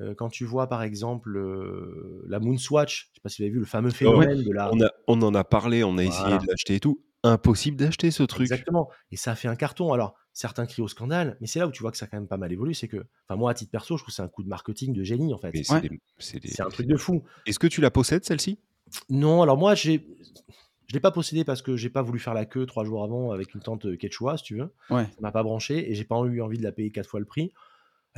Euh, 0.00 0.14
quand 0.14 0.28
tu 0.28 0.44
vois 0.44 0.68
par 0.68 0.82
exemple 0.82 1.36
euh, 1.36 2.24
la 2.28 2.38
Moonswatch, 2.38 3.06
je 3.06 3.10
ne 3.10 3.14
sais 3.14 3.20
pas 3.20 3.28
si 3.28 3.42
vous 3.42 3.46
avez 3.46 3.52
vu 3.52 3.58
le 3.58 3.66
fameux 3.66 3.90
phénomène 3.90 4.42
de 4.42 4.52
la. 4.52 4.70
On, 4.72 4.78
on, 5.08 5.22
en 5.22 5.34
a 5.34 5.44
parlé, 5.44 5.82
on 5.84 5.98
a 5.98 6.04
essayé 6.04 6.38
de 6.38 6.46
l'acheter 6.46 6.76
et 6.76 6.80
tout. 6.80 7.02
Impossible 7.24 7.76
d'acheter 7.76 8.12
ce 8.12 8.22
truc. 8.22 8.42
Exactement. 8.42 8.88
Et 9.10 9.16
ça 9.16 9.32
a 9.32 9.34
fait 9.34 9.48
un 9.48 9.56
carton. 9.56 9.92
Alors, 9.92 10.14
certains 10.32 10.66
crient 10.66 10.82
au 10.82 10.88
scandale, 10.88 11.36
mais 11.40 11.48
c'est 11.48 11.58
là 11.58 11.66
où 11.66 11.72
tu 11.72 11.82
vois 11.82 11.90
que 11.90 11.96
ça 11.96 12.04
a 12.04 12.08
quand 12.08 12.16
même 12.16 12.28
pas 12.28 12.36
mal 12.36 12.52
évolué. 12.52 12.74
C'est 12.74 12.86
que, 12.86 13.04
enfin, 13.28 13.36
moi, 13.36 13.50
à 13.50 13.54
titre 13.54 13.72
perso, 13.72 13.96
je 13.96 14.02
trouve 14.04 14.12
que 14.12 14.14
c'est 14.14 14.22
un 14.22 14.28
coup 14.28 14.44
de 14.44 14.48
marketing 14.48 14.92
de 14.92 15.02
génie, 15.02 15.34
en 15.34 15.38
fait. 15.38 15.52
C'est 16.18 16.60
un 16.60 16.68
truc 16.68 16.86
de 16.86 16.96
fou. 16.96 17.24
Est-ce 17.46 17.58
que 17.58 17.66
tu 17.66 17.80
la 17.80 17.90
possèdes, 17.90 18.24
celle-ci? 18.24 18.60
Non, 19.10 19.42
alors 19.42 19.58
moi, 19.58 19.74
j'ai. 19.74 20.06
Je 20.86 20.94
l'ai 20.94 21.00
pas 21.00 21.10
possédé 21.10 21.44
parce 21.44 21.60
que 21.60 21.76
j'ai 21.76 21.90
pas 21.90 22.00
voulu 22.00 22.18
faire 22.18 22.32
la 22.32 22.46
queue 22.46 22.64
trois 22.64 22.82
jours 22.82 23.04
avant 23.04 23.32
avec 23.32 23.54
une 23.54 23.60
tente 23.60 23.98
Quechua, 23.98 24.38
si 24.38 24.44
tu 24.44 24.56
veux. 24.56 24.72
Ouais. 24.88 25.04
Ça 25.04 25.20
m'a 25.20 25.32
pas 25.32 25.42
branché 25.42 25.90
et 25.90 25.94
j'ai 25.94 26.04
pas 26.04 26.18
eu 26.20 26.40
envie 26.40 26.56
de 26.56 26.62
la 26.62 26.72
payer 26.72 26.90
quatre 26.90 27.10
fois 27.10 27.20
le 27.20 27.26
prix. 27.26 27.52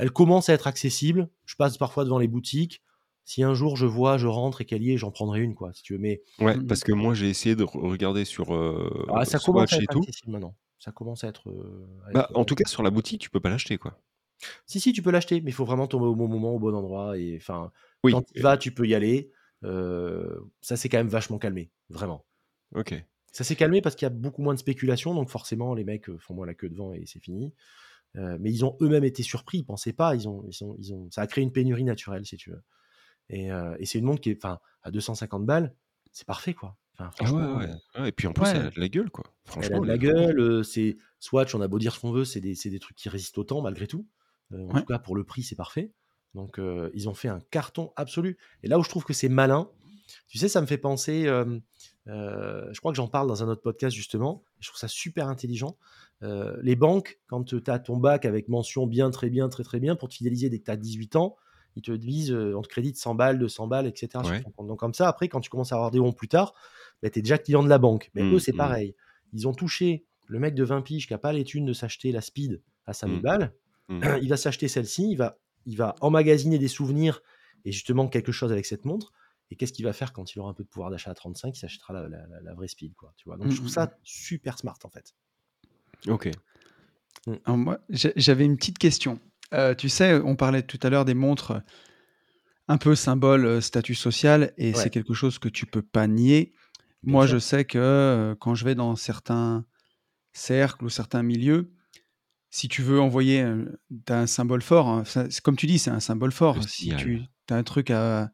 Elle 0.01 0.11
commence 0.11 0.49
à 0.49 0.53
être 0.53 0.67
accessible. 0.67 1.29
Je 1.45 1.55
passe 1.55 1.77
parfois 1.77 2.03
devant 2.03 2.19
les 2.19 2.27
boutiques. 2.27 2.83
Si 3.23 3.43
un 3.43 3.53
jour 3.53 3.77
je 3.77 3.85
vois, 3.85 4.17
je 4.17 4.27
rentre 4.27 4.61
et 4.61 4.65
qu'elle 4.65 4.83
y 4.83 4.91
est, 4.91 4.97
j'en 4.97 5.11
prendrai 5.11 5.41
une, 5.41 5.55
quoi, 5.55 5.71
si 5.73 5.83
tu 5.83 5.93
veux. 5.93 5.99
Mais 5.99 6.21
Ouais, 6.39 6.55
Mmh 6.55 6.67
parce 6.67 6.81
que 6.83 6.91
moi 6.91 7.13
j'ai 7.13 7.29
essayé 7.29 7.55
de 7.55 7.63
re- 7.63 7.87
regarder 7.89 8.25
sur 8.25 8.53
euh, 8.53 9.05
ah, 9.13 9.25
ça 9.25 9.39
commence 9.39 9.73
à 9.73 9.77
être 9.77 9.95
accessible 9.97 10.31
maintenant. 10.31 10.55
Ça 10.79 10.91
commence 10.91 11.23
à 11.23 11.27
être. 11.27 11.49
euh, 11.49 11.87
à 12.07 12.11
Bah, 12.13 12.21
être, 12.23 12.35
en 12.35 12.41
euh, 12.41 12.45
tout 12.45 12.55
cas, 12.55 12.67
sur 12.67 12.83
la 12.83 12.89
boutique, 12.89 13.21
tu 13.21 13.29
peux 13.29 13.39
pas 13.39 13.49
l'acheter, 13.49 13.77
quoi. 13.77 13.99
Si, 14.65 14.79
si, 14.79 14.91
tu 14.93 15.01
peux 15.03 15.11
l'acheter, 15.11 15.41
mais 15.41 15.51
il 15.51 15.53
faut 15.53 15.65
vraiment 15.65 15.87
tomber 15.87 16.05
au 16.07 16.15
bon 16.15 16.27
moment, 16.27 16.55
au 16.55 16.59
bon 16.59 16.73
endroit. 16.75 17.17
Et 17.17 17.37
enfin, 17.37 17.71
Oui, 18.03 18.13
quand 18.13 18.23
tu 18.23 18.41
vas, 18.41 18.57
tu 18.57 18.73
peux 18.73 18.87
y 18.87 18.95
aller. 18.95 19.31
Euh, 19.63 20.39
ça 20.61 20.75
s'est 20.77 20.89
quand 20.89 20.97
même 20.97 21.09
vachement 21.09 21.37
calmé, 21.37 21.71
vraiment. 21.89 22.25
ok. 22.75 23.03
Ça 23.31 23.43
s'est 23.43 23.55
calmé 23.55 23.81
parce 23.81 23.95
qu'il 23.95 24.05
y 24.05 24.07
a 24.07 24.09
beaucoup 24.09 24.41
moins 24.41 24.53
de 24.53 24.59
spéculation, 24.59 25.13
donc 25.13 25.29
forcément 25.29 25.73
les 25.73 25.83
mecs 25.85 26.11
font 26.17 26.33
moins 26.33 26.45
la 26.45 26.53
queue 26.53 26.69
devant 26.69 26.93
et 26.93 27.05
c'est 27.05 27.19
fini. 27.21 27.53
Euh, 28.17 28.37
mais 28.39 28.51
ils 28.51 28.65
ont 28.65 28.77
eux-mêmes 28.81 29.03
été 29.05 29.23
surpris, 29.23 29.59
ils 29.59 29.63
pensaient 29.65 29.93
pas, 29.93 30.15
ils 30.15 30.27
ont, 30.27 30.43
ils 30.47 30.63
ont, 30.65 30.75
ils 30.79 30.93
ont, 30.93 31.09
ça 31.11 31.21
a 31.21 31.27
créé 31.27 31.43
une 31.43 31.51
pénurie 31.53 31.83
naturelle 31.85 32.25
si 32.25 32.37
tu 32.37 32.51
veux. 32.51 32.61
Et, 33.29 33.51
euh, 33.51 33.75
et 33.79 33.85
c'est 33.85 33.99
une 33.99 34.05
montre 34.05 34.21
qui 34.21 34.31
est, 34.31 34.37
enfin, 34.43 34.59
à 34.83 34.91
250 34.91 35.45
balles, 35.45 35.75
c'est 36.11 36.27
parfait 36.27 36.53
quoi. 36.53 36.77
Enfin, 36.93 37.09
Ah 37.19 37.31
ouais, 37.31 37.31
franchement, 37.31 37.57
ouais. 37.57 37.69
euh, 37.95 38.01
Ouais, 38.01 38.09
Et 38.09 38.11
puis 38.11 38.27
en 38.27 38.33
plus, 38.33 38.43
Ouais. 38.43 38.51
elle 38.55 38.65
a 38.67 38.69
de 38.71 38.79
la 38.79 38.89
gueule, 38.89 39.09
quoi. 39.09 39.25
elle 39.59 39.73
a 39.73 39.79
Franchement, 39.79 39.79
de 39.79 39.87
la 39.87 39.97
gueule, 39.97 40.63
c'est 40.65 40.97
Swatch, 41.19 41.55
on 41.55 41.61
a 41.61 41.67
beau 41.67 41.79
dire 41.79 41.93
ce 41.95 41.99
qu'on 41.99 42.11
veut, 42.11 42.25
c'est 42.25 42.41
des, 42.41 42.55
c'est 42.55 42.69
des 42.69 42.79
trucs 42.79 42.97
qui 42.97 43.09
résistent 43.09 43.37
au 43.37 43.43
temps 43.43 43.61
malgré 43.61 43.87
tout. 43.87 44.07
Euh, 44.53 44.65
en 44.67 44.73
Ouais. 44.73 44.81
tout 44.81 44.85
cas, 44.85 44.99
pour 44.99 45.15
le 45.15 45.23
prix, 45.23 45.43
c'est 45.43 45.55
parfait. 45.55 45.93
Donc, 46.33 46.59
euh, 46.59 46.89
ils 46.93 47.09
ont 47.09 47.13
fait 47.13 47.27
un 47.27 47.39
carton 47.51 47.91
absolu. 47.95 48.37
Et 48.63 48.67
là 48.67 48.79
où 48.79 48.83
je 48.83 48.89
trouve 48.89 49.03
que 49.05 49.13
c'est 49.13 49.29
malin, 49.29 49.69
tu 50.27 50.37
sais, 50.37 50.47
ça 50.49 50.61
me 50.61 50.65
fait 50.65 50.77
penser, 50.77 51.27
euh, 51.27 51.59
euh, 52.07 52.67
je 52.73 52.79
crois 52.79 52.91
que 52.91 52.95
j'en 52.97 53.07
parle 53.07 53.27
dans 53.27 53.43
un 53.43 53.47
autre 53.47 53.61
podcast 53.61 53.95
justement, 53.95 54.43
je 54.59 54.67
trouve 54.69 54.79
ça 54.79 54.87
super 54.87 55.27
intelligent. 55.27 55.77
Euh, 56.23 56.55
les 56.61 56.75
banques, 56.75 57.19
quand 57.27 57.43
tu 57.43 57.61
as 57.67 57.79
ton 57.79 57.97
bac 57.97 58.25
avec 58.25 58.47
mention 58.47 58.85
bien, 58.87 59.09
très 59.09 59.29
bien, 59.29 59.49
très 59.49 59.63
très 59.63 59.79
bien, 59.79 59.95
pour 59.95 60.07
te 60.09 60.13
fidéliser 60.15 60.49
dès 60.49 60.59
que 60.59 60.65
tu 60.65 60.71
as 60.71 60.77
18 60.77 61.15
ans, 61.15 61.35
ils 61.75 61.81
te 61.81 61.91
disent, 61.91 62.31
euh, 62.31 62.53
on 62.55 62.61
te 62.61 62.67
crédite 62.67 62.97
100 62.97 63.15
balles, 63.15 63.39
200 63.39 63.67
balles, 63.67 63.87
etc. 63.87 64.23
Ouais. 64.29 64.43
Donc 64.67 64.77
comme 64.79 64.93
ça, 64.93 65.07
après, 65.07 65.29
quand 65.29 65.39
tu 65.39 65.49
commences 65.49 65.71
à 65.71 65.75
avoir 65.75 65.89
des 65.89 65.99
bons 65.99 66.11
plus 66.13 66.27
tard, 66.27 66.53
bah, 67.01 67.09
tu 67.09 67.19
es 67.19 67.21
déjà 67.21 67.37
client 67.37 67.63
de 67.63 67.69
la 67.69 67.77
banque. 67.79 68.11
Mais 68.13 68.23
Mm, 68.23 68.33
eux, 68.33 68.39
c'est 68.39 68.53
mm. 68.53 68.57
pareil. 68.57 68.95
Ils 69.33 69.47
ont 69.47 69.53
touché 69.53 70.05
le 70.27 70.37
mec 70.39 70.53
de 70.53 70.63
20 70.63 70.81
piges 70.81 71.07
qui 71.07 71.13
n'a 71.13 71.17
pas 71.17 71.33
les 71.33 71.43
thunes 71.43 71.65
de 71.65 71.73
s'acheter 71.73 72.11
la 72.11 72.21
speed 72.21 72.61
à 72.85 72.93
5000 72.93 73.19
Mm. 73.19 73.21
balles. 73.21 73.53
Mm. 73.89 74.01
il 74.21 74.29
va 74.29 74.37
s'acheter 74.37 74.67
celle-ci, 74.67 75.09
il 75.11 75.15
va, 75.15 75.37
il 75.65 75.75
va 75.77 75.95
emmagasiner 76.01 76.57
des 76.59 76.67
souvenirs 76.67 77.21
et 77.65 77.71
justement 77.71 78.07
quelque 78.07 78.31
chose 78.31 78.51
avec 78.51 78.65
cette 78.65 78.85
montre. 78.85 79.11
Et 79.49 79.55
qu'est-ce 79.57 79.73
qu'il 79.73 79.83
va 79.85 79.91
faire 79.93 80.13
quand 80.13 80.33
il 80.33 80.39
aura 80.39 80.49
un 80.51 80.53
peu 80.53 80.63
de 80.63 80.69
pouvoir 80.69 80.89
d'achat 80.91 81.11
à 81.11 81.13
35 81.13 81.55
Il 81.57 81.59
s'achètera 81.59 81.93
la, 81.93 82.07
la- 82.07 82.53
vraie 82.53 82.69
speed. 82.69 82.95
Quoi, 82.95 83.13
tu 83.17 83.27
vois 83.27 83.35
Donc 83.37 83.49
je 83.51 83.57
trouve 83.57 83.69
ça 83.69 83.97
super 84.03 84.57
smart 84.57 84.77
en 84.85 84.89
fait. 84.89 85.13
Ok. 86.07 86.29
Alors 87.45 87.57
moi, 87.57 87.79
j'ai- 87.89 88.13
j'avais 88.15 88.45
une 88.45 88.57
petite 88.57 88.79
question. 88.79 89.19
Euh, 89.53 89.75
tu 89.75 89.89
sais, 89.89 90.15
on 90.23 90.35
parlait 90.35 90.63
tout 90.63 90.79
à 90.81 90.89
l'heure 90.89 91.05
des 91.05 91.13
montres 91.13 91.61
un 92.67 92.77
peu 92.77 92.95
symbole 92.95 93.45
euh, 93.45 93.61
statut 93.61 93.95
social, 93.95 94.53
et 94.57 94.71
Ouais. 94.71 94.73
c'est 94.75 94.89
quelque 94.89 95.13
chose 95.13 95.37
que 95.39 95.49
tu 95.49 95.65
peux 95.65 95.81
pas 95.81 96.07
nier. 96.07 96.53
Bien 97.03 97.11
Moi, 97.13 97.27
sûr. 97.27 97.35
je 97.35 97.39
sais 97.39 97.65
que 97.65 97.77
euh, 97.77 98.35
quand 98.39 98.55
je 98.55 98.63
vais 98.65 98.75
dans 98.75 98.95
certains 98.95 99.65
cercles 100.33 100.85
ou 100.85 100.89
certains 100.89 101.21
milieux, 101.23 101.71
si 102.49 102.67
tu 102.69 102.81
veux 102.81 102.99
envoyer, 103.01 103.45
as 104.09 104.13
un 104.19 104.27
symbole 104.27 104.61
fort. 104.61 104.87
hein, 104.89 105.03
ça- 105.05 105.27
comme 105.43 105.55
tu 105.57 105.67
dis, 105.67 105.79
c'est 105.79 105.91
un 105.91 105.99
symbole 105.99 106.31
fort. 106.31 106.55
Le 106.57 106.61
Si 106.63 106.83
signal. 106.83 106.99
tu 106.99 107.21
as 107.49 107.55
un 107.55 107.63
truc 107.63 107.89
à, 107.91 108.31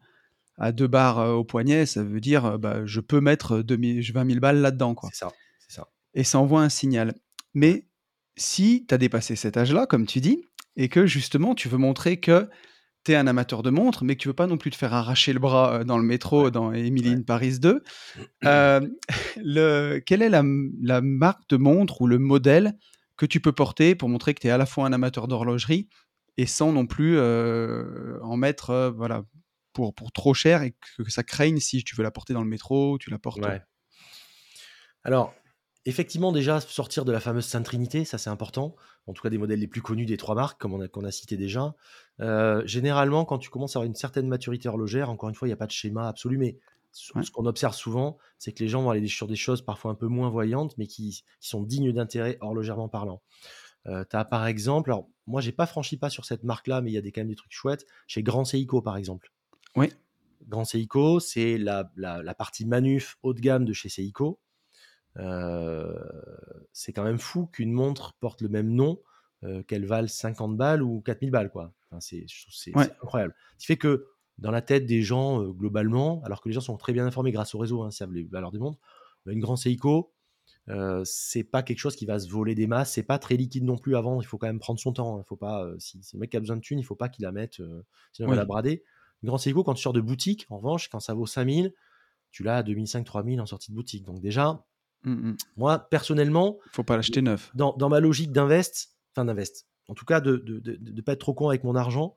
à 0.58 0.72
deux 0.72 0.88
barres 0.88 1.18
au 1.38 1.44
poignet, 1.44 1.86
ça 1.86 2.04
veut 2.04 2.20
dire 2.22 2.58
bah, 2.60 2.86
je 2.86 3.00
peux 3.00 3.22
mettre 3.22 3.62
2000 3.62 4.02
20 4.12 4.26
000 4.26 4.40
balles 4.40 4.62
là-dedans. 4.62 4.96
quoi 4.96 5.10
C'est 5.12 5.20
ça. 5.20 5.32
C'est 5.68 5.76
ça. 5.76 5.88
et 6.14 6.24
ça 6.24 6.40
envoie 6.40 6.62
un 6.62 6.70
signal. 6.70 7.16
Mais 7.58 7.88
si 8.36 8.86
tu 8.88 8.94
as 8.94 9.00
dépassé 9.00 9.36
cet 9.36 9.58
âge-là, 9.58 9.88
comme 9.88 10.06
tu 10.06 10.22
dis, 10.22 10.46
et 10.76 10.90
que 10.90 11.08
justement 11.08 11.56
tu 11.56 11.68
veux 11.70 11.80
montrer 11.80 12.20
que 12.20 12.48
tu 13.04 13.14
es 13.14 13.16
un 13.16 13.26
amateur 13.26 13.64
de 13.64 13.72
montres, 13.72 14.04
mais 14.04 14.16
que 14.16 14.22
tu 14.22 14.28
veux 14.28 14.36
pas 14.36 14.46
non 14.46 14.60
plus 14.60 14.70
te 14.70 14.76
faire 14.76 14.94
arracher 14.94 15.34
le 15.34 15.40
bras 15.40 15.80
euh, 15.80 15.84
dans 15.84 15.98
le 15.98 16.04
métro 16.04 16.52
dans 16.52 16.72
Emily 16.72 17.10
in 17.14 17.24
Paris 17.24 17.58
2, 17.58 17.84
euh, 18.46 18.88
le, 19.38 19.98
quelle 20.06 20.22
est 20.22 20.30
la, 20.30 20.44
la 20.84 21.02
marque 21.02 21.50
de 21.50 21.58
montre 21.58 22.02
ou 22.02 22.06
le 22.06 22.20
modèle 22.20 22.78
que 23.18 23.26
tu 23.26 23.40
peux 23.40 23.54
porter 23.54 23.96
pour 23.96 24.08
montrer 24.08 24.36
que 24.36 24.42
tu 24.42 24.48
es 24.48 24.52
à 24.52 24.60
la 24.60 24.68
fois 24.68 24.86
un 24.86 24.94
amateur 24.94 25.28
d'horlogerie 25.28 25.90
et 26.38 26.46
sans 26.46 26.72
non 26.72 26.86
plus 26.86 27.18
euh, 27.18 28.20
en 28.22 28.38
mettre 28.38 28.70
euh, 28.70 28.92
voilà, 28.92 29.24
pour, 29.74 29.96
pour 29.96 30.12
trop 30.12 30.36
cher 30.36 30.62
et 30.62 30.76
que 31.00 31.10
ça 31.10 31.24
craigne 31.24 31.58
si 31.58 31.84
tu 31.84 31.96
veux 31.96 32.04
la 32.04 32.12
porter 32.12 32.36
dans 32.36 32.44
le 32.44 32.50
métro, 32.50 33.00
tu 33.00 33.10
la 33.10 33.18
portes. 33.18 33.44
Ouais. 33.44 33.64
Alors, 35.04 35.34
effectivement, 35.88 36.32
déjà, 36.32 36.60
sortir 36.60 37.06
de 37.06 37.12
la 37.12 37.20
fameuse 37.20 37.46
Sainte 37.46 37.66
Trinité, 37.66 38.06
ça 38.06 38.18
c'est 38.18 38.30
important. 38.30 38.76
En 39.08 39.14
tout 39.14 39.24
cas, 39.24 39.30
des 39.30 39.38
modèles 39.38 39.60
les 39.60 39.68
plus 39.68 39.82
connus 39.82 40.06
des 40.06 40.18
trois 40.18 40.36
marques, 40.36 40.60
comme 40.60 40.74
on 40.74 40.82
a, 40.82 40.88
qu'on 40.88 41.06
a 41.06 41.12
cité 41.12 41.38
déjà. 41.38 41.76
Euh, 42.20 42.62
généralement, 42.66 43.26
quand 43.26 43.38
tu 43.38 43.50
commences 43.50 43.76
à 43.76 43.80
avoir 43.80 43.88
une 43.88 43.96
certaine 43.96 44.28
maturité 44.28 44.68
horlogère, 44.70 45.10
encore 45.10 45.30
une 45.30 45.36
fois, 45.36 45.48
il 45.48 45.50
n'y 45.50 45.54
a 45.54 45.58
pas 45.58 45.66
de 45.66 45.72
schéma 45.72 46.08
absolu, 46.08 46.38
mais 46.38 46.58
ce 46.92 47.14
Ouais. 47.16 47.24
ce 47.24 47.32
qu'on 47.32 47.46
observe 47.46 47.76
souvent, 47.76 48.18
c'est 48.40 48.52
que 48.54 48.64
les 48.64 48.70
gens 48.70 48.82
vont 48.82 48.90
aller 48.90 49.08
sur 49.08 49.28
des 49.28 49.36
choses 49.36 49.62
parfois 49.62 49.92
un 49.92 49.96
peu 49.96 50.08
moins 50.08 50.30
voyantes, 50.30 50.76
mais 50.78 50.88
qui, 50.88 51.24
qui 51.40 51.48
sont 51.50 51.62
dignes 51.64 51.92
d'intérêt 51.94 52.38
horlogèrement 52.42 52.90
parlant. 52.90 53.22
Euh, 53.86 54.04
tu 54.10 54.16
as 54.16 54.26
par 54.26 54.48
exemple, 54.48 54.92
alors 54.92 55.08
moi 55.28 55.40
j'ai 55.40 55.52
pas 55.52 55.68
franchi 55.68 55.98
pas 55.98 56.10
sur 56.10 56.26
cette 56.26 56.44
marque-là, 56.44 56.82
mais 56.82 56.90
il 56.92 56.94
y 56.94 56.98
a 56.98 57.02
des, 57.02 57.12
quand 57.12 57.22
même 57.22 57.30
des 57.30 57.36
trucs 57.36 57.54
chouettes, 57.54 57.86
chez 58.08 58.24
Grand 58.24 58.46
Seiko 58.46 58.82
par 58.82 58.98
exemple. 58.98 59.32
Oui. 59.76 59.92
Grand 60.48 60.66
Seiko, 60.66 61.20
c'est 61.20 61.58
la, 61.58 61.92
la, 61.96 62.24
la 62.24 62.34
partie 62.34 62.66
manuf 62.66 63.18
haut 63.22 63.34
de 63.34 63.40
gamme 63.42 63.64
de 63.66 63.74
chez 63.74 63.90
Seiko. 63.90 64.40
C'est 66.74 66.94
quand 66.94 67.04
même 67.04 67.20
fou 67.20 67.48
qu'une 67.48 67.72
montre 67.72 68.14
porte 68.20 68.42
le 68.42 68.50
même 68.50 68.70
nom, 68.70 69.02
qu'elle 69.68 69.86
vale 69.86 70.10
50 70.10 70.58
balles 70.58 70.82
ou 70.84 71.02
4000 71.02 71.32
balles. 71.32 71.52
quoi. 71.52 71.74
Enfin, 71.92 72.00
c'est 72.02 72.26
Ouais. 72.76 72.90
incroyable. 73.02 73.34
Ce 73.58 73.60
qui 73.62 73.66
fait 73.68 73.78
que 73.78 74.08
dans 74.38 74.52
la 74.52 74.62
tête 74.62 74.86
des 74.86 75.02
gens, 75.02 75.42
euh, 75.42 75.52
globalement, 75.52 76.22
alors 76.24 76.42
que 76.42 76.50
les 76.50 76.54
gens 76.54 76.62
sont 76.62 76.78
très 76.78 76.94
bien 76.94 77.06
informés 77.08 77.32
grâce 77.32 77.56
au 77.56 77.58
réseau, 77.60 77.82
hein, 77.84 77.90
savent 77.92 78.12
les 78.14 78.24
valeurs 78.24 78.52
des 78.52 78.60
montres, 78.60 78.78
bah, 79.26 79.32
une 79.32 79.40
Grand 79.40 79.56
Seiko, 79.56 80.14
euh, 80.70 81.02
c'est 81.06 81.44
pas 81.44 81.64
quelque 81.64 81.80
chose 81.80 81.96
qui 81.96 82.06
va 82.06 82.20
se 82.20 82.30
voler 82.30 82.54
des 82.56 82.68
masses, 82.68 82.92
c'est 82.94 83.04
pas 83.04 83.20
très 83.20 83.36
liquide 83.38 83.64
non 83.64 83.78
plus 83.78 83.96
à 83.96 84.02
vendre, 84.02 84.22
il 84.22 84.26
faut 84.26 84.38
quand 84.38 84.48
même 84.48 84.60
prendre 84.60 84.80
son 84.80 84.94
temps. 84.94 85.18
hein. 85.20 85.24
Faut 85.24 85.38
pas, 85.38 85.64
euh, 85.66 85.76
si, 85.80 86.04
si 86.04 86.16
le 86.18 86.20
mec 86.20 86.36
a 86.36 86.40
besoin 86.40 86.58
de 86.58 86.62
thunes, 86.62 86.78
il 86.80 86.84
faut 86.84 86.96
pas 86.96 87.10
qu'il 87.10 87.24
la 87.24 87.32
mette, 87.32 87.56
sinon 87.56 87.84
il 88.20 88.26
Oui. 88.26 88.30
va 88.30 88.36
la 88.36 88.46
brader. 88.46 88.84
Une 89.24 89.28
Grand 89.28 89.38
Seiko, 89.40 89.64
quand 89.64 89.74
tu 89.74 89.82
sors 89.82 89.94
de 89.94 90.02
boutique, 90.02 90.46
en 90.50 90.58
revanche, 90.58 90.90
quand 90.90 91.00
ça 91.00 91.14
vaut 91.16 91.26
5000, 91.26 91.74
tu 92.32 92.44
l'as 92.44 92.58
à 92.58 92.64
2500-3000 92.64 93.42
en 93.42 93.46
sortie 93.48 93.72
de 93.72 93.76
boutique. 93.76 94.04
Donc 94.06 94.20
déjà, 94.20 94.66
Mm, 95.08 95.30
mm. 95.30 95.38
moi, 95.56 95.80
personnellement, 95.90 96.60
Faut 96.72 96.84
pas 96.84 96.98
l'acheter 96.98 97.22
neuf. 97.22 97.52
dans, 97.56 97.74
dans 97.78 97.90
ma 97.90 98.00
logique 98.00 98.32
d'invest, 98.32 98.90
enfin 99.14 99.26
d'invest, 99.26 99.66
en 99.88 99.94
tout 99.94 100.06
cas 100.06 100.20
de 100.20 100.32
ne 100.34 100.38
de, 100.38 100.60
de, 100.60 100.92
de 100.92 101.02
pas 101.02 101.14
être 101.14 101.20
trop 101.20 101.34
con 101.34 101.48
avec 101.50 101.64
mon 101.64 101.76
argent, 101.76 102.16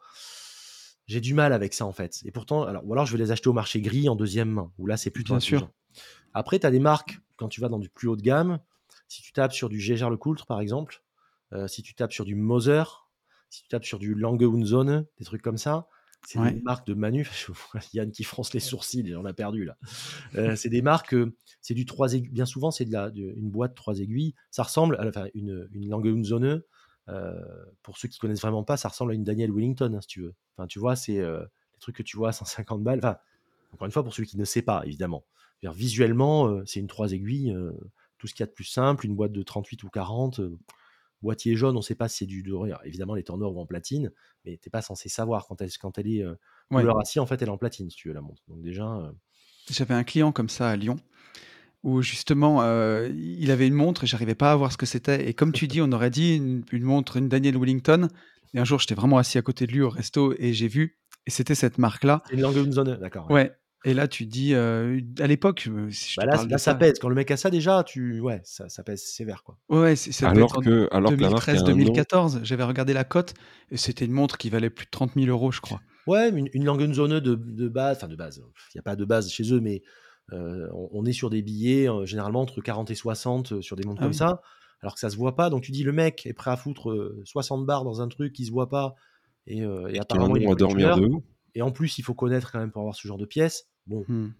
j'ai 1.06 1.20
du 1.20 1.34
mal 1.34 1.52
avec 1.52 1.72
ça 1.72 1.86
en 1.86 1.92
fait. 1.92 2.20
Et 2.24 2.32
pourtant, 2.32 2.64
alors, 2.64 2.82
ou 2.86 2.92
alors 2.92 3.06
je 3.06 3.12
vais 3.12 3.22
les 3.22 3.30
acheter 3.30 3.48
au 3.48 3.52
marché 3.52 3.80
gris 3.80 4.08
en 4.08 4.16
deuxième 4.16 4.50
main, 4.50 4.72
où 4.78 4.86
là 4.86 4.96
c'est 4.96 5.10
plutôt 5.10 5.34
Bien 5.34 5.40
sûr. 5.40 5.70
Après, 6.34 6.58
tu 6.58 6.66
as 6.66 6.70
des 6.70 6.78
marques, 6.78 7.20
quand 7.36 7.48
tu 7.48 7.60
vas 7.60 7.68
dans 7.68 7.78
du 7.78 7.88
plus 7.88 8.08
haut 8.08 8.16
de 8.16 8.22
gamme, 8.22 8.60
si 9.08 9.22
tu 9.22 9.32
tapes 9.32 9.52
sur 9.52 9.68
du 9.68 9.80
Gégère 9.80 10.10
Lecoultre 10.10 10.46
par 10.46 10.60
exemple, 10.60 11.02
euh, 11.52 11.66
si 11.66 11.82
tu 11.82 11.94
tapes 11.94 12.12
sur 12.12 12.24
du 12.24 12.34
Moser, 12.34 12.84
si 13.50 13.62
tu 13.62 13.68
tapes 13.68 13.84
sur 13.84 13.98
du 13.98 14.14
Lange 14.14 14.42
und 14.44 14.64
Söhne, 14.64 15.06
des 15.18 15.24
trucs 15.24 15.42
comme 15.42 15.58
ça, 15.58 15.88
c'est 16.26 16.38
Ouais. 16.38 16.52
des 16.52 16.60
marques 16.60 16.86
de 16.86 16.94
vois 17.52 17.80
Yann 17.94 18.10
qui 18.10 18.24
fronce 18.24 18.52
les 18.54 18.60
sourcils, 18.60 19.00
il 19.04 19.16
en 19.16 19.24
a 19.24 19.32
perdu 19.32 19.64
là. 19.64 19.76
Euh, 20.36 20.54
c'est 20.56 20.68
des 20.68 20.82
marques, 20.82 21.14
euh, 21.14 21.34
c'est 21.60 21.74
du 21.74 21.86
3 21.86 22.14
aiguilles. 22.14 22.30
Bien 22.30 22.46
souvent, 22.46 22.70
c'est 22.70 22.84
de 22.84 22.92
la, 22.92 23.10
de- 23.10 23.34
une 23.36 23.50
boîte 23.50 23.74
3 23.74 24.00
aiguilles. 24.00 24.34
Ça 24.50 24.62
ressemble, 24.62 24.96
à, 24.96 25.06
enfin, 25.08 25.26
une, 25.34 25.68
une 25.72 25.88
Lange 25.88 26.06
und 26.06 26.24
Söhne, 26.24 26.62
euh, 27.08 27.40
pour 27.82 27.98
ceux 27.98 28.08
qui 28.08 28.18
connaissent 28.18 28.42
vraiment 28.42 28.62
pas, 28.64 28.76
ça 28.76 28.88
ressemble 28.88 29.12
à 29.12 29.14
une 29.14 29.24
Daniel 29.24 29.50
Wellington, 29.52 29.92
hein, 29.94 30.00
si 30.00 30.08
tu 30.08 30.20
veux. 30.22 30.34
Enfin, 30.56 30.66
tu 30.66 30.78
vois, 30.78 30.94
c'est 30.96 31.18
euh, 31.18 31.40
des 31.40 31.78
trucs 31.80 31.96
que 31.96 32.02
tu 32.02 32.16
vois 32.16 32.28
à 32.28 32.32
150 32.32 32.82
balles. 32.82 32.98
Enfin, 32.98 33.16
encore 33.72 33.86
une 33.86 33.92
fois, 33.92 34.02
pour 34.04 34.14
celui 34.14 34.28
qui 34.28 34.36
ne 34.38 34.44
sait 34.44 34.62
pas, 34.62 34.82
évidemment. 34.84 35.24
Visuellement, 35.74 36.48
euh, 36.48 36.62
c'est 36.66 36.80
une 36.80 36.86
3 36.86 37.12
aiguilles, 37.12 37.52
euh, 37.52 37.72
tout 38.18 38.26
ce 38.26 38.34
qu'il 38.34 38.40
y 38.42 38.44
a 38.44 38.46
de 38.46 38.52
plus 38.52 38.64
simple, 38.64 39.06
une 39.06 39.14
boîte 39.16 39.32
de 39.32 39.42
38 39.42 39.82
ou 39.84 39.88
40. 39.90 40.40
Boîtier 41.22 41.54
jaune, 41.56 41.76
on 41.76 41.80
ne 41.80 41.84
sait 41.84 41.94
pas 41.94 42.08
si 42.08 42.18
c'est 42.18 42.26
du 42.26 42.42
doré. 42.42 42.72
Évidemment, 42.84 43.14
elle 43.16 43.20
est 43.22 43.30
en 43.30 43.40
or 43.40 43.56
ou 43.56 43.60
en 43.60 43.66
platine, 43.66 44.10
mais 44.44 44.56
tu 44.56 44.68
n'es 44.68 44.70
pas 44.70 44.82
censé 44.82 45.08
savoir 45.08 45.46
quand 45.46 45.60
elle, 45.60 45.70
quand 45.80 45.98
elle 45.98 46.08
est 46.08 46.22
euh, 46.22 46.34
Ouais. 46.70 46.82
couleur 46.82 47.00
acier, 47.00 47.20
en 47.20 47.26
fait, 47.26 47.42
elle 47.42 47.48
est 47.48 47.52
en 47.52 47.58
platine, 47.58 47.90
si 47.90 47.96
tu 47.96 48.08
veux, 48.08 48.14
la 48.14 48.20
montre. 48.20 48.42
Donc 48.48 48.62
déjà, 48.62 48.86
euh, 48.86 49.10
J'avais 49.70 49.94
un 49.94 50.04
client 50.04 50.30
comme 50.32 50.48
ça 50.48 50.70
à 50.70 50.76
Lyon 50.76 50.96
où 51.82 52.02
justement 52.02 52.62
euh, 52.62 53.08
il 53.14 53.50
avait 53.50 53.66
une 53.66 53.74
montre 53.74 54.04
et 54.04 54.06
j'arrivais 54.06 54.34
pas 54.34 54.52
à 54.52 54.56
voir 54.56 54.70
ce 54.72 54.76
que 54.76 54.86
c'était. 54.86 55.28
Et 55.28 55.34
comme 55.34 55.52
tu 55.52 55.66
dis, 55.66 55.80
on 55.80 55.90
aurait 55.92 56.10
dit 56.10 56.36
une, 56.36 56.62
une 56.72 56.82
montre, 56.84 57.16
une 57.16 57.28
Daniel 57.28 57.56
Wellington. 57.56 58.08
Et 58.54 58.58
un 58.58 58.64
jour, 58.64 58.78
j'étais 58.78 58.94
vraiment 58.94 59.18
assis 59.18 59.38
à 59.38 59.42
côté 59.42 59.66
de 59.66 59.72
lui 59.72 59.80
au 59.80 59.88
resto 59.90 60.34
et 60.38 60.52
j'ai 60.52 60.68
vu, 60.68 60.98
et 61.26 61.30
c'était 61.30 61.54
cette 61.54 61.78
marque-là. 61.78 62.22
une 62.32 62.40
d'accord. 63.00 63.30
ouais. 63.30 63.34
Ouais. 63.34 63.52
Et 63.84 63.94
là, 63.94 64.08
tu 64.08 64.26
dis, 64.26 64.54
euh, 64.54 65.00
à 65.18 65.26
l'époque, 65.26 65.68
si 65.90 66.14
Bah 66.18 66.26
là, 66.26 66.44
de 66.44 66.56
ça 66.58 66.74
pèse. 66.74 66.98
Quand 66.98 67.08
le 67.08 67.14
mec 67.14 67.30
a 67.30 67.38
ça, 67.38 67.48
déjà, 67.48 67.82
tu... 67.82 68.20
ouais, 68.20 68.42
ça, 68.44 68.68
ça 68.68 68.82
pèse 68.82 69.02
sévère. 69.02 69.42
Quoi. 69.42 69.56
Ouais, 69.70 69.96
ça 69.96 70.28
Alors 70.28 70.50
être 70.50 70.58
en 70.58 70.60
que, 70.60 70.88
alors 70.90 71.10
que 71.16 71.20
la 71.20 71.30
marque 71.30 71.48
a 71.48 71.52
un 71.52 71.54
nom. 71.54 71.76
2013-2014. 71.76 72.40
J'avais 72.42 72.64
regardé 72.64 72.92
la 72.92 73.04
cote 73.04 73.32
et 73.70 73.78
c'était 73.78 74.04
une 74.04 74.12
montre 74.12 74.36
qui 74.36 74.50
valait 74.50 74.68
plus 74.68 74.84
de 74.84 74.90
30 74.90 75.12
000 75.14 75.26
euros, 75.28 75.50
je 75.50 75.62
crois. 75.62 75.80
Ouais, 76.06 76.28
une, 76.28 76.48
une 76.52 76.64
langue 76.64 76.82
une 76.82 76.92
zone 76.92 77.20
de, 77.20 77.34
de 77.34 77.68
base, 77.68 77.96
enfin 77.96 78.08
de 78.08 78.16
base, 78.16 78.38
il 78.38 78.76
n'y 78.76 78.80
a 78.80 78.82
pas 78.82 78.96
de 78.96 79.04
base 79.04 79.30
chez 79.30 79.52
eux, 79.52 79.60
mais 79.60 79.82
on, 80.32 81.04
est 81.04 81.12
sur 81.12 81.28
des 81.28 81.42
billets 81.42 81.88
généralement 82.04 82.40
entre 82.40 82.60
40 82.60 82.90
et 82.90 82.94
60 82.94 83.60
sur 83.60 83.76
des 83.76 83.84
montres 83.84 84.00
ah 84.00 84.04
comme 84.04 84.12
ça, 84.12 84.42
alors 84.80 84.94
que 84.94 85.00
ça 85.00 85.10
se 85.10 85.16
voit 85.16 85.34
pas. 85.34 85.50
Donc 85.50 85.62
tu 85.62 85.72
dis 85.72 85.82
le 85.82 85.92
mec 85.92 86.24
est 86.26 86.32
prêt 86.32 86.50
à 86.50 86.56
foutre 86.56 87.14
60 87.24 87.66
bars 87.66 87.84
dans 87.84 88.00
un 88.00 88.08
truc 88.08 88.32
qui 88.32 88.46
se 88.46 88.50
voit 88.50 88.68
pas 88.68 88.94
et, 89.46 89.64
apparemment 89.98 90.36
il 90.36 90.54
dormir 90.54 90.98
Et 91.54 91.62
en 91.62 91.70
plus, 91.70 91.98
il 91.98 92.02
faut 92.02 92.14
connaître 92.14 92.52
quand 92.52 92.60
même 92.60 92.70
pour 92.70 92.80
avoir 92.82 92.94
ce 92.94 93.06
genre 93.08 93.18
de 93.18 93.26
pièces. 93.26 93.69
Bon, 93.86 94.04
mmh. 94.08 94.32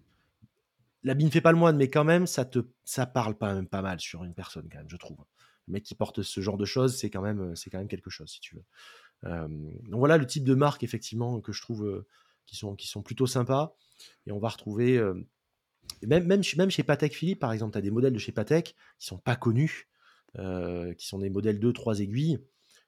l'habit 1.03 1.25
ne 1.25 1.29
fait 1.29 1.41
pas 1.41 1.51
le 1.51 1.57
moine, 1.57 1.77
mais 1.77 1.89
quand 1.89 2.03
même, 2.03 2.27
ça 2.27 2.45
te 2.45 2.59
ça 2.83 3.05
parle 3.05 3.37
pas 3.37 3.53
même 3.53 3.67
pas 3.67 3.81
mal 3.81 3.99
sur 3.99 4.23
une 4.23 4.33
personne 4.33 4.67
quand 4.71 4.77
même, 4.77 4.89
je 4.89 4.97
trouve. 4.97 5.17
Le 5.67 5.73
mec 5.73 5.83
qui 5.83 5.95
porte 5.95 6.21
ce 6.21 6.41
genre 6.41 6.57
de 6.57 6.65
choses, 6.65 6.97
c'est 6.97 7.09
quand 7.09 7.21
même 7.21 7.55
c'est 7.55 7.69
quand 7.69 7.79
même 7.79 7.87
quelque 7.87 8.09
chose 8.09 8.29
si 8.29 8.39
tu 8.39 8.55
veux. 8.55 8.63
donc 9.23 9.99
voilà 9.99 10.17
le 10.17 10.25
type 10.25 10.43
de 10.43 10.55
marque 10.55 10.83
effectivement 10.83 11.39
que 11.41 11.51
je 11.51 11.61
trouve 11.61 12.05
qui 12.45 12.55
sont 12.55 12.75
qui 12.75 12.87
sont 12.87 13.03
plutôt 13.03 13.27
sympas 13.27 13.75
et 14.25 14.31
on 14.31 14.39
va 14.39 14.49
retrouver 14.49 14.99
même, 16.05 16.25
même, 16.25 16.41
même 16.57 16.71
chez 16.71 16.83
Patek 16.83 17.15
Philippe, 17.15 17.39
par 17.39 17.51
exemple, 17.51 17.73
tu 17.73 17.77
as 17.77 17.81
des 17.81 17.91
modèles 17.91 18.13
de 18.13 18.19
chez 18.19 18.31
Patek 18.31 18.75
qui 18.97 19.05
sont 19.05 19.17
pas 19.17 19.35
connus, 19.35 19.89
qui 20.35 21.07
sont 21.07 21.19
des 21.19 21.29
modèles 21.29 21.59
2, 21.59 21.73
3 21.73 21.99
aiguilles, 21.99 22.39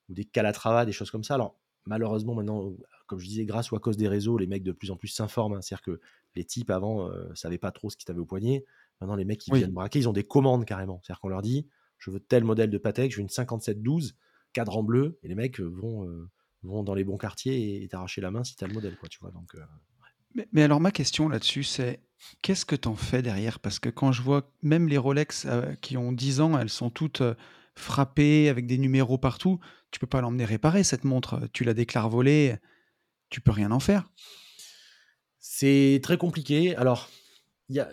ou 0.10 0.14
des 0.14 0.26
Calatrava, 0.26 0.86
des 0.86 0.92
choses 0.92 1.12
comme 1.12 1.24
ça. 1.24 1.36
Alors, 1.36 1.58
malheureusement, 1.86 2.34
maintenant, 2.34 2.74
comme 3.08 3.20
je 3.20 3.28
disais, 3.28 3.46
grâce 3.46 3.72
ou 3.72 3.76
à 3.76 3.80
cause 3.80 3.98
des 3.98 4.08
réseaux, 4.08 4.38
les 4.38 4.48
mecs 4.48 4.64
de 4.64 4.72
plus 4.72 4.92
en 4.92 4.98
plus 4.98 5.10
s'informent. 5.10 5.56
Hein. 5.56 5.62
C'est-à-dire 5.62 5.84
que 5.84 6.02
les 6.36 6.46
types 6.46 6.70
avant 6.72 7.10
ne 7.10 7.36
savaient 7.36 7.58
pas 7.58 7.72
trop 7.72 7.90
ce 7.90 7.98
qu'ils 7.98 8.10
avaient 8.12 8.20
au 8.20 8.26
poignet. 8.26 8.66
Maintenant, 9.02 9.16
les 9.16 9.26
mecs 9.26 9.40
qui 9.40 9.52
viennent 9.52 9.72
braquer, 9.72 10.00
ils 10.00 10.10
ont 10.10 10.14
des 10.14 10.24
commandes 10.24 10.66
carrément. 10.66 11.02
C'est-à-dire 11.04 11.20
qu'on 11.20 11.30
leur 11.30 11.42
dit 11.42 11.68
je 11.98 12.12
veux 12.12 12.20
tel 12.20 12.44
modèle 12.44 12.70
de 12.70 12.78
Patek, 12.78 13.12
je 13.12 13.18
veux 13.18 13.22
une 13.22 13.30
5712, 13.30 14.18
cadran 14.52 14.84
bleu, 14.84 15.20
et 15.24 15.30
les 15.30 15.36
mecs 15.36 15.60
vont, 15.60 16.06
vont 16.64 16.84
dans 16.84 16.96
les 16.96 17.04
bons 17.04 17.18
quartiers 17.18 17.82
et 17.82 17.88
t'arracher 17.88 18.20
la 18.20 18.30
main 18.30 18.44
si 18.44 18.56
tu 18.56 18.64
as 18.64 18.68
le 18.68 18.74
modèle. 18.74 18.98
Quoi, 18.98 19.08
tu 19.08 19.20
vois, 19.20 19.32
donc, 19.32 19.56
mais, 20.52 20.64
alors 20.64 20.80
ma 20.80 20.92
question 20.92 21.30
là-dessus, 21.30 21.64
c'est 21.64 22.00
qu'est-ce 22.42 22.66
que 22.66 22.76
tu 22.76 22.88
en 22.88 22.96
fais 22.96 23.22
derrière? 23.22 23.60
Parce 23.60 23.80
que 23.80 23.90
quand 23.90 24.12
je 24.12 24.22
vois 24.22 24.52
même 24.62 24.88
les 24.88 24.98
Rolex 24.98 25.46
euh, 25.46 25.74
qui 25.76 25.98
ont 25.98 26.12
10 26.12 26.42
ans, 26.42 26.58
elles 26.58 26.70
sont 26.70 26.90
toutes 26.90 27.22
euh, 27.22 27.36
frappées 27.76 28.50
avec 28.50 28.66
des 28.66 28.78
numéros 28.78 29.18
partout. 29.18 29.60
Tu 29.92 30.00
peux 30.00 30.08
pas 30.08 30.22
l'emmener 30.22 30.46
réparer 30.46 30.84
cette 30.84 31.04
montre. 31.04 31.48
Tu 31.54 31.64
la 31.64 31.74
déclares 31.74 32.10
volée, 32.10 32.56
tu 33.30 33.42
peux 33.42 33.52
rien 33.52 33.72
en 33.72 33.80
faire. 33.80 34.10
C'est 35.46 36.00
très 36.02 36.18
compliqué. 36.18 36.74
Alors, 36.78 37.10
y 37.68 37.82
a... 37.82 37.92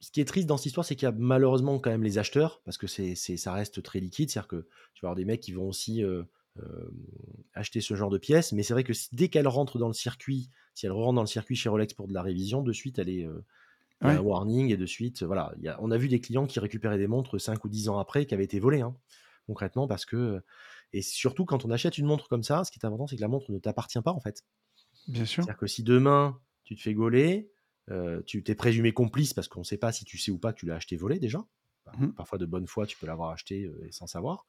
ce 0.00 0.10
qui 0.10 0.20
est 0.20 0.26
triste 0.26 0.46
dans 0.46 0.58
cette 0.58 0.66
histoire, 0.66 0.84
c'est 0.84 0.96
qu'il 0.96 1.06
y 1.06 1.08
a 1.08 1.14
malheureusement 1.16 1.78
quand 1.78 1.88
même 1.88 2.02
les 2.02 2.18
acheteurs, 2.18 2.60
parce 2.66 2.76
que 2.76 2.86
c'est, 2.86 3.14
ça 3.14 3.54
reste 3.54 3.82
très 3.82 4.00
liquide. 4.00 4.30
C'est-à-dire 4.30 4.48
que 4.48 4.68
tu 4.92 5.00
vas 5.00 5.08
avoir 5.08 5.16
des 5.16 5.24
mecs 5.24 5.40
qui 5.40 5.52
vont 5.52 5.66
aussi 5.66 6.04
euh, 6.04 6.24
acheter 7.54 7.80
ce 7.80 7.94
genre 7.94 8.10
de 8.10 8.18
pièces. 8.18 8.52
Mais 8.52 8.62
c'est 8.62 8.74
vrai 8.74 8.84
que 8.84 8.92
dès 9.12 9.28
qu'elle 9.28 9.48
rentre 9.48 9.78
dans 9.78 9.88
le 9.88 9.94
circuit, 9.94 10.50
si 10.74 10.84
elle 10.84 10.92
rentre 10.92 11.14
dans 11.14 11.22
le 11.22 11.26
circuit 11.26 11.56
chez 11.56 11.70
Rolex 11.70 11.94
pour 11.94 12.06
de 12.06 12.12
la 12.12 12.20
révision, 12.20 12.60
de 12.60 12.72
suite, 12.72 12.98
elle 12.98 13.08
est 13.08 13.26
un 14.02 14.18
warning 14.18 14.70
et 14.70 14.76
de 14.76 14.86
suite, 14.86 15.22
voilà. 15.22 15.54
Y 15.62 15.68
a, 15.68 15.78
on 15.80 15.90
a 15.90 15.96
vu 15.96 16.08
des 16.08 16.20
clients 16.20 16.46
qui 16.46 16.60
récupéraient 16.60 16.98
des 16.98 17.06
montres 17.06 17.40
5 17.40 17.64
ou 17.64 17.70
10 17.70 17.88
ans 17.88 17.98
après 17.98 18.26
qui 18.26 18.34
avaient 18.34 18.44
été 18.44 18.60
volées, 18.60 18.82
hein, 18.82 18.94
concrètement, 19.46 19.88
parce 19.88 20.04
que. 20.04 20.42
Et 20.92 21.00
surtout, 21.00 21.46
quand 21.46 21.64
on 21.64 21.70
achète 21.70 21.96
une 21.96 22.06
montre 22.06 22.28
comme 22.28 22.42
ça, 22.42 22.62
ce 22.64 22.70
qui 22.70 22.78
est 22.78 22.84
important, 22.84 23.06
c'est 23.06 23.16
que 23.16 23.22
la 23.22 23.28
montre 23.28 23.50
ne 23.52 23.58
t'appartient 23.58 24.02
pas, 24.02 24.12
en 24.12 24.20
fait. 24.20 24.44
Bien 25.08 25.24
sûr. 25.24 25.44
C'est-à-dire 25.44 25.58
que 25.58 25.66
si 25.66 25.82
demain, 25.82 26.38
tu 26.70 26.76
te 26.76 26.82
fais 26.82 26.94
gauler, 26.94 27.50
tu 28.26 28.42
t'es 28.44 28.54
présumé 28.54 28.92
complice 28.92 29.34
parce 29.34 29.48
qu'on 29.48 29.60
ne 29.60 29.64
sait 29.64 29.76
pas 29.76 29.90
si 29.90 30.04
tu 30.04 30.16
sais 30.16 30.30
ou 30.30 30.38
pas 30.38 30.52
que 30.52 30.60
tu 30.60 30.66
l'as 30.66 30.76
acheté 30.76 30.96
volé 30.96 31.18
déjà. 31.18 31.44
Mmh. 31.98 32.10
Parfois, 32.10 32.38
de 32.38 32.46
bonne 32.46 32.68
foi, 32.68 32.86
tu 32.86 32.96
peux 32.96 33.06
l'avoir 33.06 33.30
acheté 33.30 33.68
sans 33.90 34.06
savoir. 34.06 34.46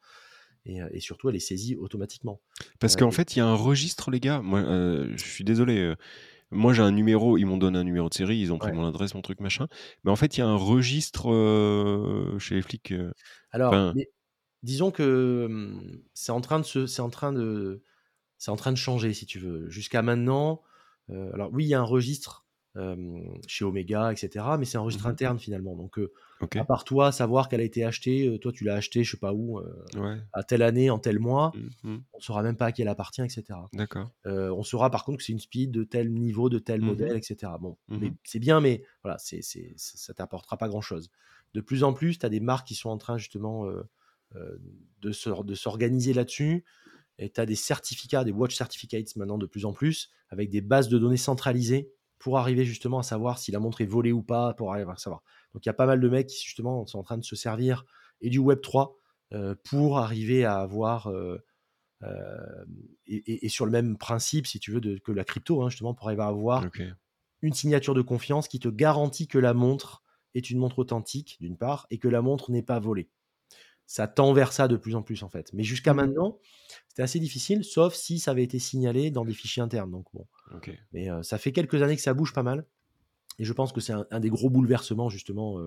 Euh, 0.68 0.90
et, 0.92 1.00
surtout 1.00 1.30
elle 1.30 1.36
est 1.36 1.40
saisie 1.40 1.76
automatiquement. 1.76 2.40
Parce 2.80 2.96
euh, 2.96 3.00
qu'en 3.00 3.12
fait, 3.12 3.36
il 3.36 3.40
y 3.40 3.42
a 3.42 3.48
un 3.48 3.56
registre, 3.56 4.12
les 4.12 4.20
gars. 4.20 4.42
Moi, 4.42 4.60
euh, 4.60 5.12
je 5.16 5.24
suis 5.24 5.44
désolé. 5.44 5.96
Moi, 6.52 6.74
j'ai 6.74 6.82
un 6.82 6.92
numéro, 6.92 7.38
ils 7.38 7.46
m'ont 7.46 7.58
donné 7.58 7.80
un 7.80 7.84
numéro 7.84 8.10
de 8.10 8.14
série, 8.14 8.38
ils 8.38 8.52
ont 8.52 8.58
pris 8.58 8.74
mon 8.74 8.86
adresse, 8.86 9.16
mon 9.16 9.22
truc, 9.22 9.40
machin. 9.40 9.68
Mais 10.04 10.12
en 10.12 10.16
fait, 10.16 10.38
il 10.38 10.42
y 10.42 10.44
a 10.44 10.48
un 10.48 10.56
registre 10.56 11.24
chez 12.40 12.56
les 12.56 12.62
flics. 12.62 12.94
Alors, 13.52 13.94
disons 14.64 14.92
que 14.92 15.46
hum, 15.50 16.04
c'est 16.14 16.32
en 16.32 16.42
train 16.42 16.60
de 16.60 16.66
se, 16.66 16.86
c'est 16.86 17.02
en 17.02 17.10
train 17.10 17.34
de, 17.34 17.82
c'est 18.38 18.52
en 18.52 18.56
train 18.56 18.72
de 18.72 18.78
changer, 18.78 19.14
si 19.14 19.26
tu 19.26 19.40
veux. 19.40 19.70
Jusqu'à 19.70 20.02
maintenant, 20.02 20.62
alors 21.34 21.50
oui, 21.54 21.66
il 21.66 21.68
y 21.68 21.74
a 21.74 21.80
un 21.80 21.84
registre 21.84 22.46
chez 23.48 23.66
Omega, 23.66 24.14
etc. 24.14 24.46
Mais 24.58 24.64
c'est 24.64 24.78
un 24.78 24.82
registre 24.82 25.06
mmh 25.08 25.12
interne 25.12 25.40
finalement. 25.40 25.76
Donc, 25.76 26.00
à 26.56 26.64
part 26.64 26.86
toi, 26.86 27.12
savoir 27.12 27.50
qu'elle 27.50 27.60
a 27.60 27.66
été 27.66 27.84
achetée, 27.84 28.40
toi 28.40 28.52
tu 28.54 28.64
l'as 28.64 28.76
achetée, 28.76 29.04
je 29.04 29.12
sais 29.12 29.18
pas 29.18 29.34
où, 29.34 29.60
à 30.34 30.44
telle 30.44 30.62
année, 30.62 30.90
en 30.90 30.98
tel 30.98 31.20
mois, 31.20 31.52
mmh 31.84 31.98
on 32.14 32.18
ne 32.18 32.22
saura 32.24 32.44
même 32.44 32.56
pas 32.56 32.68
à 32.68 32.72
qui 32.72 32.82
elle 32.82 32.88
appartient, 32.88 33.22
etc. 33.22 33.44
D'accord. 33.74 34.10
on 34.26 34.64
saura 34.64 34.90
par 34.90 35.04
contre 35.04 35.18
que 35.18 35.24
c'est 35.24 35.34
une 35.34 35.40
speed 35.40 35.72
de 35.72 35.84
tel 35.84 36.14
niveau, 36.14 36.50
de 36.50 36.60
tel 36.60 36.82
mmh 36.82 36.86
modèle, 36.86 37.18
etc. 37.18 37.52
Bon, 37.60 37.78
mais 37.90 38.14
c'est 38.24 38.40
bien, 38.40 38.62
mais 38.62 38.84
voilà, 39.04 39.18
c'est, 39.18 39.42
c'est, 39.42 39.74
ça 39.76 40.14
t'apportera 40.14 40.58
pas 40.58 40.70
grand 40.70 40.82
chose. 40.82 41.10
De 41.54 41.60
plus 41.60 41.84
en 41.84 41.92
plus, 41.92 42.20
tu 42.20 42.26
as 42.26 42.30
des 42.30 42.40
marques 42.40 42.68
qui 42.68 42.76
sont 42.76 42.90
en 42.90 42.98
train 42.98 43.18
justement 43.18 43.66
de, 45.02 45.44
de 45.44 45.56
s'organiser 45.56 46.14
là-dessus. 46.14 46.64
Et 47.22 47.30
tu 47.30 47.40
as 47.40 47.46
des 47.46 47.56
certificats, 47.56 48.24
des 48.24 48.32
watch 48.32 48.56
certificates 48.56 49.16
maintenant 49.16 49.38
de 49.38 49.46
plus 49.46 49.66
en 49.66 49.74
plus, 49.74 50.12
avec 50.30 50.50
des 50.50 50.62
bases 50.62 50.90
de 50.90 50.98
données 50.98 51.18
centralisées 51.18 51.92
pour 52.18 52.38
arriver 52.38 52.66
justement 52.66 53.00
à 53.00 53.04
savoir 53.04 53.40
si 53.40 53.52
la 53.52 53.60
montre 53.60 53.82
est 53.82 53.86
volée 53.86 54.12
ou 54.12 54.24
pas, 54.24 54.54
pour 54.56 54.72
arriver 54.72 54.92
à 54.92 54.98
savoir. 54.98 55.24
Donc 55.54 55.66
il 55.66 55.70
y 55.70 55.72
a 55.72 55.74
pas 55.74 55.86
mal 55.86 56.00
de 56.00 56.10
mecs 56.10 56.28
qui 56.28 56.44
justement 56.44 56.86
sont 56.86 57.00
en 57.00 57.04
train 57.04 57.18
de 57.18 57.24
se 57.24 57.36
servir 57.36 57.86
et 58.22 58.30
du 58.30 58.40
Web 58.40 58.62
3 58.62 58.98
euh, 59.34 59.56
pour 59.64 60.00
arriver 60.00 60.46
à 60.46 60.58
avoir 60.58 61.08
euh, 61.08 61.38
euh, 62.04 62.66
et, 63.06 63.50
sur 63.50 63.66
le 63.66 63.72
même 63.72 63.98
principe, 63.98 64.48
si 64.48 64.60
tu 64.60 64.72
veux, 64.72 64.82
de, 64.82 64.98
que 64.98 65.12
la 65.12 65.24
crypto, 65.24 65.62
hein, 65.62 65.70
justement, 65.70 65.94
pour 65.94 66.08
arriver 66.08 66.24
à 66.24 66.28
avoir 66.28 66.66
une 67.42 67.54
signature 67.54 67.94
de 67.94 68.02
confiance 68.02 68.48
qui 68.48 68.60
te 68.60 68.70
garantit 68.70 69.28
que 69.28 69.38
la 69.38 69.54
montre 69.54 70.04
est 70.34 70.50
une 70.50 70.58
montre 70.58 70.80
authentique, 70.80 71.38
d'une 71.40 71.58
part, 71.58 71.88
et 71.92 71.98
que 71.98 72.08
la 72.08 72.22
montre 72.22 72.52
n'est 72.52 72.64
pas 72.64 72.80
volée 72.80 73.10
ça 73.92 74.08
tend 74.08 74.32
vers 74.32 74.54
ça 74.54 74.70
de 74.70 74.78
plus 74.78 74.96
en 74.96 75.02
plus 75.02 75.22
en 75.22 75.28
fait. 75.28 75.52
Mais 75.52 75.66
jusqu'à 75.66 75.94
mmh 75.94 75.98
maintenant, 75.98 76.40
c'était 76.88 77.02
assez 77.02 77.20
difficile, 77.20 77.66
sauf 77.66 77.94
si 77.94 78.20
ça 78.20 78.32
avait 78.32 78.44
été 78.44 78.58
signalé 78.58 79.12
dans 79.12 79.26
des 79.26 79.34
fichiers 79.34 79.62
internes. 79.62 79.92
Donc 79.92 80.06
bon. 80.14 80.26
Mais 80.94 81.10
ça 81.24 81.38
fait 81.38 81.52
quelques 81.52 81.82
années 81.82 81.98
que 81.98 82.02
ça 82.02 82.14
bouge 82.14 82.34
pas 82.34 82.42
mal. 82.42 82.66
Et 83.38 83.44
je 83.44 83.52
pense 83.52 83.74
que 83.74 83.82
c'est 83.82 83.92
un, 83.92 84.20
des 84.22 84.30
gros 84.30 84.50
bouleversements 84.50 85.10
justement 85.10 85.60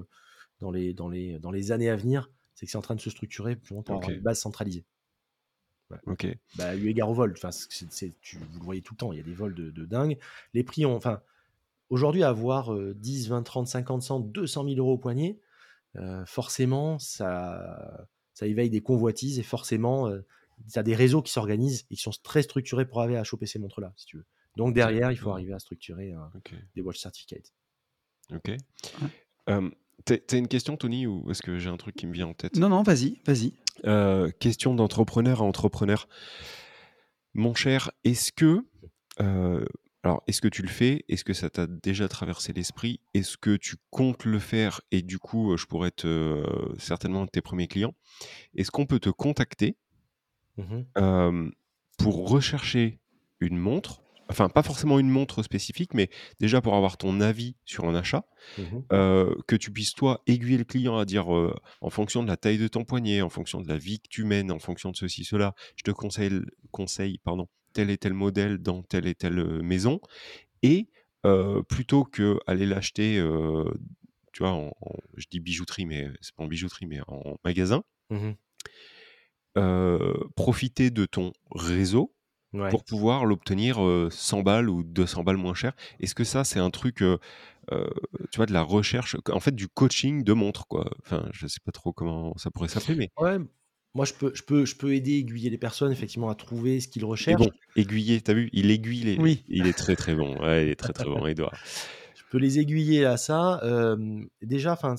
dans, 0.61 0.71
les, 0.71 0.95
dans, 0.95 1.11
les, 1.11 1.39
dans 1.39 1.51
les 1.51 1.71
années 1.71 1.91
à 1.91 1.97
venir, 1.97 2.31
c'est 2.55 2.65
que 2.65 2.73
c'est 2.73 2.79
en 2.79 2.83
train 2.83 2.95
de 2.95 3.01
se 3.03 3.11
structurer 3.11 3.57
pour 3.57 3.85
avoir 3.87 4.09
une 4.09 4.23
base 4.23 4.39
centralisée. 4.39 4.87
Ok. 6.07 6.27
Bah, 6.57 6.75
eu 6.75 6.89
égard 6.89 7.11
au 7.11 7.15
vol, 7.15 7.35
enfin, 7.37 7.51
tu, 8.23 8.39
vous 8.39 8.59
le 8.59 8.65
voyez 8.65 8.81
tout 8.81 8.95
le 8.95 8.99
temps, 8.99 9.13
il 9.13 9.19
y 9.19 9.21
a 9.21 9.25
des 9.25 9.35
vols 9.35 9.55
de, 9.55 9.71
de 9.71 9.85
dingue. 9.85 10.19
Les 10.55 10.65
prix 10.65 10.87
ont, 10.87 10.97
enfin, 10.97 11.21
aujourd'hui, 11.91 12.23
avoir 12.23 12.75
10, 12.75 13.29
20, 13.29 13.43
30, 13.43 13.67
50, 13.67 14.03
100, 14.03 14.21
200 14.21 14.65
000 14.65 14.77
euros 14.79 14.95
au 14.95 14.99
poignet, 14.99 15.39
forcément, 16.25 16.99
ça, 16.99 18.09
ça 18.35 18.47
éveille 18.47 18.71
des 18.71 18.81
convoitises 18.81 19.39
et 19.39 19.43
forcément, 19.43 20.09
euh, 20.09 20.21
tu 20.71 20.79
as 20.79 20.83
des 20.83 20.95
réseaux 20.95 21.23
qui 21.23 21.33
s'organisent 21.33 21.87
et 21.91 21.95
qui 21.95 22.03
sont 22.03 22.13
très 22.23 22.43
structurés 22.43 22.87
pour 22.87 23.01
arriver 23.01 23.17
à 23.17 23.25
choper 23.25 23.47
ces 23.47 23.59
montres-là, 23.59 23.93
si 23.97 24.07
tu 24.07 24.19
veux. 24.19 24.27
Donc 24.57 24.75
derrière, 24.75 25.11
il 25.11 25.17
faut 25.17 25.31
arriver 25.31 25.53
à 25.53 25.59
structurer 25.59 26.13
euh, 26.13 26.51
des 26.77 26.83
watch 26.83 26.99
certificates. 26.99 27.53
Ok. 28.33 28.51
Euh, 29.49 29.71
T'as 30.05 30.37
une 30.37 30.49
question, 30.49 30.77
Tony, 30.77 31.07
ou 31.07 31.31
est-ce 31.31 31.41
que 31.41 31.59
j'ai 31.59 31.71
un 31.71 31.79
truc 31.79 31.95
qui 31.97 32.07
me 32.07 32.13
vient 32.13 32.27
en 32.27 32.35
tête? 32.35 32.57
Non, 32.57 32.69
non, 32.69 32.83
vas-y, 32.83 33.21
vas-y. 33.25 33.55
Euh, 33.87 34.31
question 34.39 34.75
d'entrepreneur 34.75 35.41
à 35.41 35.45
entrepreneur. 35.45 36.09
Mon 37.33 37.55
cher, 37.55 37.91
est-ce 38.05 38.31
que 38.31 38.65
alors, 40.05 40.23
est-ce 40.27 40.43
que 40.43 40.49
tu 40.49 40.61
le 40.61 40.69
fais? 40.69 41.05
Est-ce 41.09 41.25
que 41.25 41.33
ça 41.33 41.49
t'a 41.49 41.67
déjà 41.67 42.09
traversé 42.09 42.53
l'esprit? 42.53 43.01
Est-ce 43.15 43.39
que 43.39 43.57
tu 43.57 43.77
comptes 43.89 44.27
le 44.27 44.39
faire? 44.39 44.83
Et 44.91 45.01
du 45.01 45.19
coup, 45.19 45.57
je 45.57 45.65
pourrais 45.65 45.89
être 45.89 46.07
certainement 46.79 47.27
tes 47.27 47.41
premiers 47.41 47.69
clients. 47.69 47.95
Est-ce 48.55 48.71
qu'on 48.71 48.85
peut 48.85 49.01
te 49.01 49.09
contacter 49.09 49.77
mmh 50.59 51.51
pour 51.97 52.29
rechercher 52.29 53.01
une 53.41 53.57
montre? 53.57 54.03
Enfin, 54.29 54.49
pas 54.51 54.63
forcément 54.63 54.99
une 54.99 55.09
montre 55.09 55.43
spécifique, 55.43 55.95
mais 55.95 56.11
déjà 56.39 56.61
pour 56.61 56.75
avoir 56.75 56.99
ton 56.99 57.21
avis 57.23 57.57
sur 57.65 57.87
un 57.87 57.95
achat, 57.95 58.27
mmh 58.59 58.81
que 59.47 59.57
tu 59.57 59.73
puisses 59.73 59.95
toi 59.95 60.23
aiguiller 60.27 60.59
le 60.59 60.65
client 60.65 60.99
à 60.99 61.07
dire 61.07 61.29
en 61.29 61.91
fonction 61.91 62.23
de 62.23 62.29
la 62.29 62.37
taille 62.37 62.59
de 62.59 62.69
ton 62.69 62.85
poignet, 62.85 63.23
en 63.23 63.31
fonction 63.31 63.63
de 63.63 63.69
la 63.69 63.79
vie 63.79 64.01
que 64.01 64.09
tu 64.11 64.25
mènes, 64.25 64.53
en 64.53 64.59
fonction 64.59 64.91
de 64.91 64.97
ceci, 64.97 65.25
cela, 65.25 65.55
je 65.77 65.83
te 65.83 65.91
conseille, 65.93 66.43
conseille 66.73 67.17
pardon, 67.25 67.49
tel 67.75 67.91
et 67.91 67.99
tel 67.99 68.15
modèle 68.15 68.57
dans 68.59 68.83
telle 68.83 69.07
et 69.07 69.15
telle 69.15 69.63
maison. 69.63 70.01
Et 70.63 70.89
plutôt 71.69 72.05
que 72.05 72.39
aller 72.47 72.65
l'acheter, 72.65 73.23
tu 74.33 74.43
vois, 74.43 74.53
en, 74.53 74.73
je 75.17 75.27
dis 75.31 75.41
bijouterie, 75.41 75.85
mais 75.85 76.11
c'est 76.23 76.35
pas 76.35 76.45
en 76.45 76.47
bijouterie, 76.47 76.87
mais 76.87 77.01
en 77.07 77.37
magasin, 77.45 77.85
mmh 78.11 78.31
profiter 80.35 80.91
de 80.91 81.07
ton 81.07 81.33
réseau 81.53 82.13
pour 82.71 82.85
pouvoir 82.85 83.25
l'obtenir 83.25 83.79
100 84.11 84.43
balles 84.43 84.69
ou 84.69 84.83
200 84.83 85.23
balles 85.23 85.37
moins 85.37 85.55
cher. 85.55 85.75
Est-ce 86.01 86.15
que 86.15 86.25
ça, 86.25 86.43
c'est 86.45 86.59
un 86.59 86.71
truc, 86.71 86.97
tu 86.97 88.37
vois, 88.37 88.47
de 88.47 88.53
la 88.53 88.63
recherche, 88.63 89.17
en 89.31 89.41
fait, 89.41 89.55
du 89.55 89.69
coaching 89.69 90.25
de 90.25 90.33
montre, 90.33 90.67
quoi? 90.67 90.91
Enfin, 91.05 91.29
je 91.33 91.47
sais 91.47 91.61
pas 91.65 91.73
trop 91.73 91.93
comment 91.93 92.37
ça 92.37 92.51
pourrait 92.51 92.69
s'appeler, 92.69 92.97
mais... 92.97 93.11
Ouais, 93.17 93.39
moi, 93.95 94.05
je 94.05 94.13
peux, 94.13 94.33
je, 94.35 94.43
peux, 94.43 94.65
je 94.65 94.75
peux 94.75 94.93
aider, 94.95 95.19
aiguiller 95.19 95.51
les 95.51 95.59
personnes, 95.59 95.93
effectivement, 95.93 96.29
à 96.29 96.35
trouver 96.35 96.81
ce 96.81 96.89
qu'ils 96.89 97.05
recherchent. 97.05 97.41
bon, 97.41 97.51
aiguiller, 97.77 98.21
t'as 98.21 98.35
vu 98.35 98.51
Il 98.53 98.71
aiguille 98.71 99.05
les... 99.05 99.19
Oui. 99.19 99.45
Il 99.49 99.67
est 99.69 99.73
très, 99.73 99.95
très 99.95 100.17
bon. 100.17 100.37
Ouais, 100.41 100.65
il 100.65 100.69
est 100.69 100.75
très, 100.75 100.93
très 100.93 101.05
bon, 101.05 101.25
Edouard. 101.27 101.55
peux 102.31 102.39
les 102.39 102.59
aiguiller 102.59 103.05
à 103.05 103.17
ça. 103.17 103.63
déjà, 104.43 104.73
enfin, 104.73 104.97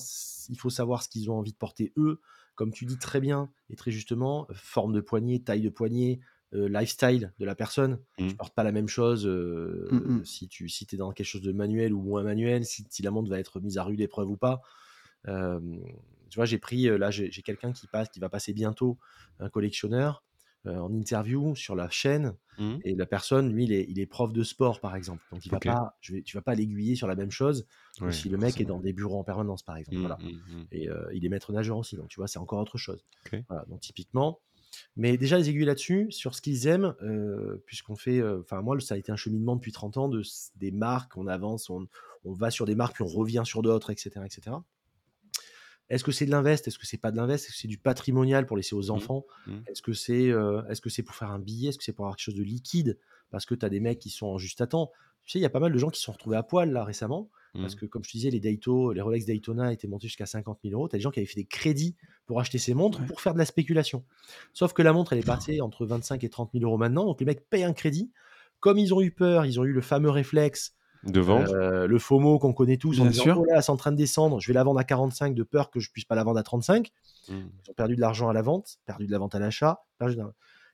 il 0.48 0.58
faut 0.58 0.70
savoir 0.70 1.02
ce 1.02 1.10
qu'ils 1.10 1.30
ont 1.30 1.38
envie 1.38 1.52
de 1.52 1.58
porter 1.58 1.92
eux. 1.96 2.20
Comme 2.54 2.72
tu 2.72 2.86
dis 2.86 2.96
très 2.96 3.20
bien 3.20 3.50
et 3.68 3.76
très 3.76 3.90
justement, 3.90 4.48
forme 4.54 4.94
de 4.94 5.02
poignet, 5.02 5.40
taille 5.40 5.60
de 5.60 5.68
poignet, 5.68 6.20
lifestyle 6.52 7.34
de 7.38 7.44
la 7.44 7.54
personne. 7.54 7.98
Tu 8.16 8.24
ne 8.24 8.30
mmh. 8.30 8.36
portes 8.36 8.54
pas 8.54 8.64
la 8.64 8.72
même 8.72 8.88
chose 8.88 9.26
mmh 9.26 10.24
si 10.24 10.48
tu 10.48 10.70
si 10.70 10.86
es 10.90 10.96
dans 10.96 11.12
quelque 11.12 11.26
chose 11.26 11.42
de 11.42 11.52
manuel 11.52 11.92
ou 11.92 12.00
moins 12.00 12.22
manuel, 12.22 12.64
si, 12.64 12.86
la 13.02 13.10
montre 13.10 13.28
va 13.28 13.38
être 13.38 13.60
mise 13.60 13.76
à 13.76 13.82
rude 13.82 14.00
épreuve 14.00 14.30
ou 14.30 14.38
pas. 14.38 14.62
Tu 16.30 16.36
vois, 16.36 16.44
j'ai 16.44 16.58
pris, 16.58 16.84
là, 16.84 17.10
j'ai 17.10 17.30
quelqu'un 17.42 17.72
qui 17.72 17.86
passe, 17.86 18.08
qui 18.08 18.20
va 18.20 18.28
passer 18.28 18.52
bientôt, 18.52 18.98
un 19.40 19.48
collectionneur, 19.48 20.22
en 20.64 20.92
interview 20.92 21.54
sur 21.54 21.76
la 21.76 21.88
chaîne. 21.90 22.34
Mmh. 22.58 22.76
Et 22.82 22.96
la 22.96 23.06
personne, 23.06 23.52
lui, 23.52 23.64
il 23.64 23.72
est, 23.72 23.86
il 23.88 24.00
est, 24.00 24.06
prof 24.06 24.32
de 24.32 24.42
sport, 24.42 24.80
par 24.80 24.96
exemple. 24.96 25.22
Donc, 25.30 25.46
il 25.46 25.52
va 25.52 25.60
pas, 25.60 25.96
je 26.00 26.14
vais, 26.14 26.22
tu 26.22 26.36
vas 26.36 26.42
pas 26.42 26.56
l'aiguiller 26.56 26.96
sur 26.96 27.06
la 27.06 27.14
même 27.14 27.30
chose 27.30 27.68
si 28.10 28.28
le 28.28 28.36
mec 28.36 28.60
est 28.60 28.64
dans 28.64 28.80
des 28.80 28.92
bureaux 28.92 29.18
en 29.18 29.24
permanence, 29.24 29.62
par 29.62 29.76
exemple. 29.76 29.98
voilà. 29.98 30.18
Et 30.72 30.88
il 31.12 31.24
est 31.24 31.28
maître 31.28 31.52
nageur 31.52 31.76
aussi. 31.76 31.96
Donc, 31.96 32.08
tu 32.08 32.18
vois, 32.18 32.26
c'est 32.26 32.40
encore 32.40 32.60
autre 32.60 32.78
chose. 32.78 33.04
Voilà. 33.48 33.64
Donc, 33.68 33.80
typiquement, 33.80 34.40
mais 34.96 35.16
déjà, 35.16 35.38
les 35.38 35.48
aiguilles 35.50 35.64
là-dessus, 35.64 36.10
sur 36.10 36.34
ce 36.34 36.40
qu'ils 36.40 36.66
aiment, 36.66 36.94
euh, 37.02 37.62
puisqu'on 37.66 37.96
fait. 37.96 38.20
Euh, 38.20 38.40
enfin, 38.40 38.62
moi, 38.62 38.78
ça 38.80 38.94
a 38.94 38.98
été 38.98 39.12
un 39.12 39.16
cheminement 39.16 39.56
depuis 39.56 39.72
30 39.72 39.96
ans 39.96 40.08
de, 40.08 40.22
des 40.56 40.70
marques, 40.70 41.16
on 41.16 41.26
avance, 41.26 41.70
on, 41.70 41.86
va 42.24 42.50
sur 42.50 42.64
des 42.64 42.74
marques, 42.74 42.94
puis 42.94 43.04
on 43.04 43.08
revient 43.08 43.42
sur 43.44 43.62
d'autres, 43.62 43.90
etc. 43.90 44.20
etc. 44.24 44.56
Est-ce 45.88 46.02
que 46.02 46.12
c'est 46.12 46.26
de 46.26 46.30
l'invest? 46.30 46.66
Est-ce 46.66 46.78
que 46.78 46.86
c'est 46.86 46.98
pas 46.98 47.10
de 47.10 47.16
l'invest? 47.16 47.44
Est-ce 47.44 47.52
que 47.52 47.58
c'est 47.58 47.68
du 47.68 47.78
patrimonial 47.78 48.46
pour 48.46 48.56
laisser 48.56 48.74
aux 48.74 48.88
mmh. 48.88 48.90
enfants? 48.90 49.24
Mmh. 49.46 49.52
Est-ce 49.68 49.82
que 49.82 49.92
c'est 49.92 50.30
euh, 50.30 50.62
est 50.68 50.74
-ce 50.74 50.88
c'est 50.88 51.02
pour 51.02 51.14
faire 51.14 51.30
un 51.30 51.38
billet? 51.38 51.68
Est-ce 51.68 51.78
que 51.78 51.84
c'est 51.84 51.92
pour 51.92 52.04
avoir 52.06 52.16
quelque 52.16 52.24
chose 52.24 52.34
de 52.34 52.42
liquide? 52.42 52.98
Parce 53.30 53.46
que 53.46 53.54
tu 53.54 53.64
as 53.64 53.68
des 53.68 53.80
mecs 53.80 53.98
qui 53.98 54.10
sont 54.10 54.26
en 54.26 54.38
juste 54.38 54.60
à 54.60 54.66
temps. 54.66 54.90
Tu 55.24 55.32
sais, 55.32 55.38
il 55.38 55.42
y 55.42 55.46
a 55.46 55.50
pas 55.50 55.60
mal 55.60 55.72
de 55.72 55.78
gens 55.78 55.90
qui 55.90 55.98
se 55.98 56.04
sont 56.04 56.12
retrouvés 56.12 56.36
à 56.36 56.42
poil 56.42 56.70
là 56.70 56.84
récemment. 56.84 57.30
Parce 57.54 57.74
mmh. 57.74 57.78
que, 57.78 57.86
comme 57.86 58.04
je 58.04 58.10
te 58.10 58.16
disais, 58.16 58.30
les, 58.30 58.38
les 58.40 59.00
Rolex 59.00 59.24
Daytona 59.24 59.72
étaient 59.72 59.88
montés 59.88 60.08
jusqu'à 60.08 60.26
50 60.26 60.58
000 60.62 60.74
euros. 60.74 60.88
Tu 60.88 60.96
as 60.96 60.98
des 60.98 61.02
gens 61.02 61.10
qui 61.10 61.20
avaient 61.20 61.26
fait 61.26 61.40
des 61.40 61.46
crédits 61.46 61.96
pour 62.26 62.38
acheter 62.38 62.58
ces 62.58 62.74
montres 62.74 63.04
pour 63.06 63.20
faire 63.20 63.32
de 63.32 63.38
la 63.38 63.46
spéculation. 63.46 64.04
Sauf 64.52 64.72
que 64.72 64.82
la 64.82 64.92
montre, 64.92 65.14
elle 65.14 65.20
est 65.20 65.26
passée 65.26 65.60
entre 65.60 65.86
25 65.86 66.22
et 66.22 66.28
30 66.28 66.50
000 66.52 66.64
euros 66.64 66.76
maintenant. 66.76 67.06
Donc, 67.06 67.18
les 67.20 67.26
mecs 67.26 67.48
payent 67.48 67.64
un 67.64 67.72
crédit. 67.72 68.12
Comme 68.60 68.78
ils 68.78 68.92
ont 68.92 69.00
eu 69.00 69.10
peur, 69.10 69.46
ils 69.46 69.58
ont 69.58 69.64
eu 69.64 69.72
le 69.72 69.80
fameux 69.80 70.10
réflexe 70.10 70.74
de 71.06 71.20
vendre. 71.20 71.52
Euh, 71.54 71.86
le 71.86 71.98
FOMO 71.98 72.38
qu'on 72.38 72.52
connaît 72.52 72.76
tous. 72.76 73.00
Bien 73.00 73.12
sûr. 73.12 73.38
Oh 73.40 73.44
là, 73.44 73.62
c'est 73.62 73.72
en 73.72 73.76
train 73.76 73.92
de 73.92 73.96
descendre. 73.96 74.40
Je 74.40 74.48
vais 74.48 74.54
la 74.54 74.64
vendre 74.64 74.78
à 74.78 74.84
45 74.84 75.34
de 75.34 75.42
peur 75.42 75.70
que 75.70 75.80
je 75.80 75.90
puisse 75.90 76.04
pas 76.04 76.14
la 76.14 76.24
vendre 76.24 76.38
à 76.38 76.42
35. 76.42 76.90
Mmh. 77.28 77.34
Ils 77.34 77.70
ont 77.70 77.74
perdu 77.74 77.96
de 77.96 78.00
l'argent 78.00 78.28
à 78.28 78.32
la 78.32 78.42
vente, 78.42 78.78
perdu 78.84 79.06
de 79.06 79.12
la 79.12 79.18
vente 79.18 79.34
à 79.34 79.38
l'achat. 79.38 79.84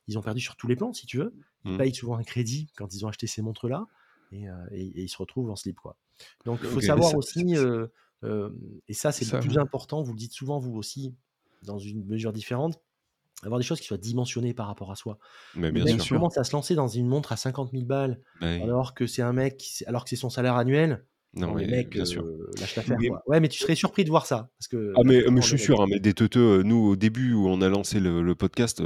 Ils 0.08 0.18
ont 0.18 0.22
perdu 0.22 0.40
sur 0.40 0.56
tous 0.56 0.66
les 0.66 0.76
plans, 0.76 0.92
si 0.92 1.06
tu 1.06 1.18
veux. 1.18 1.34
Ils 1.64 1.72
mmh. 1.72 1.78
payent 1.78 1.94
souvent 1.94 2.16
un 2.16 2.24
crédit 2.24 2.68
quand 2.76 2.92
ils 2.94 3.04
ont 3.04 3.08
acheté 3.08 3.26
ces 3.26 3.42
montres-là. 3.42 3.86
Euh, 4.34 4.66
et, 4.70 5.02
ils 5.02 5.08
se 5.08 5.16
retrouvent 5.16 5.50
en 5.50 5.56
slip. 5.56 5.76
Quoi. 5.76 5.96
Donc 6.44 6.60
il 6.62 6.68
faut 6.68 6.80
savoir 6.80 7.14
aussi, 7.14 7.56
euh, 7.56 7.86
euh, 8.24 8.50
et 8.88 8.94
ça 8.94 9.12
c'est 9.12 9.30
le 9.30 9.40
plus 9.40 9.58
important, 9.58 10.02
vous 10.02 10.12
le 10.12 10.18
dites 10.18 10.32
souvent 10.32 10.58
vous 10.58 10.74
aussi, 10.76 11.14
dans 11.62 11.78
une 11.78 12.04
mesure 12.04 12.32
différente, 12.32 12.80
avoir 13.42 13.58
des 13.58 13.64
choses 13.64 13.80
qui 13.80 13.86
soient 13.86 13.98
dimensionnées 13.98 14.54
par 14.54 14.66
rapport 14.66 14.90
à 14.90 14.96
soi. 14.96 15.18
Mais 15.54 15.72
bien 15.72 15.98
commence 15.98 16.38
à 16.38 16.44
se 16.44 16.52
lancer 16.52 16.74
dans 16.74 16.88
une 16.88 17.08
montre 17.08 17.32
à 17.32 17.36
50 17.36 17.72
000 17.72 17.84
balles, 17.84 18.20
bah 18.40 18.48
alors 18.62 18.94
que 18.94 19.06
c'est 19.06 19.22
un 19.22 19.32
mec, 19.32 19.82
alors 19.86 20.04
que 20.04 20.10
c'est 20.10 20.16
son 20.16 20.30
salaire 20.30 20.56
annuel. 20.56 21.04
Non, 21.34 21.54
mais 21.54 21.84
bien 21.84 22.04
sûr. 22.04 22.24
lâche 22.60 22.76
l'affaire. 22.76 22.98
Ouais, 23.26 23.40
mais 23.40 23.48
tu 23.48 23.58
serais 23.58 23.74
surpris 23.74 24.04
de 24.04 24.10
voir 24.10 24.26
ça. 24.26 24.50
Parce 24.58 24.68
que 24.68 24.92
ah, 24.96 25.00
mais, 25.04 25.22
mais 25.30 25.40
je 25.40 25.46
suis 25.46 25.58
sûr, 25.58 25.80
hein, 25.80 25.86
mais 25.88 25.98
des 25.98 26.12
teuteux, 26.12 26.62
nous, 26.62 26.76
au 26.76 26.96
début 26.96 27.32
où 27.32 27.48
on 27.48 27.62
a 27.62 27.68
lancé 27.68 28.00
le, 28.00 28.34
podcast, 28.34 28.82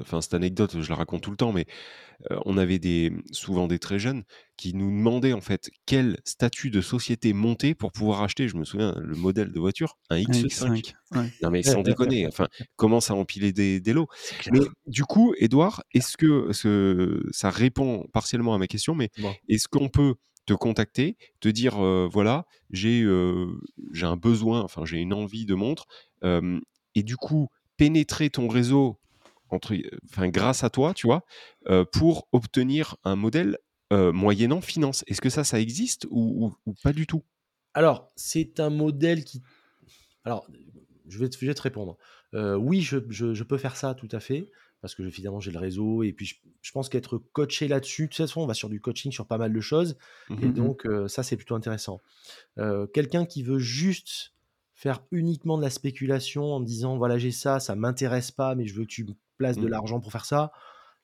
enfin, 0.00 0.20
cette 0.20 0.34
anecdote, 0.34 0.80
je 0.80 0.88
la 0.88 0.96
raconte 0.96 1.22
tout 1.22 1.30
le 1.30 1.36
temps, 1.36 1.52
mais 1.52 1.66
on 2.44 2.58
avait 2.58 2.78
des, 2.78 3.12
souvent 3.32 3.66
des 3.66 3.78
très 3.78 3.98
jeunes 3.98 4.24
qui 4.56 4.74
nous 4.74 4.90
demandaient 4.90 5.32
en 5.32 5.40
fait 5.40 5.70
quel 5.86 6.18
statut 6.24 6.70
de 6.70 6.80
société 6.80 7.32
monter 7.32 7.74
pour 7.74 7.92
pouvoir 7.92 8.22
acheter, 8.22 8.48
je 8.48 8.56
me 8.56 8.64
souviens, 8.64 8.94
le 8.98 9.16
modèle 9.16 9.52
de 9.52 9.58
voiture, 9.58 9.96
un 10.10 10.18
X5. 10.18 10.92
Non 11.42 11.50
mais 11.50 11.62
sans 11.62 11.82
déconner, 11.82 12.26
enfin, 12.26 12.48
commence 12.76 13.10
à 13.10 13.14
empiler 13.14 13.52
des, 13.52 13.80
des 13.80 13.92
lots. 13.92 14.08
Mais 14.52 14.60
du 14.86 15.04
coup, 15.04 15.34
Edouard, 15.38 15.82
est-ce 15.94 16.16
que 16.16 16.52
ce, 16.52 17.22
ça 17.30 17.50
répond 17.50 18.06
partiellement 18.12 18.54
à 18.54 18.58
ma 18.58 18.66
question, 18.66 18.94
mais 18.94 19.08
est-ce 19.48 19.68
qu'on 19.68 19.88
peut 19.88 20.14
te 20.50 20.54
contacter, 20.54 21.16
te 21.38 21.48
dire 21.48 21.76
voilà, 22.08 22.44
j'ai 22.70 23.06
j'ai 23.92 24.06
un 24.06 24.16
besoin, 24.16 24.62
enfin 24.62 24.84
j'ai 24.84 24.98
une 24.98 25.14
envie 25.14 25.46
de 25.46 25.54
montre, 25.54 25.86
et 26.22 27.02
du 27.04 27.16
coup 27.16 27.48
pénétrer 27.76 28.30
ton 28.30 28.48
réseau 28.48 28.98
entre, 29.48 29.76
enfin, 30.10 30.28
grâce 30.28 30.64
à 30.64 30.70
toi, 30.70 30.92
tu 30.92 31.06
vois, 31.06 31.24
pour 31.92 32.26
obtenir 32.32 32.96
un 33.04 33.14
modèle 33.14 33.58
moyennant 33.92 34.60
finance. 34.60 35.04
Est-ce 35.06 35.20
que 35.20 35.30
ça, 35.30 35.44
ça 35.44 35.60
existe 35.60 36.06
ou, 36.10 36.52
pas 36.82 36.92
du 36.92 37.06
tout? 37.06 37.22
Alors, 37.74 38.10
c'est 38.16 38.58
un 38.58 38.70
modèle 38.70 39.24
qui. 39.24 39.42
Alors, 40.24 40.48
je 41.06 41.18
vais 41.18 41.28
te, 41.28 41.62
répondre. 41.62 41.96
Oui, 42.32 42.80
je, 42.80 43.42
peux 43.44 43.58
faire 43.58 43.76
ça 43.76 43.94
tout 43.94 44.08
à 44.10 44.18
fait, 44.18 44.50
parce 44.80 44.94
que 44.94 45.02
évidemment, 45.02 45.40
j'ai 45.40 45.50
le 45.50 45.58
réseau, 45.58 46.02
et 46.02 46.12
puis 46.12 46.26
je, 46.26 46.72
pense 46.72 46.88
qu'être 46.88 47.18
coaché 47.18 47.68
là-dessus, 47.68 48.04
de 48.04 48.06
toute 48.08 48.16
façon, 48.16 48.40
on 48.40 48.46
va 48.46 48.54
sur 48.54 48.68
du 48.68 48.80
coaching 48.80 49.12
sur 49.12 49.26
pas 49.26 49.38
mal 49.38 49.52
de 49.52 49.60
choses, 49.60 49.96
mmh 50.28 50.34
et 50.42 50.46
mmh. 50.46 50.52
donc 50.52 50.88
ça, 51.08 51.22
c'est 51.22 51.36
plutôt 51.36 51.54
intéressant. 51.54 52.00
Quelqu'un 52.92 53.26
qui 53.26 53.42
veut 53.42 53.58
juste 53.58 54.32
faire 54.74 55.04
uniquement 55.10 55.58
de 55.58 55.62
la 55.62 55.70
spéculation 55.70 56.54
en 56.54 56.60
me 56.60 56.64
disant 56.64 56.96
voilà 56.96 57.18
j'ai 57.18 57.32
ça, 57.32 57.60
ça 57.60 57.76
m'intéresse 57.76 58.30
pas, 58.30 58.54
mais 58.54 58.66
je 58.66 58.74
veux 58.74 58.84
que 58.84 58.90
tu 58.90 59.06
place 59.40 59.56
de 59.56 59.66
mmh. 59.66 59.70
l'argent 59.70 60.00
pour 60.00 60.12
faire 60.12 60.26
ça. 60.26 60.52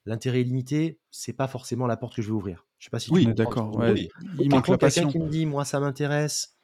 L'intérêt 0.05 0.41
illimité, 0.41 0.99
c'est 1.11 1.33
pas 1.33 1.47
forcément 1.47 1.87
la 1.87 1.97
porte 1.97 2.15
que 2.15 2.21
je 2.21 2.27
vais 2.27 2.33
ouvrir. 2.33 2.65
Je 2.77 2.85
sais 2.85 2.89
pas 2.91 2.99
si 2.99 3.11
oui, 3.11 3.25
d'accord. 3.25 3.83
Il 4.39 4.49
manque 4.49 4.67
la 4.67 4.77
passion. 4.77 5.03
Quelqu'un 5.03 5.19
qui 5.19 5.25
me 5.25 5.29
dit, 5.29 5.45
moi, 5.45 5.65
ça 5.65 5.79
m'intéresse, 5.79 6.56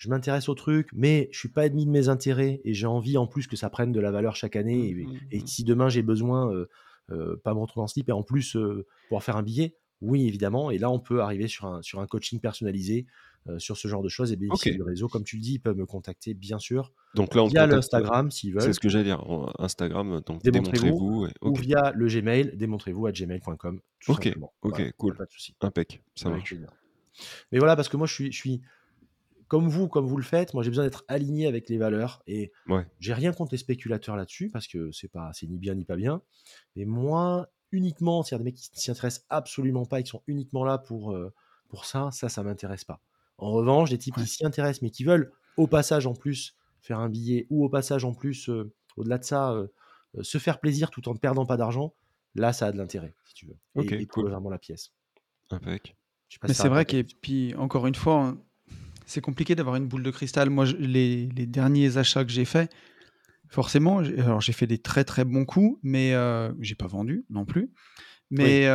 je 0.00 0.08
m'intéresse 0.08 0.48
au 0.48 0.54
truc, 0.54 0.88
mais 0.94 1.28
je 1.30 1.38
suis 1.38 1.50
pas 1.50 1.66
ennemi 1.66 1.84
de 1.84 1.90
mes 1.90 2.08
intérêts 2.08 2.62
et 2.64 2.72
j'ai 2.72 2.86
envie 2.86 3.18
en 3.18 3.26
plus 3.26 3.46
que 3.46 3.54
ça 3.54 3.68
prenne 3.68 3.92
de 3.92 4.00
la 4.00 4.10
valeur 4.10 4.34
chaque 4.34 4.56
année. 4.56 4.94
Mmh, 4.94 5.18
et, 5.30 5.40
mmh, 5.40 5.46
si 5.46 5.62
demain 5.62 5.90
j'ai 5.90 6.00
besoin, 6.00 6.50
euh, 6.50 6.70
euh, 7.10 7.36
pas 7.44 7.52
me 7.52 7.60
retrouver 7.60 7.84
en 7.84 7.86
slip 7.86 8.08
et 8.08 8.12
en 8.12 8.22
plus 8.22 8.56
euh, 8.56 8.86
pouvoir 9.08 9.22
faire 9.22 9.36
un 9.36 9.42
billet, 9.42 9.76
oui, 10.00 10.26
évidemment. 10.26 10.70
Et 10.70 10.78
là, 10.78 10.90
on 10.90 11.00
peut 11.00 11.20
arriver 11.20 11.48
sur 11.48 11.66
un, 11.66 11.82
sur 11.82 12.00
un 12.00 12.06
coaching 12.06 12.40
personnalisé 12.40 13.04
euh, 13.46 13.58
sur 13.58 13.76
ce 13.76 13.88
genre 13.88 14.02
de 14.02 14.08
choses 14.08 14.32
et 14.32 14.36
bénéficier 14.36 14.72
du 14.72 14.82
réseau. 14.82 15.06
Comme 15.06 15.24
tu 15.24 15.36
le 15.36 15.42
dis, 15.42 15.54
ils 15.54 15.58
peuvent 15.58 15.76
me 15.76 15.84
contacter, 15.84 16.32
bien 16.32 16.58
sûr. 16.58 16.94
Donc 17.14 17.34
là, 17.34 17.42
on 17.44 17.48
via 17.48 17.66
l'Instagram, 17.66 18.30
s'ils 18.30 18.54
veulent. 18.54 18.62
C'est 18.62 18.72
ce 18.72 18.80
que 18.80 18.88
j'allais 18.88 19.04
dire. 19.04 19.22
Instagram, 19.58 20.22
donc 20.24 20.42
démontrez-vous. 20.42 21.28
Ou 21.42 21.54
via 21.56 21.92
le 21.94 22.06
Gmail, 22.06 22.56
démontrez-vous 22.56 23.06
à 23.06 23.12
gmail.com. 23.12 23.80
Ok, 24.08 24.32
ok, 24.62 24.92
cool. 24.96 25.14
Pas 25.14 25.26
de 25.26 25.30
souci. 25.30 25.54
Impec, 25.60 26.02
ça 26.14 26.30
marche. 26.30 26.54
Mais 27.52 27.58
voilà, 27.58 27.76
parce 27.76 27.90
que 27.90 27.98
moi, 27.98 28.06
je 28.06 28.14
suis, 28.14 28.32
je 28.32 28.38
suis 28.38 28.62
comme 29.50 29.68
vous, 29.68 29.88
comme 29.88 30.06
vous 30.06 30.16
le 30.16 30.22
faites, 30.22 30.54
moi 30.54 30.62
j'ai 30.62 30.70
besoin 30.70 30.84
d'être 30.84 31.04
aligné 31.08 31.48
avec 31.48 31.68
les 31.68 31.76
valeurs 31.76 32.22
et 32.28 32.52
ouais. 32.68 32.86
j'ai 33.00 33.12
rien 33.12 33.32
contre 33.32 33.52
les 33.52 33.58
spéculateurs 33.58 34.14
là-dessus 34.14 34.48
parce 34.48 34.68
que 34.68 34.92
c'est 34.92 35.08
pas, 35.08 35.32
c'est 35.32 35.48
ni 35.48 35.58
bien 35.58 35.74
ni 35.74 35.84
pas 35.84 35.96
bien. 35.96 36.22
Mais 36.76 36.84
moi, 36.84 37.48
uniquement, 37.72 38.22
s'il 38.22 38.32
y 38.32 38.34
a 38.36 38.38
des 38.38 38.44
mecs 38.44 38.54
qui 38.54 38.70
s'y 38.72 38.92
intéressent 38.92 39.26
absolument 39.28 39.86
pas 39.86 39.98
et 39.98 40.04
qui 40.04 40.10
sont 40.10 40.22
uniquement 40.28 40.64
là 40.64 40.78
pour, 40.78 41.10
euh, 41.10 41.34
pour 41.68 41.84
ça, 41.84 42.10
ça, 42.12 42.28
ça 42.28 42.44
m'intéresse 42.44 42.84
pas. 42.84 43.02
En 43.38 43.50
revanche, 43.50 43.90
des 43.90 43.98
types 43.98 44.14
qui 44.14 44.26
s'y 44.28 44.46
intéressent, 44.46 44.82
mais 44.82 44.90
qui 44.90 45.02
veulent 45.02 45.32
au 45.56 45.66
passage 45.66 46.06
en 46.06 46.14
plus 46.14 46.56
faire 46.80 47.00
un 47.00 47.08
billet 47.08 47.48
ou 47.50 47.64
au 47.64 47.68
passage 47.68 48.04
en 48.04 48.14
plus, 48.14 48.48
euh, 48.50 48.72
au-delà 48.96 49.18
de 49.18 49.24
ça, 49.24 49.50
euh, 49.50 49.66
euh, 50.16 50.22
se 50.22 50.38
faire 50.38 50.60
plaisir 50.60 50.90
tout 50.90 51.08
en 51.08 51.14
ne 51.14 51.18
perdant 51.18 51.44
pas 51.44 51.56
d'argent, 51.56 51.92
là, 52.36 52.52
ça 52.52 52.68
a 52.68 52.72
de 52.72 52.78
l'intérêt, 52.78 53.16
si 53.24 53.34
tu 53.34 53.46
veux. 53.46 53.58
Ok, 53.74 53.90
et, 53.90 54.06
vraiment 54.14 54.48
la 54.48 54.58
pièce. 54.58 54.92
Impec. 55.50 55.96
Mais 56.44 56.54
c'est 56.54 56.68
vrai 56.68 56.84
que, 56.84 57.02
puis 57.02 57.52
encore 57.56 57.88
une 57.88 57.96
fois, 57.96 58.36
c'est 59.10 59.20
compliqué 59.20 59.56
d'avoir 59.56 59.76
une 59.76 59.88
boule 59.88 60.04
de 60.04 60.10
cristal. 60.10 60.50
Moi, 60.50 60.66
les, 60.78 61.28
les, 61.34 61.46
derniers 61.46 61.96
achats 61.96 62.24
que 62.24 62.30
j'ai 62.30 62.44
faits, 62.44 62.70
forcément, 63.48 63.98
alors 63.98 64.40
j'ai 64.40 64.52
fait 64.52 64.68
des 64.68 64.78
très 64.78 65.04
très 65.04 65.24
bons 65.24 65.44
coups, 65.44 65.78
mais 65.82 66.14
j'ai 66.60 66.76
pas 66.76 66.86
vendu 66.86 67.24
non 67.28 67.44
plus. 67.44 67.70
Mais 68.30 68.66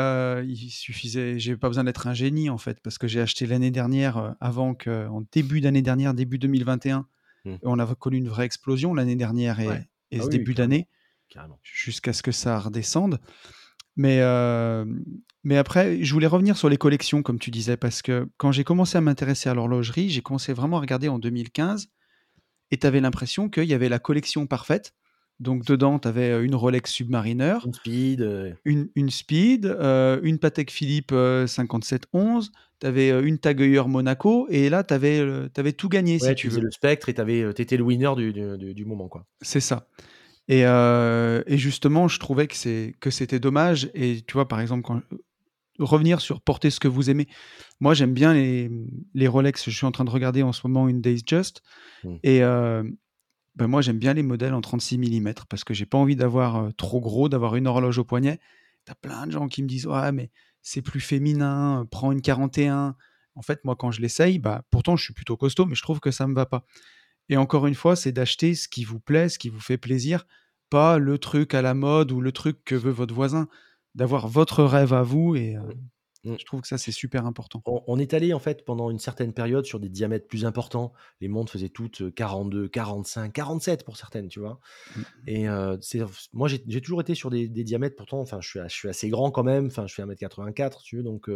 il 0.46 0.70
suffisait, 0.70 1.40
j'ai 1.40 1.56
pas 1.56 1.70
besoin 1.70 1.86
d'être 1.86 2.08
un 2.08 2.14
génie 2.14 2.50
en 2.50 2.58
fait, 2.58 2.82
parce 2.82 2.98
que 2.98 3.08
j'ai 3.08 3.22
acheté 3.22 3.46
l'année 3.46 3.72
dernière, 3.72 4.36
avant 4.42 4.76
que, 4.76 5.08
en 5.08 5.24
début 5.32 5.62
d'année 5.62 5.82
dernière, 5.82 6.14
début 6.14 6.38
2021, 6.38 7.08
mmh. 7.46 7.56
on 7.64 7.80
a 7.80 7.96
connu 7.96 8.18
une 8.18 8.28
vraie 8.28 8.46
explosion 8.46 8.94
l'année 8.94 9.16
dernière 9.16 9.62
et, 9.62 9.88
et 10.12 10.20
ah 10.20 10.24
ce 10.24 10.28
début 10.28 10.54
d'année, 10.54 10.90
jusqu'à 11.64 12.12
ce 12.12 12.22
que 12.22 12.34
ça 12.34 12.60
redescende. 12.60 13.20
Mais, 13.96 14.22
mais 15.44 15.58
après, 15.58 16.04
je 16.04 16.14
voulais 16.14 16.28
revenir 16.28 16.58
sur 16.58 16.70
les 16.70 16.78
collections, 16.78 17.24
comme 17.24 17.40
tu 17.40 17.52
disais, 17.52 17.78
parce 17.78 18.02
que 18.02 18.28
quand 18.38 18.52
j'ai 18.52 18.64
commencé 18.64 18.98
à 18.98 19.02
m'intéresser 19.02 19.50
à 19.50 19.54
l'horlogerie, 19.54 20.10
j'ai 20.10 20.22
commencé 20.22 20.54
vraiment 20.54 20.78
à 20.78 20.82
regarder 20.82 21.08
en 21.08 21.20
2015, 21.20 21.88
et 22.72 22.78
tu 22.78 22.88
avais 22.88 23.00
l'impression 23.00 23.50
qu'il 23.50 23.66
y 23.66 23.74
avait 23.74 23.90
la 23.90 24.00
collection 24.00 24.48
parfaite 24.48 24.94
donc 25.40 25.66
dedans, 25.66 26.00
tu 26.00 26.08
avais 26.08 26.44
une 26.44 26.56
Rolex 26.56 26.92
Submariner, 26.92 27.58
une 27.66 27.74
Speed, 27.74 28.56
une, 28.64 28.90
une 28.96 29.10
Speed, 29.10 29.66
une 29.66 30.40
Patek 30.40 30.72
Philippe 30.72 31.12
5711, 31.12 32.52
tu 32.80 32.88
avais 32.88 33.10
une 33.10 33.38
Tag 33.38 33.62
Heuer 33.62 33.88
Monaco, 33.88 34.48
et 34.50 34.70
là, 34.70 34.84
tu 34.84 34.94
avais, 34.94 35.20
avais, 35.58 35.74
tout 35.74 35.90
gagné 35.90 36.20
si 36.20 36.36
tu 36.36 36.48
veux. 36.48 36.62
le 36.62 36.72
spectre 36.72 37.10
et 37.10 37.14
tu 37.14 37.62
étais 37.62 37.76
le 37.76 37.84
winner 37.84 38.12
du, 38.16 38.32
du, 38.32 38.74
du 38.74 38.86
moment. 38.86 39.10
quoi. 39.10 39.26
C'est 39.42 39.60
ça. 39.60 39.88
Et, 40.48 40.62
et, 40.62 41.58
justement, 41.58 42.08
je 42.08 42.20
trouvais 42.20 42.48
que 42.48 42.56
c'était 43.10 43.40
dommage. 43.40 43.90
Et 43.94 44.22
tu 44.22 44.34
vois, 44.34 44.48
par 44.48 44.62
exemple, 44.62 44.84
quand, 44.84 45.02
revenir 45.80 46.22
sur 46.22 46.42
porter 46.42 46.70
ce 46.70 46.80
que 46.80 46.88
vous 46.88 47.10
aimez. 47.10 47.28
Moi, 47.80 47.94
j'aime 47.94 48.14
bien 48.14 48.34
les, 48.34 48.72
les 49.14 49.28
Rolex. 49.28 49.70
Je 49.70 49.76
suis 49.76 49.86
en 49.86 49.92
train 49.92 50.06
de 50.06 50.10
regarder 50.10 50.44
en 50.44 50.54
ce 50.54 50.66
moment 50.66 50.88
une 50.88 51.02
Days 51.02 51.22
Just. 51.26 51.62
Mmh. 52.04 52.16
Et 52.24 52.44
euh, 52.44 52.84
ben 53.56 53.68
moi, 53.68 53.82
j'aime 53.82 54.00
bien 54.00 54.14
les 54.14 54.24
modèles 54.24 54.54
en 54.54 54.62
36 54.62 54.98
mm 54.98 55.34
parce 55.50 55.64
que 55.64 55.74
j'ai 55.74 55.86
pas 55.86 55.98
envie 55.98 56.16
d'avoir 56.16 56.56
euh, 56.58 56.70
trop 56.78 57.00
gros, 57.00 57.30
d'avoir 57.30 57.56
une 57.56 57.68
horloge 57.68 57.98
au 57.98 58.04
poignet. 58.04 58.40
Tu 58.86 58.92
as 58.92 58.96
plein 58.96 59.28
de 59.28 59.32
gens 59.32 59.48
qui 59.48 59.64
me 59.64 59.68
disent 59.68 59.88
Ouais, 59.88 60.12
mais 60.12 60.32
c'est 60.62 60.82
plus 60.82 61.02
féminin, 61.02 61.86
prends 61.92 62.12
une 62.12 62.22
41. 62.22 62.96
En 63.38 63.42
fait, 63.42 63.66
moi, 63.66 63.76
quand 63.76 63.92
je 63.92 64.02
l'essaye, 64.02 64.40
bah, 64.40 64.64
pourtant, 64.72 64.96
je 64.96 65.04
suis 65.04 65.14
plutôt 65.14 65.36
costaud, 65.36 65.66
mais 65.66 65.76
je 65.76 65.82
trouve 65.82 66.00
que 66.00 66.12
ça 66.12 66.26
me 66.26 66.34
va 66.34 66.46
pas. 66.46 66.66
Et 67.30 67.38
encore 67.38 67.68
une 67.68 67.76
fois, 67.76 67.96
c'est 67.96 68.12
d'acheter 68.12 68.56
ce 68.56 68.68
qui 68.68 68.84
vous 68.84 69.00
plaît, 69.00 69.30
ce 69.30 69.40
qui 69.40 69.50
vous 69.50 69.60
fait 69.60 69.78
plaisir, 69.78 70.26
pas 70.70 70.98
le 70.98 71.18
truc 71.18 71.54
à 71.54 71.62
la 71.62 71.74
mode 71.74 72.12
ou 72.12 72.22
le 72.22 72.32
truc 72.32 72.64
que 72.64 72.76
veut 72.76 72.92
votre 72.92 73.14
voisin, 73.14 73.48
d'avoir 73.96 74.28
votre 74.28 74.64
rêve 74.64 74.94
à 74.94 75.02
vous. 75.02 75.36
Et 75.36 75.56
mmh. 75.56 76.32
Mmh. 76.32 76.36
je 76.40 76.46
trouve 76.46 76.62
que 76.62 76.68
ça, 76.68 76.78
c'est 76.78 76.92
super 76.92 77.26
important. 77.26 77.62
On, 77.66 77.98
est 77.98 78.14
allé, 78.14 78.34
en 78.34 78.40
fait, 78.40 78.64
pendant 78.64 78.92
une 78.92 79.00
certaine 79.00 79.34
période 79.34 79.66
sur 79.66 79.80
des 79.80 79.90
diamètres 79.90 80.28
plus 80.28 80.46
importants. 80.46 80.94
Les 81.20 81.28
montres 81.28 81.52
faisaient 81.52 81.70
toutes 81.70 82.14
42, 82.14 82.68
45, 82.68 83.34
47 83.34 83.86
pour 83.86 83.98
certaines, 83.98 84.28
tu 84.28 84.40
vois. 84.40 84.60
Mmh. 84.96 85.02
Et 85.28 85.46
c'est, 85.82 86.02
moi, 86.34 86.48
j'ai 86.48 86.82
toujours 86.82 87.02
été 87.02 87.16
sur 87.16 87.32
des, 87.32 87.48
diamètres, 87.48 87.96
pourtant, 87.96 88.20
enfin, 88.20 88.40
je 88.42 88.48
suis, 88.48 88.60
je 88.68 88.74
suis 88.74 88.90
assez 88.90 89.10
grand 89.10 89.32
quand 89.32 89.44
même. 89.44 89.68
Enfin, 89.68 89.88
je 89.88 89.96
fais 89.96 90.04
1m84, 90.04 90.84
tu 90.84 90.98
veux, 90.98 91.04
donc. 91.04 91.30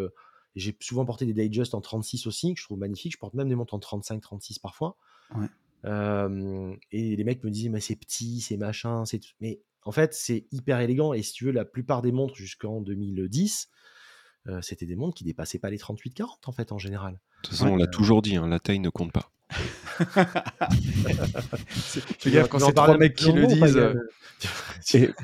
j'ai 0.55 0.75
souvent 0.81 1.05
porté 1.05 1.25
des 1.25 1.33
Datejust 1.33 1.73
en 1.73 1.81
36 1.81 2.27
aussi, 2.27 2.53
que 2.53 2.59
je 2.59 2.65
trouve 2.65 2.77
magnifique. 2.77 3.13
Je 3.13 3.17
porte 3.17 3.33
même 3.33 3.49
des 3.49 3.55
montres 3.55 3.73
en 3.73 3.79
35, 3.79 4.21
36 4.21 4.59
parfois. 4.59 4.97
Ouais 5.35 5.47
et 5.85 7.15
les 7.15 7.23
mecs 7.23 7.43
me 7.43 7.49
disaient, 7.49 7.69
mais 7.69 7.79
c'est 7.79 7.95
petit, 7.95 8.41
c'est 8.41 8.57
machin, 8.57 9.05
c'est 9.05 9.21
Mais 9.39 9.61
en 9.83 9.91
fait, 9.91 10.13
c'est 10.13 10.47
hyper 10.51 10.79
élégant. 10.79 11.13
Et 11.13 11.21
si 11.21 11.33
tu 11.33 11.45
veux, 11.45 11.51
la 11.51 11.65
plupart 11.65 12.01
des 12.01 12.11
montres 12.11 12.35
jusqu'en 12.35 12.81
2010, 12.81 13.69
c'était 14.61 14.85
des 14.85 14.95
montres 14.95 15.15
qui 15.15 15.23
dépassaient 15.23 15.59
pas 15.59 15.69
les 15.69 15.77
38-40 15.77 16.27
en 16.47 16.51
fait, 16.51 16.71
en 16.71 16.77
général. 16.77 17.13
De 17.13 17.19
toute 17.43 17.57
façon, 17.57 17.69
on 17.69 17.75
l'a 17.77 17.87
toujours 17.87 18.21
dit, 18.21 18.35
hein, 18.35 18.47
la 18.47 18.59
taille 18.59 18.79
ne 18.79 18.89
compte 18.89 19.11
pas. 19.11 19.31
tu 22.19 22.31
gaffe 22.31 22.49
quand 22.49 22.59
c'est 22.59 22.73
trois 22.73 22.97
mecs 22.97 23.15
qui 23.15 23.31
le 23.31 23.47
disent. 23.47 23.79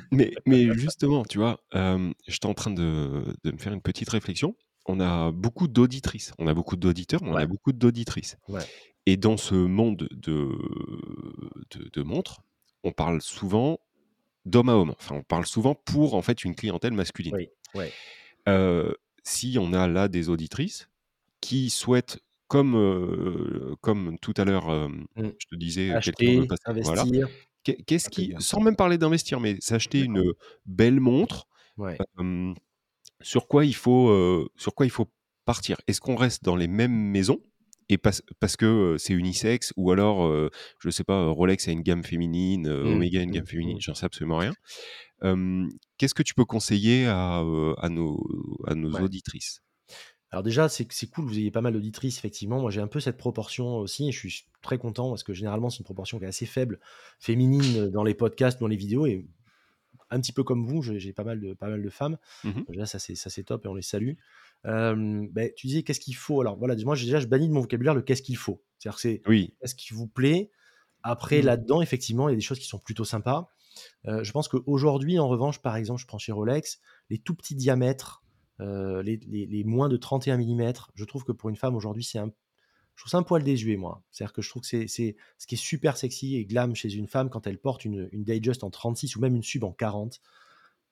mais, 0.11 0.31
mais, 0.45 0.73
justement, 0.73 1.23
tu 1.25 1.37
vois, 1.37 1.61
euh, 1.75 2.11
j'étais 2.27 2.47
en 2.47 2.53
train 2.53 2.71
de, 2.71 3.23
de, 3.43 3.51
me 3.51 3.57
faire 3.57 3.73
une 3.73 3.81
petite 3.81 4.09
réflexion. 4.09 4.55
On 4.85 4.99
a 4.99 5.31
beaucoup 5.31 5.67
d'auditrices, 5.67 6.33
on 6.37 6.47
a 6.47 6.53
beaucoup 6.53 6.75
d'auditeurs, 6.75 7.21
on 7.23 7.35
a 7.35 7.45
beaucoup 7.45 7.73
d'auditrices. 7.73 8.37
Ouais. 8.47 8.61
Et 9.05 9.17
dans 9.17 9.37
ce 9.37 9.55
monde 9.55 10.07
de, 10.11 10.49
de, 11.93 12.03
montres, 12.03 12.41
on 12.83 12.91
parle 12.91 13.21
souvent 13.21 13.79
d'homme 14.45 14.69
à 14.69 14.73
homme. 14.73 14.95
Enfin, 14.99 15.15
on 15.15 15.23
parle 15.23 15.45
souvent 15.45 15.75
pour 15.75 16.15
en 16.15 16.21
fait 16.21 16.43
une 16.43 16.55
clientèle 16.55 16.93
masculine. 16.93 17.35
Oui, 17.35 17.49
si 19.23 19.57
on 19.59 19.73
a 19.73 19.87
là 19.87 20.07
des 20.07 20.29
auditrices 20.29 20.87
qui 21.41 21.69
souhaitent, 21.69 22.19
comme, 22.47 23.75
comme 23.81 24.19
tout 24.19 24.33
à 24.37 24.45
l'heure, 24.45 24.69
mmh. 24.69 25.31
je 25.39 25.47
te 25.47 25.55
disais, 25.55 25.91
acheter, 25.91 26.47
investir. 26.65 27.27
Qu'est-ce 27.63 28.09
qui, 28.09 28.35
sans 28.37 28.61
même 28.61 28.75
parler 28.75 28.99
d'investir, 28.99 29.39
mais 29.39 29.57
s'acheter 29.59 30.01
une 30.01 30.33
belle 30.65 30.99
montre, 30.99 31.47
sur 33.21 33.47
quoi 33.47 33.65
il 33.65 33.75
faut, 33.75 34.47
sur 34.55 34.75
quoi 34.75 34.85
il 34.85 34.91
faut 34.91 35.07
partir? 35.45 35.77
Est-ce 35.87 36.01
qu'on 36.01 36.15
reste 36.15 36.43
dans 36.43 36.55
les 36.55 36.67
mêmes 36.67 36.95
maisons 36.95 37.41
et 37.89 37.97
parce, 37.97 38.23
parce 38.39 38.57
que 38.57 38.95
c'est 38.97 39.13
unisexe, 39.13 39.73
ou 39.77 39.91
alors, 39.91 40.49
je 40.79 40.89
sais 40.89 41.03
pas, 41.03 41.27
Rolex 41.27 41.67
a 41.67 41.71
une 41.71 41.81
gamme 41.81 42.03
féminine, 42.03 42.69
mmh, 42.69 42.87
Omega 42.87 43.19
a 43.19 43.23
une 43.23 43.29
mmh, 43.29 43.33
gamme 43.33 43.45
féminine, 43.45 43.77
mmh. 43.77 43.81
j'en 43.81 43.95
sais 43.95 44.05
absolument 44.05 44.37
rien. 44.37 44.53
Qu'est-ce 45.97 46.13
que 46.13 46.23
tu 46.23 46.33
peux 46.33 46.45
conseiller 46.45 47.05
à, 47.07 47.43
à 47.77 47.89
nos, 47.89 48.23
à 48.67 48.75
nos 48.75 48.91
auditrices? 48.99 49.61
Alors 50.31 50.43
déjà, 50.43 50.67
c'est 50.67 51.09
cool, 51.11 51.25
vous 51.25 51.37
ayez 51.39 51.51
pas 51.51 51.61
mal 51.61 51.71
d'auditrices, 51.73 52.17
effectivement. 52.17 52.59
Moi, 52.59 52.69
j'ai 52.69 52.81
un 52.81 52.87
peu 52.87 52.99
cette 52.99 53.15
proportion 53.17 53.77
aussi, 53.77 54.09
et 54.09 54.11
je 54.11 54.27
suis 54.27 54.45
très 54.61 54.77
content, 54.77 55.09
parce 55.09 55.23
que 55.23 55.33
généralement, 55.33 55.69
c'est 55.69 55.79
une 55.79 55.85
proportion 55.85 56.19
qui 56.19 56.25
est 56.25 56.27
assez 56.27 56.45
faible, 56.45 56.79
féminine, 57.19 57.89
dans 57.89 58.03
les 58.03 58.15
podcasts, 58.15 58.59
dans 58.59 58.67
les 58.67 58.75
vidéos, 58.75 59.05
et 59.05 59.25
un 60.09 60.19
petit 60.19 60.33
peu 60.33 60.43
comme 60.43 60.65
vous, 60.65 60.81
j'ai 60.81 61.13
pas 61.13 61.23
mal 61.23 61.39
de, 61.39 61.53
pas 61.53 61.69
mal 61.69 61.81
de 61.81 61.89
femmes. 61.89 62.17
Déjà, 62.67 62.85
ça 62.85 62.99
c'est 62.99 63.43
top, 63.43 63.65
et 63.65 63.69
on 63.69 63.75
les 63.75 63.81
salue. 63.81 64.13
Ben, 64.63 65.51
tu 65.55 65.67
disais 65.67 65.83
qu'est-ce 65.83 65.99
qu'il 65.99 66.15
faut? 66.15 66.41
Alors 66.41 66.57
voilà, 66.57 66.75
moi 66.83 66.95
déjà 66.95 67.19
je 67.19 67.27
bannis 67.27 67.47
de 67.47 67.53
mon 67.53 67.61
vocabulaire 67.61 67.93
le 67.93 68.01
qu'est-ce 68.01 68.21
qu'il 68.21 68.37
faut. 68.37 68.63
C'est-à-dire 68.77 68.99
c'est 68.99 69.21
oui. 69.27 69.55
qu'est-ce 69.61 69.75
qui 69.75 69.93
vous 69.93 70.07
plaît. 70.07 70.51
Après 71.03 71.41
mmh. 71.41 71.45
là-dedans, 71.45 71.81
effectivement, 71.81 72.29
il 72.29 72.31
y 72.31 72.33
a 72.33 72.37
des 72.37 72.41
choses 72.41 72.59
qui 72.59 72.67
sont 72.67 72.79
plutôt 72.79 73.05
sympas. 73.05 73.49
je 74.05 74.31
pense 74.31 74.47
qu'aujourd'hui, 74.47 75.19
en 75.19 75.27
revanche, 75.27 75.61
par 75.61 75.75
exemple, 75.75 76.01
je 76.01 76.07
prends 76.07 76.17
chez 76.17 76.31
Rolex, 76.31 76.79
les 77.11 77.19
tout 77.19 77.35
petits 77.35 77.55
diamètres, 77.55 78.23
les, 78.59 79.19
les, 79.27 79.63
moins 79.65 79.87
de 79.87 79.97
31 79.97 80.37
mm, 80.37 80.73
je 80.95 81.05
trouve 81.05 81.23
que 81.23 81.31
pour 81.31 81.49
une 81.49 81.55
femme 81.55 81.75
aujourd'hui, 81.75 82.03
c'est 82.03 82.17
un, 82.17 82.31
je 82.95 83.03
trouve 83.03 83.11
ça 83.11 83.17
un 83.17 83.23
poil 83.23 83.43
désuet, 83.43 83.75
moi. 83.75 84.03
C'est-à-dire 84.11 84.33
que 84.33 84.41
je 84.41 84.49
trouve 84.49 84.61
que 84.61 84.67
c'est 84.67 84.87
ce 84.87 85.47
qui 85.47 85.55
est 85.55 85.57
super 85.57 85.97
sexy 85.97 86.37
et 86.37 86.45
glam 86.45 86.75
chez 86.75 86.93
une 86.93 87.07
femme 87.07 87.29
quand 87.29 87.45
elle 87.45 87.59
porte 87.59 87.83
une, 87.83 88.09
une 88.11 88.23
Datejust 88.23 88.63
en 88.63 88.69
36 88.69 89.15
ou 89.17 89.19
même 89.19 89.35
une 89.35 89.43
sub 89.43 89.63
en 89.63 89.73
40 89.73 90.21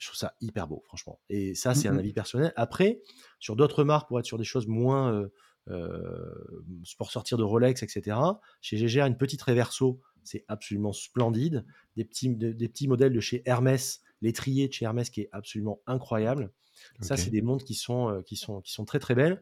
je 0.03 0.09
trouve 0.09 0.19
ça 0.19 0.35
hyper 0.41 0.67
beau, 0.67 0.83
franchement. 0.85 1.19
Et 1.29 1.55
ça, 1.55 1.73
c'est 1.73 1.87
un 1.87 1.93
mmh 1.93 1.99
avis 1.99 2.13
personnel. 2.13 2.53
Après, 2.57 3.01
sur 3.39 3.55
d'autres 3.55 3.83
marques, 3.83 4.09
pour 4.09 4.19
être 4.19 4.25
sur 4.25 4.37
des 4.37 4.43
choses 4.43 4.67
moins. 4.67 5.13
Euh, 5.13 5.31
euh, 5.69 6.61
pour 6.97 7.09
sortir 7.09 7.37
de 7.37 7.43
Rolex, 7.43 7.83
etc. 7.83 8.17
Chez 8.59 8.75
GGR, 8.75 9.05
une 9.05 9.15
petite 9.15 9.41
Reverso, 9.41 10.01
c'est 10.25 10.43
absolument 10.49 10.91
splendide. 10.91 11.65
Des 11.95 12.03
petits, 12.03 12.35
des 12.35 12.67
petits 12.67 12.89
modèles 12.89 13.13
de 13.13 13.21
chez 13.21 13.43
Hermès, 13.45 14.01
l'étrier 14.21 14.67
de 14.67 14.73
chez 14.73 14.83
Hermès 14.83 15.09
qui 15.09 15.21
est 15.21 15.29
absolument 15.31 15.79
incroyable. 15.87 16.51
Ça, 16.99 17.15
c'est 17.15 17.29
des 17.29 17.41
montres 17.41 17.63
qui 17.63 17.75
sont, 17.75 18.09
euh, 18.09 18.21
qui, 18.23 18.35
sont, 18.35 18.59
qui 18.59 18.73
sont 18.73 18.83
très 18.83 18.99
très 18.99 19.15
belles, 19.15 19.41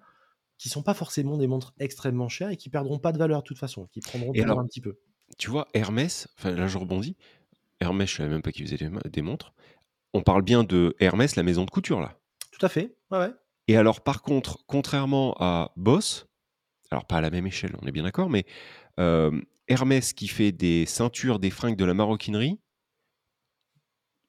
qui 0.59 0.69
sont 0.69 0.83
pas 0.83 0.93
forcément 0.93 1.39
des 1.39 1.47
montres 1.47 1.73
extrêmement 1.79 2.29
chères 2.29 2.49
et 2.49 2.57
qui 2.57 2.69
perdront 2.69 2.99
pas 2.99 3.13
de 3.13 3.17
valeur 3.17 3.41
de 3.41 3.47
toute 3.47 3.57
façon, 3.57 3.87
qui 3.87 3.99
prendront 4.01 4.31
un 4.31 4.67
petit 4.67 4.81
peu. 4.81 4.99
Tu 5.39 5.49
vois, 5.49 5.67
Hermès, 5.73 6.27
là 6.43 6.67
je 6.67 6.77
rebondis, 6.77 7.17
Hermès, 7.79 8.07
je 8.11 8.17
savais 8.17 8.29
même 8.29 8.43
pas 8.43 8.51
qu'ils 8.51 8.67
faisaient 8.67 8.91
des 9.09 9.21
montres 9.23 9.55
on 10.13 10.21
parle 10.21 10.41
bien 10.41 10.63
de 10.63 10.95
Hermès, 10.99 11.35
la 11.35 11.43
maison 11.43 11.65
de 11.65 11.69
couture, 11.69 12.01
là. 12.01 12.17
Tout 12.51 12.65
à 12.65 12.69
fait, 12.69 12.95
ouais, 13.11 13.31
Et 13.67 13.77
alors, 13.77 14.01
par 14.01 14.21
contre, 14.21 14.63
contrairement 14.67 15.35
à 15.39 15.71
Boss, 15.77 16.27
alors 16.91 17.05
pas 17.05 17.17
à 17.17 17.21
la 17.21 17.29
même 17.29 17.47
échelle, 17.47 17.75
on 17.81 17.87
est 17.87 17.91
bien 17.91 18.03
d'accord, 18.03 18.29
mais 18.29 18.45
euh, 18.99 19.31
Hermès 19.67 20.13
qui 20.13 20.27
fait 20.27 20.51
des 20.51 20.85
ceintures, 20.85 21.39
des 21.39 21.49
fringues, 21.49 21.77
de 21.77 21.85
la 21.85 21.93
maroquinerie, 21.93 22.59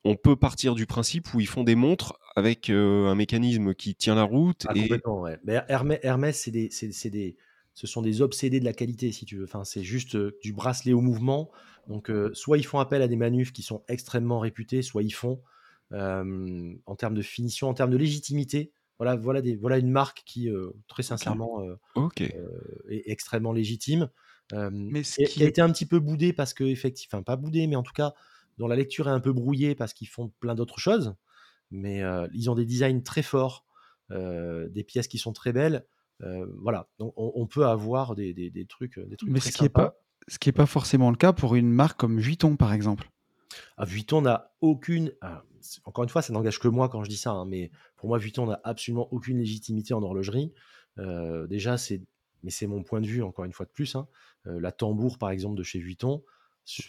on 0.04 0.16
peut 0.16 0.36
partir 0.36 0.74
du 0.74 0.86
principe 0.86 1.32
où 1.34 1.40
ils 1.40 1.46
font 1.46 1.64
des 1.64 1.74
montres 1.74 2.18
avec 2.34 2.70
euh, 2.70 3.06
un 3.06 3.14
mécanisme 3.14 3.74
qui 3.74 3.94
tient 3.94 4.14
la 4.14 4.24
route. 4.24 4.66
Ah, 4.68 4.74
complètement, 4.74 5.20
ouais. 5.20 5.38
Mais 5.44 5.60
Hermès, 5.68 6.38
c'est 6.38 6.50
des, 6.50 6.70
des, 7.10 7.36
ce 7.74 7.86
sont 7.86 8.02
des 8.02 8.22
obsédés 8.22 8.60
de 8.60 8.64
la 8.64 8.72
qualité, 8.72 9.12
si 9.12 9.26
tu 9.26 9.36
veux. 9.36 9.44
Enfin, 9.44 9.64
c'est 9.64 9.84
juste 9.84 10.16
euh, 10.16 10.38
du 10.42 10.52
bracelet 10.52 10.92
au 10.92 11.00
mouvement. 11.00 11.50
Donc, 11.88 12.12
soit 12.32 12.58
ils 12.58 12.66
font 12.66 12.78
appel 12.78 13.02
à 13.02 13.08
des 13.08 13.16
manufs 13.16 13.52
qui 13.52 13.62
sont 13.62 13.82
extrêmement 13.88 14.38
réputés, 14.38 14.82
soit 14.82 15.02
ils 15.02 15.10
font 15.10 15.42
en 15.92 16.96
termes 16.96 17.14
de 17.14 17.22
finition, 17.22 17.68
en 17.68 17.74
termes 17.74 17.90
de 17.90 17.96
légitimité. 17.96 18.72
Voilà, 18.98 19.16
voilà, 19.16 19.42
des, 19.42 19.56
voilà 19.56 19.78
une 19.78 19.90
marque 19.90 20.22
qui, 20.24 20.48
très 20.88 21.02
sincèrement, 21.02 21.62
est 22.18 23.02
extrêmement 23.06 23.52
légitime. 23.52 24.08
mais 24.52 25.02
qui 25.02 25.42
a 25.42 25.46
été 25.46 25.60
un 25.60 25.70
petit 25.70 25.86
peu 25.86 25.98
boudé 25.98 26.32
parce 26.32 26.54
que, 26.54 26.64
effectivement, 26.64 27.18
enfin, 27.18 27.22
pas 27.22 27.36
boudé, 27.36 27.66
mais 27.66 27.76
en 27.76 27.82
tout 27.82 27.92
cas, 27.92 28.14
dont 28.58 28.68
la 28.68 28.76
lecture 28.76 29.08
est 29.08 29.12
un 29.12 29.20
peu 29.20 29.32
brouillée 29.32 29.74
parce 29.74 29.92
qu'ils 29.92 30.08
font 30.08 30.32
plein 30.40 30.54
d'autres 30.54 30.78
choses. 30.78 31.14
Mais 31.70 32.02
ils 32.32 32.50
ont 32.50 32.54
des 32.54 32.66
designs 32.66 33.02
très 33.02 33.22
forts, 33.22 33.66
des 34.10 34.84
pièces 34.86 35.08
qui 35.08 35.18
sont 35.18 35.32
très 35.32 35.52
belles. 35.52 35.84
voilà, 36.60 36.88
donc 36.98 37.12
on, 37.16 37.46
peut 37.46 37.66
avoir 37.66 38.14
des, 38.14 38.32
des, 38.32 38.66
trucs, 38.66 38.98
des 38.98 39.16
trucs. 39.16 39.30
Mais 39.30 39.40
ce 39.40 39.50
qui 39.50 39.64
n'est 39.64 39.68
pas, 39.68 39.96
ce 40.28 40.38
qui 40.38 40.48
est 40.48 40.52
pas 40.52 40.66
forcément 40.66 41.10
le 41.10 41.16
cas 41.16 41.32
pour 41.32 41.54
une 41.54 41.70
marque 41.70 41.98
comme 41.98 42.18
Vuitton, 42.18 42.56
par 42.56 42.72
exemple. 42.72 43.10
Ah, 43.76 43.84
Vuitton 43.84 44.22
n'a 44.22 44.52
aucune. 44.60 45.12
Ah, 45.20 45.44
encore 45.84 46.04
une 46.04 46.10
fois, 46.10 46.22
ça 46.22 46.32
n'engage 46.32 46.58
que 46.58 46.68
moi 46.68 46.88
quand 46.88 47.04
je 47.04 47.08
dis 47.08 47.16
ça, 47.16 47.30
hein, 47.30 47.44
mais 47.46 47.70
pour 47.96 48.08
moi, 48.08 48.18
Vuitton 48.18 48.46
n'a 48.46 48.60
absolument 48.64 49.08
aucune 49.10 49.38
légitimité 49.38 49.94
en 49.94 50.02
horlogerie. 50.02 50.52
Euh, 50.98 51.46
déjà, 51.46 51.78
c'est, 51.78 52.02
mais 52.42 52.50
c'est 52.50 52.66
mon 52.66 52.82
point 52.82 53.00
de 53.00 53.06
vue, 53.06 53.22
encore 53.22 53.44
une 53.44 53.52
fois 53.52 53.66
de 53.66 53.70
plus. 53.70 53.94
Hein, 53.96 54.06
euh, 54.46 54.60
la 54.60 54.72
tambour, 54.72 55.18
par 55.18 55.30
exemple, 55.30 55.56
de 55.56 55.62
chez 55.62 55.78
Vuitton. 55.78 56.22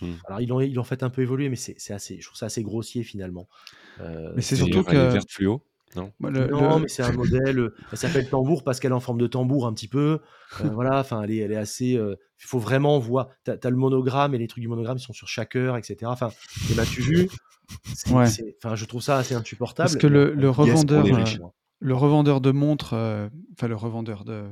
Mmh. 0.01 0.11
Alors, 0.28 0.41
ils 0.41 0.47
l'ont, 0.47 0.61
ils 0.61 0.74
l'ont 0.74 0.84
fait 0.84 1.03
un 1.03 1.09
peu 1.09 1.21
évoluer, 1.21 1.49
mais 1.49 1.55
c'est, 1.55 1.91
assez, 1.91 2.19
je 2.19 2.26
trouve 2.26 2.38
ça 2.38 2.47
assez 2.47 2.63
grossier 2.63 3.03
finalement. 3.03 3.47
Euh, 3.99 4.32
mais 4.36 4.41
c'est 4.41 4.55
surtout 4.55 4.84
que. 4.84 4.95
Verte 4.95 5.32
fluo. 5.32 5.63
Non, 5.95 6.11
non 6.19 6.80
mais 6.80 6.88
c'est 6.88 7.03
un 7.03 7.11
modèle. 7.11 7.69
Elle 7.91 7.97
s'appelle 7.99 8.28
tambour 8.28 8.63
parce 8.63 8.80
qu'elle 8.80 8.89
est 8.89 8.95
en 8.95 8.99
forme 8.99 9.19
de 9.19 9.28
tambour 9.28 9.67
un 9.67 9.74
petit 9.74 9.88
peu. 9.88 10.21
voilà, 10.74 10.99
enfin, 10.99 11.21
elle 11.21 11.32
est, 11.32 11.38
elle 11.38 11.51
est 11.51 11.57
assez. 11.57 11.91
Il 11.91 12.17
faut 12.45 12.57
vraiment 12.57 12.97
voir. 12.97 13.30
Tu 13.45 13.51
as, 13.51 13.69
le 13.69 13.76
monogramme 13.76 14.34
et 14.34 14.39
les 14.39 14.47
trucs 14.47 14.61
du 14.61 14.67
monogramme, 14.67 14.97
ils 14.97 15.01
sont 15.01 15.13
sur 15.13 15.28
chaque 15.28 15.55
heure, 15.55 15.78
etc. 15.78 15.97
Enfin, 16.05 16.30
et 16.71 16.86
tu 16.86 17.01
vu 17.01 17.30
Ouais. 18.11 18.26
Enfin, 18.63 18.76
je 18.76 18.86
trouve 18.86 19.01
ça 19.01 19.17
assez 19.17 19.36
insupportable. 19.36 19.88
Parce 19.88 19.97
que 19.97 20.07
le, 20.07 20.34
le 20.34 20.49
revendeur, 20.49 21.05
euh, 21.05 21.24
le 21.80 21.95
revendeur 21.95 22.41
de 22.41 22.51
montres, 22.51 22.93
euh, 22.93 23.30
enfin 23.53 23.67
le 23.67 23.76
revendeur 23.76 24.24
de, 24.26 24.45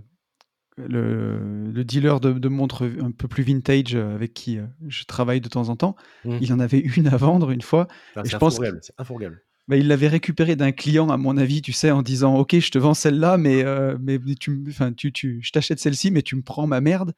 le, 0.77 1.71
le 1.71 1.83
dealer 1.83 2.19
de, 2.19 2.33
de, 2.33 2.49
montres 2.49 2.83
un 2.83 3.11
peu 3.11 3.27
plus 3.27 3.43
vintage 3.43 3.95
euh, 3.95 4.15
avec 4.15 4.33
qui 4.33 4.59
je 4.87 5.03
travaille 5.05 5.41
de 5.41 5.49
temps 5.49 5.69
en 5.69 5.75
temps, 5.75 5.95
mmh. 6.25 6.37
il 6.41 6.53
en 6.53 6.59
avait 6.59 6.79
une 6.79 7.07
à 7.07 7.17
vendre 7.17 7.51
une 7.51 7.61
fois. 7.61 7.87
Ah, 8.15 8.21
je 8.25 8.37
pense. 8.37 8.59
C'est 8.81 8.93
infourgable. 8.97 9.41
bah, 9.67 9.77
il 9.77 9.87
l'avait 9.87 10.07
récupéré 10.07 10.55
d'un 10.55 10.71
client, 10.71 11.09
à 11.09 11.17
mon 11.17 11.37
avis, 11.37 11.61
tu 11.61 11.71
sais, 11.71 11.91
en 11.91 12.01
disant 12.01 12.35
Ok, 12.35 12.59
je 12.59 12.71
te 12.71 12.77
vends 12.77 12.93
celle-là, 12.93 13.37
mais, 13.37 13.63
euh, 13.63 13.97
mais 14.01 14.19
tu, 14.39 14.63
enfin, 14.67 14.91
tu, 14.91 15.11
tu, 15.11 15.39
je 15.41 15.51
t'achète 15.51 15.79
celle-ci, 15.79 16.11
mais 16.11 16.21
tu 16.21 16.35
me 16.35 16.41
prends 16.41 16.67
ma 16.67 16.81
merde. 16.81 17.13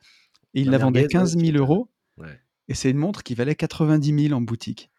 Et 0.54 0.62
il 0.62 0.70
la, 0.70 0.78
vendait 0.78 1.08
15 1.08 1.38
000 1.38 1.58
euros. 1.58 1.90
Et 2.70 2.76
c'est 2.76 2.92
une 2.92 2.98
montre 2.98 3.24
qui 3.24 3.34
valait 3.34 3.56
90 3.56 4.28
000 4.28 4.38
en 4.38 4.42
boutique. 4.42 4.90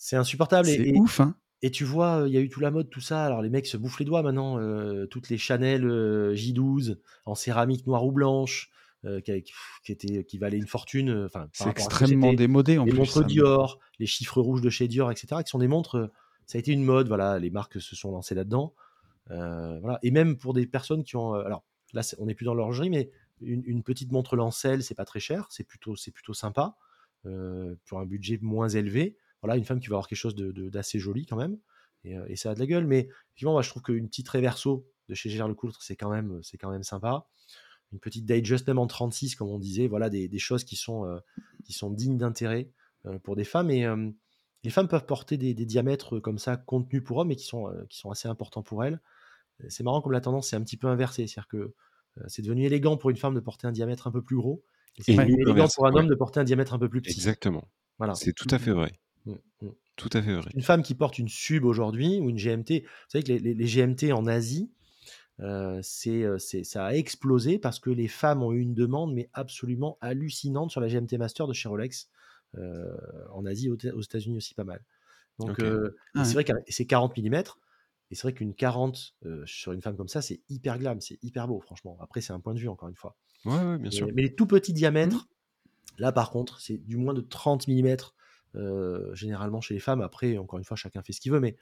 C'est 0.00 0.16
insupportable. 0.16 0.66
C'est 0.66 0.96
ouf, 0.96 1.20
hein. 1.20 1.36
Et 1.60 1.70
tu 1.70 1.84
vois, 1.84 2.24
il 2.26 2.32
y 2.32 2.38
a 2.38 2.40
eu 2.40 2.48
tout 2.48 2.60
la 2.60 2.70
mode, 2.70 2.88
tout 2.88 3.02
ça. 3.02 3.26
Alors 3.26 3.42
les 3.42 3.50
mecs 3.50 3.66
se 3.66 3.76
bouffent 3.76 3.98
les 3.98 4.06
doigts 4.06 4.22
maintenant. 4.22 4.58
Euh, 4.58 5.04
toutes 5.04 5.28
les 5.28 5.36
Chanel 5.36 5.84
euh, 5.84 6.34
J12 6.34 6.96
en 7.26 7.34
céramique 7.34 7.86
noire 7.86 8.06
ou 8.06 8.10
blanche, 8.10 8.70
euh, 9.04 9.20
qui, 9.20 9.44
qui, 9.84 9.92
était, 9.92 10.24
qui 10.24 10.38
valaient 10.38 10.56
une 10.56 10.66
fortune. 10.66 11.26
Enfin, 11.26 11.48
c'est 11.52 11.68
extrêmement 11.68 12.32
démodé 12.32 12.78
en 12.78 12.86
les 12.86 12.92
plus. 12.92 12.98
Les 12.98 13.04
montres 13.04 13.26
Dior, 13.26 13.78
les 13.98 14.06
chiffres 14.06 14.40
rouges 14.40 14.62
de 14.62 14.70
chez 14.70 14.88
Dior, 14.88 15.10
etc., 15.10 15.42
qui 15.44 15.50
sont 15.50 15.58
des 15.58 15.68
montres. 15.68 16.10
ça 16.46 16.56
a 16.56 16.60
été 16.60 16.72
une 16.72 16.82
mode. 16.82 17.08
Voilà, 17.08 17.38
les 17.38 17.50
marques 17.50 17.78
se 17.78 17.94
sont 17.94 18.10
lancées 18.10 18.34
là-dedans. 18.34 18.72
voilà. 19.28 19.98
Et 20.02 20.10
même 20.10 20.38
pour 20.38 20.54
des 20.54 20.66
personnes 20.66 21.04
qui 21.04 21.16
ont. 21.16 21.34
alors 21.34 21.62
là, 21.92 22.00
on 22.18 22.24
n'est 22.24 22.34
plus 22.34 22.46
dans 22.46 22.54
l'horlogerie, 22.54 22.88
mais 22.88 23.10
une, 23.42 23.82
petite 23.82 24.12
montre 24.12 24.34
Lancel, 24.34 24.82
c'est 24.82 24.94
pas 24.94 25.04
très 25.04 25.20
cher. 25.20 25.46
C'est 25.50 25.64
plutôt, 25.64 25.94
c'est 25.94 26.10
plutôt 26.10 26.32
sympa 26.32 26.78
pour 27.22 28.00
un 28.00 28.06
budget 28.06 28.38
moins 28.40 28.70
élevé 28.70 29.18
voilà, 29.42 29.56
une 29.56 29.64
femme 29.64 29.80
qui 29.80 29.88
va 29.88 29.94
avoir 29.94 30.08
quelque 30.08 30.18
chose 30.18 30.34
d'assez 30.34 30.98
de, 30.98 31.02
joli 31.02 31.26
quand 31.26 31.36
même, 31.36 31.58
euh, 32.06 32.24
et, 32.28 32.36
ça 32.36 32.50
a 32.50 32.54
de 32.54 32.60
la 32.60 32.66
gueule. 32.66 32.86
Mais 32.86 33.08
effectivement, 33.28 33.52
moi, 33.52 33.62
je 33.62 33.70
trouve 33.70 33.82
qu'une 33.82 34.08
petite 34.08 34.28
Reverso 34.28 34.86
de 35.08 35.14
chez 35.14 35.30
Gérard 35.30 35.48
Lecoultre, 35.48 35.82
c'est 35.82 35.96
quand 35.96 36.10
même, 36.10 36.40
c'est 36.42 36.58
quand 36.58 36.70
même 36.70 36.82
sympa. 36.82 37.26
Une 37.92 37.98
petite 37.98 38.24
Digest 38.24 38.66
même 38.68 38.78
en 38.78 38.86
36, 38.86 39.34
comme 39.34 39.48
on 39.48 39.58
disait, 39.58 39.88
voilà, 39.88 40.10
des, 40.10 40.38
choses 40.38 40.64
qui 40.64 40.76
sont, 40.76 41.06
euh, 41.06 41.18
qui 41.64 41.72
sont 41.72 41.90
dignes 41.90 42.18
d'intérêt 42.18 42.70
euh, 43.06 43.18
pour 43.18 43.34
des 43.34 43.44
femmes. 43.44 43.70
Et 43.70 43.86
les 44.62 44.70
femmes 44.70 44.88
peuvent 44.88 45.06
porter 45.06 45.36
des, 45.36 45.54
diamètres 45.54 46.20
comme 46.20 46.38
ça, 46.38 46.56
contenus 46.56 47.02
pour 47.02 47.18
hommes, 47.18 47.32
et 47.32 47.36
qui 47.36 47.46
sont, 47.46 47.72
qui 47.88 47.98
sont 47.98 48.10
assez 48.10 48.28
importants 48.28 48.62
pour 48.62 48.84
elles. 48.84 49.00
C'est 49.68 49.82
marrant 49.82 50.00
comme 50.00 50.12
la 50.12 50.20
tendance 50.20 50.52
est 50.52 50.56
un 50.56 50.62
petit 50.62 50.76
peu 50.76 50.86
inversée, 50.86 51.26
c'est-à-dire 51.26 51.48
que 51.48 51.74
c'est 52.28 52.42
devenu 52.42 52.64
élégant 52.64 52.96
pour 52.96 53.10
une 53.10 53.16
femme 53.16 53.34
de 53.34 53.40
porter 53.40 53.66
un 53.66 53.72
diamètre 53.72 54.06
un 54.06 54.10
peu 54.10 54.22
plus 54.22 54.36
gros, 54.36 54.62
et 54.96 55.02
c'est 55.02 55.14
devenu 55.14 55.42
élégant 55.42 55.66
pour 55.74 55.86
un 55.86 55.94
homme 55.94 56.06
de 56.06 56.14
porter 56.14 56.40
un 56.40 56.44
diamètre 56.44 56.74
un 56.74 56.78
peu 56.78 56.88
plus 56.88 57.02
petit. 57.02 57.14
Exactement. 57.14 57.68
Voilà. 57.98 58.14
C'est 58.14 58.32
tout 58.32 58.48
à 58.50 58.58
fait 58.58 58.70
vrai. 58.70 58.99
Mmh, 59.26 59.32
mmh. 59.62 59.68
Tout 60.00 60.10
à 60.14 60.22
fait 60.22 60.34
vrai. 60.34 60.50
Une 60.54 60.62
femme 60.62 60.82
qui 60.82 60.94
porte 60.94 61.18
une 61.18 61.28
sub 61.28 61.64
aujourd'hui 61.64 62.20
ou 62.20 62.30
une 62.30 62.36
GMT, 62.36 62.82
vous 62.82 63.08
savez 63.08 63.22
que 63.22 63.32
les, 63.32 63.54
GMT 63.54 64.12
en 64.12 64.26
Asie, 64.26 64.70
euh, 65.40 65.78
c'est, 65.82 66.64
ça 66.64 66.86
a 66.86 66.94
explosé 66.94 67.58
parce 67.58 67.78
que 67.78 67.90
les 67.90 68.08
femmes 68.08 68.42
ont 68.42 68.52
eu 68.52 68.60
une 68.60 68.74
demande 68.74 69.12
mais 69.12 69.28
absolument 69.34 69.98
hallucinante 70.00 70.70
sur 70.70 70.80
la 70.80 70.88
GMT 70.88 71.18
Master 71.18 71.46
de 71.46 71.52
chez 71.52 71.68
Rolex 71.68 72.08
euh, 72.56 72.96
en 73.32 73.44
Asie, 73.44 73.70
aux, 73.70 73.76
États-Unis 73.76 74.38
aussi 74.38 74.54
pas 74.54 74.64
mal. 74.64 74.82
Donc 75.38 75.60
euh, 75.60 75.96
ah 76.14 76.24
c'est 76.24 76.34
vrai 76.34 76.44
que 76.44 76.52
c'est 76.68 76.86
40 76.86 77.16
mm 77.16 77.34
et 77.34 78.14
c'est 78.14 78.22
vrai 78.22 78.32
qu'une 78.32 78.54
40 78.54 79.14
sur 79.44 79.72
une 79.72 79.82
femme 79.82 79.96
comme 79.96 80.08
ça, 80.08 80.22
c'est 80.22 80.40
hyper 80.48 80.78
glam, 80.78 81.00
c'est 81.00 81.18
hyper 81.22 81.46
beau 81.46 81.60
franchement. 81.60 81.98
Après 82.00 82.22
c'est 82.22 82.32
un 82.32 82.40
point 82.40 82.54
de 82.54 82.58
vue 82.58 82.68
encore 82.68 82.88
une 82.88 82.96
fois. 82.96 83.16
Ouais, 83.44 83.78
bien 83.78 83.90
sûr. 83.90 84.08
Mais 84.14 84.22
les 84.22 84.34
tout 84.34 84.46
petits 84.46 84.72
diamètres, 84.72 85.16
mmh. 85.16 86.00
là 86.02 86.12
par 86.12 86.30
contre, 86.30 86.58
c'est 86.60 86.78
du 86.78 86.96
moins 86.96 87.14
de 87.14 87.20
30 87.20 87.68
mm 87.68 87.96
euh, 88.56 89.14
généralement 89.14 89.60
chez 89.60 89.74
les 89.74 89.80
femmes. 89.80 90.00
Après, 90.00 90.36
encore 90.38 90.58
une 90.58 90.64
fois, 90.64 90.76
chacun 90.76 91.02
fait 91.02 91.12
ce 91.12 91.20
qu'il 91.20 91.32
veut, 91.32 91.40
mais 91.40 91.56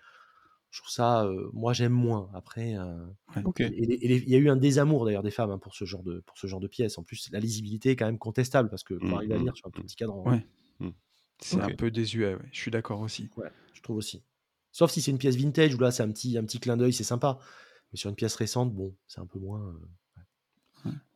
je 0.71 0.81
trouve 0.81 0.91
ça, 0.91 1.25
euh, 1.25 1.49
moi 1.53 1.73
j'aime 1.73 1.93
moins. 1.93 2.31
Après, 2.35 2.77
euh, 2.77 3.07
il 3.37 4.29
y 4.29 4.35
a 4.35 4.39
eu 4.39 4.49
un 4.49 4.57
désamour 4.57 5.05
d'ailleurs 5.05 5.23
des 5.23 5.31
femmes 5.31 5.51
hein, 5.51 5.59
pour 5.59 5.75
ce 5.75 5.85
genre 5.85 6.03
de 6.03 6.21
pour 6.21 6.39
ce 6.39 6.47
genre 6.47 6.61
de 6.61 6.69
pièces. 6.69 6.99
En 6.99 7.03
plus, 7.03 7.31
la 7.33 7.41
lisibilité 7.41 7.91
est 7.91 7.97
quand 7.97 8.07
même 8.07 8.19
contestable 8.19 8.69
parce 8.69 8.85
que 8.85 8.95
pour 8.95 9.09
mmh, 9.09 9.15
arriver 9.15 9.35
à 9.35 9.39
mmh, 9.39 9.43
lire 9.45 9.57
sur 9.57 9.67
un 9.67 9.71
mmh. 9.71 9.83
petit 9.83 9.97
cadran, 9.97 10.25
c'est 11.41 11.61
un 11.61 11.75
peu 11.75 11.91
désuet. 11.91 12.37
Je 12.53 12.59
suis 12.59 12.71
d'accord 12.71 13.01
aussi. 13.01 13.29
je 13.73 13.83
trouve 13.83 13.97
aussi. 13.97 14.23
Sauf 14.73 14.91
si 14.91 15.01
c'est 15.01 15.11
une 15.11 15.19
pièce 15.19 15.37
vintage 15.37 15.75
où 15.75 15.79
là 15.79 15.91
c'est 15.91 16.03
un 16.03 16.11
petit 16.11 16.37
un 16.37 16.45
petit 16.45 16.61
clin 16.61 16.77
d'œil, 16.77 16.93
c'est 16.93 17.05
sympa. 17.05 17.39
Mais 17.93 17.99
sur 17.99 18.11
une 18.11 18.17
pièce 18.17 18.35
récente, 18.35 18.75
bon, 18.75 18.95
c'est 19.07 19.21
un 19.21 19.27
peu 19.27 19.39
moins. 19.39 19.75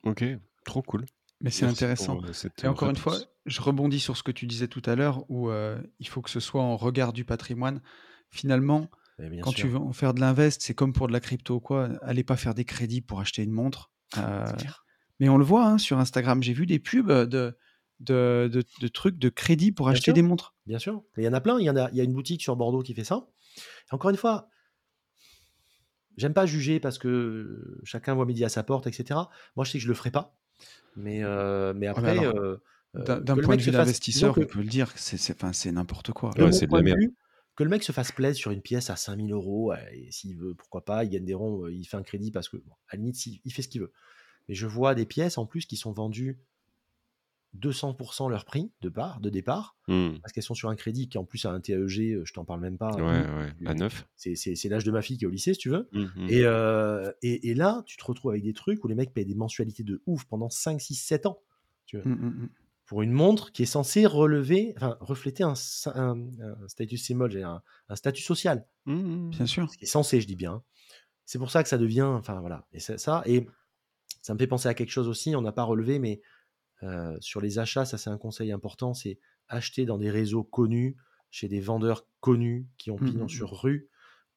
Ok, 0.04 0.24
trop 0.64 0.82
cool. 0.82 1.04
Mais 1.42 1.50
c'est 1.50 1.66
intéressant. 1.66 2.20
Et 2.62 2.66
encore 2.66 2.90
une 2.90 2.96
fois, 2.96 3.18
je 3.46 3.60
rebondis 3.60 4.00
sur 4.00 4.16
ce 4.16 4.22
que 4.22 4.32
tu 4.32 4.46
disais 4.46 4.68
tout 4.68 4.82
à 4.86 4.94
l'heure, 4.94 5.28
où 5.30 5.50
il 5.50 6.08
faut 6.08 6.22
que 6.22 6.30
ce 6.30 6.40
soit 6.40 6.62
en 6.62 6.76
regard 6.76 7.12
du 7.12 7.24
patrimoine. 7.24 7.80
Finalement, 8.30 8.88
quand 9.42 9.52
tu 9.52 9.68
veux 9.68 9.78
en 9.78 9.92
faire 9.92 10.14
de 10.14 10.20
l'invest, 10.20 10.62
c'est 10.62 10.74
comme 10.74 10.92
pour 10.92 11.06
de 11.08 11.12
la 11.12 11.20
crypto, 11.20 11.60
quoi. 11.60 11.90
Allez 12.02 12.24
pas 12.24 12.36
faire 12.36 12.54
des 12.54 12.64
crédits 12.64 13.02
pour 13.02 13.20
acheter 13.20 13.42
une 13.42 13.52
montre. 13.52 13.90
mais 15.20 15.28
on 15.28 15.36
le 15.36 15.44
voit 15.44 15.66
hein, 15.66 15.78
sur 15.78 15.98
Instagram, 15.98 16.42
j'ai 16.42 16.52
vu 16.52 16.66
des 16.66 16.78
pubs 16.78 17.10
de, 17.10 17.56
de, 18.00 18.50
de, 18.80 18.88
trucs 18.88 19.18
de 19.18 19.28
crédit 19.28 19.72
pour 19.72 19.88
acheter 19.88 20.12
des 20.12 20.22
montres. 20.22 20.54
Bien 20.66 20.78
sûr. 20.78 21.02
Il 21.16 21.24
y 21.24 21.28
en 21.28 21.32
a 21.32 21.40
plein. 21.40 21.58
Il 21.58 21.64
y, 21.64 21.70
en 21.70 21.76
a, 21.76 21.90
il 21.90 21.96
y 21.96 22.00
a 22.00 22.04
une 22.04 22.12
boutique 22.12 22.42
sur 22.42 22.56
Bordeaux 22.56 22.82
qui 22.82 22.94
fait 22.94 23.04
ça. 23.04 23.28
encore 23.90 24.10
une 24.10 24.16
fois, 24.16 24.48
j'aime 26.16 26.34
pas 26.34 26.46
juger 26.46 26.80
parce 26.80 26.98
que 26.98 27.80
chacun 27.84 28.14
voit 28.14 28.26
midi 28.26 28.44
à 28.44 28.48
sa 28.48 28.62
porte, 28.62 28.86
etc. 28.86 29.20
Moi, 29.56 29.64
je 29.64 29.72
sais 29.72 29.78
que 29.78 29.84
je 29.84 29.88
le 29.88 29.94
ferai 29.94 30.10
pas. 30.10 30.36
Mais, 30.96 31.24
euh, 31.24 31.72
mais 31.74 31.86
après, 31.86 32.18
euh, 32.26 32.56
d'un 32.94 33.36
point 33.36 33.56
de 33.56 33.62
vue 33.62 33.70
d'investisseur, 33.70 34.36
on 34.36 34.44
peut 34.44 34.60
le 34.60 34.66
dire, 34.66 34.92
c'est 34.96 35.72
n'importe 35.72 36.12
quoi. 36.12 36.32
c'est 36.52 36.66
de 36.66 36.76
la 36.76 36.82
merde. 36.82 37.00
que 37.56 37.64
le 37.64 37.70
mec 37.70 37.82
se 37.82 37.92
fasse 37.92 38.12
plaisir 38.12 38.40
sur 38.40 38.50
une 38.50 38.62
pièce 38.62 38.90
à 38.90 38.96
5000 38.96 39.32
euros, 39.32 39.74
et 39.92 40.10
s'il 40.10 40.36
veut, 40.36 40.54
pourquoi 40.54 40.84
pas, 40.84 41.04
il 41.04 41.10
gagne 41.10 41.24
des 41.24 41.34
ronds, 41.34 41.68
il 41.68 41.84
fait 41.84 41.96
un 41.96 42.02
crédit 42.02 42.30
parce 42.30 42.48
que, 42.48 42.56
à 42.88 42.96
la 42.96 42.98
limite, 42.98 43.26
il 43.26 43.52
fait 43.52 43.62
ce 43.62 43.68
qu'il 43.68 43.80
veut. 43.80 43.92
Mais 44.48 44.54
je 44.54 44.66
vois 44.66 44.94
des 44.94 45.06
pièces 45.06 45.38
en 45.38 45.46
plus 45.46 45.66
qui 45.66 45.76
sont 45.76 45.92
vendues 45.92 46.40
200% 47.58 48.30
leur 48.30 48.44
prix 48.44 48.72
de, 48.80 48.88
part, 48.88 49.20
de 49.20 49.28
départ, 49.28 49.76
mmh. 49.88 50.18
parce 50.22 50.32
qu'elles 50.32 50.42
sont 50.42 50.54
sur 50.54 50.70
un 50.70 50.76
crédit 50.76 51.08
qui 51.08 51.18
en 51.18 51.24
plus 51.24 51.44
a 51.44 51.50
un 51.50 51.60
TAEG, 51.60 52.24
je 52.24 52.32
t'en 52.32 52.44
parle 52.44 52.60
même 52.60 52.78
pas. 52.78 52.94
Ouais, 52.94 53.02
ouais, 53.02 53.52
à 53.66 53.74
9. 53.74 54.06
C'est 54.16 54.68
l'âge 54.68 54.84
de 54.84 54.90
ma 54.90 55.02
fille 55.02 55.18
qui 55.18 55.24
est 55.24 55.26
au 55.26 55.30
lycée, 55.30 55.54
si 55.54 55.60
tu 55.60 55.68
veux. 55.68 55.88
Mmh, 55.92 56.00
mmh. 56.00 56.26
Et, 56.30 56.44
euh, 56.44 57.12
et, 57.22 57.50
et, 57.50 57.54
là, 57.54 57.82
tu 57.86 57.96
te 57.96 58.04
retrouves 58.04 58.30
avec 58.30 58.42
des 58.42 58.54
trucs 58.54 58.82
où 58.84 58.88
les 58.88 58.94
mecs 58.94 59.12
payent 59.12 59.26
des 59.26 59.34
mensualités 59.34 59.82
de 59.82 60.02
ouf 60.06 60.24
pendant 60.24 60.48
5, 60.48 60.80
6, 60.80 60.94
7 60.94 61.26
ans. 61.26 61.40
Tu 61.86 61.98
vois, 61.98 62.10
pour 62.86 63.02
une 63.02 63.12
montre 63.12 63.52
qui 63.52 63.62
est 63.62 63.66
censée 63.66 64.06
relever, 64.06 64.74
enfin, 64.76 64.96
refléter 65.00 65.44
un, 65.44 65.54
un, 65.94 66.68
statut 66.68 66.98
symbole, 66.98 67.36
un, 67.42 67.62
un, 67.88 67.96
statut 67.96 68.22
social. 68.22 68.66
Bien 68.86 69.46
sûr. 69.46 69.70
Ce 69.70 69.78
qui 69.78 69.84
est 69.84 69.88
censé, 69.88 70.20
je 70.20 70.26
dis 70.26 70.36
bien. 70.36 70.62
C'est 71.24 71.38
pour 71.38 71.50
ça 71.50 71.62
que 71.62 71.68
ça 71.68 71.78
devient, 71.78 72.02
enfin 72.02 72.40
voilà, 72.40 72.66
et 72.72 72.80
ça, 72.80 73.22
et 73.26 73.46
ça 74.20 74.34
me 74.34 74.38
fait 74.38 74.46
penser 74.46 74.68
à 74.68 74.74
quelque 74.74 74.90
chose 74.90 75.08
aussi, 75.08 75.34
on 75.34 75.40
n'a 75.40 75.52
pas 75.52 75.62
relevé, 75.62 75.98
mais 75.98 76.20
euh, 76.82 77.16
sur 77.20 77.40
les 77.40 77.58
achats, 77.58 77.84
ça 77.84 77.98
c'est 77.98 78.10
un 78.10 78.18
conseil 78.18 78.50
important, 78.52 78.94
c'est 78.94 79.18
acheter 79.48 79.84
dans 79.84 79.98
des 79.98 80.10
réseaux 80.10 80.42
connus, 80.42 80.96
chez 81.30 81.48
des 81.48 81.60
vendeurs 81.60 82.06
connus 82.20 82.66
qui 82.76 82.90
ont 82.90 82.96
pignon 82.96 83.22
mmh, 83.22 83.26
mmh, 83.26 83.28
sur 83.28 83.52
mmh. 83.52 83.56
rue, 83.56 83.88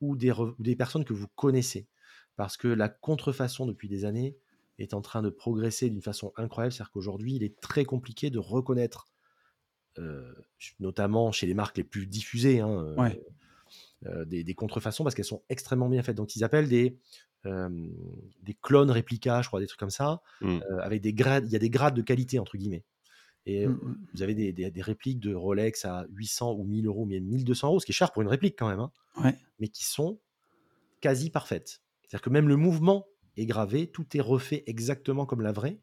ou 0.02 0.16
des, 0.16 0.34
des, 0.60 0.76
personnes 0.76 1.06
que 1.06 1.14
vous 1.14 1.28
connaissez. 1.36 1.88
Parce 2.36 2.58
que 2.58 2.68
la 2.68 2.90
contrefaçon 2.90 3.66
depuis 3.66 3.88
des 3.88 4.06
années 4.06 4.38
est 4.78 4.94
en 4.94 5.02
train 5.02 5.22
de 5.22 5.30
progresser 5.30 5.90
d'une 5.90 6.02
façon 6.02 6.34
incroyable. 6.36 6.74
C'est-à-dire 6.74 6.92
qu'aujourd'hui, 6.92 7.36
il 7.36 7.44
est 7.44 7.60
très 7.60 7.86
compliqué 7.86 8.30
de 8.30 8.40
reconnaître, 8.40 9.08
euh, 9.98 10.34
notamment 10.80 11.32
chez 11.32 11.48
les 11.48 11.54
marques 11.54 11.78
les 11.78 11.84
plus 11.84 12.08
diffusées, 12.08 12.60
hein, 12.60 12.96
euh, 14.06 14.26
des, 14.26 14.44
des, 14.44 14.54
contrefaçons 14.54 15.04
parce 15.04 15.16
qu'elles 15.16 15.26
sont 15.26 15.44
extrêmement 15.50 15.90
bien 15.90 16.04
faites. 16.04 16.18
Donc 16.18 16.36
ils 16.36 16.44
appellent 16.44 16.70
des 16.70 17.00
des 17.46 18.54
clones 18.62 18.92
réplicas, 18.92 19.42
je 19.42 19.48
crois, 19.48 19.60
des 19.60 19.68
trucs 19.68 19.80
comme 19.80 19.90
ça, 19.90 20.22
mmh. 20.42 20.60
avec 20.82 21.02
des 21.02 21.14
grades. 21.14 21.46
Il 21.46 21.52
y 21.52 21.56
a 21.56 21.60
des 21.60 21.70
grades 21.70 21.96
de 21.96 22.02
qualité 22.02 22.40
entre 22.40 22.58
guillemets. 22.58 22.84
Et 23.46 23.68
mmh, 23.68 23.72
mmh. 23.72 23.98
vous 24.14 24.22
avez 24.24 24.34
des, 24.34 24.52
des, 24.54 24.82
répliques 24.82 25.20
de 25.20 25.36
Rolex 25.36 25.86
à 25.86 26.06
800 26.10 26.54
ou 26.54 26.64
1000 26.64 26.88
euros, 26.88 27.06
mais 27.06 27.20
1200 27.20 27.68
euros, 27.68 27.80
ce 27.80 27.86
qui 27.86 27.92
est 27.92 27.96
cher 27.96 28.12
pour 28.12 28.22
une 28.24 28.28
réplique 28.28 28.56
quand 28.58 28.68
même, 28.68 28.80
hein, 28.80 29.34
mais 29.60 29.68
qui 29.68 29.86
sont 29.86 30.20
quasi 31.02 31.30
parfaites. 31.30 31.82
C'est-à-dire 32.02 32.24
que 32.24 32.30
même 32.30 32.48
le 32.48 32.56
mouvement 32.56 33.06
est 33.38 33.46
gravé, 33.46 33.88
tout 33.88 34.06
est 34.16 34.22
refait 34.22 34.64
exactement 34.66 35.26
comme 35.26 35.42
la 35.42 35.52
vraie. 35.52 35.80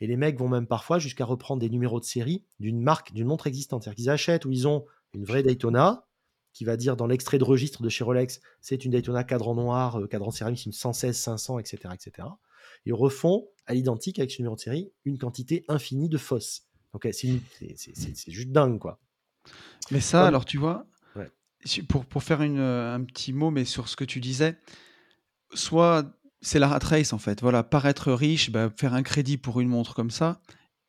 Et 0.00 0.06
les 0.06 0.16
mecs 0.16 0.38
vont 0.38 0.48
même 0.48 0.66
parfois 0.66 0.98
jusqu'à 0.98 1.24
reprendre 1.24 1.60
des 1.60 1.68
numéros 1.68 2.00
de 2.00 2.04
série 2.04 2.44
d'une 2.60 2.80
marque, 2.80 3.12
d'une 3.12 3.26
montre 3.26 3.46
existante. 3.46 3.82
C'est-à-dire 3.82 3.96
qu'ils 3.96 4.10
achètent 4.10 4.44
ou 4.44 4.52
ils 4.52 4.68
ont 4.68 4.84
une 5.12 5.24
vraie 5.24 5.42
Daytona, 5.42 6.06
qui 6.58 6.64
va 6.64 6.76
dire 6.76 6.96
dans 6.96 7.06
l'extrait 7.06 7.38
de 7.38 7.44
registre 7.44 7.84
de 7.84 7.88
chez 7.88 8.02
Rolex, 8.02 8.40
c'est 8.60 8.84
une 8.84 8.90
Daytona 8.90 9.22
cadran 9.22 9.54
noir, 9.54 10.00
euh, 10.00 10.08
cadran 10.08 10.32
céramique, 10.32 10.66
une 10.66 10.72
116, 10.72 11.16
500, 11.16 11.60
etc., 11.60 11.94
etc. 11.94 12.26
Ils 12.84 12.94
refont 12.94 13.46
à 13.66 13.74
l'identique 13.74 14.18
avec 14.18 14.32
ce 14.32 14.38
numéro 14.38 14.56
de 14.56 14.60
série 14.60 14.90
une 15.04 15.18
quantité 15.18 15.64
infinie 15.68 16.08
de 16.08 16.18
fausses. 16.18 16.64
Donc 16.92 17.06
c'est 17.12 18.32
juste 18.32 18.50
dingue, 18.50 18.80
quoi. 18.80 18.98
Mais 19.92 20.00
ça, 20.00 20.26
alors 20.26 20.44
tu 20.44 20.58
vois, 20.58 20.84
pour, 21.88 22.04
pour 22.04 22.24
faire 22.24 22.42
une, 22.42 22.58
euh, 22.58 22.92
un 22.92 23.04
petit 23.04 23.32
mot, 23.32 23.52
mais 23.52 23.64
sur 23.64 23.88
ce 23.88 23.94
que 23.94 24.04
tu 24.04 24.18
disais, 24.18 24.58
soit 25.54 26.12
c'est 26.40 26.58
la 26.58 26.66
rat 26.66 26.80
race 26.82 27.12
en 27.12 27.18
fait. 27.18 27.40
Voilà, 27.40 27.62
paraître 27.62 28.10
riche, 28.10 28.50
bah, 28.50 28.68
faire 28.76 28.94
un 28.94 29.04
crédit 29.04 29.36
pour 29.36 29.60
une 29.60 29.68
montre 29.68 29.94
comme 29.94 30.10
ça, 30.10 30.40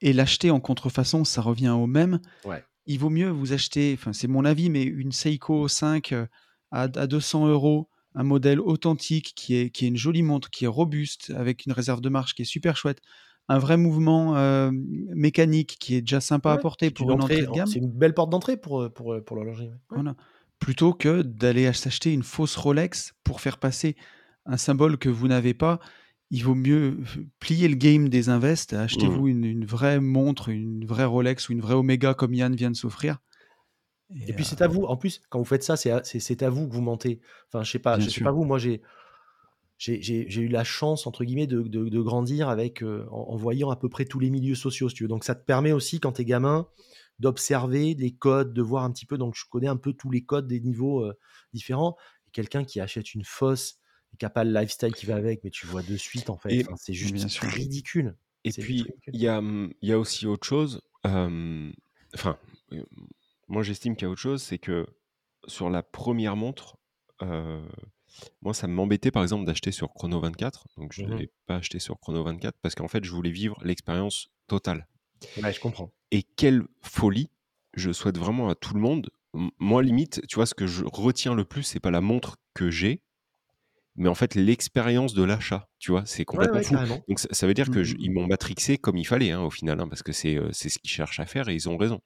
et 0.02 0.14
l'acheter 0.14 0.50
en 0.50 0.60
contrefaçon, 0.60 1.26
ça 1.26 1.44
revient 1.44 1.70
au 1.70 1.86
même. 1.86 2.22
Ouais 2.44 2.64
il 2.90 2.98
vaut 2.98 3.12
mieux 3.12 3.30
vous 3.30 3.54
acheter, 3.54 3.94
enfin 3.94 4.14
c'est 4.14 4.28
mon 4.28 4.44
avis, 4.44 4.72
mais 4.72 4.82
une 4.82 5.12
Seiko 5.12 5.68
5 5.68 6.12
euh, 6.12 6.26
à, 6.72 6.88
200 6.88 7.48
euros, 7.48 7.88
un 8.16 8.24
modèle 8.24 8.60
authentique 8.60 9.34
qui 9.36 9.56
est, 9.56 9.70
qui 9.70 9.86
est 9.86 9.90
une 9.90 9.96
jolie 9.96 10.24
montre, 10.24 10.50
qui 10.50 10.66
est 10.66 10.68
robuste, 10.68 11.32
avec 11.36 11.68
une 11.68 11.72
réserve 11.72 12.02
de 12.02 12.10
marche 12.10 12.34
qui 12.34 12.42
est 12.42 12.46
super 12.46 12.76
chouette, 12.76 13.00
un 13.48 13.60
vrai 13.60 13.78
mouvement 13.78 14.36
euh, 14.38 14.72
mécanique 14.74 15.78
qui 15.80 15.96
est 15.96 16.02
déjà 16.02 16.20
sympa 16.20 16.52
à 16.52 16.58
porter 16.58 16.90
pour 16.90 17.12
une 17.12 17.22
entrée 17.22 17.42
de 17.42 17.52
gamme. 17.52 17.68
C'est 17.68 17.78
une 17.78 17.92
belle 17.92 18.16
porte 18.16 18.32
d'entrée 18.32 18.58
pour, 18.58 18.82
euh, 18.82 18.90
pour, 18.90 19.16
pour 19.24 19.36
l'horlogerie. 19.36 19.70
Voilà. 19.92 20.16
plutôt 20.58 20.94
que 20.94 21.22
d'aller 21.22 21.72
s'acheter 21.74 22.12
une 22.12 22.24
fausse 22.24 22.56
Rolex 22.56 23.14
pour 23.24 23.40
faire 23.40 23.60
passer 23.60 23.96
un 24.48 24.58
symbole 24.58 24.98
que 24.98 25.10
vous 25.10 25.28
n'avez 25.28 25.54
pas. 25.54 25.80
Il 26.32 26.44
vaut 26.44 26.56
mieux 26.56 27.00
plier 27.40 27.68
le 27.68 27.76
game 27.76 28.08
des 28.10 28.30
invests, 28.30 28.74
achetez-vous 28.74 29.26
Mmh. 29.26 29.30
une, 29.30 29.44
une 29.46 29.66
vraie 29.66 30.00
montre, 30.00 30.50
une 30.50 30.86
vraie 30.86 31.06
Rolex 31.06 31.50
ou 31.50 31.54
une 31.54 31.62
vraie 31.62 31.74
Omega 31.74 32.14
comme 32.14 32.34
Yann 32.36 32.56
vient 32.56 32.70
de 32.72 32.76
s'offrir. 32.76 33.18
Et 34.28 34.34
puis 34.34 34.44
c'est 34.46 34.62
à 34.62 34.68
vous. 34.68 34.84
En 34.84 34.98
plus, 34.98 35.22
quand 35.30 35.40
vous 35.40 35.46
faites 35.46 35.64
ça, 35.64 35.76
c'est 35.78 35.92
à, 35.92 36.02
à 36.46 36.50
vous 36.50 36.68
que 36.68 36.74
vous 36.74 36.82
mentez. 36.82 37.20
Enfin, 37.48 37.64
je 37.64 37.72
sais 37.72 37.80
pas, 37.80 37.98
Bien 37.98 38.06
je 38.06 38.12
sais 38.12 38.24
pas 38.24 38.32
vous. 38.32 38.44
Moi, 38.44 38.58
j'ai 38.60 38.82
j'ai- 39.78 40.02
eu 40.42 40.48
la 40.50 40.64
chance 40.64 41.08
entre 41.08 41.24
guillemets 41.24 41.48
de, 41.48 41.62
de- 41.62 41.88
de 41.90 42.02
grandir 42.02 42.50
avec 42.50 42.84
euh, 42.84 43.06
en, 43.12 43.30
en 43.34 43.36
voyant 43.38 43.70
à 43.70 43.76
peu 43.76 43.88
près 43.88 44.06
tous 44.06 44.20
les 44.20 44.30
milieux 44.30 44.56
sociaux, 44.56 44.90
si 44.90 44.96
tu 44.96 45.04
veux. 45.04 45.10
Donc 45.10 45.24
ça 45.24 45.36
te 45.36 45.46
permet 45.46 45.72
aussi 45.72 46.00
quand 46.00 46.12
t'es 46.14 46.26
gamin 46.26 46.68
d'observer 47.20 47.96
les 47.96 48.12
codes, 48.14 48.54
de 48.54 48.62
voir 48.62 48.84
un 48.84 48.92
petit 48.92 49.06
peu. 49.06 49.18
Donc 49.18 49.36
je 49.36 49.46
connais 49.50 49.68
un 49.68 49.78
peu 49.78 49.94
tous 49.94 50.10
les 50.12 50.24
codes 50.24 50.48
des 50.48 50.60
niveaux 50.60 51.06
euh, 51.06 51.14
différents. 51.54 51.96
Et 52.28 52.32
quelqu'un 52.32 52.64
qui 52.66 52.80
achète 52.80 53.14
une 53.14 53.24
fausse 53.24 53.79
et 54.14 54.18
qui 54.18 54.26
a 54.26 54.30
pas 54.30 54.44
le 54.44 54.52
lifestyle 54.54 54.94
qui 54.94 55.06
va 55.06 55.16
avec, 55.16 55.44
mais 55.44 55.50
tu 55.50 55.68
vois 55.68 55.84
de 55.84 55.96
suite 55.98 56.30
en 56.30 56.38
fait. 56.38 56.62
Enfin, 56.66 56.76
c'est 56.78 56.94
juste 56.94 57.40
ridicule. 57.40 58.16
Et 58.44 58.52
puis, 58.52 58.88
il 59.14 59.20
y 59.22 59.28
a, 59.28 59.42
il 59.82 59.90
y 59.90 59.92
a 59.92 60.00
aussi 60.00 60.26
autre 60.28 60.46
chose. 60.48 60.82
euh, 61.06 61.72
Enfin, 62.16 62.38
euh, 62.74 62.84
moi 63.48 63.62
j'estime 63.64 63.96
qu'il 63.96 64.06
y 64.06 64.08
a 64.08 64.12
autre 64.12 64.22
chose, 64.22 64.42
c'est 64.42 64.58
que 64.58 64.88
sur 65.48 65.70
la 65.70 65.84
première 65.84 66.36
montre, 66.36 66.78
euh, 67.22 67.68
moi 68.42 68.54
ça 68.54 68.68
m'embêtait 68.68 69.12
par 69.12 69.24
exemple 69.24 69.46
d'acheter 69.46 69.72
sur 69.72 69.94
Chrono 69.94 70.20
24. 70.20 70.66
Donc 70.78 70.94
je 70.94 71.04
ne 71.04 71.10
Mhm. 71.10 71.18
l'ai 71.20 71.32
pas 71.46 71.58
acheté 71.58 71.80
sur 71.80 72.00
Chrono 72.00 72.24
24 72.24 72.58
parce 72.62 72.76
qu'en 72.76 72.88
fait 72.88 73.04
je 73.04 73.12
voulais 73.12 73.32
vivre 73.32 73.58
l'expérience 73.64 74.30
totale. 74.48 74.88
Ouais, 75.38 75.52
je 75.54 75.60
comprends. 75.60 75.92
Et 76.12 76.24
quelle 76.24 76.64
folie 76.82 77.30
je 77.76 77.92
souhaite 77.92 78.18
vraiment 78.18 78.50
à 78.50 78.56
tout 78.56 78.74
le 78.74 78.80
monde. 78.80 79.10
M- 79.36 79.52
Moi, 79.60 79.84
limite, 79.84 80.22
tu 80.28 80.36
vois, 80.36 80.46
ce 80.48 80.56
que 80.56 80.66
je 80.68 80.84
retiens 80.86 81.36
le 81.36 81.46
plus, 81.46 81.64
c'est 81.64 81.80
pas 81.80 81.92
la 81.92 82.02
montre 82.02 82.38
que 82.56 82.72
j'ai, 82.72 83.04
mais 83.96 84.10
en 84.10 84.16
fait 84.16 84.36
l'expérience 84.36 85.14
de 85.14 85.24
l'achat. 85.24 85.68
Tu 85.80 85.92
vois, 85.92 86.04
c'est 86.06 86.26
complètement 86.26 86.58
ouais, 86.58 86.64
fou. 86.64 86.74
carrément. 86.76 87.04
Donc 87.08 87.20
ça, 87.20 87.28
ça 87.32 87.48
veut 87.48 87.54
dire 87.54 87.70
que 87.70 87.84
je- 87.84 87.94
Mhm. 87.96 88.02
ils 88.02 88.12
m'ont 88.12 88.28
matrixé 88.28 88.78
comme 88.78 88.98
il 88.98 89.06
fallait, 89.06 89.32
hein, 89.32 89.42
au 89.42 89.50
final, 89.50 89.80
hein, 89.80 89.88
parce 89.88 90.04
que 90.04 90.12
c'est 90.12 90.36
euh, 90.38 90.50
c'est 90.52 90.70
ce 90.70 90.80
qu'ils 90.80 90.90
cherchent 90.90 91.20
à 91.20 91.26
faire 91.26 91.50
et 91.50 91.54
ils 91.56 91.68
ont 91.70 91.78
raison. 91.78 92.00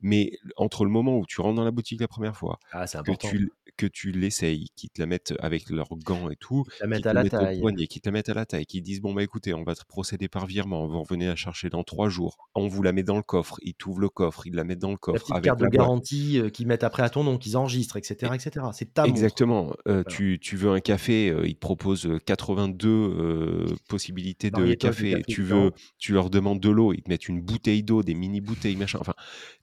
Mais 0.00 0.32
entre 0.56 0.84
le 0.84 0.90
moment 0.90 1.18
où 1.18 1.24
tu 1.26 1.40
rentres 1.40 1.54
dans 1.56 1.64
la 1.64 1.70
boutique 1.70 2.00
la 2.00 2.08
première 2.08 2.36
fois, 2.36 2.58
Ah, 2.72 2.84
que 2.86 3.12
tu, 3.28 3.50
que 3.76 3.86
tu 3.86 4.12
l'essayes, 4.12 4.68
qu'ils 4.76 4.90
te 4.90 5.00
la 5.00 5.06
mettent 5.06 5.34
avec 5.40 5.70
leurs 5.70 5.88
gants 6.04 6.30
et 6.30 6.36
tout, 6.36 6.64
La 6.80 6.96
à 6.96 7.00
te 7.00 7.08
la 7.08 7.22
mettent 7.22 7.34
au 7.34 7.38
taille. 7.38 7.60
poignet, 7.60 7.86
qu'ils 7.86 8.02
te 8.02 8.08
la 8.08 8.12
mettent 8.12 8.28
à 8.28 8.34
la 8.34 8.46
taille, 8.46 8.66
qu'ils 8.66 8.82
disent 8.82 9.00
bon 9.00 9.12
bah 9.14 9.22
écoutez, 9.22 9.54
on 9.54 9.64
va 9.64 9.74
te 9.74 9.84
procéder 9.86 10.28
par 10.28 10.46
virement, 10.46 10.86
vous 10.86 11.02
revenez 11.02 11.26
la 11.26 11.36
chercher 11.36 11.70
dans 11.70 11.82
trois 11.84 12.08
jours, 12.08 12.36
on 12.54 12.68
vous 12.68 12.82
la 12.82 12.92
met 12.92 13.02
dans 13.02 13.16
le 13.16 13.22
coffre, 13.22 13.56
ils 13.62 13.74
t'ouvrent 13.74 14.00
le 14.00 14.08
coffre, 14.08 14.46
ils 14.46 14.54
la 14.54 14.64
mettent 14.64 14.78
dans 14.80 14.88
le 14.88 14.94
La 14.94 14.98
coffre 14.98 15.20
petite 15.20 15.34
avec 15.34 15.44
carte 15.44 15.58
de 15.60 15.64
la 15.64 15.70
garantie 15.70 16.38
euh, 16.38 16.50
qu'ils 16.50 16.66
mettent 16.66 16.84
après 16.84 17.02
à 17.02 17.10
ton 17.10 17.24
nom, 17.24 17.38
qu'ils 17.38 17.56
enregistrent, 17.56 17.96
etc. 17.96 18.32
etc. 18.34 18.66
C'est 18.72 18.94
ta. 18.94 19.04
Exactement. 19.06 19.70
Euh, 19.88 20.02
Voilà. 20.02 20.04
tu, 20.04 20.38
tu 20.40 20.56
veux 20.56 20.70
un 20.70 20.80
café, 20.80 21.28
euh, 21.30 21.46
ils 21.46 21.54
te 21.54 21.60
proposent 21.60 22.06
euh, 22.06 22.18
82 22.24 22.88
euh, 22.88 23.66
possibilités 23.88 24.50
de 24.50 24.74
café. 24.74 25.10
café 25.12 25.22
Tu 25.28 25.42
veux, 25.42 25.72
tu 25.98 26.12
leur 26.12 26.30
demandes 26.30 26.60
de 26.60 26.70
l'eau, 26.70 26.92
ils 26.92 27.02
te 27.02 27.08
mettent 27.08 27.28
une 27.28 27.40
bouteille 27.40 27.82
d'eau, 27.82 28.02
des 28.02 28.14
mini 28.14 28.40
bouteilles, 28.40 28.76
machin. 28.76 28.98
Enfin, 29.00 29.14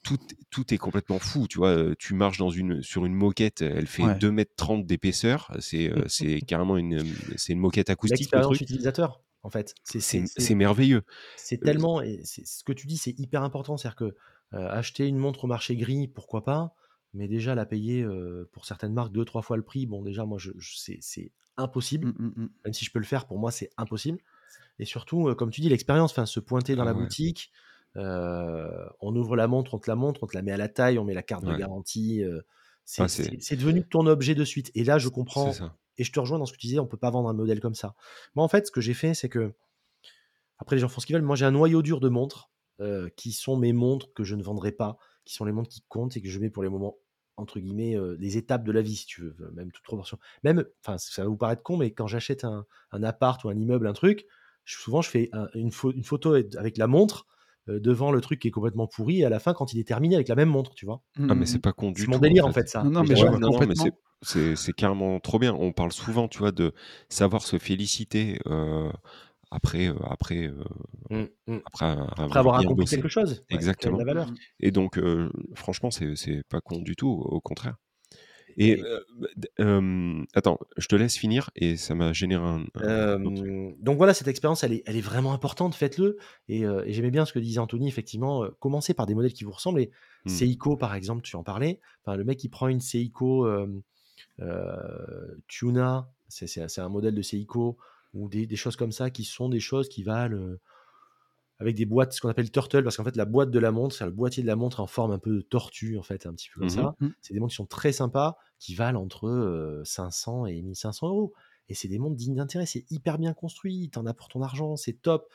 tout, 0.04 0.18
tout 0.50 0.74
est 0.74 0.78
complètement 0.78 1.20
fou. 1.20 1.48
Tu 1.48 1.58
vois, 1.58 1.96
tu 1.98 2.14
marches 2.14 2.38
dans 2.38 2.50
une, 2.50 2.82
sur 2.82 3.06
une 3.06 3.14
moquette, 3.14 3.62
elle 3.62 3.88
fait 3.88 4.01
Ouais. 4.03 4.15
2m30 4.18 4.86
d'épaisseur. 4.86 5.56
C'est, 5.60 5.90
euh, 5.91 6.03
c'est 6.07 6.41
carrément 6.41 6.78
une, 6.78 7.03
c'est 7.38 7.53
une 7.53 7.60
moquette 7.60 7.90
acoustique, 7.90 8.19
le 8.19 8.22
L'expérience 8.23 8.56
truc. 8.57 8.61
utilisateur, 8.61 9.22
en 9.44 9.49
fait. 9.49 9.73
C'est 9.84 10.56
merveilleux. 10.56 11.03
c'est 11.38 11.61
Euh, 11.61 11.65
tellement. 11.65 12.02
Et 12.02 12.22
ce 12.23 12.64
que 12.64 12.73
tu 12.73 12.88
dis, 12.88 12.98
c'est 12.98 13.18
hyper 13.19 13.44
important. 13.44 13.78
C'est-à-dire 13.78 13.95
que 13.95 14.15
euh, 14.53 14.68
acheter 14.69 15.07
une 15.07 15.18
montre 15.18 15.45
au 15.45 15.48
marché 15.48 15.76
gris, 15.76 16.07
pourquoi 16.07 16.44
pas 16.44 16.76
Mais 17.14 17.28
déjà, 17.28 17.56
la 17.56 17.65
payer 17.65 18.03
euh, 18.03 18.49
pour 18.52 18.65
certaines 18.65 18.94
marques 18.94 19.11
deux, 19.14 19.26
trois 19.26 19.41
fois 19.41 19.57
le 19.57 19.64
prix, 19.64 19.86
bon, 19.86 20.02
déjà, 20.02 20.26
moi, 20.26 20.38
je, 20.40 20.52
je- 20.57 20.76
c'est- 20.99 21.32
impossible. 21.57 22.07
Mm, 22.07 22.15
mm, 22.18 22.34
mm. 22.44 22.49
Même 22.65 22.73
si 22.73 22.86
je 22.86 22.91
peux 22.91 22.99
le 22.99 23.06
faire, 23.06 23.28
pour 23.28 23.38
moi, 23.38 23.52
c'est 23.52 23.69
impossible. 23.78 24.19
Et 24.80 24.86
surtout, 24.86 25.28
euh, 25.30 25.36
comme 25.36 25.52
tu 25.52 25.61
dis, 25.61 25.69
l'expérience, 25.69 26.11
enfin, 26.11 26.26
se 26.26 26.40
pointer 26.40 26.76
dans 26.76 26.84
Ah 26.84 26.86
la 26.86 26.94
ouais. 26.94 27.03
boutique, 27.03 27.52
euh, 27.98 28.86
on 29.02 29.15
ouvre 29.15 29.36
la 29.36 29.48
montre, 29.48 29.73
on 29.73 29.80
te 29.80 29.90
la 29.90 29.95
montre, 29.95 30.23
on 30.23 30.28
te 30.28 30.36
la 30.36 30.41
met 30.41 30.52
à 30.53 30.57
la 30.57 30.69
taille, 30.69 30.98
on 30.98 31.03
met 31.03 31.14
la 31.14 31.23
carte 31.23 31.44
de 31.44 31.52
garantie. 31.60 32.23
C'est 33.40 33.56
devenu 33.56 33.88
ton 33.88 34.06
objet 34.08 34.36
de 34.36 34.44
suite. 34.44 34.72
Et 34.76 34.84
là, 34.84 34.98
je 34.98 35.08
comprends 35.10 35.52
et 35.98 36.03
je 36.03 36.12
te 36.12 36.20
rejoins 36.20 36.40
dans 36.40 36.45
ce 36.45 36.53
que 36.53 36.58
tu 36.58 36.68
disais, 36.68 36.80
on 36.80 36.88
peut 36.88 36.98
pas 36.98 37.10
vendre 37.12 37.30
un 37.30 37.34
modèle 37.34 37.60
comme 37.60 37.76
ça. 37.76 37.95
Moi, 38.36 38.44
en 38.44 38.48
fait, 38.48 38.68
ce 38.68 38.72
que 38.72 38.82
j'ai 38.82 38.94
fait, 38.94 39.14
c'est 39.14 39.30
que, 39.30 39.53
après, 40.58 40.76
les 40.76 40.80
gens 40.82 40.90
font 40.90 41.02
ce 41.02 41.06
qu'ils 41.06 41.16
veulent. 41.16 41.24
Moi, 41.26 41.36
j'ai 41.36 41.45
un 41.45 41.52
noyau 41.52 41.82
dur 41.82 41.99
de 41.99 42.10
montres 42.10 42.52
euh, 42.80 43.10
qui 43.16 43.32
sont 43.32 43.58
mes 43.58 43.74
montres 43.74 44.14
que 44.14 44.24
je 44.24 44.36
ne 44.36 44.44
vendrai 44.44 44.72
pas, 44.72 44.98
qui 45.26 45.34
sont 45.34 45.45
les 45.45 45.52
montres 45.52 45.70
qui 45.70 45.84
comptent 45.88 46.16
et 46.18 46.22
que 46.22 46.30
je 46.30 46.40
mets 46.40 46.49
pour 46.49 46.64
les 46.64 46.70
moments, 46.70 46.98
entre 47.38 47.60
guillemets, 47.60 47.95
euh, 47.98 48.16
les 48.20 48.38
étapes 48.38 48.64
de 48.64 48.72
la 48.72 48.82
vie, 48.82 48.95
si 48.95 49.06
tu 49.06 49.22
veux, 49.22 49.36
même 49.53 49.72
toute 49.72 49.84
proportion. 49.84 50.18
Même, 50.44 50.66
enfin, 50.84 50.98
ça 50.98 51.24
va 51.24 51.28
vous 51.30 51.38
paraître 51.38 51.64
con, 51.64 51.78
mais 51.78 51.91
quand 51.91 52.08
j'achète 52.08 52.44
un, 52.44 52.66
un 52.91 53.03
appart 53.03 53.44
ou 53.44 53.49
un 53.49 53.58
immeuble, 53.58 53.88
un 53.88 53.94
truc, 53.94 54.26
je- 54.66 54.78
souvent, 54.78 55.02
je 55.02 55.10
fais 55.10 55.30
un- 55.34 55.49
une, 55.56 55.70
pho- 55.70 55.94
une 55.94 56.03
photo 56.03 56.34
avec 56.34 56.78
la 56.78 56.88
montre 56.88 57.26
devant 57.68 58.12
le 58.12 58.22
truc 58.22 58.40
qui 58.40 58.48
est 58.48 58.52
complètement 58.52 58.88
pourri 58.88 59.22
et 59.22 59.26
à 59.26 59.30
la 59.30 59.40
fin, 59.40 59.54
quand 59.54 59.74
il 59.74 59.80
est 59.80 59.88
terminé 59.88 60.16
avec 60.16 60.28
la 60.28 60.36
même 60.36 60.50
montre, 60.50 60.74
tu 60.74 60.86
vois. 60.86 61.04
Ah, 61.18 61.22
Mm, 61.22 61.28
mais 61.36 61.36
mm, 61.36 61.46
c'est 61.46 61.58
mm. 61.58 61.62
pas 61.62 61.74
con 61.74 61.92
du 61.92 62.02
C'est 62.02 62.06
tout. 62.06 62.12
mon 62.12 62.20
délire, 62.20 62.46
en 62.46 62.50
en 62.50 62.54
fait. 62.54 62.68
ça. 62.70 62.84
Non, 62.84 63.04
mais 63.04 63.22
Ouais, 63.22 63.38
non, 63.40 63.66
mais 63.68 63.76
c'est 64.24 64.74
carrément 64.74 65.20
trop 65.20 65.40
bien. 65.40 65.54
On 65.54 65.72
parle 65.72 65.92
souvent, 65.92 66.28
tu 66.28 66.40
vois, 66.40 66.52
de 66.52 66.74
savoir 67.10 67.42
se 67.44 67.58
féliciter 67.58 68.40
euh, 68.48 68.92
après, 69.52 69.88
euh, 69.90 69.96
après, 70.10 70.48
euh, 70.48 70.64
Mm, 71.10 71.26
mm. 71.48 71.60
après 71.66 71.86
avoir, 71.88 72.20
Après 72.20 72.40
avoir 72.40 72.56
accompli 72.56 72.84
bossé. 72.86 72.96
quelque 72.96 73.10
chose, 73.10 73.44
ouais, 73.52 73.58
Exactement. 73.58 73.98
la 73.98 74.06
valeur. 74.06 74.28
Mm, 74.28 74.32
mm. 74.32 74.38
Et 74.62 74.72
donc, 74.72 74.98
euh, 74.98 75.30
franchement, 75.56 75.92
c'est 75.92 76.16
c'est 76.16 76.44
pas 76.50 76.62
con 76.62 76.80
du 76.82 76.96
tout, 76.96 77.10
au 77.10 77.42
contraire. 77.42 77.76
Et 78.57 78.82
euh, 78.82 78.99
euh, 79.60 80.23
attends, 80.34 80.60
je 80.78 80.88
te 80.88 80.95
laisse 80.95 81.18
finir 81.18 81.49
et 81.56 81.78
ça 81.78 81.95
m'a 81.95 82.14
généré 82.14 82.44
un. 82.44 82.65
Euh, 82.82 83.18
donc 83.80 83.98
voilà, 83.98 84.14
cette 84.14 84.28
expérience, 84.28 84.64
elle 84.64 84.73
est, 84.73 84.84
elle 84.86 84.98
est 84.98 85.02
vraiment 85.02 85.34
importante, 85.34 85.76
faites-le. 85.76 86.18
Et, 86.49 86.61
et 86.61 86.94
j'aimais 86.94 87.11
bien 87.11 87.26
ce 87.26 87.34
que 87.34 87.40
disait 87.40 87.60
Anthony, 87.60 87.88
effectivement, 87.88 88.45
commencez 88.60 88.94
par 88.94 89.06
des 89.06 89.15
modèles 89.15 89.34
qui 89.34 89.44
vous 89.44 89.52
ressemblent. 89.52 89.82
Et 89.82 89.91
Hmm. 90.26 90.30
Seiko, 90.30 90.78
par 90.78 90.94
exemple, 90.94 91.23
tu 91.23 91.36
en 91.36 91.44
parlais. 91.44 91.80
Enfin, 92.03 92.15
le 92.15 92.23
mec 92.23 92.38
qui 92.38 92.49
prend 92.49 92.68
une 92.68 92.80
Seiko 92.80 93.48
Tuna, 95.48 96.10
c'est 96.28 96.80
un 96.80 96.90
modèle 96.90 97.15
de 97.15 97.22
Seiko, 97.22 97.78
ou 98.14 98.30
des, 98.30 98.45
des 98.45 98.56
choses 98.56 98.76
comme 98.76 98.91
ça, 98.91 99.10
qui 99.10 99.23
sont 99.23 99.49
des 99.49 99.60
choses 99.60 99.90
qui 99.90 100.03
valent 100.03 100.57
avec 101.62 101.76
des 101.76 101.86
boîtes, 101.86 102.14
ce 102.14 102.22
qu'on 102.22 102.30
appelle 102.30 102.52
turtle, 102.52 102.84
parce 102.84 102.98
qu'en 102.98 103.04
fait, 103.06 103.16
la 103.16 103.26
boîte 103.26 103.52
de 103.52 103.60
la 103.60 103.72
montre, 103.72 103.96
c'est 103.96 104.06
le 104.06 104.12
boîtier 104.12 104.44
de 104.44 104.48
la 104.48 104.56
montre 104.58 104.82
en 104.82 104.88
forme 104.88 105.12
un 105.12 105.20
peu 105.20 105.32
de 105.38 105.42
tortue, 105.42 105.98
en 105.98 106.04
fait, 106.04 106.26
un 106.26 106.34
petit 106.34 106.50
peu 106.50 106.60
comme 106.60 106.70
Mhm. 106.70 106.76
ça. 106.76 106.96
Mhm. 107.00 107.14
C'est 107.22 107.34
des 107.34 107.40
montres 107.40 107.52
qui 107.52 107.58
sont 107.58 107.66
très 107.68 107.92
sympas, 107.94 108.38
qui 108.60 108.76
valent 108.76 109.02
entre 109.02 109.28
euh, 109.28 109.84
500 109.86 110.46
et 110.48 110.62
1500 110.62 111.08
euros. 111.10 111.34
Et 111.70 111.76
c'est 111.76 111.88
des 111.88 112.00
montres 112.00 112.16
dignes 112.18 112.36
d'intérêt, 112.36 112.66
c'est 112.66 112.86
hyper 112.92 113.18
bien 113.20 113.34
construit, 113.34 113.90
t'en 113.92 114.06
as 114.06 114.14
pour 114.14 114.28
ton 114.28 114.42
argent, 114.42 114.76
c'est 114.76 114.94
top. 115.02 115.32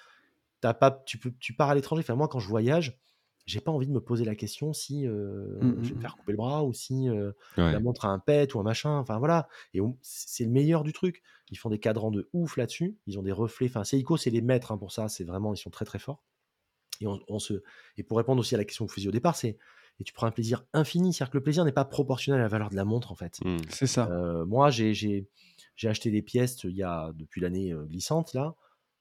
T'as 0.61 0.75
pas, 0.75 0.91
tu, 1.07 1.19
peux, 1.19 1.33
tu 1.41 1.55
pars 1.55 1.71
à 1.71 1.75
l'étranger. 1.75 2.03
Enfin, 2.03 2.17
moi, 2.17 2.29
quand 2.29 2.41
je 2.41 2.49
voyage, 2.49 2.99
j'ai 3.47 3.61
pas 3.61 3.71
envie 3.73 3.87
de 3.87 3.93
me 3.93 4.01
poser 4.01 4.25
la 4.25 4.35
question 4.35 4.73
si 4.73 5.07
euh, 5.07 5.59
Mhm, 5.63 5.77
je 5.83 5.89
vais 5.89 5.91
me 5.91 5.95
mhm. 5.95 6.01
faire 6.01 6.17
couper 6.17 6.33
le 6.33 6.37
bras 6.37 6.65
ou 6.65 6.73
si 6.73 7.09
euh, 7.09 7.33
Ouais. 7.57 7.73
la 7.73 7.81
montre 7.81 8.05
a 8.05 8.09
un 8.09 8.19
pet 8.19 8.53
ou 8.55 8.61
un 8.61 8.65
machin. 8.65 8.99
Enfin 8.99 9.19
voilà. 9.19 9.49
Et 9.73 9.81
c'est 10.03 10.45
le 10.45 10.51
meilleur 10.51 10.83
du 10.83 10.93
truc. 10.93 11.23
Ils 11.51 11.57
font 11.57 11.71
des 11.71 11.79
cadrans 11.79 12.11
de 12.11 12.29
ouf 12.33 12.57
là-dessus. 12.57 12.97
Ils 13.07 13.19
ont 13.19 13.23
des 13.23 13.31
reflets. 13.33 13.69
Enfin, 13.69 13.85
Seiko, 13.85 14.17
c'est 14.17 14.31
les 14.31 14.41
maîtres 14.43 14.73
hein, 14.73 14.79
pour 14.79 14.91
ça. 14.93 15.09
C'est 15.09 15.23
vraiment, 15.25 15.55
ils 15.55 15.59
sont 15.59 15.71
très 15.71 15.85
très 15.85 15.99
forts. 16.01 16.23
Et, 17.01 17.07
on, 17.07 17.21
on 17.29 17.39
se, 17.39 17.63
et 17.97 18.03
pour 18.03 18.17
répondre 18.19 18.41
aussi 18.41 18.55
à 18.55 18.59
la 18.59 18.65
question 18.65 18.85
que 18.85 18.91
vous 18.91 18.95
faisiez 18.95 19.09
au 19.09 19.13
départ, 19.13 19.37
c'est 19.37 19.59
et 20.01 20.05
tu 20.05 20.13
prends 20.13 20.27
un 20.27 20.31
plaisir 20.33 20.65
infini. 20.73 21.13
C'est-à-dire 21.15 21.31
que 21.33 21.39
le 21.39 21.43
plaisir 21.43 21.65
n'est 21.65 21.73
pas 21.73 21.85
proportionnel 21.85 22.41
à 22.41 22.45
la 22.45 22.49
valeur 22.49 22.69
de 22.71 22.77
la 22.77 22.85
montre 22.85 23.13
en 23.13 23.15
fait. 23.15 23.39
C'est 23.71 23.87
ça. 23.87 24.11
Euh, 24.11 24.45
moi, 24.45 24.71
j'ai 24.71 24.93
j'ai- 24.93 25.29
j'ai 25.77 25.89
acheté 25.89 26.11
des 26.11 26.21
pièces 26.23 26.65
il 26.65 26.73
y 26.77 26.83
a 26.83 27.13
depuis 27.15 27.41
l'année 27.41 27.73
glissante 27.87 28.35
là, 28.35 28.57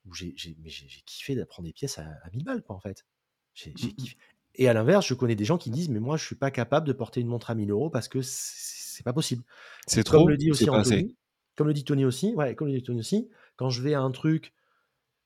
où 0.05 0.13
j'ai 0.13 0.33
j'ai- 0.37 0.55
mais 0.61 0.69
j'ai- 0.69 0.87
j'ai 0.87 1.01
kiffé 1.01 1.35
d'apprendre 1.35 1.67
des 1.67 1.73
pièces 1.73 1.97
à, 1.99 2.03
à 2.23 2.29
1000 2.31 2.43
balles 2.43 2.61
quoi 2.61 2.75
en 2.75 2.79
fait. 2.79 3.05
J'ai 3.53 3.73
kiffé. 3.73 4.17
Et 4.57 4.67
à 4.67 4.73
l'inverse, 4.73 5.05
je 5.05 5.13
connais 5.13 5.35
des 5.35 5.45
gens 5.45 5.57
qui 5.57 5.69
disent 5.69 5.89
mais 5.89 5.99
moi 5.99 6.17
je 6.17 6.25
suis 6.25 6.35
pas 6.35 6.51
capable 6.51 6.87
de 6.87 6.93
porter 6.93 7.21
une 7.21 7.27
montre 7.27 7.49
à 7.49 7.55
1000 7.55 7.71
euros 7.71 7.89
parce 7.89 8.07
que 8.07 8.19
c'est 8.21 9.03
pas 9.03 9.13
possible. 9.13 9.43
C'est 9.87 10.03
Comme 10.07 10.21
trop, 10.21 10.27
le 10.27 10.37
dit 10.37 10.51
aussi 10.51 10.69
assez. 10.69 11.15
Comme 11.55 11.67
le 11.67 11.73
dit 11.73 11.83
Tony 11.83 12.05
aussi, 12.05 12.33
ouais, 12.35 12.55
comme 12.55 12.67
le 12.67 12.73
dit 12.73 12.83
Tony 12.83 12.99
aussi, 12.99 13.29
quand 13.55 13.69
je 13.69 13.81
vais 13.81 13.93
à 13.93 14.01
un 14.01 14.11
truc, 14.11 14.53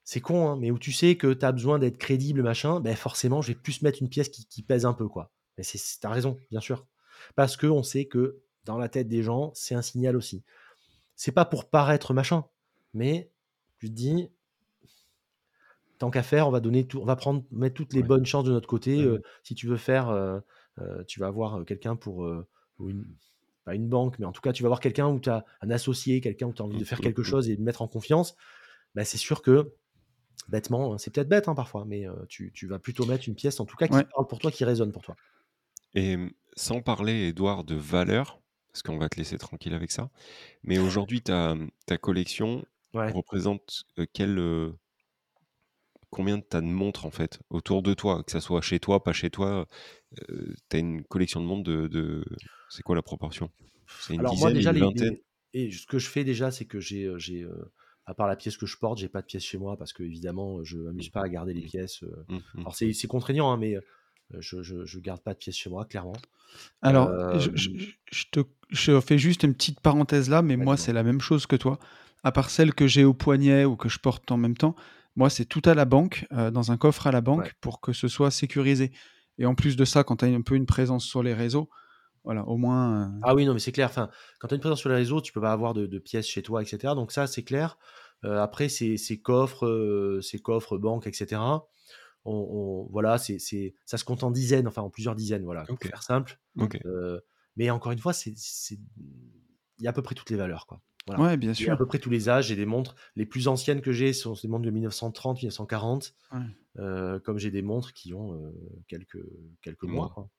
c'est 0.03 0.21
con, 0.21 0.49
hein, 0.49 0.57
mais 0.59 0.71
où 0.71 0.79
tu 0.79 0.91
sais 0.91 1.15
que 1.17 1.33
tu 1.33 1.45
as 1.45 1.51
besoin 1.51 1.79
d'être 1.79 1.97
crédible, 1.97 2.41
machin, 2.41 2.79
ben 2.79 2.95
forcément, 2.95 3.41
je 3.41 3.49
vais 3.49 3.55
plus 3.59 3.81
mettre 3.81 4.01
une 4.01 4.09
pièce 4.09 4.29
qui, 4.29 4.45
qui 4.45 4.63
pèse 4.63 4.85
un 4.85 4.93
peu, 4.93 5.07
quoi. 5.07 5.31
Mais 5.57 5.63
c'est, 5.63 5.77
c'est- 5.77 5.99
t'as 6.01 6.09
raison, 6.09 6.39
bien 6.51 6.59
sûr. 6.61 6.85
Parce 7.35 7.57
que 7.57 7.67
on 7.67 7.83
sait 7.83 8.05
que 8.05 8.39
dans 8.65 8.77
la 8.77 8.89
tête 8.89 9.07
des 9.07 9.23
gens, 9.23 9.51
c'est 9.55 9.75
un 9.75 9.81
signal 9.81 10.15
aussi. 10.15 10.43
C'est 11.15 11.31
pas 11.31 11.45
pour 11.45 11.69
paraître 11.69 12.13
machin, 12.13 12.45
mais 12.93 13.31
tu 13.79 13.89
te 13.89 13.93
dis, 13.95 14.29
tant 15.99 16.09
qu'à 16.09 16.23
faire, 16.23 16.47
on 16.47 16.51
va 16.51 16.59
donner 16.59 16.87
tout, 16.87 16.99
on 16.99 17.05
va 17.05 17.15
prendre, 17.15 17.43
mettre 17.51 17.75
toutes 17.75 17.93
les 17.93 18.01
Ouais. 18.01 18.07
bonnes 18.07 18.25
chances 18.25 18.45
de 18.45 18.51
notre 18.51 18.67
côté. 18.67 18.97
Ouais, 18.99 19.05
euh, 19.05 19.21
si 19.43 19.53
tu 19.55 19.67
veux 19.67 19.77
faire, 19.77 20.09
euh, 20.09 20.39
euh, 20.79 21.03
tu 21.05 21.19
vas 21.19 21.27
avoir 21.27 21.65
quelqu'un 21.65 21.95
pour 21.95 22.25
ou 22.79 22.89
une, 22.89 23.05
pas 23.65 23.75
une 23.75 23.87
banque, 23.87 24.17
mais 24.19 24.25
en 24.25 24.31
tout 24.31 24.41
cas, 24.41 24.53
tu 24.53 24.63
vas 24.63 24.67
avoir 24.67 24.79
quelqu'un 24.79 25.07
où 25.09 25.19
tu 25.19 25.29
as 25.29 25.45
un 25.61 25.69
associé, 25.69 26.21
quelqu'un 26.21 26.47
où 26.47 26.53
tu 26.53 26.61
as 26.61 26.65
envie 26.65 26.77
de 26.77 26.85
faire 26.85 27.01
quelque 27.01 27.19
mm, 27.19 27.21
mm. 27.21 27.25
chose 27.25 27.49
et 27.49 27.57
de 27.57 27.61
mettre 27.61 27.81
en 27.81 27.87
confiance. 27.87 28.35
Bah, 28.95 29.05
c'est 29.05 29.17
sûr 29.17 29.41
que 29.41 29.73
bêtement, 30.47 30.93
hein, 30.93 30.97
c'est 30.97 31.13
peut-être 31.13 31.29
bête 31.29 31.47
hein, 31.47 31.55
parfois, 31.55 31.85
mais 31.85 32.07
euh, 32.07 32.13
tu, 32.27 32.51
tu 32.53 32.67
vas 32.67 32.79
plutôt 32.79 33.05
mettre 33.05 33.27
une 33.27 33.35
pièce 33.35 33.59
en 33.59 33.65
tout 33.65 33.75
cas 33.75 33.87
qui 33.87 33.95
Ouais. 33.95 34.05
parle 34.05 34.27
pour 34.27 34.39
toi, 34.39 34.51
qui 34.51 34.63
résonne 34.65 34.91
pour 34.91 35.03
toi. 35.03 35.15
Et 35.93 36.17
mmh, 36.17 36.31
sans 36.55 36.81
parler, 36.81 37.27
Edouard, 37.27 37.63
de 37.63 37.75
valeur, 37.75 38.41
parce 38.71 38.81
qu'on 38.81 38.97
va 38.97 39.09
te 39.09 39.17
laisser 39.17 39.37
tranquille 39.37 39.73
avec 39.73 39.91
ça, 39.91 40.09
mais 40.63 40.79
aujourd'hui, 40.79 41.21
ta, 41.21 41.55
ta 41.85 41.97
collection 41.97 42.63
représente 42.93 43.83
quel, 44.13 44.39
combien 46.09 46.39
tu 46.39 46.57
as 46.57 46.61
de 46.61 46.65
montres 46.65 47.05
en 47.05 47.11
fait 47.11 47.39
autour 47.49 47.83
de 47.83 47.93
toi, 47.93 48.23
que 48.23 48.31
ça 48.31 48.41
soit 48.41 48.61
chez 48.61 48.79
toi, 48.79 49.03
pas 49.03 49.13
chez 49.13 49.29
toi 49.29 49.67
Tu 50.17 50.75
as 50.75 50.79
une 50.79 51.03
collection 51.03 51.41
de 51.41 51.45
montres 51.45 51.69
de. 51.69 52.23
C'est 52.69 52.83
quoi 52.83 52.95
la 52.95 53.01
proportion? 53.01 53.49
C'est 54.01 54.15
une 54.15 54.23
dizaine, 54.23 54.53
déjà, 54.53 54.71
une 54.71 54.79
vingtaine? 54.79 55.17
Et 55.53 55.71
ce 55.71 55.87
que 55.87 55.97
je 55.97 56.07
fais 56.07 56.23
déjà, 56.23 56.51
c'est 56.51 56.65
que 56.65 56.79
j'ai. 56.79 57.11
j'ai 57.17 57.47
à 58.05 58.15
part 58.15 58.27
la 58.27 58.35
pièce 58.35 58.57
que 58.57 58.65
je 58.65 58.75
porte, 58.75 58.97
j'ai 58.97 59.07
pas 59.07 59.21
de 59.21 59.27
pièces 59.27 59.43
chez 59.43 59.59
moi 59.59 59.77
parce 59.77 59.93
que 59.93 60.01
évidemment, 60.01 60.63
je 60.63 60.77
m'amuse 60.77 61.09
pas 61.09 61.21
à 61.21 61.29
garder 61.29 61.53
les 61.53 61.61
mmh. 61.61 61.65
pièces. 61.65 62.01
Mmh, 62.01 62.35
mmh, 62.35 62.59
Alors 62.61 62.75
c'est 62.75 63.07
contraignant, 63.07 63.51
hein, 63.51 63.57
mais 63.57 63.75
je, 64.39 64.61
je, 64.63 64.99
garde 64.99 65.21
pas 65.21 65.33
de 65.33 65.39
pièces 65.39 65.57
chez 65.57 65.69
moi, 65.69 65.85
clairement. 65.85 66.15
Alors, 66.81 67.39
je, 67.39 67.51
je, 68.11 68.23
te, 68.31 68.41
je 68.69 68.99
fais 68.99 69.17
juste 69.17 69.43
une 69.43 69.53
petite 69.53 69.79
parenthèse 69.79 70.29
là, 70.29 70.41
mais 70.41 70.57
moi, 70.57 70.77
c'est 70.77 70.93
la 70.93 71.03
même 71.03 71.21
chose 71.21 71.45
que 71.45 71.55
toi. 71.55 71.79
À 72.23 72.31
part 72.31 72.49
celle 72.49 72.73
que 72.73 72.87
j'ai 72.87 73.05
au 73.05 73.13
poignet 73.13 73.65
ou 73.65 73.75
que 73.75 73.87
je 73.87 73.97
porte 73.97 74.31
en 74.31 74.37
même 74.37 74.57
temps, 74.57 74.75
moi, 75.19 75.29
c'est 75.29 75.43
tout 75.43 75.61
à 75.65 75.73
la 75.73 75.83
banque, 75.83 76.25
dans 76.31 76.71
un 76.71 76.77
coffre 76.77 77.05
à 77.05 77.11
la 77.11 77.19
banque, 77.19 77.53
pour 77.59 77.81
que 77.81 77.91
ce 77.91 78.07
soit 78.07 78.31
sécurisé. 78.31 78.93
Et 79.37 79.45
en 79.45 79.53
plus 79.53 79.75
de 79.75 79.83
ça, 79.83 80.05
quand 80.05 80.15
tu 80.15 80.25
as 80.25 80.29
un 80.29 80.41
peu 80.41 80.55
une 80.55 80.65
présence 80.65 81.03
sur 81.03 81.23
les 81.23 81.33
réseaux, 81.33 81.69
voilà, 82.23 82.45
au 82.45 82.55
moins. 82.55 83.11
Ah 83.23 83.35
oui, 83.35 83.45
non, 83.45 83.53
mais 83.53 83.59
c'est 83.59 83.73
clair. 83.73 83.89
Enfin, 83.89 84.09
quand 84.39 84.47
tu 84.47 84.53
as 84.53 84.55
une 84.55 84.61
présence 84.61 84.79
sur 84.79 84.87
les 84.87 84.95
réseaux, 84.95 85.19
tu 85.19 85.33
peux 85.33 85.41
pas 85.41 85.51
avoir 85.51 85.73
de, 85.73 85.99
pièces 85.99 86.25
chez 86.25 86.41
toi, 86.41 86.61
etc. 86.61 86.93
Donc 86.95 87.11
ça, 87.11 87.27
c'est 87.27 87.43
clair. 87.43 87.77
après, 88.23 88.69
ces, 88.69 88.97
coffres, 89.21 90.19
ces 90.21 90.39
coffres 90.39 90.77
banques, 90.77 91.05
etc. 91.05 91.41
On, 92.23 92.87
voilà, 92.89 93.17
c'est, 93.17 93.39
ça 93.85 93.97
se 93.97 94.05
compte 94.05 94.23
en 94.23 94.31
dizaines, 94.31 94.69
enfin 94.69 94.83
en 94.83 94.89
plusieurs 94.89 95.15
dizaines, 95.15 95.43
voilà, 95.43 95.65
pour 95.65 95.77
faire 95.79 96.01
simple. 96.01 96.39
mais 97.57 97.69
encore 97.71 97.91
une 97.91 97.99
fois, 97.99 98.13
c'est, 98.13 98.33
il 98.71 99.83
y 99.83 99.87
a 99.87 99.89
à 99.89 99.93
peu 99.93 100.01
près 100.01 100.15
toutes 100.15 100.29
les 100.29 100.37
valeurs, 100.37 100.65
quoi. 100.65 100.81
Ouais, 101.07 101.37
bien 101.37 101.53
sûr. 101.53 101.73
à 101.73 101.77
peu 101.77 101.85
près 101.85 101.99
tous 101.99 102.09
les 102.09 102.29
âges. 102.29 102.47
J'ai 102.47 102.55
des 102.55 102.65
montres. 102.65 102.95
Les 103.15 103.25
plus 103.25 103.47
anciennes 103.47 103.81
que 103.81 103.91
j'ai 103.91 104.13
sont 104.13 104.33
des 104.33 104.47
montres 104.47 104.65
de 104.65 104.71
1930, 104.71 105.37
1940. 105.37 106.13
Euh, 106.77 107.19
comme 107.19 107.39
j'ai 107.39 107.51
des 107.51 107.61
montres 107.61 107.93
qui 107.93 108.13
ont 108.13 108.35
euh, 108.35 108.51
quelques, 108.87 109.23
quelques 109.61 109.83
mois. 109.83 110.29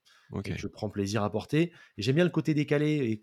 Je 0.44 0.66
prends 0.68 0.88
plaisir 0.88 1.22
à 1.22 1.30
porter. 1.30 1.72
Et 1.98 2.02
j'aime 2.02 2.14
bien 2.14 2.24
le 2.24 2.30
côté 2.30 2.54
décalé. 2.54 3.10
Et 3.10 3.20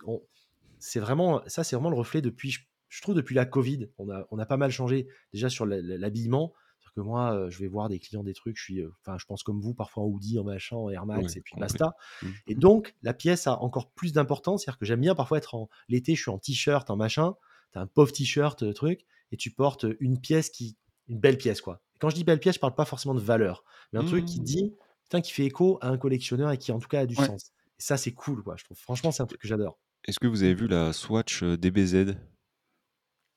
c'est 0.79 0.99
vraiment, 0.99 1.41
ça, 1.47 1.63
c'est 1.63 1.75
vraiment 1.75 1.89
le 1.89 1.95
reflet 1.95 2.21
depuis, 2.21 2.57
je, 2.89 3.01
trouve, 3.01 3.15
depuis 3.15 3.35
la 3.35 3.45
Covid. 3.45 3.89
On 3.97 4.09
a, 4.09 4.27
on 4.31 4.39
a 4.39 4.45
pas 4.45 4.57
mal 4.57 4.71
changé 4.71 5.07
déjà 5.31 5.49
sur 5.49 5.65
l'habillement 5.65 6.53
que 6.97 7.01
moi, 7.01 7.47
je 7.49 7.59
vais 7.59 7.67
voir 7.67 7.89
des 7.89 7.99
clients 7.99 8.23
des 8.23 8.33
trucs, 8.33 8.57
je 8.57 8.63
suis, 8.63 8.83
enfin, 9.01 9.17
je 9.19 9.25
pense 9.25 9.43
comme 9.43 9.61
vous, 9.61 9.75
parfois 9.75 10.03
en 10.03 10.07
hoodie, 10.07 10.39
en 10.39 10.43
machin, 10.43 10.75
en 10.75 10.89
Air 10.89 11.05
Max, 11.05 11.37
et 11.37 11.41
puis 11.41 11.53
basta. 11.57 11.95
Mmh. 12.23 12.27
Et 12.47 12.55
donc, 12.55 12.95
la 13.03 13.13
pièce 13.13 13.45
a 13.45 13.61
encore 13.61 13.91
plus 13.91 14.13
d'importance, 14.13 14.63
c'est-à-dire 14.63 14.79
que 14.79 14.85
j'aime 14.85 15.01
bien 15.01 15.13
parfois 15.13 15.37
être 15.37 15.53
en 15.53 15.69
l'été, 15.89 16.15
je 16.15 16.21
suis 16.21 16.31
en 16.31 16.39
t-shirt, 16.39 16.89
en 16.89 16.95
machin, 16.95 17.35
t'as 17.71 17.81
un 17.81 17.87
pauvre 17.87 18.11
t-shirt, 18.11 18.73
truc, 18.73 19.05
et 19.31 19.37
tu 19.37 19.51
portes 19.51 19.85
une 19.99 20.19
pièce 20.19 20.49
qui, 20.49 20.75
une 21.07 21.19
belle 21.19 21.37
pièce, 21.37 21.61
quoi. 21.61 21.81
quand 21.99 22.09
je 22.09 22.15
dis 22.15 22.23
belle 22.23 22.39
pièce, 22.39 22.55
je 22.55 22.59
parle 22.59 22.75
pas 22.75 22.85
forcément 22.85 23.13
de 23.13 23.19
valeur, 23.19 23.63
mais 23.93 23.99
un 23.99 24.05
truc 24.05 24.25
qui 24.25 24.41
mmh. 24.41 24.45
dit, 24.45 24.75
putain, 25.03 25.21
qui 25.21 25.31
fait 25.31 25.45
écho 25.45 25.77
à 25.81 25.89
un 25.89 25.97
collectionneur 25.99 26.51
et 26.51 26.57
qui 26.57 26.71
en 26.71 26.79
tout 26.79 26.89
cas 26.89 27.01
a 27.01 27.05
du 27.05 27.15
sens. 27.15 27.51
Et 27.79 27.83
ça, 27.83 27.95
c'est 27.95 28.13
cool, 28.13 28.41
quoi. 28.41 28.55
Je 28.57 28.63
trouve, 28.63 28.77
franchement, 28.77 29.11
c'est 29.11 29.21
un 29.21 29.27
truc 29.27 29.39
que 29.39 29.47
j'adore. 29.47 29.77
Est-ce 30.05 30.19
que 30.19 30.25
vous 30.25 30.41
avez 30.41 30.55
vu 30.55 30.67
la 30.67 30.93
Swatch 30.93 31.43
DBZ 31.43 32.15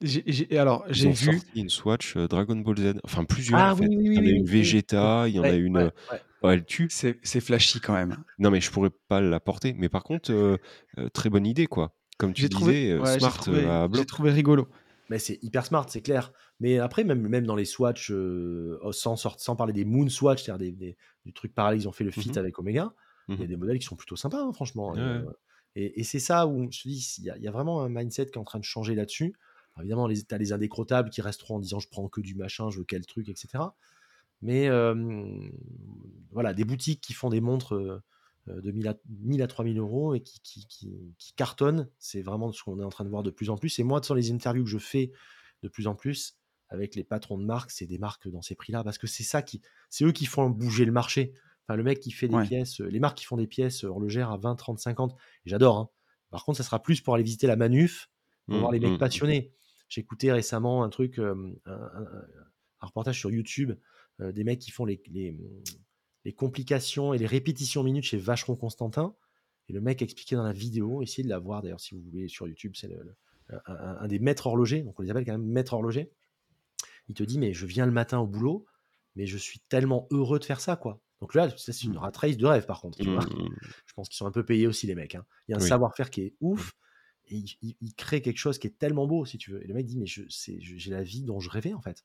j'ai 0.02 0.58
alors, 0.58 0.84
j'ai 0.88 1.10
vu. 1.10 1.32
sorti 1.32 1.60
une 1.60 1.68
Swatch 1.68 2.16
euh, 2.16 2.26
Dragon 2.26 2.56
Ball 2.56 2.78
Z, 2.78 2.94
enfin 3.04 3.24
plusieurs 3.24 3.60
ah 3.60 3.72
en 3.72 3.76
fait. 3.76 3.86
Il 3.90 4.14
y 4.14 4.18
en 4.18 4.22
a 4.22 4.28
une 4.28 4.46
Vegeta, 4.46 5.28
il 5.28 5.34
y 5.34 5.40
en 5.40 5.42
a 5.42 5.50
une. 5.50 5.92
elle 6.42 6.64
tue. 6.64 6.88
C'est 6.90 7.40
flashy 7.40 7.80
quand 7.80 7.92
même. 7.92 8.16
Non, 8.38 8.50
mais 8.50 8.60
je 8.60 8.70
pourrais 8.70 8.90
pas 9.08 9.20
la 9.20 9.40
porter. 9.40 9.74
Mais 9.76 9.88
par 9.88 10.02
contre, 10.02 10.32
euh, 10.32 10.56
euh, 10.98 11.08
très 11.10 11.28
bonne 11.28 11.46
idée, 11.46 11.66
quoi. 11.66 11.94
Comme 12.18 12.32
tu 12.32 12.48
disais, 12.48 12.98
smart 13.18 13.48
à 13.48 13.88
J'ai 13.92 14.06
trouvé 14.06 14.30
rigolo. 14.30 14.68
Mais 15.10 15.18
c'est 15.18 15.38
hyper 15.42 15.66
smart, 15.66 15.86
c'est 15.88 16.02
clair. 16.02 16.32
Mais 16.60 16.78
après, 16.78 17.02
même, 17.02 17.26
même 17.26 17.44
dans 17.44 17.56
les 17.56 17.64
Swatch, 17.64 18.10
oh, 18.10 18.92
sans, 18.92 19.16
sans 19.16 19.56
parler 19.56 19.72
des 19.72 19.84
Moon 19.84 20.08
Swatch, 20.08 20.44
c'est-à-dire 20.44 20.72
des, 20.72 20.96
du 21.24 21.32
truc 21.32 21.54
pareil, 21.54 21.80
ils 21.80 21.88
ont 21.88 21.92
fait 21.92 22.04
le 22.04 22.10
fit 22.10 22.30
mmh 22.30 22.38
avec 22.38 22.58
Omega, 22.58 22.94
il 23.28 23.34
y 23.34 23.40
a 23.40 23.44
mmh 23.44 23.48
des 23.48 23.56
modèles 23.56 23.78
qui 23.78 23.86
sont 23.86 23.96
plutôt 23.96 24.16
sympas, 24.16 24.40
hein, 24.40 24.52
franchement. 24.52 24.94
Et, 25.76 26.00
et, 26.00 26.04
c'est 26.04 26.18
ça 26.18 26.46
où 26.46 26.68
je 26.70 26.82
te 26.82 26.88
dis, 26.88 27.14
il 27.18 27.24
y, 27.24 27.44
y, 27.44 27.48
a 27.48 27.50
vraiment 27.50 27.82
un 27.82 27.88
mindset 27.88 28.26
qui 28.26 28.32
est 28.32 28.38
en 28.38 28.44
train 28.44 28.58
de 28.58 28.64
changer 28.64 28.96
là-dessus 28.96 29.34
évidemment, 29.80 30.08
tu 30.08 30.22
as 30.30 30.38
les 30.38 30.52
indécrottables 30.52 31.10
qui 31.10 31.20
resteront 31.22 31.56
en 31.56 31.60
disant 31.60 31.80
je 31.80 31.88
prends 31.88 32.08
que 32.08 32.20
du 32.20 32.34
machin, 32.34 32.70
je 32.70 32.78
veux 32.78 32.84
quel 32.84 33.06
truc, 33.06 33.28
etc. 33.28 33.64
Mais 34.42 34.68
voilà, 36.32 36.54
des 36.54 36.64
boutiques 36.64 37.00
qui 37.00 37.12
font 37.12 37.30
des 37.30 37.40
montres 37.40 38.02
de 38.46 38.70
1000 38.70 38.88
à, 38.88 38.94
1000 39.08 39.42
à 39.42 39.46
3000 39.46 39.78
euros 39.78 40.14
et 40.14 40.20
qui, 40.20 40.66
qui, 40.66 41.34
cartonnent, 41.34 41.88
c'est 41.98 42.22
vraiment 42.22 42.52
ce 42.52 42.62
qu'on 42.62 42.80
est 42.80 42.84
en 42.84 42.88
train 42.88 43.04
de 43.04 43.10
voir 43.10 43.22
de 43.22 43.30
plus 43.30 43.50
en 43.50 43.56
plus. 43.56 43.78
Et 43.78 43.84
moi, 43.84 44.00
dans 44.00 44.14
les 44.14 44.32
interviews 44.32 44.64
que 44.64 44.70
je 44.70 44.78
fais 44.78 45.12
de 45.62 45.68
plus 45.68 45.86
en 45.86 45.94
plus 45.94 46.36
avec 46.68 46.94
les 46.94 47.04
patrons 47.04 47.36
de 47.38 47.44
marques, 47.44 47.70
c'est 47.70 47.86
des 47.86 47.98
marques 47.98 48.28
dans 48.28 48.42
ces 48.42 48.54
prix-là 48.54 48.84
parce 48.84 48.98
que 48.98 49.06
c'est 49.06 49.24
ça 49.24 49.42
qui, 49.42 49.60
c'est 49.88 50.04
eux 50.04 50.12
qui 50.12 50.26
font 50.26 50.48
bouger 50.50 50.84
le 50.84 50.92
marché. 50.92 51.32
Enfin, 51.66 51.76
le 51.76 51.82
mec 51.82 52.00
qui 52.00 52.10
fait 52.10 52.28
des 52.28 52.40
pièces, 52.42 52.80
les 52.80 53.00
marques 53.00 53.18
qui 53.18 53.24
font 53.24 53.36
des 53.36 53.46
pièces 53.46 53.84
horlogères 53.84 54.30
à 54.30 54.36
20, 54.36 54.56
30, 54.56 54.78
50, 54.78 55.16
j'adore. 55.44 55.78
Hein. 55.78 55.90
Par 56.30 56.44
contre, 56.44 56.58
ça 56.58 56.64
sera 56.64 56.80
plus 56.80 57.00
pour 57.00 57.14
aller 57.14 57.24
visiter 57.24 57.46
la 57.46 57.56
manuf, 57.56 58.08
pour 58.46 58.56
mmh, 58.56 58.60
voir 58.60 58.72
les 58.72 58.80
mecs 58.80 58.90
mmh, 58.90 58.94
mmh. 58.94 58.98
passionnés. 58.98 59.52
J'ai 59.90 60.00
écouté 60.00 60.32
récemment 60.32 60.82
un 60.82 60.88
truc, 60.88 61.18
un, 61.18 61.54
reportage 62.80 63.18
sur 63.18 63.30
YouTube 63.30 63.72
des 64.18 64.44
mecs 64.44 64.60
qui 64.60 64.70
font 64.70 64.86
les, 64.86 65.02
les, 66.24 66.32
complications 66.32 67.12
et 67.12 67.18
les 67.18 67.26
répétitions 67.26 67.82
minutes 67.82 68.04
chez 68.04 68.16
Vacheron 68.16 68.56
Constantin. 68.56 69.14
Et 69.68 69.72
le 69.72 69.80
mec 69.80 70.00
expliquait 70.00 70.36
dans 70.36 70.44
la 70.44 70.52
vidéo, 70.52 71.02
essayez 71.02 71.24
de 71.24 71.28
la 71.28 71.38
voir 71.38 71.60
d'ailleurs 71.62 71.80
si 71.80 71.94
vous 71.94 72.00
voulez 72.02 72.28
sur 72.28 72.48
YouTube, 72.48 72.72
c'est 72.74 72.88
un, 73.66 74.08
des 74.08 74.18
maîtres 74.18 74.46
horlogers, 74.46 74.82
donc 74.82 74.98
on 74.98 75.02
les 75.02 75.10
appelle 75.10 75.24
quand 75.24 75.32
même 75.32 75.46
maîtres 75.46 75.74
horlogers. 75.74 76.10
Il 77.08 77.14
te 77.14 77.22
dit, 77.22 77.38
mais 77.38 77.52
je 77.52 77.66
viens 77.66 77.86
le 77.86 77.92
matin 77.92 78.18
au 78.18 78.26
boulot, 78.26 78.66
mais 79.16 79.26
je 79.26 79.36
suis 79.36 79.60
tellement 79.68 80.06
heureux 80.10 80.38
de 80.38 80.44
faire 80.44 80.60
ça, 80.60 80.76
quoi. 80.76 81.00
Donc 81.20 81.34
là, 81.34 81.50
c'est 81.56 81.82
une 81.82 81.98
rat 81.98 82.12
race 82.14 82.36
de 82.36 82.46
rêve 82.46 82.64
par 82.64 82.80
contre. 82.80 82.98
Je 83.02 83.92
pense 83.94 84.08
qu'ils 84.08 84.16
sont 84.16 84.26
un 84.26 84.30
peu 84.30 84.44
payés 84.44 84.66
aussi, 84.66 84.86
les 84.86 84.94
mecs. 84.94 85.14
Hein. 85.14 85.26
Il 85.48 85.52
y 85.52 85.54
a 85.54 85.58
un 85.58 85.60
savoir-faire 85.60 86.08
qui 86.08 86.22
est 86.22 86.34
ouf 86.40 86.72
il, 87.30 87.94
crée 87.94 88.22
quelque 88.22 88.38
chose 88.38 88.58
qui 88.58 88.66
est 88.66 88.78
tellement 88.78 89.06
beau, 89.06 89.24
si 89.24 89.38
tu 89.38 89.50
veux. 89.52 89.62
Et 89.64 89.66
le 89.66 89.74
mec 89.74 89.86
dit, 89.86 89.98
mais 89.98 90.06
j'ai 90.06 90.90
la 90.90 91.02
vie 91.02 91.22
dont 91.22 91.40
je 91.40 91.50
rêvais, 91.50 91.72
en 91.72 91.80
fait. 91.80 92.04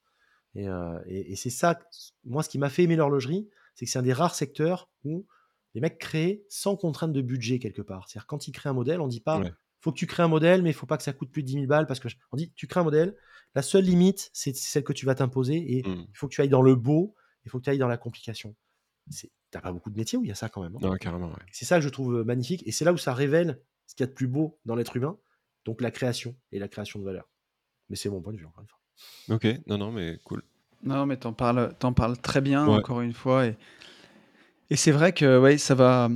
Euh, 0.58 1.00
et, 1.08 1.36
c'est 1.36 1.50
ça, 1.50 1.80
moi, 2.24 2.44
ce 2.44 2.50
qui 2.50 2.58
m'a 2.58 2.70
fait 2.70 2.84
aimer 2.84 2.96
l'horlogerie, 2.96 3.50
c'est 3.76 3.86
que 3.86 3.92
c'est 3.92 4.00
un 4.00 4.04
des 4.04 4.14
rares 4.14 4.36
secteurs 4.36 4.90
où 5.04 5.26
les 5.74 5.82
mecs 5.82 5.98
créent 5.98 6.44
sans 6.48 6.78
contrainte 6.78 7.12
de 7.12 7.22
budget, 7.22 7.60
quelque 7.60 7.82
part. 7.82 8.08
C'est-à-dire, 8.08 8.28
quand 8.28 8.48
ils 8.48 8.52
créent 8.52 8.70
un 8.70 8.74
modèle, 8.74 9.02
on 9.02 9.08
dit 9.08 9.20
pas, 9.20 9.42
il 9.44 9.54
faut 9.82 9.92
que 9.92 9.98
tu 9.98 10.08
crées 10.08 10.24
un 10.24 10.28
modèle, 10.28 10.62
mais 10.62 10.70
il 10.70 10.74
faut 10.74 10.86
pas 10.86 10.98
que 10.98 11.04
ça 11.04 11.14
coûte 11.14 11.32
plus 11.32 11.44
de 11.44 11.48
10 11.48 11.54
000 11.54 11.66
balles, 11.68 11.88
parce 11.88 12.00
que 12.00 12.08
on 12.32 12.38
dit, 12.38 12.52
tu 12.56 12.68
crées 12.68 12.80
un 12.80 12.86
modèle, 12.86 13.16
la 13.54 13.62
seule 13.62 13.84
limite, 13.84 14.30
c'est 14.34 14.56
celle 14.56 14.84
que 14.84 14.94
tu 14.94 15.06
vas 15.06 15.16
t'imposer, 15.16 15.78
et 15.78 15.84
mmh. 15.84 16.08
il 16.10 16.18
faut 16.18 16.28
que 16.28 16.34
tu 16.34 16.42
ailles 16.42 16.50
dans 16.50 16.62
le 16.62 16.76
beau, 16.76 17.16
il 17.44 17.52
faut 17.52 17.60
que 17.60 17.66
tu 17.66 17.70
ailles 17.70 17.78
dans 17.78 17.88
la 17.88 17.98
complication. 17.98 18.56
T'as 19.52 19.62
pas 19.62 19.72
beaucoup 19.72 19.90
de 19.90 19.98
métiers 19.98 20.18
où 20.18 20.24
il 20.24 20.30
y 20.30 20.32
a 20.32 20.36
ça 20.36 20.50
quand 20.50 20.64
même. 20.64 20.76
Hein. 20.82 20.98
carrément. 20.98 21.32
C'est 21.52 21.66
ça 21.66 21.78
que 21.78 21.84
je 21.84 21.90
trouve 21.90 22.24
magnifique, 22.24 22.64
et 22.66 22.72
c'est 22.72 22.86
là 22.86 22.94
où 22.94 22.98
ça 22.98 23.14
révèle 23.14 23.62
ce 23.88 23.96
qu'il 23.96 24.06
y 24.06 24.08
a 24.08 24.08
de 24.08 24.16
plus 24.16 24.28
beau 24.28 24.60
dans 24.66 24.76
l'être 24.76 24.96
humain, 24.96 25.18
donc 25.66 25.82
la 25.82 25.92
création 25.92 26.36
et 26.52 26.60
la 26.60 26.68
création 26.68 27.00
de 27.00 27.06
valeur. 27.06 27.30
Mais 27.90 27.96
c'est 27.96 28.10
mon 28.10 28.22
point 28.22 28.34
de 28.34 28.38
vue, 28.38 28.46
encore 28.46 28.64
une 28.64 28.68
fois. 28.68 28.80
Ok, 29.36 29.48
non, 29.68 29.78
non, 29.78 29.92
mais 29.92 30.20
cool. 30.24 30.44
Non, 30.84 31.06
mais 31.06 31.18
t'en 31.18 31.34
parles, 31.34 31.76
en 31.84 31.94
parles 31.94 32.18
très 32.18 32.42
bien, 32.42 32.66
encore 32.66 33.02
une 33.02 33.14
fois. 33.14 33.48
Et, 33.48 33.58
et 34.70 34.76
c'est 34.76 34.92
vrai 34.92 35.14
que 35.14 35.40
ouais, 35.40 35.58
ça 35.58 35.76
va. 35.76 36.10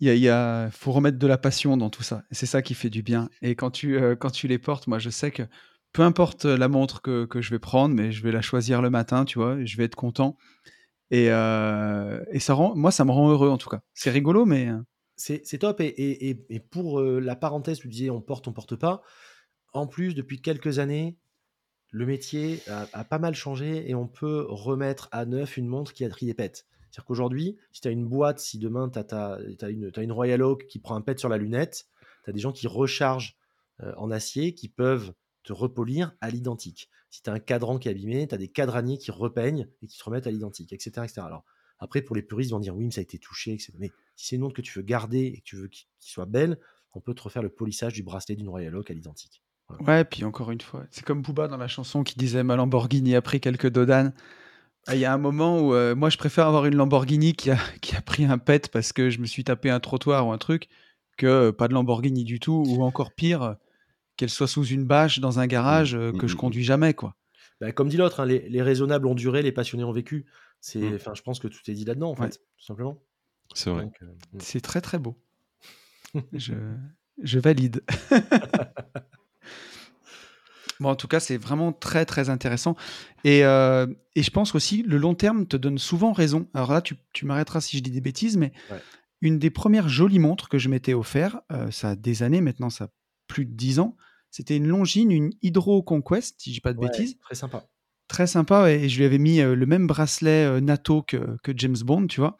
Il 0.00 0.14
y 0.14 0.28
a, 0.28 0.70
faut 0.72 0.92
remettre 0.92 1.18
de 1.18 1.26
la 1.26 1.38
passion 1.38 1.78
dans 1.78 1.88
tout 1.88 2.02
ça. 2.02 2.22
Et 2.30 2.34
c'est 2.34 2.46
ça 2.46 2.60
qui 2.60 2.74
fait 2.74 2.90
du 2.90 3.02
bien. 3.02 3.30
Et 3.40 3.54
quand 3.54 3.70
tu, 3.70 3.96
euh, 3.96 4.14
quand 4.14 4.30
tu 4.30 4.46
les 4.46 4.58
portes, 4.58 4.88
moi, 4.88 4.98
je 4.98 5.08
sais 5.08 5.30
que 5.30 5.42
peu 5.92 6.02
importe 6.02 6.44
la 6.44 6.68
montre 6.68 7.00
que, 7.00 7.24
que, 7.24 7.40
je 7.40 7.50
vais 7.50 7.58
prendre, 7.58 7.94
mais 7.94 8.12
je 8.12 8.22
vais 8.22 8.30
la 8.30 8.42
choisir 8.42 8.82
le 8.82 8.90
matin, 8.90 9.24
tu 9.24 9.38
vois, 9.38 9.64
je 9.64 9.76
vais 9.78 9.84
être 9.84 9.94
content. 9.94 10.36
Et, 11.10 11.30
euh, 11.30 12.22
et 12.30 12.40
ça 12.40 12.52
rend, 12.52 12.74
moi, 12.76 12.90
ça 12.90 13.06
me 13.06 13.10
rend 13.10 13.30
heureux 13.30 13.48
en 13.48 13.56
tout 13.56 13.70
cas. 13.70 13.80
C'est 13.94 14.10
rigolo, 14.10 14.44
mais. 14.44 14.68
Euh, 15.30 15.38
c'est 15.42 15.58
top. 15.58 15.80
Et, 15.80 16.64
pour 16.70 17.00
la 17.00 17.36
parenthèse, 17.36 17.78
tu 17.78 17.88
disais 17.88 18.10
on 18.10 18.20
porte, 18.20 18.48
on 18.48 18.52
porte 18.52 18.76
pas. 18.76 19.02
En 19.72 19.86
plus, 19.86 20.14
depuis 20.14 20.40
quelques 20.40 20.78
années, 20.78 21.18
le 21.90 22.06
métier 22.06 22.60
a, 22.68 23.04
pas 23.04 23.18
mal 23.18 23.34
changé 23.34 23.88
et 23.88 23.94
on 23.94 24.06
peut 24.06 24.46
remettre 24.48 25.08
à 25.12 25.24
neuf 25.24 25.56
une 25.56 25.66
montre 25.66 25.92
qui 25.92 26.04
a 26.04 26.08
pris 26.08 26.26
des 26.26 26.34
pètes. 26.34 26.66
C'est-à-dire 26.90 27.04
qu'aujourd'hui, 27.04 27.56
si 27.72 27.80
tu 27.80 27.88
as 27.88 27.90
une 27.90 28.06
boîte, 28.06 28.38
si 28.38 28.58
demain 28.58 28.88
tu 28.88 28.98
as, 28.98 29.38
une, 29.68 30.12
Royal 30.12 30.42
Oak 30.42 30.66
qui 30.66 30.78
prend 30.78 30.96
un 30.96 31.00
pet 31.00 31.18
sur 31.18 31.28
la 31.28 31.38
lunette, 31.38 31.86
tu 32.24 32.30
as 32.30 32.32
des 32.32 32.40
gens 32.40 32.52
qui 32.52 32.66
rechargent 32.66 33.36
en 33.96 34.10
acier 34.10 34.54
qui 34.54 34.68
peuvent 34.68 35.12
te 35.46 35.52
repolir 35.52 36.14
à 36.20 36.30
l'identique. 36.30 36.90
Si 37.10 37.22
tu 37.22 37.30
as 37.30 37.32
un 37.32 37.38
cadran 37.38 37.78
qui 37.78 37.88
est 37.88 37.92
abîmé, 37.92 38.26
tu 38.26 38.34
as 38.34 38.38
des 38.38 38.48
cadraniers 38.48 38.98
qui 38.98 39.10
repeignent 39.10 39.68
et 39.80 39.86
qui 39.86 39.96
te 39.96 40.04
remettent 40.04 40.26
à 40.26 40.30
l'identique, 40.30 40.72
etc., 40.72 40.90
etc. 41.04 41.22
Alors, 41.24 41.44
après, 41.78 42.02
pour 42.02 42.16
les 42.16 42.22
puristes, 42.22 42.50
ils 42.50 42.52
vont 42.52 42.60
dire 42.60 42.76
oui, 42.76 42.84
mais 42.86 42.90
ça 42.90 43.00
a 43.00 43.02
été 43.02 43.18
touché, 43.18 43.52
etc. 43.52 43.72
Mais 43.78 43.90
si 44.16 44.26
c'est 44.28 44.36
une 44.36 44.42
montre 44.42 44.54
que 44.54 44.62
tu 44.62 44.78
veux 44.78 44.84
garder 44.84 45.26
et 45.26 45.38
que 45.38 45.44
tu 45.44 45.56
veux 45.56 45.68
qu'il 45.68 45.86
soit 46.00 46.26
belle, 46.26 46.58
on 46.92 47.00
peut 47.00 47.14
te 47.14 47.22
refaire 47.22 47.42
le 47.42 47.50
polissage 47.50 47.92
du 47.92 48.02
bracelet 48.02 48.36
d'une 48.36 48.48
Royal 48.48 48.74
Oak 48.76 48.90
à 48.90 48.94
l'identique. 48.94 49.42
Ouais, 49.80 50.04
puis 50.04 50.24
encore 50.24 50.50
une 50.52 50.60
fois, 50.60 50.84
c'est 50.90 51.04
comme 51.04 51.22
Booba 51.22 51.48
dans 51.48 51.56
la 51.56 51.68
chanson 51.68 52.02
qui 52.02 52.16
disait 52.16 52.42
ma 52.42 52.56
Lamborghini 52.56 53.14
après 53.14 53.40
quelques 53.40 53.68
dodanes. 53.68 54.14
Ah, 54.88 54.94
il 54.94 55.00
y 55.00 55.04
a 55.04 55.12
un 55.12 55.18
moment 55.18 55.60
où 55.60 55.74
euh, 55.74 55.94
moi 55.96 56.10
je 56.10 56.16
préfère 56.18 56.46
avoir 56.46 56.66
une 56.66 56.76
Lamborghini 56.76 57.34
qui 57.34 57.50
a, 57.50 57.58
qui 57.82 57.96
a 57.96 58.00
pris 58.02 58.24
un 58.24 58.38
pet 58.38 58.68
parce 58.70 58.92
que 58.92 59.10
je 59.10 59.18
me 59.20 59.26
suis 59.26 59.44
tapé 59.44 59.70
un 59.70 59.80
trottoir 59.80 60.26
ou 60.28 60.32
un 60.32 60.38
truc 60.38 60.68
que 61.16 61.26
euh, 61.26 61.52
pas 61.52 61.68
de 61.68 61.74
Lamborghini 61.74 62.24
du 62.24 62.38
tout 62.40 62.64
ou 62.68 62.82
encore 62.82 63.12
pire 63.12 63.56
qu'elle 64.16 64.30
soit 64.30 64.48
sous 64.48 64.64
une 64.66 64.84
bâche 64.86 65.20
dans 65.20 65.40
un 65.40 65.46
garage 65.48 65.94
Mmh, 65.94 65.98
euh, 65.98 66.12
mmh, 66.12 66.18
que 66.18 66.28
je 66.28 66.34
mmh, 66.34 66.38
conduis 66.38 66.64
jamais 66.64 66.94
quoi. 66.94 67.16
Bah, 67.60 67.72
comme 67.72 67.88
dit 67.88 67.96
l'autre, 67.96 68.20
hein, 68.20 68.26
les, 68.26 68.48
les 68.48 68.62
raisonnables 68.62 69.06
ont 69.06 69.14
duré, 69.14 69.42
les 69.42 69.52
passionnés 69.52 69.84
ont 69.84 69.92
vécu. 69.92 70.26
C'est, 70.60 70.94
enfin, 70.94 71.14
je 71.14 71.22
pense 71.22 71.38
que 71.38 71.48
tout 71.48 71.60
est 71.70 71.74
dit 71.74 71.84
là-dedans, 71.84 72.10
en 72.10 72.14
Ouais. 72.18 72.30
fait, 72.30 72.38
tout 72.58 72.64
simplement. 72.64 73.02
C'est 73.54 73.70
vrai. 73.70 73.88
Euh, 74.02 74.06
mm. 74.32 74.38
C'est 74.40 74.60
très 74.60 74.80
très 74.80 74.98
beau. 74.98 75.16
je, 76.32 76.54
je 77.22 77.38
valide. 77.38 77.82
bon, 80.80 80.90
en 80.90 80.96
tout 80.96 81.08
cas, 81.08 81.20
c'est 81.20 81.36
vraiment 81.36 81.72
très 81.72 82.04
très 82.04 82.30
intéressant. 82.30 82.76
Et, 83.24 83.44
euh, 83.44 83.86
et 84.14 84.22
je 84.22 84.30
pense 84.30 84.54
aussi 84.54 84.82
le 84.82 84.98
long 84.98 85.14
terme 85.14 85.46
te 85.46 85.56
donne 85.56 85.78
souvent 85.78 86.12
raison. 86.12 86.48
Alors 86.54 86.72
là, 86.72 86.82
tu, 86.82 86.96
tu 87.12 87.26
m'arrêteras 87.26 87.60
si 87.60 87.76
je 87.78 87.82
dis 87.82 87.90
des 87.90 88.00
bêtises, 88.00 88.36
mais 88.36 88.52
Ouais. 88.70 88.80
une 89.22 89.38
des 89.38 89.50
premières 89.50 89.88
jolies 89.88 90.18
montres 90.18 90.48
que 90.48 90.58
je 90.58 90.68
m'étais 90.68 90.94
offert, 90.94 91.40
euh, 91.52 91.70
ça 91.70 91.90
a 91.90 91.96
des 91.96 92.22
années 92.22 92.40
maintenant, 92.40 92.70
ça 92.70 92.84
a 92.84 92.88
plus 93.26 93.44
de 93.46 93.52
10 93.52 93.80
ans, 93.80 93.96
c'était 94.30 94.56
une 94.56 94.68
Longines, 94.68 95.10
une 95.10 95.30
Hydro 95.42 95.82
Conquest, 95.82 96.40
si 96.40 96.50
je 96.50 96.54
dis 96.56 96.60
pas 96.60 96.72
de 96.72 96.78
Ouais, 96.78 96.88
bêtises. 96.88 97.18
très 97.18 97.34
sympa. 97.34 97.66
Très 98.08 98.26
sympa, 98.28 98.70
et 98.70 98.88
je 98.88 98.98
lui 98.98 99.04
avais 99.04 99.18
mis 99.18 99.40
euh, 99.40 99.56
le 99.56 99.66
même 99.66 99.86
bracelet 99.88 100.44
euh, 100.46 100.60
NATO 100.60 101.02
que, 101.02 101.36
que 101.42 101.52
James 101.56 101.76
Bond, 101.84 102.06
tu 102.06 102.20
vois. 102.20 102.36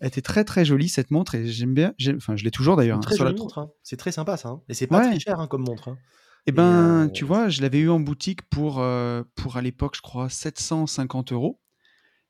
Elle 0.00 0.08
était 0.08 0.22
très 0.22 0.44
très 0.44 0.64
jolie 0.64 0.88
cette 0.88 1.10
montre, 1.10 1.34
et 1.34 1.46
j'aime 1.46 1.74
bien, 1.74 1.92
enfin 2.16 2.34
je 2.36 2.44
l'ai 2.44 2.50
toujours 2.50 2.76
d'ailleurs. 2.76 2.98
hein, 2.98 3.00
très 3.02 3.16
jolie 3.16 3.38
montre. 3.38 3.58
hein. 3.58 3.70
C'est 3.82 3.96
très 3.98 4.12
sympa, 4.12 4.36
ça. 4.36 4.48
hein. 4.48 4.62
Et 4.68 4.74
c'est 4.74 4.86
pas 4.86 4.98
Ouais. 4.98 5.10
très 5.10 5.20
cher 5.20 5.38
hein, 5.40 5.46
comme 5.46 5.62
montre. 5.62 5.88
hein. 5.88 5.98
Eh 6.46 6.50
Et, 6.50 6.54
ben, 6.54 7.06
euh, 7.06 7.08
tu 7.12 7.24
vois, 7.26 7.50
je 7.50 7.60
l'avais 7.60 7.80
eu 7.80 7.90
en 7.90 8.00
boutique 8.00 8.42
pour, 8.48 8.80
euh, 8.80 9.22
pour 9.36 9.58
à 9.58 9.62
l'époque, 9.62 9.94
je 9.96 10.00
crois, 10.00 10.30
750 10.30 11.32
euros. 11.32 11.60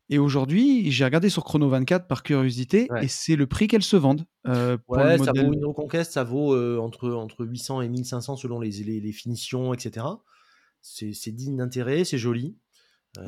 Et 0.09 0.18
aujourd'hui, 0.18 0.90
j'ai 0.90 1.05
regardé 1.05 1.28
sur 1.30 1.44
Chrono 1.44 1.68
24 1.68 2.09
par 2.09 2.24
curiosité 2.24 2.88
Ouais. 2.90 3.05
et 3.05 3.09
c'est 3.09 3.36
le 3.36 3.47
prix 3.47 3.68
qu'elles 3.68 3.84
se 3.84 3.97
vendent. 3.97 4.24
euh, 4.48 4.76
pour 4.78 4.97
le 4.97 5.05
Ouais, 5.05 5.18
ça 5.18 5.26
modèle. 5.26 5.47
vaut 5.47 5.52
une 5.52 5.64
Reconquest, 5.64 6.12
ça 6.12 6.24
vaut 6.24 6.56
entre, 6.80 7.10
entre 7.10 7.44
800 7.47 7.82
et 7.82 7.88
1500 7.88 8.36
selon 8.36 8.59
les, 8.59 8.70
les, 8.82 9.01
les 9.01 9.12
finitions, 9.12 9.72
etc. 9.72 10.06
C'est 10.82 11.30
digne 11.30 11.56
d'intérêt, 11.59 12.05
c'est 12.05 12.18
joli. 12.18 12.56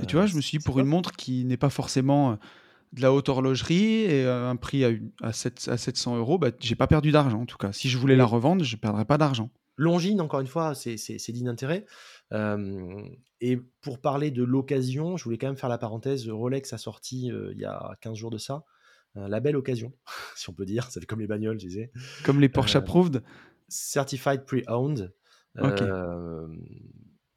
Et 0.03 0.07
tu 0.07 0.17
vois, 0.17 0.27
je 0.27 0.35
me 0.35 0.41
suis 0.41 0.59
dit, 0.59 0.65
pour 0.65 0.81
une 0.81 0.87
montre 0.87 1.13
qui 1.13 1.45
n'est 1.45 1.57
pas 1.57 1.71
forcément 1.71 2.39
de 2.93 3.01
la 3.01 3.13
haute 3.13 3.29
horlogerie 3.29 4.03
et 4.03 4.25
euh, 4.25 4.49
un 4.49 4.57
prix 4.57 4.85
à, 4.85 4.89
une- 4.91 5.11
à, 5.23 5.33
7 5.33 5.69
à 5.71 5.77
700 5.79 6.17
euros, 6.19 6.39
bah, 6.39 6.51
j'ai 6.61 6.75
pas 6.75 6.87
perdu 6.87 7.11
d'argent 7.11 7.41
en 7.43 7.47
tout 7.47 7.57
cas. 7.57 7.73
Si 7.73 7.89
je 7.89 7.97
voulais 7.99 8.17
la 8.17 8.27
revendre, 8.27 8.65
je 8.65 8.77
perdrais 8.77 9.05
pas 9.05 9.19
d'argent. 9.19 9.51
Longines, 9.79 10.21
encore 10.21 10.41
une 10.41 10.47
fois, 10.47 10.75
c'est 10.75 10.97
digne 11.33 11.47
d'intérêt. 11.47 11.87
Euh, 12.33 13.03
et 13.41 13.57
pour 13.81 14.01
parler 14.01 14.31
de 14.31 14.45
l'occasion, 14.45 15.17
je 15.17 15.25
voulais 15.25 15.39
quand 15.39 15.47
même 15.49 15.57
faire 15.57 15.69
la 15.71 15.79
parenthèse. 15.79 16.29
Rolex 16.29 16.73
a 16.73 16.79
sorti 16.79 17.31
euh, 17.33 17.53
il 17.53 17.61
y 17.61 17.65
a 17.65 17.97
15 18.01 18.17
jours 18.17 18.31
de 18.31 18.39
ça 18.39 18.65
un 19.15 19.29
label 19.29 19.57
occasion, 19.57 19.93
si 20.37 20.49
on 20.49 20.55
peut 20.55 20.65
dire. 20.65 20.91
Ça 20.91 20.99
fait 21.01 21.07
comme 21.07 21.21
les 21.21 21.27
bagnoles, 21.27 21.61
je 21.61 21.67
disais. 21.67 21.93
Comme 22.25 22.41
les 22.41 22.49
Porsche 22.49 22.77
Approved. 22.77 23.23
Certified 23.69 24.45
Pre-Owned. 24.47 25.13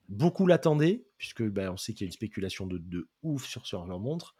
Beaucoup 0.08 0.46
l'attendaient, 0.46 1.04
puisque 1.18 1.44
ben, 1.44 1.72
on 1.72 1.78
sait 1.78 1.94
qu'il 1.94 2.06
y 2.06 2.06
a 2.06 2.10
une 2.10 2.14
spéculation 2.14 2.68
de, 2.68 2.78
de 2.78 3.08
ouf 3.24 3.46
sur, 3.46 3.66
sur 3.66 3.86
leur 3.88 4.00
montre. 4.00 4.36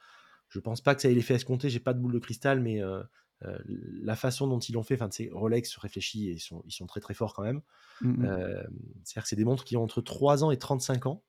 Je 0.50 0.60
pense 0.60 0.82
pas 0.82 0.96
que 0.96 1.02
ça 1.02 1.10
ait 1.10 1.14
l'effet 1.14 1.36
escompté, 1.36 1.70
j'ai 1.70 1.80
pas 1.80 1.94
de 1.94 2.00
boule 2.00 2.14
de 2.14 2.20
cristal, 2.20 2.60
mais 2.62 2.82
euh, 2.82 3.02
euh, 3.44 3.58
la 3.68 4.16
façon 4.16 4.48
dont 4.48 4.60
ils 4.60 4.74
l'ont 4.74 4.84
fait, 4.84 5.02
enfin, 5.02 5.10
Rolex 5.32 5.76
réfléchit 5.78 6.30
et 6.30 6.34
ils 6.34 6.40
sont, 6.40 6.64
ils 6.66 6.72
sont 6.72 6.86
très 6.86 7.02
très 7.02 7.14
forts 7.14 7.34
quand 7.34 7.44
même. 7.44 7.62
Mm, 8.02 8.10
mm. 8.10 8.26
Euh, 8.26 8.64
C'est-à-dire 9.04 9.24
que 9.24 9.30
c'est 9.30 9.36
des 9.36 9.46
montres 9.46 9.64
qui 9.66 9.76
ont 9.78 9.84
entre 9.84 10.02
3 10.02 10.44
ans 10.44 10.52
et 10.52 10.58
35 10.58 11.08
ans, 11.08 11.24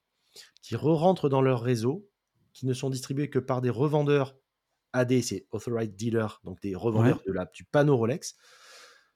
qui 0.62 0.76
re-rentrent 0.76 1.28
dans 1.28 1.42
leur 1.42 1.62
réseau, 1.62 2.08
qui 2.52 2.66
ne 2.66 2.72
sont 2.74 2.90
distribuées 2.90 3.28
que 3.30 3.38
par 3.38 3.60
des 3.60 3.70
revendeurs 3.70 4.36
AD, 4.92 5.20
c'est 5.22 5.46
Authorized 5.50 5.94
Dealer, 5.96 6.40
donc 6.44 6.60
des 6.62 6.74
revendeurs 6.74 7.20
de 7.26 7.32
la, 7.32 7.44
du 7.46 7.64
panneau 7.64 7.96
Rolex. 7.96 8.36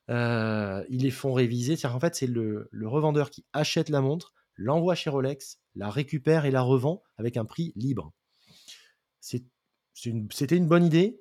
Ils 0.09 0.85
les 1.03 1.11
font 1.11 1.33
réviser. 1.33 1.77
C'est-à-dire 1.77 1.97
en 1.97 2.01
fait, 2.01 2.15
c'est 2.15 2.27
le, 2.27 2.69
le 2.71 2.89
revendeur 2.89 3.31
qui 3.31 3.45
achète 3.53 3.89
la 3.89 4.01
montre, 4.01 4.35
l'envoie 4.57 4.95
chez 4.95 5.09
Rolex, 5.09 5.61
la 5.75 5.89
récupère 5.89 6.45
et 6.45 6.51
la 6.51 6.63
revend 6.63 7.03
avec 7.17 7.37
un 7.37 7.45
prix 7.45 7.73
libre. 7.77 8.13
C'est- 9.21 9.45
une- 10.07 10.29
C'était 10.33 10.57
une, 10.57 10.67
bonne 10.67 10.85
idée. 10.85 11.21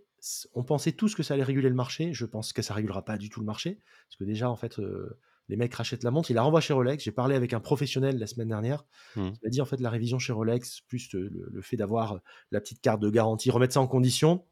On 0.53 0.63
pensait 0.63 0.91
tous 0.91 1.15
que 1.15 1.23
ça 1.23 1.33
allait 1.33 1.43
réguler 1.43 1.69
le 1.69 1.75
marché. 1.75 2.13
Je 2.13 2.25
pense 2.25 2.53
que 2.53 2.61
ça 2.61 2.73
régulera 2.73 3.03
pas 3.05 3.17
du 3.17 3.29
tout 3.29 3.39
le 3.39 3.45
marché. 3.45 3.79
Parce 4.07 4.17
que 4.17 4.23
déjà, 4.23 4.49
en 4.49 4.55
fait, 4.55 4.79
euh, 4.79 5.17
les 5.47 5.55
mecs 5.57 5.73
rachètent 5.73 6.03
la 6.03 6.11
montre, 6.11 6.29
ils 6.29 6.35
la 6.35 6.41
renvoient 6.43 6.61
chez 6.61 6.73
Rolex. 6.73 7.03
J'ai 7.03 7.11
parlé 7.11 7.35
avec 7.35 7.53
un 7.53 7.59
professionnel 7.59 8.17
la 8.19 8.27
semaine 8.27 8.49
dernière. 8.49 8.85
Mhm. 9.15 9.27
Il 9.33 9.39
m'a 9.45 9.49
dit, 9.49 9.61
en 9.61 9.65
fait, 9.65 9.79
la 9.79 9.89
révision 9.89 10.19
chez 10.19 10.31
Rolex, 10.33 10.81
plus 10.81 11.11
le, 11.13 11.29
le- 11.29 11.61
fait 11.61 11.77
d'avoir 11.77 12.19
la 12.51 12.61
petite 12.61 12.81
carte 12.81 13.01
de 13.01 13.09
garantie, 13.09 13.49
remettre 13.49 13.73
ça 13.73 13.81
en 13.81 13.87
condition, 13.87 14.45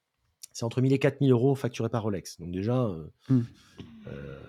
c'est 0.54 0.64
entre 0.66 0.82
1000 0.82 0.94
et 0.94 1.00
4000 1.00 1.32
euros 1.32 1.54
facturés 1.56 1.90
par 1.90 2.04
Rolex. 2.04 2.40
Donc 2.40 2.52
déjà, 2.52 2.86
euh, 2.86 3.06
Mm. 3.30 3.42
euh, 4.08 4.40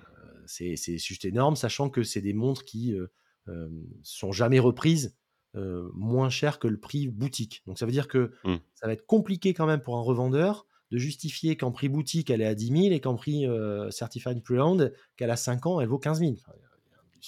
c'est 0.46 0.76
c'est 0.76 0.96
juste 0.98 1.24
énorme, 1.26 1.56
sachant 1.56 1.90
que 1.90 2.02
c'est 2.02 2.22
des 2.22 2.32
montres 2.32 2.64
qui 2.64 2.94
euh, 2.94 3.08
euh, 3.48 3.68
sont 4.02 4.32
jamais 4.32 4.58
reprises 4.58 5.16
euh, 5.58 5.90
moins 5.94 6.30
cher 6.30 6.58
que 6.58 6.68
le 6.68 6.78
prix 6.78 7.08
boutique. 7.08 7.62
Donc 7.66 7.78
ça 7.78 7.84
veut 7.86 7.92
dire 7.92 8.08
que 8.08 8.32
Mm. 8.44 8.56
ça 8.74 8.86
va 8.86 8.92
être 8.92 9.06
compliqué 9.06 9.52
quand 9.54 9.66
même 9.66 9.80
pour 9.80 9.96
un 9.96 10.02
revendeur 10.02 10.66
de 10.90 10.96
justifier 10.98 11.56
qu'en 11.56 11.70
prix 11.70 11.88
boutique, 11.90 12.30
elle 12.30 12.40
est 12.40 12.46
à 12.46 12.54
10 12.54 12.68
000 12.68 12.94
et 12.94 13.00
qu'en 13.00 13.14
prix 13.16 13.46
euh, 13.46 13.90
Certified 13.90 14.42
Pre-Owned, 14.42 14.94
qu'elle 15.16 15.30
a 15.30 15.36
5 15.36 15.66
ans, 15.66 15.80
elle 15.80 15.88
vaut 15.88 15.98
15 15.98 16.20
000. 16.20 16.32
Enfin, 16.32 16.52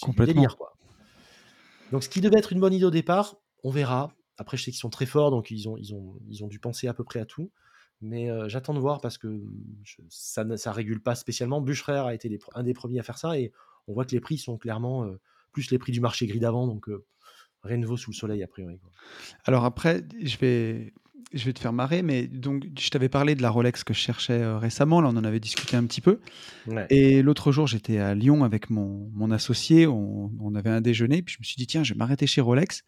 Complètement. 0.00 0.34
délire, 0.34 0.56
quoi. 0.56 0.74
Donc 1.92 2.04
ce 2.04 2.08
qui 2.08 2.20
devait 2.20 2.38
être 2.38 2.52
une 2.52 2.60
bonne 2.60 2.72
idée 2.72 2.84
au 2.84 2.90
départ, 2.90 3.36
on 3.64 3.70
verra. 3.70 4.12
Après, 4.38 4.56
je 4.56 4.64
sais 4.64 4.70
qu'ils 4.70 4.80
sont 4.80 4.90
très 4.90 5.06
forts, 5.06 5.30
donc 5.30 5.50
ils 5.50 5.68
ont, 5.68 5.76
ils 5.76 5.92
ont, 5.94 6.14
ils 6.28 6.42
ont 6.44 6.46
dû 6.46 6.58
penser 6.58 6.88
à 6.88 6.94
peu 6.94 7.04
près 7.04 7.20
à 7.20 7.26
tout. 7.26 7.50
Mais 8.00 8.30
euh, 8.30 8.48
j'attends 8.48 8.72
de 8.72 8.78
voir 8.78 9.00
parce 9.02 9.18
que 9.18 9.42
je- 9.82 9.96
ça 10.08 10.44
ne 10.44 10.56
ça 10.56 10.72
régule 10.72 11.02
pas 11.02 11.14
spécialement. 11.14 11.60
Bucherer 11.60 11.98
a 11.98 12.14
été 12.14 12.28
les 12.30 12.38
un 12.54 12.62
des 12.62 12.72
premiers 12.72 12.98
à 13.00 13.02
faire 13.02 13.18
ça 13.18 13.38
et 13.38 13.52
on 13.88 13.92
voit 13.92 14.06
que 14.06 14.12
les 14.12 14.20
prix 14.20 14.38
sont 14.38 14.56
clairement 14.56 15.04
euh, 15.04 15.20
plus 15.52 15.70
les 15.70 15.78
prix 15.78 15.92
du 15.92 16.00
marché 16.00 16.26
gris 16.26 16.38
d'avant. 16.40 16.66
Donc 16.66 16.88
euh, 16.88 17.04
rien 17.62 17.76
ne 17.76 17.86
vaut 17.86 17.96
sous 17.96 18.10
le 18.10 18.16
soleil 18.16 18.42
a 18.42 18.46
priori. 18.46 18.78
quoi. 18.78 18.90
Alors 19.44 19.64
après, 19.64 20.04
je 20.22 20.36
vais, 20.38 20.92
je 21.32 21.44
vais 21.44 21.52
te 21.52 21.60
faire 21.60 21.72
marrer, 21.72 22.02
mais 22.02 22.26
donc 22.26 22.66
je 22.78 22.90
t'avais 22.90 23.08
parlé 23.08 23.34
de 23.34 23.42
la 23.42 23.50
Rolex 23.50 23.84
que 23.84 23.94
je 23.94 23.98
cherchais 23.98 24.40
euh, 24.40 24.58
récemment, 24.58 25.00
là 25.00 25.08
on 25.12 25.16
en 25.16 25.24
avait 25.24 25.40
discuté 25.40 25.76
un 25.76 25.84
petit 25.84 26.00
peu. 26.00 26.20
Ouais. 26.66 26.86
Et 26.90 27.22
l'autre 27.22 27.52
jour, 27.52 27.66
j'étais 27.66 27.98
à 27.98 28.14
Lyon 28.14 28.44
avec 28.44 28.70
mon, 28.70 29.10
mon 29.12 29.30
associé, 29.30 29.86
on, 29.86 30.30
on 30.40 30.54
avait 30.54 30.70
un 30.70 30.80
déjeuner, 30.80 31.22
puis 31.22 31.34
je 31.34 31.40
me 31.40 31.44
suis 31.44 31.56
dit, 31.56 31.66
tiens, 31.66 31.84
je 31.84 31.92
vais 31.94 31.98
m'arrêter 31.98 32.26
chez 32.26 32.40
Rolex, 32.40 32.82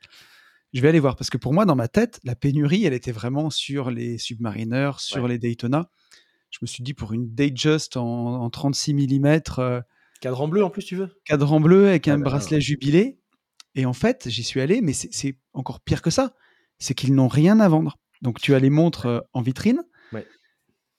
je 0.73 0.81
vais 0.81 0.89
aller 0.89 1.01
voir, 1.01 1.16
parce 1.16 1.28
que 1.31 1.36
pour 1.39 1.53
moi, 1.53 1.66
dans 1.66 1.77
ma 1.77 1.89
tête, 1.89 2.19
la 2.24 2.35
pénurie, 2.35 2.85
elle 2.85 2.94
était 2.94 3.12
vraiment 3.12 3.51
sur 3.51 3.90
les 3.90 4.16
Submariners, 4.19 4.93
sur 4.99 5.24
Ouais. 5.24 5.28
les 5.28 5.39
Daytona. 5.39 5.90
Je 6.51 6.59
me 6.62 6.66
suis 6.66 6.82
dit, 6.82 6.94
pour 6.94 7.12
une 7.12 7.35
Datejust 7.35 7.97
en, 7.97 8.43
en 8.43 8.51
36 8.51 8.94
mm, 8.94 9.40
Cadran 10.20 10.49
bleu 10.49 10.62
en 10.65 10.70
plus, 10.70 10.85
tu 10.85 10.97
veux? 10.97 11.09
cadran 11.24 11.61
bleu 11.61 11.89
avec 11.89 12.07
Ah 12.09 12.15
un 12.15 12.19
bah, 12.19 12.31
bracelet 12.31 12.61
jubilé. 12.61 13.19
Et 13.74 13.86
en 13.86 13.93
fait, 13.93 14.28
j'y 14.28 14.43
suis 14.43 14.61
allé, 14.61 14.81
mais 14.81 14.93
c'est 14.93 15.39
encore 15.53 15.81
pire 15.81 16.03
que 16.03 16.11
ça. 16.11 16.35
C'est 16.78 16.94
qu'ils 16.94 17.15
n'ont 17.15 17.28
rien 17.28 17.61
à 17.61 17.69
vendre. 17.69 17.99
Donc 18.20 18.40
tu 18.40 18.55
as 18.55 18.59
les 18.59 18.70
montres 18.70 19.07
euh, 19.07 19.20
en 19.32 19.43
vitrine. 19.43 19.82
Ouais. 20.12 20.27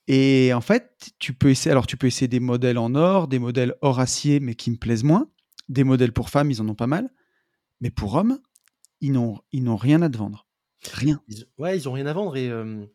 Et 0.08 0.54
en 0.54 0.62
fait, 0.62 1.12
tu 1.20 1.34
peux 1.34 1.50
essayer. 1.50 1.72
Alors 1.72 1.88
tu 1.88 1.98
peux 1.98 2.08
essayer 2.08 2.28
des 2.28 2.40
modèles 2.40 2.78
en 2.78 2.96
or, 2.96 3.28
des 3.28 3.40
modèles 3.40 3.76
or 3.82 4.00
acier, 4.00 4.40
mais 4.40 4.56
qui 4.56 4.72
me 4.72 4.78
plaisent 4.78 5.04
moins. 5.04 5.30
Des 5.70 5.84
modèles 5.84 6.12
pour 6.12 6.30
femmes, 6.30 6.52
ils 6.52 6.62
en 6.62 6.68
ont 6.68 6.76
pas 6.76 6.88
mal. 6.88 7.10
Mais 7.80 7.90
pour 7.90 8.16
hommes, 8.16 8.40
ils 9.02 9.12
n'ont 9.12 9.40
ils 9.52 9.64
n'ont 9.64 9.76
rien 9.76 10.02
à 10.02 10.10
te 10.10 10.18
vendre. 10.18 10.48
Rien. 10.92 11.22
ils, 11.28 11.46
Ouais, 11.58 11.78
ils 11.78 11.88
ont 11.88 11.94
rien 11.94 12.08
à 12.08 12.14
vendre 12.14 12.36
et, 12.36 12.50
euh, 12.50 12.86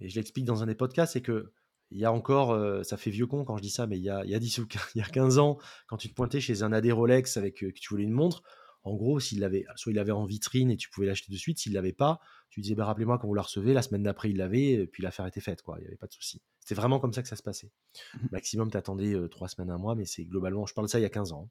et 0.00 0.08
je 0.08 0.14
l'explique 0.16 0.44
dans 0.44 0.62
un 0.62 0.66
des 0.66 0.76
podcasts, 0.76 1.14
c'est 1.14 1.22
que 1.22 1.52
il 1.90 2.00
y 2.00 2.04
a 2.04 2.12
encore, 2.12 2.50
euh, 2.50 2.82
ça 2.82 2.96
fait 2.96 3.10
vieux 3.10 3.26
con 3.26 3.44
quand 3.44 3.56
je 3.56 3.62
dis 3.62 3.70
ça, 3.70 3.86
mais 3.86 3.98
il 3.98 4.02
y 4.02 4.10
a, 4.10 4.24
il 4.24 4.30
y 4.30 4.34
a 4.34 4.38
10 4.38 4.58
ou 4.58 4.66
15, 4.66 4.82
il 4.94 4.98
y 4.98 5.02
a 5.02 5.08
15 5.08 5.38
ans, 5.38 5.58
quand 5.86 5.96
tu 5.96 6.08
te 6.08 6.14
pointais 6.14 6.40
chez 6.40 6.62
un 6.62 6.72
AD 6.72 6.90
Rolex 6.90 7.36
avec 7.36 7.58
que 7.58 7.66
tu 7.66 7.88
voulais 7.90 8.04
une 8.04 8.12
montre, 8.12 8.42
en 8.84 8.94
gros, 8.94 9.18
s'il 9.18 9.40
l'avait, 9.40 9.64
soit 9.76 9.92
il 9.92 9.96
l'avait 9.96 10.12
en 10.12 10.24
vitrine 10.24 10.70
et 10.70 10.76
tu 10.76 10.90
pouvais 10.90 11.06
l'acheter 11.06 11.32
de 11.32 11.36
suite, 11.36 11.58
s'il 11.58 11.72
l'avait 11.72 11.92
pas, 11.92 12.20
tu 12.50 12.60
disais 12.60 12.74
bah, 12.74 12.84
rappelez-moi 12.84 13.18
quand 13.18 13.26
vous 13.26 13.34
la 13.34 13.42
recevez, 13.42 13.72
la 13.72 13.82
semaine 13.82 14.02
d'après 14.02 14.30
il 14.30 14.36
l'avait, 14.36 14.86
puis 14.86 15.02
l'affaire 15.02 15.26
était 15.26 15.40
faite, 15.40 15.62
quoi. 15.62 15.76
Il 15.78 15.82
n'y 15.82 15.86
avait 15.88 15.96
pas 15.96 16.06
de 16.06 16.12
souci. 16.12 16.40
C'était 16.60 16.74
vraiment 16.74 17.00
comme 17.00 17.12
ça 17.12 17.22
que 17.22 17.28
ça 17.28 17.36
se 17.36 17.42
passait. 17.42 17.70
Mhm. 18.14 18.28
Maximum, 18.32 18.70
t'attendais 18.70 19.14
euh, 19.14 19.28
trois 19.28 19.48
semaines, 19.48 19.70
un 19.70 19.78
mois, 19.78 19.94
mais 19.94 20.04
c'est 20.04 20.24
globalement, 20.24 20.66
je 20.66 20.74
parle 20.74 20.86
de 20.86 20.90
ça 20.90 20.98
il 20.98 21.02
y 21.02 21.06
a 21.06 21.10
15 21.10 21.32
ans. 21.32 21.50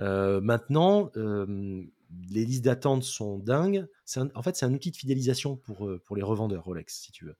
Euh, 0.00 0.40
maintenant, 0.40 1.10
euh, 1.16 1.82
les 2.30 2.44
listes 2.44 2.64
d'attente 2.64 3.02
sont 3.02 3.38
dingues. 3.38 3.86
Un- 4.16 4.28
en 4.34 4.42
fait, 4.42 4.54
c'est 4.56 4.66
un 4.66 4.72
outil 4.74 4.90
de 4.90 4.96
fidélisation 4.96 5.56
pour, 5.56 5.90
pour 6.04 6.16
les 6.16 6.22
revendeurs 6.22 6.64
Rolex, 6.64 7.00
si 7.00 7.12
tu 7.12 7.24
veux. 7.24 7.36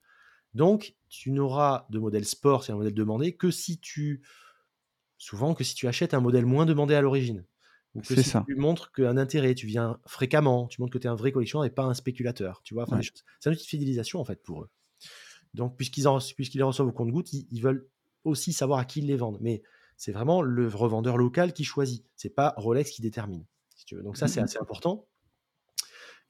Donc, 0.54 0.96
tu 1.08 1.32
n'auras 1.32 1.86
de 1.90 1.98
modèle 1.98 2.24
sport, 2.24 2.64
c'est 2.64 2.72
un 2.72 2.76
modèle 2.76 2.94
demandé, 2.94 3.36
que 3.36 3.50
si 3.50 3.78
tu. 3.78 4.22
Souvent, 5.18 5.54
que 5.54 5.64
si 5.64 5.74
tu 5.74 5.86
achètes 5.86 6.14
un 6.14 6.20
modèle 6.20 6.46
moins 6.46 6.66
demandé 6.66 6.94
à 6.94 7.00
l'origine. 7.00 7.44
C'est 8.04 8.22
si 8.22 8.28
ça. 8.30 8.44
tu 8.46 8.54
montres 8.54 8.92
qu'un 8.92 9.16
intérêt, 9.16 9.54
tu 9.54 9.66
viens 9.66 9.98
fréquemment, 10.06 10.66
tu 10.66 10.80
montres 10.80 10.92
que 10.92 10.98
tu 10.98 11.06
es 11.06 11.10
un 11.10 11.14
vrai 11.14 11.32
collectionneur 11.32 11.64
et 11.64 11.70
pas 11.70 11.84
un 11.84 11.94
spéculateur. 11.94 12.60
Tu 12.64 12.74
vois, 12.74 12.84
enfin, 12.84 12.96
Ouais. 12.98 13.02
c'est 13.40 13.48
un 13.48 13.52
outil 13.52 13.62
de 13.64 13.68
fidélisation, 13.68 14.20
en 14.20 14.24
fait, 14.24 14.42
pour 14.42 14.62
eux. 14.62 14.68
Donc, 15.54 15.76
puisqu'ils 15.76 16.06
en- 16.08 16.18
puisqu'ils 16.18 16.58
les 16.58 16.64
reçoivent 16.64 16.88
au 16.88 16.92
compte-goutte, 16.92 17.32
ils, 17.32 17.46
ils 17.50 17.60
veulent 17.62 17.88
aussi 18.24 18.52
savoir 18.52 18.78
à 18.78 18.84
qui 18.84 19.00
ils 19.00 19.06
les 19.06 19.16
vendent. 19.16 19.38
Mais 19.40 19.62
c'est 19.96 20.12
vraiment 20.12 20.42
le 20.42 20.68
revendeur 20.68 21.16
local 21.16 21.52
qui 21.52 21.64
choisit. 21.64 22.04
C'est 22.16 22.28
pas 22.34 22.52
Rolex 22.56 22.90
qui 22.90 23.00
détermine. 23.02 23.44
Si 23.74 23.84
tu 23.86 23.94
veux. 23.96 24.02
Donc 24.02 24.16
ça, 24.16 24.28
c'est 24.28 24.40
assez 24.40 24.58
important. 24.58 25.06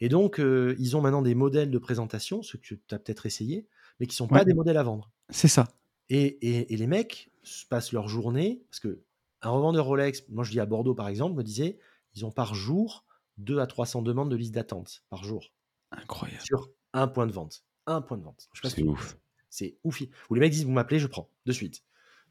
Et 0.01 0.09
donc, 0.09 0.39
ils 0.39 0.97
ont 0.97 1.01
maintenant 1.01 1.23
des 1.23 1.35
modèles 1.35 1.71
de 1.71 1.79
présentation, 1.79 2.43
ce 2.43 2.57
que 2.57 2.63
tu 2.63 2.81
as 2.91 2.99
peut-être 2.99 3.25
essayé, 3.27 3.67
mais 3.99 4.07
qui 4.07 4.13
ne 4.13 4.17
sont 4.17 4.29
pas 4.29 4.45
des 4.45 4.53
modèles 4.55 4.77
à 4.77 4.83
vendre. 4.83 5.11
C'est 5.31 5.49
ça. 5.49 5.69
Et, 6.11 6.73
et, 6.73 6.77
les 6.77 6.87
mecs 6.87 7.31
passent 7.69 7.93
leur 7.93 8.07
journée, 8.09 8.63
parce 8.71 8.79
que 8.81 9.01
un 9.47 9.51
revendeur 9.51 9.87
Rolex, 9.87 10.25
moi 10.29 10.45
je 10.45 10.51
dis 10.51 10.61
à 10.61 10.67
Bordeaux 10.67 10.95
par 10.95 11.09
exemple, 11.09 11.37
me 11.37 11.45
disait, 11.45 11.79
ils 12.15 12.25
ont 12.25 12.33
par 12.33 12.55
jour 12.55 13.05
2 13.39 13.61
à 13.61 13.67
300 13.67 14.03
demandes 14.03 14.31
de 14.31 14.37
liste 14.37 14.55
d'attente 14.55 15.05
par 15.09 15.23
jour. 15.25 15.53
Incroyable. 15.93 16.43
Sur 16.43 16.71
un 16.93 17.07
point 17.07 17.27
de 17.27 17.33
vente. 17.33 17.65
Un 17.87 18.01
point 18.01 18.19
de 18.19 18.25
vente. 18.25 18.49
C'est 18.65 18.83
ouf. 18.83 19.17
C'est 19.49 19.79
ouf. 19.85 20.03
Où 20.31 20.35
les 20.35 20.41
mecs 20.41 20.53
disent, 20.53 20.65
vous 20.65 20.73
m'appelez, 20.73 20.99
je 20.99 21.07
prends, 21.07 21.31
de 21.45 21.53
suite. 21.53 21.83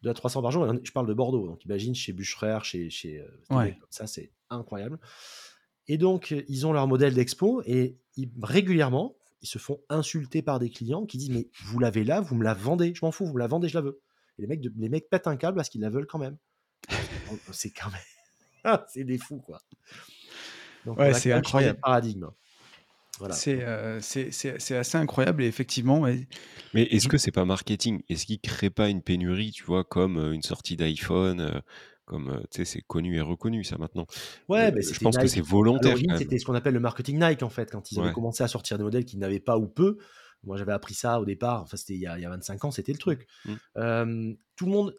2 0.04 0.10
à 0.10 0.14
300 0.14 0.42
par 0.42 0.52
jour. 0.52 0.68
Je 0.84 0.92
parle 0.92 1.08
de 1.08 1.14
Bordeaux, 1.14 1.48
donc 1.48 1.64
imagine 1.64 1.96
chez 1.96 2.12
Bûcherer, 2.12 2.60
chez, 2.64 2.90
chez 2.90 3.20
euh, 3.52 3.72
ça, 3.90 4.08
c'est 4.08 4.32
incroyable. 4.50 5.00
Et 5.88 5.98
donc, 5.98 6.36
ils 6.48 6.68
ont 6.68 6.74
leur 6.74 6.88
modèle 6.88 7.14
d'expo 7.14 7.62
et 7.66 7.98
régulièrement, 8.42 9.16
ils 9.42 9.48
se 9.48 9.58
font 9.58 9.80
insulter 9.90 10.42
par 10.42 10.60
des 10.60 10.70
clients 10.70 11.06
qui 11.06 11.18
disent 11.18 11.30
Mais 11.30 11.50
vous 11.64 11.80
l'avez 11.80 12.04
là, 12.04 12.20
vous 12.20 12.36
me 12.36 12.44
la 12.44 12.54
vendez, 12.54 12.94
je 12.94 13.06
m'en 13.06 13.12
fous, 13.12 13.26
vous 13.26 13.34
me 13.34 13.40
la 13.40 13.48
vendez, 13.48 13.70
je 13.70 13.76
la 13.76 13.82
veux. 13.82 14.02
Et 14.38 14.42
les 14.42 14.48
mecs, 14.48 14.66
les 14.76 14.90
mecs 14.90 15.10
pètent 15.10 15.28
un 15.28 15.38
câble 15.38 15.56
parce 15.56 15.70
qu'ils 15.70 15.82
la 15.82 15.90
veulent 15.90 16.08
quand 16.08 16.20
même. 16.20 16.38
C'est 17.52 17.72
quand 17.72 17.90
même. 17.92 18.80
c'est 18.88 19.04
des 19.04 19.18
fous, 19.18 19.40
quoi. 19.40 19.60
Donc, 20.86 21.00
ouais, 21.00 21.14
c'est 21.14 21.32
incroyable. 21.32 21.80
paradigme. 21.80 22.30
Voilà. 23.20 23.36
Euh, 23.48 24.00
c'est 24.02 24.76
assez 24.76 24.98
incroyable 24.98 25.44
et 25.44 25.48
effectivement. 25.48 26.06
Mais 26.74 26.84
est-ce 26.84 27.08
que 27.08 27.18
c'est 27.18 27.32
pas 27.32 27.46
marketing? 27.46 28.02
Est-ce 28.10 28.26
qu'ils 28.26 28.40
créent 28.40 28.70
pas 28.70 28.90
une 28.90 29.02
pénurie, 29.02 29.52
tu 29.52 29.64
vois, 29.64 29.84
comme 29.84 30.18
euh, 30.18 30.34
une 30.34 30.42
sortie 30.42 30.76
d'iPhone 30.76 31.40
euh, 31.40 31.60
comme 32.06 32.40
tu 32.52 32.58
sais, 32.58 32.66
c'est 32.66 32.82
connu 32.82 33.18
et 33.18 33.22
reconnu 33.22 33.64
ça 33.64 33.80
maintenant? 33.80 34.06
Ouais, 34.48 34.72
mais 34.72 34.84
je 34.84 35.00
pense 35.00 35.18
que 35.18 35.28
c'est 35.28 35.42
volontaire. 35.42 35.98
C'était 36.18 36.38
ce 36.38 36.46
qu'on 36.46 36.54
appelle 36.54 36.76
le 36.76 36.80
marketing 36.80 37.20
Nike 37.20 37.42
en 37.42 37.50
fait, 37.50 37.72
quand 37.72 37.92
ils 37.92 38.00
avaient 38.00 38.14
commencé 38.14 38.44
à 38.44 38.48
sortir 38.48 38.78
des 38.78 38.84
modèles 38.84 39.06
qu'ils 39.06 39.20
n'avaient 39.20 39.40
pas 39.40 39.58
ou 39.58 39.68
peu. 39.68 39.98
Moi, 40.44 40.58
j'avais 40.58 40.74
appris 40.74 40.94
ça 40.94 41.20
au 41.20 41.26
départ. 41.26 41.64
Enfin, 41.64 41.76
c'était 41.76 41.96
il, 41.96 42.02
y 42.02 42.06
a 42.06 42.30
25 42.30 42.66
ans, 42.66 42.70
c'était 42.70 42.92
le 42.92 43.00
truc. 43.00 43.26
Mmh. 43.46 44.36
tout 44.56 44.66
le 44.66 44.72
monde. 44.72 44.96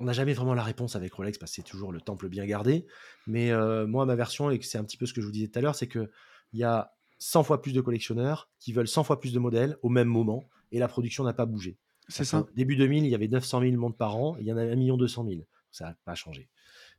On 0.00 0.04
n'a 0.04 0.12
jamais 0.12 0.32
vraiment 0.32 0.54
la 0.54 0.64
réponse 0.64 0.96
avec 0.96 1.12
Rolex 1.12 1.38
parce 1.38 1.52
que 1.52 1.56
c'est 1.56 1.62
toujours 1.62 1.92
le 1.92 2.00
temple 2.00 2.28
bien 2.28 2.46
gardé. 2.46 2.86
Mais 3.26 3.52
moi, 3.86 4.06
ma 4.06 4.16
version, 4.16 4.50
et 4.50 4.60
c'est 4.62 4.78
un 4.78 4.84
petit 4.84 4.96
peu 4.96 5.06
ce 5.06 5.12
que 5.12 5.20
je 5.20 5.26
vous 5.26 5.32
disais 5.32 5.48
tout 5.48 5.58
à 5.58 5.62
l'heure, 5.62 5.74
c'est 5.74 5.86
que 5.88 6.10
il 6.52 6.58
y 6.58 6.64
a 6.64 6.92
100 7.18 7.44
fois 7.44 7.60
plus 7.60 7.72
de 7.72 7.80
collectionneurs 7.80 8.48
qui 8.58 8.72
veulent 8.72 8.88
100 8.88 9.04
fois 9.04 9.20
plus 9.20 9.32
de 9.32 9.38
modèles 9.38 9.76
au 9.82 9.90
même 9.90 10.08
moment 10.08 10.48
et 10.72 10.78
la 10.78 10.88
production 10.88 11.22
n'a 11.22 11.34
pas 11.34 11.46
bougé. 11.46 11.76
C'est 12.08 12.24
ça. 12.24 12.46
Début 12.56 12.76
2000, 12.76 13.04
il 13.04 13.10
y 13.10 13.14
avait 13.14 13.28
900 13.28 13.60
000 13.60 13.76
montres 13.76 13.96
par 13.96 14.16
an, 14.16 14.36
il 14.40 14.46
y 14.46 14.52
en 14.52 14.56
a 14.56 14.62
1 14.62 14.96
200 14.96 15.26
000 15.28 15.42
ça 15.70 15.86
n'a 15.86 15.96
pas 16.04 16.14
changé. 16.14 16.48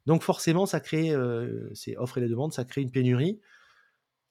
Donc 0.06 0.24
forcément, 0.24 0.66
ça 0.66 0.80
crée, 0.80 1.12
euh, 1.12 1.70
c'est 1.74 1.98
offre 1.98 2.18
et 2.18 2.22
les 2.22 2.30
demandes, 2.30 2.54
ça 2.54 2.66
crée 2.66 2.82
une 2.82 2.92
pénurie. 2.92 3.40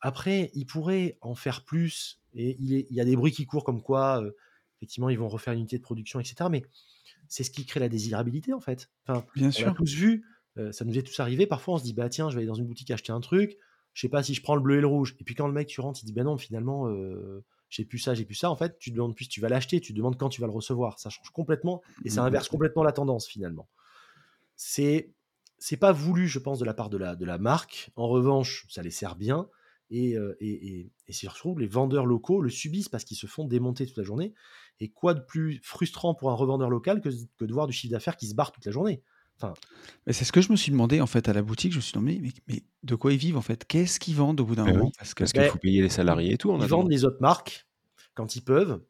Après, 0.01 0.51
ils 0.55 0.67
pourraient 0.67 1.19
en 1.21 1.35
faire 1.35 1.65
plus, 1.65 2.21
et 2.35 2.57
il, 2.59 2.87
y 2.91 3.01
a 3.01 3.05
des 3.05 3.17
bruits 3.17 3.33
qui 3.33 3.45
courent 3.45 3.65
comme 3.65 3.83
quoi, 3.83 4.23
euh, 4.23 4.31
effectivement, 4.79 5.11
ils 5.11 5.19
vont 5.19 5.29
refaire 5.29 5.53
une 5.53 5.61
unité 5.61 5.77
de 5.77 5.83
production, 5.83 6.21
etc. 6.21 6.49
Mais 6.51 6.63
c'est 7.31 7.43
ce 7.43 7.51
qui 7.51 7.65
crée 7.65 7.81
la 7.81 7.89
désirabilité, 7.89 8.53
en 8.53 8.61
fait. 8.61 8.91
Enfin, 9.07 9.25
Bien 9.35 9.49
on 9.49 9.53
sûr. 9.53 9.69
a 9.69 9.73
tous 9.73 9.95
vu, 9.95 10.27
euh, 10.59 10.71
ça 10.73 10.85
nous 10.85 10.99
est 10.99 11.03
tous 11.03 11.19
arrivé. 11.21 11.47
Parfois, 11.47 11.75
on 11.75 11.79
se 11.79 11.85
dit, 11.85 11.95
bah 11.95 12.11
tiens, 12.11 12.29
je 12.29 12.35
vais 12.35 12.41
aller 12.41 12.49
dans 12.49 12.55
une 12.55 12.67
boutique 12.67 12.91
acheter 12.91 13.13
un 13.13 13.21
truc. 13.21 13.57
Je 13.95 14.03
sais 14.03 14.11
pas 14.11 14.23
si 14.23 14.35
je 14.35 14.43
prends 14.43 14.55
le 14.55 14.61
bleu 14.61 14.77
et 14.77 14.81
le 14.83 14.87
rouge. 14.87 15.17
Et 15.19 15.25
puis 15.25 15.35
quand 15.35 15.47
le 15.47 15.55
mec 15.55 15.67
tu 15.67 15.81
rentres, 15.81 16.01
il 16.03 16.07
dit, 16.07 16.13
ben 16.13 16.25
non, 16.25 16.37
finalement, 16.37 16.87
j'ai 17.71 17.85
plus 17.85 17.99
ça, 17.99 18.15
j'ai 18.15 18.25
plus 18.25 18.35
ça. 18.35 18.51
En 18.51 18.57
fait, 18.57 18.79
tu 18.79 18.91
demandes 18.91 19.17
plus, 19.17 19.29
tu 19.29 19.41
vas 19.41 19.49
l'acheter, 19.49 19.81
tu 19.81 19.93
demandes 19.93 20.17
quand 20.19 20.29
tu 20.29 20.41
vas 20.41 20.47
le 20.47 20.53
recevoir. 20.53 20.99
Ça 21.01 21.09
change 21.11 21.31
complètement 21.31 21.83
et 22.05 22.11
ça 22.11 22.23
mmh. 22.23 22.27
inverse 22.27 22.49
complètement 22.49 22.85
la 22.85 22.93
tendance 22.93 23.27
finalement 23.27 23.69
c'est 24.61 25.15
c'est 25.59 25.79
pas 25.79 25.93
voulu, 25.93 26.29
je 26.29 26.39
pense, 26.39 26.59
de 26.59 26.65
la 26.65 26.75
part 26.75 26.91
de 26.91 26.97
la, 26.97 27.17
de 27.17 27.25
la 27.25 27.39
marque. 27.39 27.91
En 27.97 28.09
revanche, 28.09 28.67
ça 28.71 28.83
les 28.83 28.91
sert 28.91 29.17
bien. 29.17 29.49
Et, 29.91 30.17
euh, 30.17 30.35
et, 30.41 30.69
et, 30.69 30.93
et 31.07 31.13
surtout, 31.13 31.57
les 31.57 31.67
vendeurs 31.67 32.07
locaux 32.07 32.41
le 32.41 32.49
subissent 32.49 32.89
parce 32.89 33.05
qu'ils 33.05 33.17
se 33.17 33.27
font 33.27 33.45
démonter 33.45 33.87
toute 33.87 33.99
la 33.99 34.05
journée. 34.05 34.33
Et 34.81 34.89
quoi 34.89 35.15
de 35.15 35.21
plus 35.21 35.61
frustrant 35.63 36.15
pour 36.15 36.31
un 36.31 36.35
revendeur 36.35 36.71
local 36.71 37.01
que, 37.01 37.11
que 37.37 37.45
de 37.45 37.53
voir 37.53 37.67
du 37.67 37.73
chiffre 37.73 37.93
d'affaires 37.93 38.17
qui 38.17 38.27
se 38.27 38.35
barre 38.35 38.53
toute 38.53 38.65
la 38.65 38.73
journée? 38.73 39.03
Enfin, 39.37 39.55
mais 40.07 40.13
c'est 40.13 40.25
ce 40.25 40.33
que 40.33 40.41
je 40.41 40.51
me 40.51 40.57
suis 40.57 40.71
demandé 40.71 41.01
en 41.01 41.07
fait 41.07 41.29
à 41.29 41.33
la 41.33 41.43
boutique. 41.43 41.73
Je 41.73 41.77
me 41.79 41.83
suis 41.83 41.95
demandé, 41.95 42.19
mais, 42.21 42.33
mais 42.47 42.63
de 42.83 42.95
quoi 42.95 43.13
ils 43.13 43.19
vivent 43.19 43.39
en 43.39 43.43
fait? 43.43 43.65
Qu'est-ce 43.67 43.99
qu'ils 43.99 44.17
vendent 44.17 44.41
au 44.41 44.45
bout 44.45 44.55
d'un 44.55 44.67
moment? 44.67 44.93
Parce 44.99 45.15
qu'il 45.15 45.45
faut 45.45 45.59
payer 45.59 45.83
les 45.83 45.89
salariés 45.89 46.35
et 46.35 46.37
tout. 46.37 46.55
ils 46.61 46.67
vendent 46.67 46.91
les 46.91 47.05
autres 47.05 47.21
marques 47.21 47.67
quand 48.15 48.37
ils 48.37 48.43
peuvent. 48.43 48.83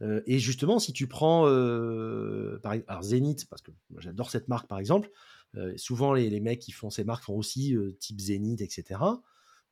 Euh, 0.00 0.22
et 0.26 0.38
justement, 0.38 0.78
si 0.78 0.92
tu 0.92 1.06
prends 1.06 1.46
euh, 1.46 2.58
par, 2.62 2.74
alors 2.88 3.02
Zénith, 3.02 3.46
parce 3.48 3.62
que 3.62 3.70
j'adore 3.98 4.30
cette 4.30 4.48
marque 4.48 4.68
par 4.68 4.78
exemple, 4.78 5.10
euh, 5.56 5.72
souvent 5.76 6.14
les, 6.14 6.30
les, 6.30 6.40
mecs 6.40 6.60
qui 6.60 6.72
font 6.72 6.90
ces 6.90 7.04
marques 7.04 7.24
font 7.24 7.36
aussi 7.36 7.76
type 8.00 8.20
Zénith, 8.20 8.60
etc. 8.60 9.00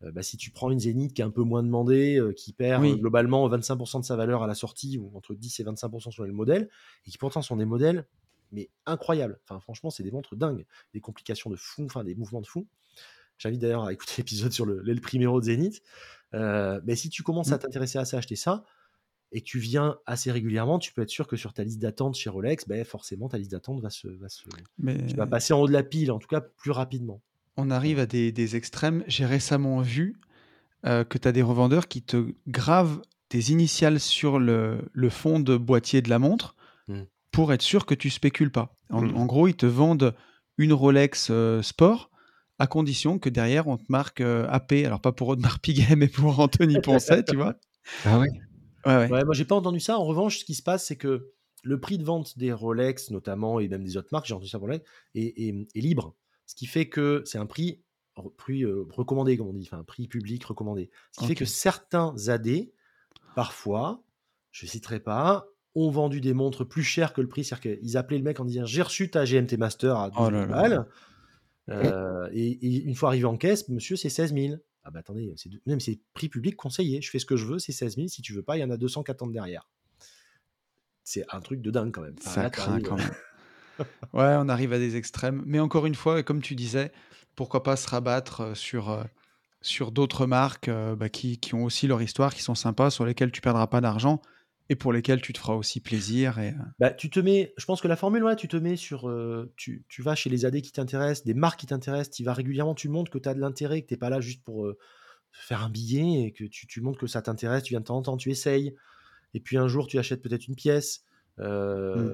Bah, 0.01 0.23
si 0.23 0.39
tu 0.39 0.51
prends 0.51 0.71
une 0.71 0.81
Zénith 0.81 1.13
qui 1.13 1.21
est 1.21 1.25
un 1.25 1.31
peu 1.31 1.43
moins 1.43 1.63
demandée, 1.63 2.21
qui 2.37 2.53
perd 2.55 2.83
globalement 2.99 3.47
25% 3.49 4.01
de 4.01 4.05
sa 4.05 4.17
valeur 4.17 4.43
à 4.43 4.47
la 4.47 4.55
sortie, 4.55 4.99
ou 4.99 5.11
entre 5.15 5.35
10 5.35 5.61
et 5.61 5.65
25% 5.65 6.11
sur 6.11 6.25
le 6.25 6.33
modèle, 6.33 6.71
et 7.07 7.11
qui 7.11 7.19
pourtant 7.19 7.43
sont 7.43 7.57
des 7.57 7.67
modèles 7.67 8.07
mais 8.53 8.69
incroyables. 8.87 9.39
Enfin, 9.45 9.61
franchement, 9.61 9.91
c'est 9.91 10.03
des 10.03 10.11
montres 10.11 10.37
dingues, 10.37 10.67
des 10.95 11.01
complications 11.01 11.51
de 11.51 11.57
fou, 11.57 11.85
enfin 11.85 12.03
des 12.03 12.15
mouvements 12.15 12.41
de 12.41 12.47
fou. 12.47 12.67
J'invite 13.39 13.61
d'ailleurs 13.61 13.85
à 13.85 13.93
écouter 13.93 14.15
l'épisode 14.19 14.53
sur 14.53 14.67
le, 14.67 14.81
le 14.83 15.01
primero 15.01 15.39
de 15.41 15.45
Zénith. 15.45 15.83
mais 16.33 16.97
si 16.97 17.11
tu 17.11 17.23
commences 17.23 17.53
à 17.53 17.57
mmh. 17.57 17.61
t'intéresser 17.61 17.99
à 17.99 18.05
ça, 18.05 18.19
acheter 18.19 18.37
ça, 18.37 18.65
et 19.33 19.43
tu 19.43 19.59
viens 19.59 19.99
assez 20.07 20.33
régulièrement, 20.33 20.79
tu 20.79 20.93
peux 20.93 21.03
être 21.03 21.11
sûr 21.11 21.27
que 21.27 21.37
sur 21.37 21.53
ta 21.53 21.63
liste 21.63 21.79
d'attente 21.79 22.17
chez 22.17 22.31
Rolex, 22.31 22.67
ben 22.67 22.85
forcément 22.85 23.29
ta 23.29 23.39
liste 23.39 23.53
d'attente 23.53 23.81
va 23.81 23.91
se, 23.91 24.09
va 24.09 24.29
se 24.29 24.43
tu 25.07 25.15
vas 25.15 25.27
passer 25.27 25.53
en 25.53 25.61
haut 25.61 25.69
de 25.69 25.73
la 25.73 25.83
pile, 25.83 26.11
en 26.11 26.19
tout 26.19 26.29
cas 26.29 26.41
plus 26.41 26.73
rapidement. 26.73 27.23
On 27.61 27.71
arrive 27.71 27.99
à 27.99 28.07
des, 28.07 28.33
des 28.33 28.57
extrêmes. 28.57 29.05
J'ai 29.07 29.27
récemment 29.27 29.81
vu 29.81 30.17
euh, 30.87 31.05
que 31.05 31.19
tu 31.19 31.29
as 31.29 31.33
des 31.33 31.43
revendeurs 31.43 31.89
qui 31.89 32.03
te 32.03 32.33
gravent 32.49 33.03
des 33.31 33.53
initiales 33.53 34.01
sur 34.01 34.39
le, 34.39 34.81
le 34.93 35.11
fond 35.11 35.41
de 35.41 35.57
boîtier 35.57 36.03
de 36.03 36.09
la 36.09 36.19
montre 36.19 36.57
mmh. 36.89 37.03
pour 37.31 37.53
être 37.53 37.63
sûr 37.63 37.87
que 37.87 37.95
tu 37.95 38.11
spécules 38.11 38.51
pas. 38.51 38.75
En, 38.91 39.03
mmh. 39.03 39.27
gros, 39.27 39.47
ils 39.47 39.57
te 39.57 39.67
vendent 39.67 40.15
une 40.59 40.73
Rolex 40.73 41.29
euh, 41.31 41.63
Sport 41.63 42.11
à 42.59 42.67
condition 42.67 43.19
que 43.19 43.31
derrière 43.31 43.69
on 43.69 43.77
te 43.77 43.85
marque 43.89 44.21
euh, 44.21 44.47
AP. 44.49 44.73
Alors 44.85 45.01
pas 45.01 45.13
pour 45.13 45.29
Audemars 45.29 45.61
Piguet, 45.61 45.95
mais 45.97 46.09
pour 46.09 46.41
Anthony 46.41 46.81
Poncet, 46.81 47.25
tu 47.25 47.37
vois. 47.37 47.55
Ah 48.05 48.19
oui 48.19 48.29
Ouais, 48.87 49.09
moi, 49.09 49.35
j'ai 49.35 49.45
pas 49.45 49.55
entendu 49.55 49.81
ça. 49.81 49.99
En 49.99 50.05
revanche, 50.05 50.39
ce 50.39 50.45
qui 50.45 50.55
se 50.55 50.63
passe, 50.63 50.87
c'est 50.87 50.97
que 50.97 51.33
le 51.63 51.81
prix 51.81 51.99
de 51.99 52.05
vente 52.05 52.39
des 52.39 52.53
Rolex, 52.53 53.11
notamment, 53.11 53.61
et 53.61 53.69
même 53.69 53.85
des 53.85 53.97
autres 53.97 54.09
marques, 54.13 54.27
j'ai 54.27 54.35
entendu 54.35 54.49
ça 54.49 54.59
pour 54.59 54.69
Rolex, 54.69 54.85
est, 55.15 55.67
libre. 55.75 56.17
Ce 56.51 56.57
qui 56.57 56.67
fait 56.67 56.89
que 56.89 57.23
c'est 57.27 57.39
un 57.39 57.47
prix, 57.47 57.81
prix 58.37 58.65
euh, 58.65 58.85
recommandé, 58.91 59.37
comme 59.37 59.47
on 59.47 59.53
dit, 59.53 59.69
enfin, 59.71 59.79
un 59.79 59.85
prix 59.85 60.09
public 60.09 60.45
recommandé. 60.45 60.91
Ce 61.13 61.21
qui 61.21 61.29
fait 61.29 61.37
que 61.37 61.45
certains 61.45 62.13
AD, 62.27 62.49
parfois, 63.37 64.03
je 64.51 64.67
citerai 64.67 64.99
pas, 64.99 65.47
ont 65.77 65.93
vendu 65.93 66.21
des 66.21 66.35
montres 66.35 66.67
plus 66.67 66.83
chères 66.83 67.13
que 67.13 67.21
le 67.21 67.29
prix. 67.29 67.45
C'est-à-dire 67.45 67.79
qu'ils 67.79 67.97
appelaient 67.97 68.19
le 68.19 68.25
mec 68.25 68.41
en 68.41 68.45
disant 68.45 68.65
J'ai 68.65 68.83
reçu 68.83 69.13
ta 69.13 69.25
GMT 69.25 69.59
Master 69.59 69.97
à 69.97 70.11
12 70.11 70.29
000 70.29 70.47
balles. 70.47 70.89
Euh, 71.69 72.29
et, 72.33 72.49
et, 72.51 72.83
une 72.83 72.97
fois 72.97 73.11
arrivé 73.11 73.27
en 73.27 73.37
caisse, 73.37 73.69
monsieur, 73.69 73.95
c'est 73.95 74.09
16 74.09 74.35
000. 74.35 74.57
Ah 74.83 74.91
bah 74.91 74.99
attendez, 74.99 75.33
c'est 75.37 75.51
même 75.67 75.79
c'est 75.79 76.01
prix 76.15 76.29
public 76.29 76.57
conseillé. 76.57 77.01
Je 77.01 77.11
fais 77.11 77.21
ce 77.21 77.27
que 77.27 77.37
je 77.37 77.47
veux, 77.47 77.61
c'est 77.61 77.71
16 77.71 77.95
000. 77.95 78.09
Si 78.09 78.23
tu 78.23 78.33
veux 78.33 78.43
pas, 78.43 78.57
il 78.57 78.61
y 78.61 78.65
en 78.65 78.71
a 78.71 78.77
200 78.77 79.05
qui 79.05 79.13
attendent 79.13 79.33
derrière. 79.33 79.69
C'est 81.05 81.25
un 81.31 81.41
truc 81.41 81.61
de 81.61 81.71
dingue 81.71 81.93
quand 81.93 82.03
même. 82.03 82.19
Ça 82.19 82.51
craint 82.51 82.81
quand 82.81 82.97
même. 82.97 83.11
ouais, 84.13 84.37
on 84.39 84.49
arrive 84.49 84.73
à 84.73 84.79
des 84.79 84.97
extrêmes. 84.97 85.43
Mais 85.47 85.61
encore 85.61 85.87
une 85.87 85.95
fois, 85.95 86.23
comme 86.23 86.43
tu 86.43 86.55
disais, 86.55 86.93
pourquoi 87.37 87.63
pas 87.63 87.77
se 87.77 87.89
rabattre 87.89 88.41
euh, 88.41 88.55
sur, 88.55 88.91
euh, 88.91 89.03
sur 89.63 89.93
d'autres 89.93 90.27
marques 90.27 90.69
euh, 90.69 90.97
bah, 90.97 91.09
qui, 91.09 91.39
qui, 91.39 91.55
ont 91.55 91.65
aussi 91.65 91.87
leur 91.87 92.03
histoire, 92.03 92.35
qui 92.35 92.43
sont 92.43 92.55
sympas, 92.55 92.91
sur 92.91 93.05
lesquelles 93.05 93.33
tu 93.33 93.41
perdras 93.41 93.67
pas 93.67 93.81
d'argent 93.81 94.21
et 94.69 94.77
pour 94.77 94.93
lesquels 94.93 95.21
tu 95.21 95.33
te 95.33 95.39
feras 95.39 95.55
aussi 95.55 95.81
plaisir. 95.81 96.39
Bah, 96.79 96.91
tu 96.91 97.11
te 97.11 97.19
mets, 97.19 97.53
je 97.57 97.65
pense 97.65 97.81
que 97.81 97.89
la 97.89 97.97
formule, 97.97 98.25
tu 98.37 98.47
te 98.47 98.57
mets 98.57 98.77
sur. 98.77 99.13
Tu, 99.57 99.85
tu, 99.89 100.01
vas 100.01 100.15
chez 100.15 100.31
les 100.31 100.45
AD 100.45 100.61
qui 100.61 100.71
t'intéressent, 100.71 101.25
des 101.25 101.35
marques 101.35 101.59
qui 101.59 101.67
t'intéressent, 101.67 102.15
tu 102.15 102.23
vas 102.23 102.35
régulièrement, 102.35 102.77
tu 102.77 102.89
montres 102.89 103.11
que 103.11 103.19
tu 103.19 103.29
as 103.29 103.35
de 103.35 103.41
l'intérêt, 103.41 103.83
que 103.83 103.89
tu 103.89 103.95
n'es 103.95 103.99
pas 103.99 104.11
là 104.11 104.21
juste 104.21 104.45
pour 104.45 104.71
faire 105.33 105.65
un 105.65 105.71
billet 105.71 106.27
et 106.27 106.33
que 106.33 106.45
tu, 106.45 106.69
tu 106.69 106.81
montres 106.81 107.01
que 107.01 107.09
ça 107.09 107.21
t'intéresse, 107.21 107.65
tu 107.65 107.73
viens 107.73 107.81
de 107.81 107.87
temps 107.87 107.97
en 107.97 108.03
temps, 108.03 108.17
tu 108.17 108.31
essayes. 108.31 108.77
Et 109.35 109.41
puis 109.41 109.57
un 109.57 109.67
jour, 109.67 109.89
tu 109.89 109.99
achètes 109.99 110.23
peut-être 110.23 110.47
une 110.47 110.55
pièce. 110.55 111.05
Mmh. 111.41 112.13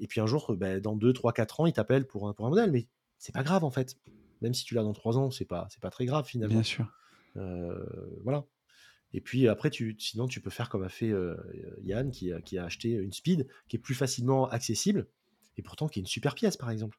Et 0.00 0.06
puis 0.06 0.20
un 0.20 0.26
jour, 0.26 0.54
bah, 0.56 0.80
dans 0.80 0.96
2, 0.96 1.12
3, 1.12 1.32
4 1.32 1.60
ans, 1.60 1.66
ils 1.66 1.72
t'appellent 1.72 2.06
pour 2.06 2.28
un, 2.28 2.32
pour 2.32 2.46
un 2.46 2.50
modèle. 2.50 2.72
Mais 2.72 2.88
c'est 3.18 3.34
pas 3.34 3.42
grave 3.42 3.64
en 3.64 3.70
fait. 3.70 3.96
Même 4.42 4.54
si 4.54 4.64
tu 4.64 4.74
l'as 4.74 4.82
dans 4.82 4.94
3 4.94 5.18
ans, 5.18 5.30
c'est 5.30 5.44
pas, 5.44 5.68
pas 5.80 5.90
très 5.90 6.06
grave 6.06 6.26
finalement. 6.26 6.54
Bien 6.54 6.62
sûr. 6.62 6.86
voilà. 8.24 8.44
Et 9.12 9.20
puis 9.20 9.48
après, 9.48 9.70
tu, 9.70 9.96
sinon, 9.98 10.28
tu 10.28 10.40
peux 10.40 10.50
faire 10.50 10.68
comme 10.68 10.84
a 10.84 10.88
fait 10.88 11.10
euh, 11.10 11.36
Yann, 11.82 12.10
qui, 12.10 12.32
qui, 12.44 12.58
a 12.58 12.64
acheté 12.64 12.90
une 12.90 13.12
Speed, 13.12 13.46
qui 13.68 13.76
est 13.76 13.80
plus 13.80 13.94
facilement 13.94 14.48
accessible, 14.48 15.06
et 15.56 15.62
pourtant 15.62 15.88
qui 15.88 15.98
est 15.98 16.02
une 16.02 16.06
super 16.06 16.34
pièce, 16.34 16.56
par 16.56 16.70
exemple. 16.70 16.98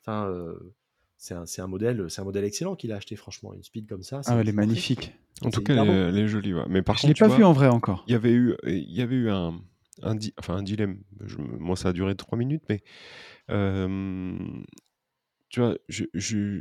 Enfin, 0.00 0.26
euh, 0.30 0.74
c'est 1.18 1.34
un, 1.34 1.44
un, 1.58 1.66
modèle, 1.66 2.06
c'est 2.08 2.22
un 2.22 2.24
modèle 2.24 2.44
excellent 2.44 2.76
qu'il 2.76 2.92
a 2.92 2.96
acheté, 2.96 3.14
franchement. 3.14 3.52
Une 3.52 3.62
Speed 3.62 3.86
comme 3.86 4.02
ça. 4.02 4.22
Ah, 4.26 4.38
elle 4.40 4.48
est 4.48 4.52
magnifique. 4.52 5.12
En 5.42 5.50
tout 5.50 5.62
cas, 5.62 5.84
elle, 5.84 6.16
est 6.16 6.28
jolie. 6.28 6.54
Mais 6.68 6.82
par 6.82 6.96
je 6.96 7.06
ne 7.06 7.12
l'ai 7.12 7.18
pas 7.18 7.28
vu 7.28 7.44
en 7.44 7.52
vrai 7.52 7.68
encore. 7.68 8.04
Il 8.06 8.12
y 8.12 8.14
avait 8.14 8.32
eu, 8.32 8.56
il 8.64 8.92
y 8.92 9.02
avait 9.02 9.16
eu 9.16 9.30
un, 9.30 9.60
un, 10.02 10.16
enfin, 10.38 10.56
un 10.56 10.62
dilemme. 10.62 11.02
Moi, 11.38 11.76
ça 11.76 11.90
a 11.90 11.92
duré 11.92 12.14
trois 12.14 12.38
minutes, 12.38 12.64
mais 12.68 12.82
tu 15.48 15.60
vois, 15.60 15.76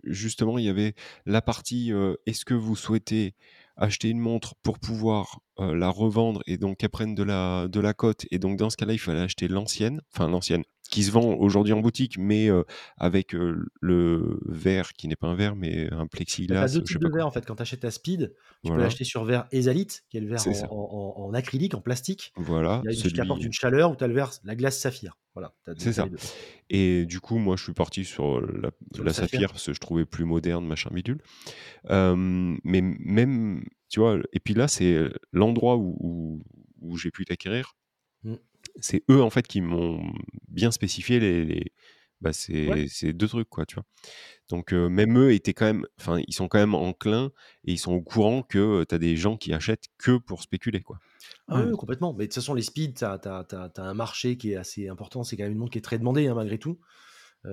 justement, 0.03 0.57
il 0.57 0.65
y 0.65 0.69
avait 0.69 0.95
la 1.25 1.41
partie 1.41 1.91
est-ce 2.25 2.45
que 2.45 2.55
vous 2.55 2.75
souhaitez 2.75 3.35
acheter 3.77 4.09
une 4.09 4.19
montre 4.19 4.55
pour 4.63 4.79
pouvoir 4.79 5.39
la 5.57 5.89
revendre 5.89 6.41
et 6.47 6.57
donc 6.57 6.77
qu'elle 6.77 6.89
prenne 6.89 7.15
de 7.15 7.23
la, 7.23 7.67
de 7.67 7.79
la 7.79 7.93
cote. 7.93 8.25
Et 8.31 8.39
donc, 8.39 8.57
dans 8.57 8.69
ce 8.69 8.77
cas-là, 8.77 8.93
il 8.93 8.99
fallait 8.99 9.21
acheter 9.21 9.47
l'ancienne, 9.47 10.01
enfin 10.13 10.27
l'ancienne, 10.27 10.63
qui 10.89 11.03
se 11.03 11.11
vend 11.11 11.35
aujourd'hui 11.35 11.73
en 11.73 11.79
boutique, 11.79 12.17
mais 12.17 12.49
avec 12.97 13.33
le 13.33 14.39
verre 14.45 14.93
qui 14.93 15.07
n'est 15.07 15.15
pas 15.15 15.27
un 15.27 15.35
verre, 15.35 15.55
mais 15.55 15.91
un 15.93 16.07
plexiglas. 16.07 16.67
Tu 16.67 16.71
as 16.71 16.79
deux 16.79 16.83
types 16.83 16.99
de 16.99 17.09
verre 17.09 17.27
en 17.27 17.31
fait. 17.31 17.45
Quand 17.45 17.55
tu 17.55 17.61
achètes 17.61 17.81
ta 17.81 17.91
Speed, 17.91 18.33
tu 18.63 18.71
peux 18.71 18.77
l'acheter 18.77 19.03
sur 19.03 19.23
verre 19.23 19.47
Esalite, 19.51 20.03
qui 20.09 20.17
est 20.17 20.21
le 20.21 20.27
verre 20.27 20.43
en, 20.71 21.31
acrylique, 21.33 21.75
en 21.75 21.81
plastique. 21.81 22.33
Voilà. 22.35 22.81
Qui 22.89 23.21
apporte 23.21 23.43
une 23.43 23.53
chaleur, 23.53 23.91
ou 23.91 23.95
tu 23.95 24.03
as 24.03 24.07
le 24.07 24.13
verre, 24.13 24.31
la 24.43 24.55
glace 24.55 24.79
saphir. 24.79 25.17
Voilà. 25.35 25.53
C'est 25.77 25.93
ça. 25.93 26.07
Et 26.69 27.05
du 27.05 27.19
coup, 27.19 27.37
moi, 27.37 27.55
je 27.55 27.63
suis 27.63 27.73
parti 27.73 28.03
sur 28.03 28.41
la, 28.41 28.71
la 29.03 29.13
saphir 29.13 29.49
parce 29.51 29.65
que 29.65 29.73
je 29.73 29.79
trouvais 29.79 30.05
plus 30.05 30.25
moderne, 30.25 30.65
machin 30.65 30.89
bidule. 30.93 31.21
mais 31.87 32.81
même, 32.81 33.63
tu 33.89 33.99
vois, 33.99 34.19
et 34.33 34.39
puis 34.39 34.53
là, 34.53 34.67
c'est 34.67 35.09
l'endroit 35.31 35.77
où, 35.77 36.41
où, 36.81 36.97
j'ai 36.97 37.11
pu 37.11 37.25
t'acquérir. 37.25 37.75
Mmh 38.23 38.35
c'est 38.81 39.03
eux 39.09 39.21
en 39.21 39.29
fait 39.29 39.47
qui 39.47 39.61
m'ont 39.61 40.01
bien 40.47 40.71
spécifié 40.71 41.19
les, 41.19 41.71
bah, 42.21 42.33
ces, 42.33 43.13
deux 43.13 43.27
trucs 43.27 43.49
quoi 43.49 43.65
tu 43.65 43.75
vois. 43.75 43.85
Donc 44.49 44.73
même 44.73 45.17
eux 45.17 45.33
étaient 45.33 45.53
quand 45.53 45.65
même 45.65 45.85
enfin 45.99 46.21
ils 46.27 46.33
sont 46.33 46.47
quand 46.47 46.59
même 46.59 46.75
enclins 46.75 47.31
et 47.65 47.73
ils 47.73 47.77
sont 47.77 47.93
au 47.93 48.01
courant 48.01 48.43
que 48.43 48.83
tu 48.83 48.95
as 48.95 48.97
des 48.97 49.15
gens 49.15 49.37
qui 49.37 49.53
achètent 49.53 49.87
que 49.97 50.17
pour 50.17 50.41
spéculer 50.41 50.81
quoi. 50.81 50.99
Ah 51.47 51.63
oui, 51.63 51.71
complètement. 51.75 52.13
Mais 52.13 52.25
de 52.25 52.27
toute 52.27 52.35
façon 52.35 52.53
les 52.53 52.61
speeds 52.61 52.93
tu 52.93 53.05
as, 53.05 53.71
un 53.77 53.93
marché 53.93 54.37
qui 54.37 54.51
est 54.51 54.55
assez 54.55 54.87
important. 54.87 55.23
C'est 55.23 55.37
quand 55.37 55.43
même 55.43 55.53
une 55.53 55.57
montre 55.57 55.71
qui 55.71 55.77
est 55.77 55.83
très 55.83 55.99
demandée 55.99 56.27
hein, 56.27 56.35
malgré 56.35 56.57
tout. 56.57 56.79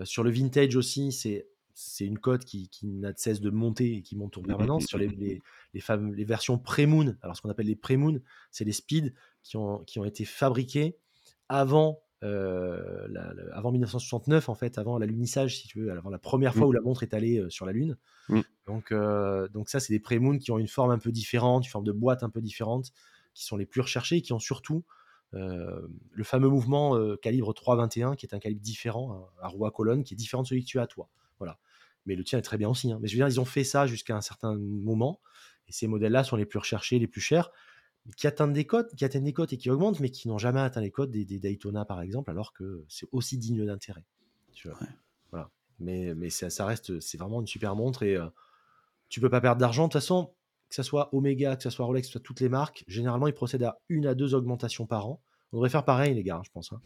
Sur 0.04 0.24
le 0.24 0.30
vintage 0.30 0.74
aussi 0.76 1.12
c'est 1.12 1.46
c'est 1.78 2.06
une 2.06 2.18
cote 2.18 2.46
qui, 2.46 2.70
n'a 2.84 3.12
de 3.12 3.18
cesse 3.18 3.42
de 3.42 3.50
monter 3.50 3.96
et 3.96 4.02
qui 4.02 4.16
monte 4.16 4.38
en 4.38 4.40
mmh, 4.40 4.44
mmh, 4.44 4.46
permanence. 4.46 4.86
Sur 4.86 4.96
les, 4.96 5.08
les, 5.08 5.42
les, 5.74 6.24
versions 6.24 6.58
pré-moon, 6.58 7.14
alors 7.20 7.36
ce 7.36 7.42
qu'on 7.42 7.50
appelle 7.50 7.66
les 7.66 7.76
pré-moon, 7.76 8.18
c'est 8.50 8.64
les 8.64 8.72
speeds 8.72 9.12
qui 9.42 9.58
ont, 9.58 9.84
qui 9.84 9.98
ont 9.98 10.06
été 10.06 10.24
fabriqués 10.24 10.96
avant, 11.48 12.02
euh, 12.22 13.08
avant 13.52 13.72
1969, 13.72 14.48
en 14.48 14.54
fait, 14.54 14.78
avant 14.78 14.98
l'alunissage, 14.98 15.58
si 15.58 15.68
tu 15.68 15.80
veux, 15.80 15.92
avant 15.92 16.10
la 16.10 16.18
première 16.18 16.54
fois 16.54 16.66
mmh. 16.66 16.68
où 16.68 16.72
la 16.72 16.80
montre 16.80 17.02
est 17.02 17.14
allée 17.14 17.38
euh, 17.38 17.50
sur 17.50 17.66
la 17.66 17.72
Lune. 17.72 17.96
Mmh. 18.28 18.40
Donc, 18.66 18.92
donc 19.52 19.68
ça, 19.68 19.80
c'est 19.80 19.92
des 19.92 20.00
pré-moon 20.00 20.38
qui 20.38 20.50
ont 20.50 20.58
une 20.58 20.68
forme 20.68 20.90
un 20.90 20.98
peu 20.98 21.12
différente, 21.12 21.64
une 21.64 21.70
forme 21.70 21.84
de 21.84 21.92
boîte 21.92 22.22
un 22.22 22.30
peu 22.30 22.40
différente, 22.40 22.92
qui 23.34 23.44
sont 23.44 23.56
les 23.56 23.66
plus 23.66 23.80
recherchés 23.80 24.16
et 24.16 24.22
qui 24.22 24.32
ont 24.32 24.40
surtout 24.40 24.84
le 25.32 26.24
fameux 26.24 26.48
mouvement 26.48 26.98
calibre 27.18 27.52
321, 27.52 28.16
qui 28.16 28.26
est 28.26 28.34
un 28.34 28.38
calibre 28.38 28.62
différent, 28.62 29.28
à 29.40 29.48
roue 29.48 29.66
à 29.66 29.70
colonne, 29.70 30.02
qui 30.02 30.14
est 30.14 30.16
différent 30.16 30.42
de 30.42 30.48
celui 30.48 30.64
que 30.64 30.68
tu 30.68 30.80
as 30.80 30.86
toi. 30.86 31.08
Voilà. 31.38 31.58
Mais 32.06 32.14
le 32.14 32.24
tien 32.24 32.38
est 32.38 32.42
très 32.42 32.56
bien 32.56 32.68
aussi. 32.68 32.90
Hein. 32.90 32.98
Mais 33.00 33.08
je 33.08 33.14
veux 33.14 33.18
dire, 33.18 33.28
ils 33.28 33.40
ont 33.40 33.44
fait 33.44 33.64
ça 33.64 33.86
jusqu'à 33.86 34.16
un 34.16 34.20
certain 34.20 34.56
moment. 34.56 35.20
Et 35.68 35.72
ces 35.72 35.86
modèles-là 35.86 36.24
sont 36.24 36.36
les 36.36 36.46
plus 36.46 36.58
recherchés, 36.58 36.98
les 36.98 37.08
plus 37.08 37.20
chers 37.20 37.50
qui 38.16 38.26
atteignent 38.26 38.52
des 38.52 38.64
cotes, 38.64 38.94
qui 38.94 39.04
atteignent 39.04 39.24
des 39.24 39.32
cotes 39.32 39.52
et 39.52 39.58
qui 39.58 39.70
augmentent, 39.70 40.00
mais 40.00 40.10
qui 40.10 40.28
n'ont 40.28 40.38
jamais 40.38 40.60
atteint 40.60 40.80
les 40.80 40.90
cotes 40.90 41.10
des, 41.10 41.24
Daytona 41.24 41.84
par 41.84 42.00
exemple, 42.00 42.30
alors 42.30 42.52
que 42.52 42.84
c'est 42.88 43.06
aussi 43.12 43.38
digne 43.38 43.64
d'intérêt. 43.64 44.04
Voilà. 45.30 45.50
Mais, 45.78 46.14
mais 46.14 46.30
ça, 46.30 46.64
reste, 46.64 47.00
c'est 47.00 47.18
vraiment 47.18 47.40
une 47.40 47.46
super 47.46 47.74
montre 47.74 48.02
et 48.02 48.16
euh, 48.16 48.26
tu 49.08 49.20
peux 49.20 49.28
pas 49.28 49.40
perdre 49.40 49.60
d'argent. 49.60 49.84
De 49.84 49.88
toute 49.88 50.00
façon, 50.00 50.32
que 50.68 50.74
ce 50.74 50.82
soit 50.82 51.14
Omega, 51.14 51.56
que 51.56 51.62
ce 51.62 51.70
soit 51.70 51.84
Rolex, 51.84 52.06
que 52.06 52.12
ce 52.12 52.18
soit 52.18 52.24
toutes 52.24 52.40
les 52.40 52.48
marques, 52.48 52.84
généralement 52.88 53.26
ils 53.26 53.34
procèdent 53.34 53.64
à 53.64 53.78
une 53.88 54.06
à 54.06 54.14
deux 54.14 54.34
augmentations 54.34 54.86
par 54.86 55.06
an. 55.06 55.20
On 55.52 55.58
devrait 55.58 55.70
faire 55.70 55.84
pareil, 55.84 56.14
les 56.14 56.24
gars, 56.24 56.42
je 56.44 56.50
pense. 56.50 56.72
Hein. 56.72 56.80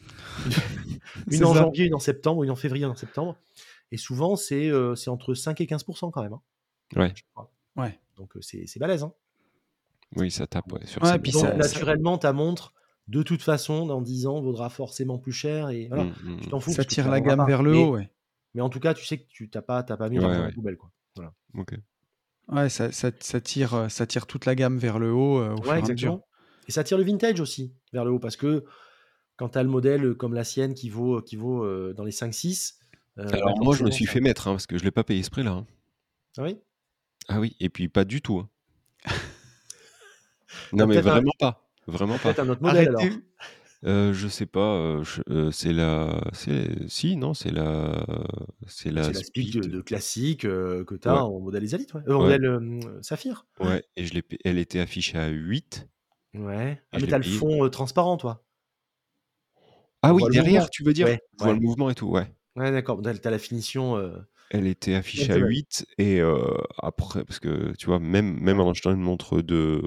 une 1.30 1.44
en 1.44 1.54
janvier, 1.54 1.86
une 1.86 1.94
en 1.94 2.00
septembre, 2.00 2.44
une 2.44 2.50
en 2.50 2.56
février, 2.56 2.84
une 2.84 2.92
en 2.92 2.96
septembre. 2.96 3.36
Et 3.90 3.96
souvent, 3.96 4.36
c'est 4.36 4.68
euh, 4.68 4.94
entre 5.06 5.34
5 5.34 5.60
et 5.60 5.66
15% 5.66 6.10
quand 6.10 6.22
même. 6.22 6.34
Hein. 6.34 6.42
Ouais. 6.96 7.14
Ouais. 7.76 7.98
Donc 8.16 8.36
euh, 8.36 8.40
c'est 8.42 8.78
balèze. 8.78 9.02
Hein. 9.02 9.14
Oui, 10.16 10.30
ça 10.30 10.46
tape. 10.46 10.72
sur 10.84 11.00
puis 11.22 11.32
naturellement, 11.56 12.18
ta 12.18 12.32
montre, 12.32 12.74
de 13.08 13.22
toute 13.22 13.42
façon, 13.42 13.86
dans 13.86 14.00
10 14.00 14.26
ans, 14.26 14.40
vaudra 14.40 14.70
forcément 14.70 15.18
plus 15.18 15.32
cher. 15.32 15.70
Et 15.70 15.88
voilà, 15.88 16.04
mmh, 16.04 16.14
mmh, 16.24 16.40
tu 16.40 16.48
t'en 16.48 16.58
mmh. 16.58 16.60
fous. 16.60 16.72
Ça 16.72 16.84
tire 16.84 17.08
la 17.08 17.20
gamme 17.20 17.44
vers 17.46 17.62
le 17.62 17.76
haut, 17.76 17.94
ouais. 17.94 18.10
Mais 18.54 18.62
en 18.62 18.68
tout 18.68 18.80
cas, 18.80 18.94
tu 18.94 19.04
sais 19.04 19.18
que 19.18 19.26
tu 19.28 19.48
n'as 19.54 19.62
pas, 19.62 19.82
pas 19.82 20.08
mis 20.08 20.18
dans 20.18 20.28
la 20.28 20.50
poubelle. 20.50 20.76
Quoi. 20.76 20.90
Voilà. 21.16 21.32
Ok. 21.54 21.74
Ouais, 22.48 22.68
ça, 22.68 22.90
ça, 22.90 23.10
ça, 23.20 23.40
tire, 23.40 23.74
euh, 23.74 23.88
ça 23.88 24.06
tire 24.06 24.26
toute 24.26 24.44
la 24.44 24.54
gamme 24.54 24.78
vers 24.78 24.98
le 24.98 25.12
haut. 25.12 25.38
Euh, 25.38 25.54
au 25.54 25.68
ouais, 25.68 25.78
exactement. 25.78 26.26
Et 26.66 26.72
ça 26.72 26.82
tire 26.82 26.98
le 26.98 27.04
vintage 27.04 27.40
aussi 27.40 27.74
vers 27.92 28.04
le 28.04 28.10
haut 28.10 28.18
parce 28.18 28.36
que 28.36 28.64
quand 29.36 29.50
tu 29.50 29.58
as 29.58 29.62
le 29.62 29.68
modèle 29.68 30.14
comme 30.14 30.34
la 30.34 30.44
sienne 30.44 30.74
qui 30.74 30.88
vaut, 30.88 31.22
qui 31.22 31.36
vaut 31.36 31.64
euh, 31.64 31.94
dans 31.96 32.04
les 32.04 32.12
5-6. 32.12 32.74
Alors, 33.16 33.54
bah, 33.54 33.62
moi, 33.62 33.76
je 33.76 33.84
me 33.84 33.90
suis 33.90 34.06
fait 34.06 34.20
mettre 34.20 34.48
hein, 34.48 34.52
parce 34.52 34.66
que 34.66 34.76
je 34.76 34.82
ne 34.82 34.86
l'ai 34.86 34.90
pas 34.90 35.04
payé 35.04 35.22
ce 35.22 35.30
prix-là. 35.30 35.52
Hein. 35.52 35.66
Ah 36.38 36.42
oui? 36.42 36.58
Ah 37.28 37.38
oui, 37.38 37.56
et 37.60 37.68
puis 37.68 37.88
pas 37.88 38.04
du 38.04 38.20
tout. 38.20 38.38
Hein. 38.38 38.48
Non, 40.72 40.86
mais 40.86 41.00
vraiment 41.00 41.32
pas. 41.38 41.66
Vraiment 41.86 42.18
pas. 42.18 42.40
un 42.40 42.48
autre 42.48 42.62
modèle 42.62 42.88
alors. 42.88 43.02
Euh, 43.86 44.12
je 44.12 44.28
sais 44.28 44.44
pas, 44.44 44.74
euh, 44.74 45.02
euh, 45.30 45.50
c'est 45.50 45.72
la, 45.72 46.20
si 46.86 47.16
non, 47.16 47.32
c'est 47.32 47.50
la, 47.50 48.04
c'est 48.66 48.90
la, 48.90 49.14
speed, 49.14 49.70
de, 49.70 49.80
classique 49.80 50.42
que 50.42 50.94
tu 51.00 51.08
as 51.08 51.24
en 51.24 51.40
modèle 51.40 51.64
Isalite, 51.64 51.94
ouais. 51.94 52.02
en 52.08 52.20
modèle 52.20 52.80
Saphir. 53.00 53.46
Ouais, 53.58 53.82
et 53.96 54.04
je 54.04 54.12
l'ai, 54.12 54.22
elle 54.44 54.58
était 54.58 54.80
affichée 54.80 55.16
à 55.16 55.28
8. 55.28 55.88
Ouais. 56.34 56.80
Ah, 56.92 56.98
mais 57.00 57.06
t'as 57.06 57.16
le 57.16 57.24
fond 57.24 57.68
transparent, 57.70 58.18
toi. 58.18 58.44
Ah 60.02 60.12
oui, 60.12 60.22
derrière, 60.30 60.68
tu 60.68 60.84
veux 60.84 60.92
dire 60.92 61.06
ouais, 61.06 61.20
vois 61.38 61.54
le 61.54 61.60
mouvement 61.60 61.88
et 61.88 61.94
tout, 61.94 62.08
ouais. 62.08 62.30
Ouais, 62.56 62.70
d'accord. 62.72 63.00
T'as 63.00 63.30
la 63.30 63.38
finition. 63.38 63.98
Elle 64.50 64.66
était 64.66 64.94
affichée 64.94 65.32
à 65.32 65.36
8 65.36 65.86
et 65.96 66.20
après, 66.82 67.24
parce 67.24 67.40
que 67.40 67.74
tu 67.78 67.86
vois, 67.86 67.98
même, 67.98 68.38
même 68.40 68.60
en 68.60 68.70
achetant 68.70 68.90
une 68.90 69.00
montre 69.00 69.40
de 69.40 69.82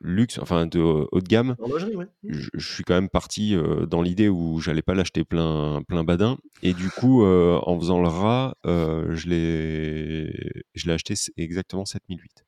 luxe, 0.00 0.38
enfin 0.38 0.66
de 0.66 0.80
haut 0.80 1.20
de 1.20 1.26
gamme, 1.26 1.56
mmh. 1.58 2.32
je, 2.54 2.72
suis 2.72 2.84
quand 2.84 2.94
même 2.94 3.08
parti 3.08 3.54
euh, 3.54 3.86
dans 3.86 4.02
l'idée 4.02 4.28
où 4.28 4.60
j'allais 4.60 4.82
pas 4.82 4.94
l'acheter 4.94 5.24
plein, 5.24 5.82
plein 5.86 6.04
badin. 6.04 6.38
Et 6.62 6.74
du 6.74 6.90
coup, 6.90 7.24
euh, 7.24 7.58
en 7.62 7.78
faisant 7.78 8.00
le 8.00 8.08
rat, 8.08 8.56
euh, 8.66 9.14
je 9.14 9.28
l'ai 9.28 10.92
acheté 10.92 11.14
exactement 11.36 11.84
7008. 11.84 12.44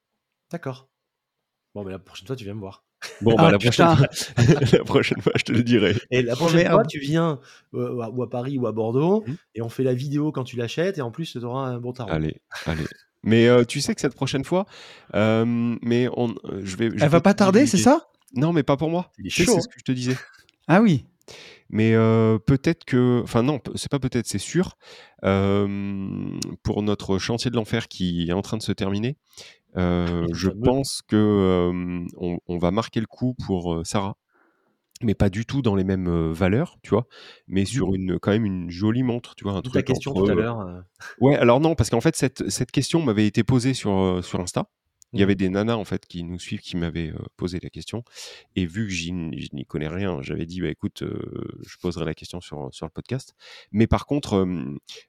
D'accord. 0.50 0.88
Bon, 1.74 1.84
mais 1.84 1.92
la 1.92 1.98
prochaine 1.98 2.26
fois, 2.26 2.36
tu 2.36 2.44
viens 2.44 2.54
me 2.54 2.60
voir. 2.60 2.84
Bon, 3.22 3.34
bah, 3.34 3.44
ah, 3.46 3.50
la, 3.52 3.58
prochaine 3.58 3.96
fois, 3.96 4.06
la 4.72 4.84
prochaine 4.84 5.20
fois, 5.22 5.32
je 5.36 5.44
te 5.44 5.52
le 5.52 5.62
dirai. 5.62 5.94
Et 6.10 6.22
la 6.22 6.36
prochaine 6.36 6.68
fois, 6.68 6.84
tu 6.84 6.98
viens 6.98 7.40
ou 7.72 8.22
à 8.22 8.30
Paris 8.30 8.58
ou 8.58 8.66
à 8.66 8.72
Bordeaux 8.72 9.24
mmh. 9.26 9.34
et 9.54 9.62
on 9.62 9.68
fait 9.68 9.84
la 9.84 9.94
vidéo 9.94 10.32
quand 10.32 10.44
tu 10.44 10.56
l'achètes 10.56 10.98
et 10.98 11.02
en 11.02 11.10
plus, 11.10 11.32
tu 11.32 11.38
auras 11.38 11.66
un 11.68 11.78
bon 11.78 11.92
tarot. 11.92 12.10
Allez, 12.10 12.40
allez. 12.66 12.86
Mais 13.22 13.48
euh, 13.48 13.64
tu 13.64 13.80
sais 13.80 13.94
que 13.94 14.00
cette 14.00 14.14
prochaine 14.14 14.44
fois, 14.44 14.66
euh, 15.14 15.44
mais 15.82 16.08
on, 16.16 16.34
euh, 16.44 16.62
je 16.62 16.76
vais. 16.76 16.86
Elle 16.86 17.08
va 17.08 17.20
pas 17.20 17.34
tarder, 17.34 17.66
c'est 17.66 17.78
ça? 17.78 18.08
Non, 18.34 18.52
mais 18.52 18.62
pas 18.62 18.76
pour 18.76 18.90
moi. 18.90 19.10
C'est 19.28 19.44
ce 19.44 19.68
que 19.68 19.78
je 19.78 19.84
te 19.84 19.92
disais. 19.92 20.16
Ah 20.68 20.80
oui. 20.80 21.04
Mais 21.68 21.92
peut-être 22.46 22.84
que, 22.84 23.20
enfin 23.22 23.44
non, 23.44 23.60
c'est 23.76 23.90
pas 23.90 24.00
peut-être, 24.00 24.26
c'est 24.26 24.38
sûr. 24.38 24.76
pour 25.20 26.82
notre 26.82 27.18
chantier 27.18 27.50
de 27.50 27.56
l'enfer 27.56 27.86
qui 27.86 28.28
est 28.28 28.32
en 28.32 28.42
train 28.42 28.56
de 28.56 28.62
se 28.62 28.72
terminer, 28.72 29.16
je 29.76 30.48
pense 30.48 31.02
que 31.06 32.02
on, 32.16 32.58
va 32.58 32.70
marquer 32.72 33.00
le 33.00 33.06
coup 33.06 33.34
pour 33.46 33.82
Sarah 33.84 34.16
mais 35.02 35.14
pas 35.14 35.30
du 35.30 35.46
tout 35.46 35.62
dans 35.62 35.74
les 35.74 35.84
mêmes 35.84 36.32
valeurs, 36.32 36.76
tu 36.82 36.90
vois, 36.90 37.06
mais 37.48 37.64
sur 37.64 37.94
une 37.94 38.18
quand 38.18 38.32
même 38.32 38.44
une 38.44 38.70
jolie 38.70 39.02
montre, 39.02 39.34
tu 39.34 39.44
vois, 39.44 39.54
un 39.54 39.62
truc. 39.62 39.74
Ta 39.74 39.82
question 39.82 40.12
tout 40.12 40.26
à 40.26 40.34
l'heure. 40.34 40.84
Ouais, 41.20 41.36
alors 41.36 41.60
non, 41.60 41.74
parce 41.74 41.90
qu'en 41.90 42.00
fait 42.00 42.16
cette, 42.16 42.48
cette 42.50 42.70
question 42.70 43.02
m'avait 43.02 43.26
été 43.26 43.44
posée 43.44 43.74
sur 43.74 44.20
sur 44.22 44.40
Insta. 44.40 44.68
Il 45.12 45.18
y 45.18 45.24
avait 45.24 45.34
mmh. 45.34 45.36
des 45.38 45.48
nanas 45.48 45.74
en 45.74 45.84
fait 45.84 46.06
qui 46.06 46.22
nous 46.22 46.38
suivent 46.38 46.60
qui 46.60 46.76
m'avaient 46.76 47.12
posé 47.36 47.58
la 47.60 47.68
question 47.68 48.04
et 48.54 48.64
vu 48.64 48.86
que 48.86 48.92
je 48.92 49.10
n'y 49.10 49.66
connais 49.66 49.88
rien, 49.88 50.22
j'avais 50.22 50.46
dit 50.46 50.60
bah 50.60 50.68
écoute, 50.68 51.02
je 51.02 51.76
poserai 51.78 52.04
la 52.04 52.14
question 52.14 52.40
sur 52.40 52.68
sur 52.72 52.86
le 52.86 52.90
podcast. 52.90 53.34
Mais 53.72 53.88
par 53.88 54.06
contre, 54.06 54.46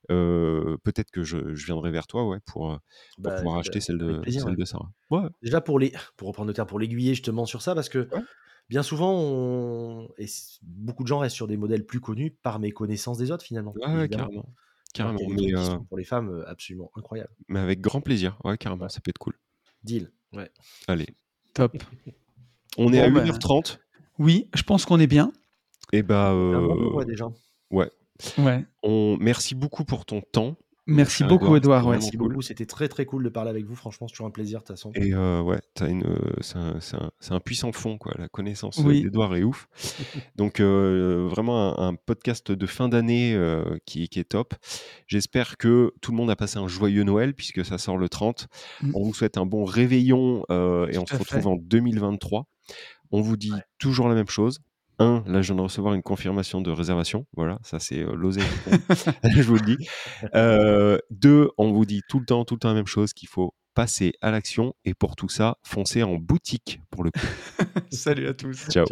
peut-être 0.08 1.12
que 1.12 1.24
je, 1.24 1.38
viendrai 1.38 1.92
vers 1.92 2.08
toi 2.08 2.28
ouais 2.28 2.40
pour, 2.46 2.80
bah, 3.20 3.36
pouvoir 3.38 3.60
acheter 3.60 3.80
celle 3.80 4.00
de 4.00 4.22
celle 4.28 4.56
de 4.56 4.66
Sarah. 4.66 4.90
Ouais. 5.12 5.28
Déjà 5.44 5.62
pour 5.62 5.78
les 5.78 5.94
pour 6.18 6.30
reprendre 6.30 6.48
le 6.48 6.54
terme 6.54 6.68
pour 6.68 6.80
l'aiguiller 6.80 7.14
justement 7.14 7.46
sur 7.46 7.62
ça 7.62 7.76
parce 7.76 7.90
que 7.90 8.10
bien 8.70 8.84
souvent, 8.84 10.08
et 10.18 10.26
beaucoup 10.62 11.04
de 11.04 11.08
gens 11.08 11.20
restent 11.20 11.36
sur 11.36 11.48
des 11.48 11.58
modèles 11.58 11.86
plus 11.86 12.00
connus 12.00 12.32
par 12.44 12.60
méconnaissance 12.60 13.18
des 13.18 13.32
autres 13.32 13.44
finalement. 13.44 13.74
Ouais, 13.76 14.08
carrément. 14.10 14.46
Carrément. 14.94 15.20
Mais, 15.30 15.56
euh 15.56 15.78
pour 15.88 15.98
les 15.98 16.04
femmes, 16.04 16.44
absolument 16.48 16.92
incroyable. 16.96 17.32
Mais 17.48 17.60
avec 17.60 17.82
grand 17.82 18.02
plaisir. 18.02 18.38
Ouais, 18.44 18.58
carrément. 18.58 18.90
Ça 18.90 19.00
peut 19.00 19.10
être 19.10 19.18
cool. 19.18 19.34
Deal. 19.84 20.12
Ouais. 20.34 20.50
Allez. 20.88 21.08
Top. 21.54 21.82
On 22.78 22.94
est 22.94 23.02
à 23.02 23.10
1h30. 23.10 23.74
Bah, 23.74 23.80
oui, 24.20 24.50
je 24.54 24.64
pense 24.64 24.86
qu'on 24.86 25.00
est 25.00 25.08
bien. 25.08 25.32
Et 25.94 26.04
bah. 26.04 26.32
Euh... 26.32 27.04
déjà. 27.06 27.30
Ouais. 27.70 27.90
Ouais. 28.38 28.66
On... 28.84 29.18
Merci 29.20 29.56
beaucoup 29.56 29.84
pour 29.84 30.06
ton 30.06 30.22
temps. 30.22 30.56
Merci 30.92 31.24
beaucoup, 31.24 31.56
Edouard. 31.56 31.88
Merci 31.90 32.18
beaucoup. 32.18 32.42
C'était 32.42 32.66
très 32.66 32.88
très 32.88 33.06
cool 33.06 33.24
de 33.24 33.30
parler 33.30 33.50
avec 33.50 33.66
vous. 33.66 33.76
Franchement, 33.76 34.08
c'est 34.08 34.14
toujours 34.14 34.28
un 34.28 34.32
plaisir 34.32 34.60
de 34.60 34.66
toute 34.66 34.76
façon. 34.76 34.92
Et 34.96 35.14
euh, 35.14 35.42
ouais, 35.42 35.60
une, 35.82 36.04
c'est 36.42 36.58
un, 36.58 37.12
un, 37.30 37.40
puissant 37.40 37.72
fond, 37.72 37.98
quoi. 37.98 38.14
La 38.18 38.28
connaissance 38.28 38.84
d'Edouard 38.84 39.36
est 39.36 39.44
ouf. 39.44 39.68
Donc 40.36 40.60
euh, 40.60 41.28
vraiment 41.30 41.80
un, 41.80 41.96
podcast 41.96 42.52
de 42.52 42.66
fin 42.66 42.90
d'année 42.90 43.34
euh, 43.34 43.78
qui, 43.86 44.08
qui, 44.10 44.20
est 44.20 44.30
top. 44.30 44.54
J'espère 45.08 45.58
que 45.58 45.94
tout 46.02 46.12
le 46.12 46.18
monde 46.18 46.30
a 46.30 46.36
passé 46.36 46.58
un 46.58 46.68
joyeux 46.68 47.04
Noël 47.04 47.34
puisque 47.34 47.66
ça 47.66 47.78
sort 47.78 47.98
le 47.98 48.10
30. 48.10 48.48
Mm. 48.82 48.92
On 48.96 49.04
vous 49.04 49.14
souhaite 49.14 49.38
un 49.38 49.46
bon 49.46 49.66
réveillon 49.66 50.44
et 50.50 50.98
on 50.98 51.06
se 51.06 51.16
retrouve 51.16 51.48
en 51.48 51.56
2023. 51.56 52.48
On 53.12 53.22
vous 53.22 53.38
dit 53.38 53.54
toujours 53.78 54.08
la 54.08 54.16
même 54.16 54.30
chose 54.30 54.60
un, 55.02 55.24
là, 55.26 55.42
je 55.42 55.48
viens 55.48 55.56
de 55.56 55.62
recevoir 55.62 55.94
une 55.94 56.04
confirmation 56.04 56.62
de 56.62 56.72
réservation. 56.72 57.26
Voilà, 57.36 57.60
ça, 57.64 57.80
c'est 57.80 58.00
euh, 58.00 58.14
l'oser. 58.16 58.42
je 59.36 59.42
vous 59.42 59.56
le 59.56 59.62
dis. 59.62 59.78
Euh, 60.36 60.98
deux, 61.10 61.50
on 61.58 61.72
vous 61.72 61.86
dit 61.86 62.02
tout 62.08 62.20
le 62.20 62.26
temps, 62.26 62.46
tout 62.46 62.56
le 62.56 62.60
temps 62.60 62.70
la 62.70 62.76
même 62.76 62.88
chose 62.88 63.14
qu'il 63.14 63.30
faut 63.30 63.54
passer 63.74 64.14
à 64.22 64.32
l'action. 64.32 64.74
Et 64.86 64.94
pour 64.94 65.16
tout 65.16 65.30
ça, 65.30 65.58
foncez 65.64 66.04
en 66.04 66.16
boutique 66.16 66.82
pour 66.90 67.04
le 67.04 67.12
coup. 67.12 67.20
Salut 67.92 68.28
à 68.28 68.34
tous. 68.34 68.68
Ciao. 68.70 68.86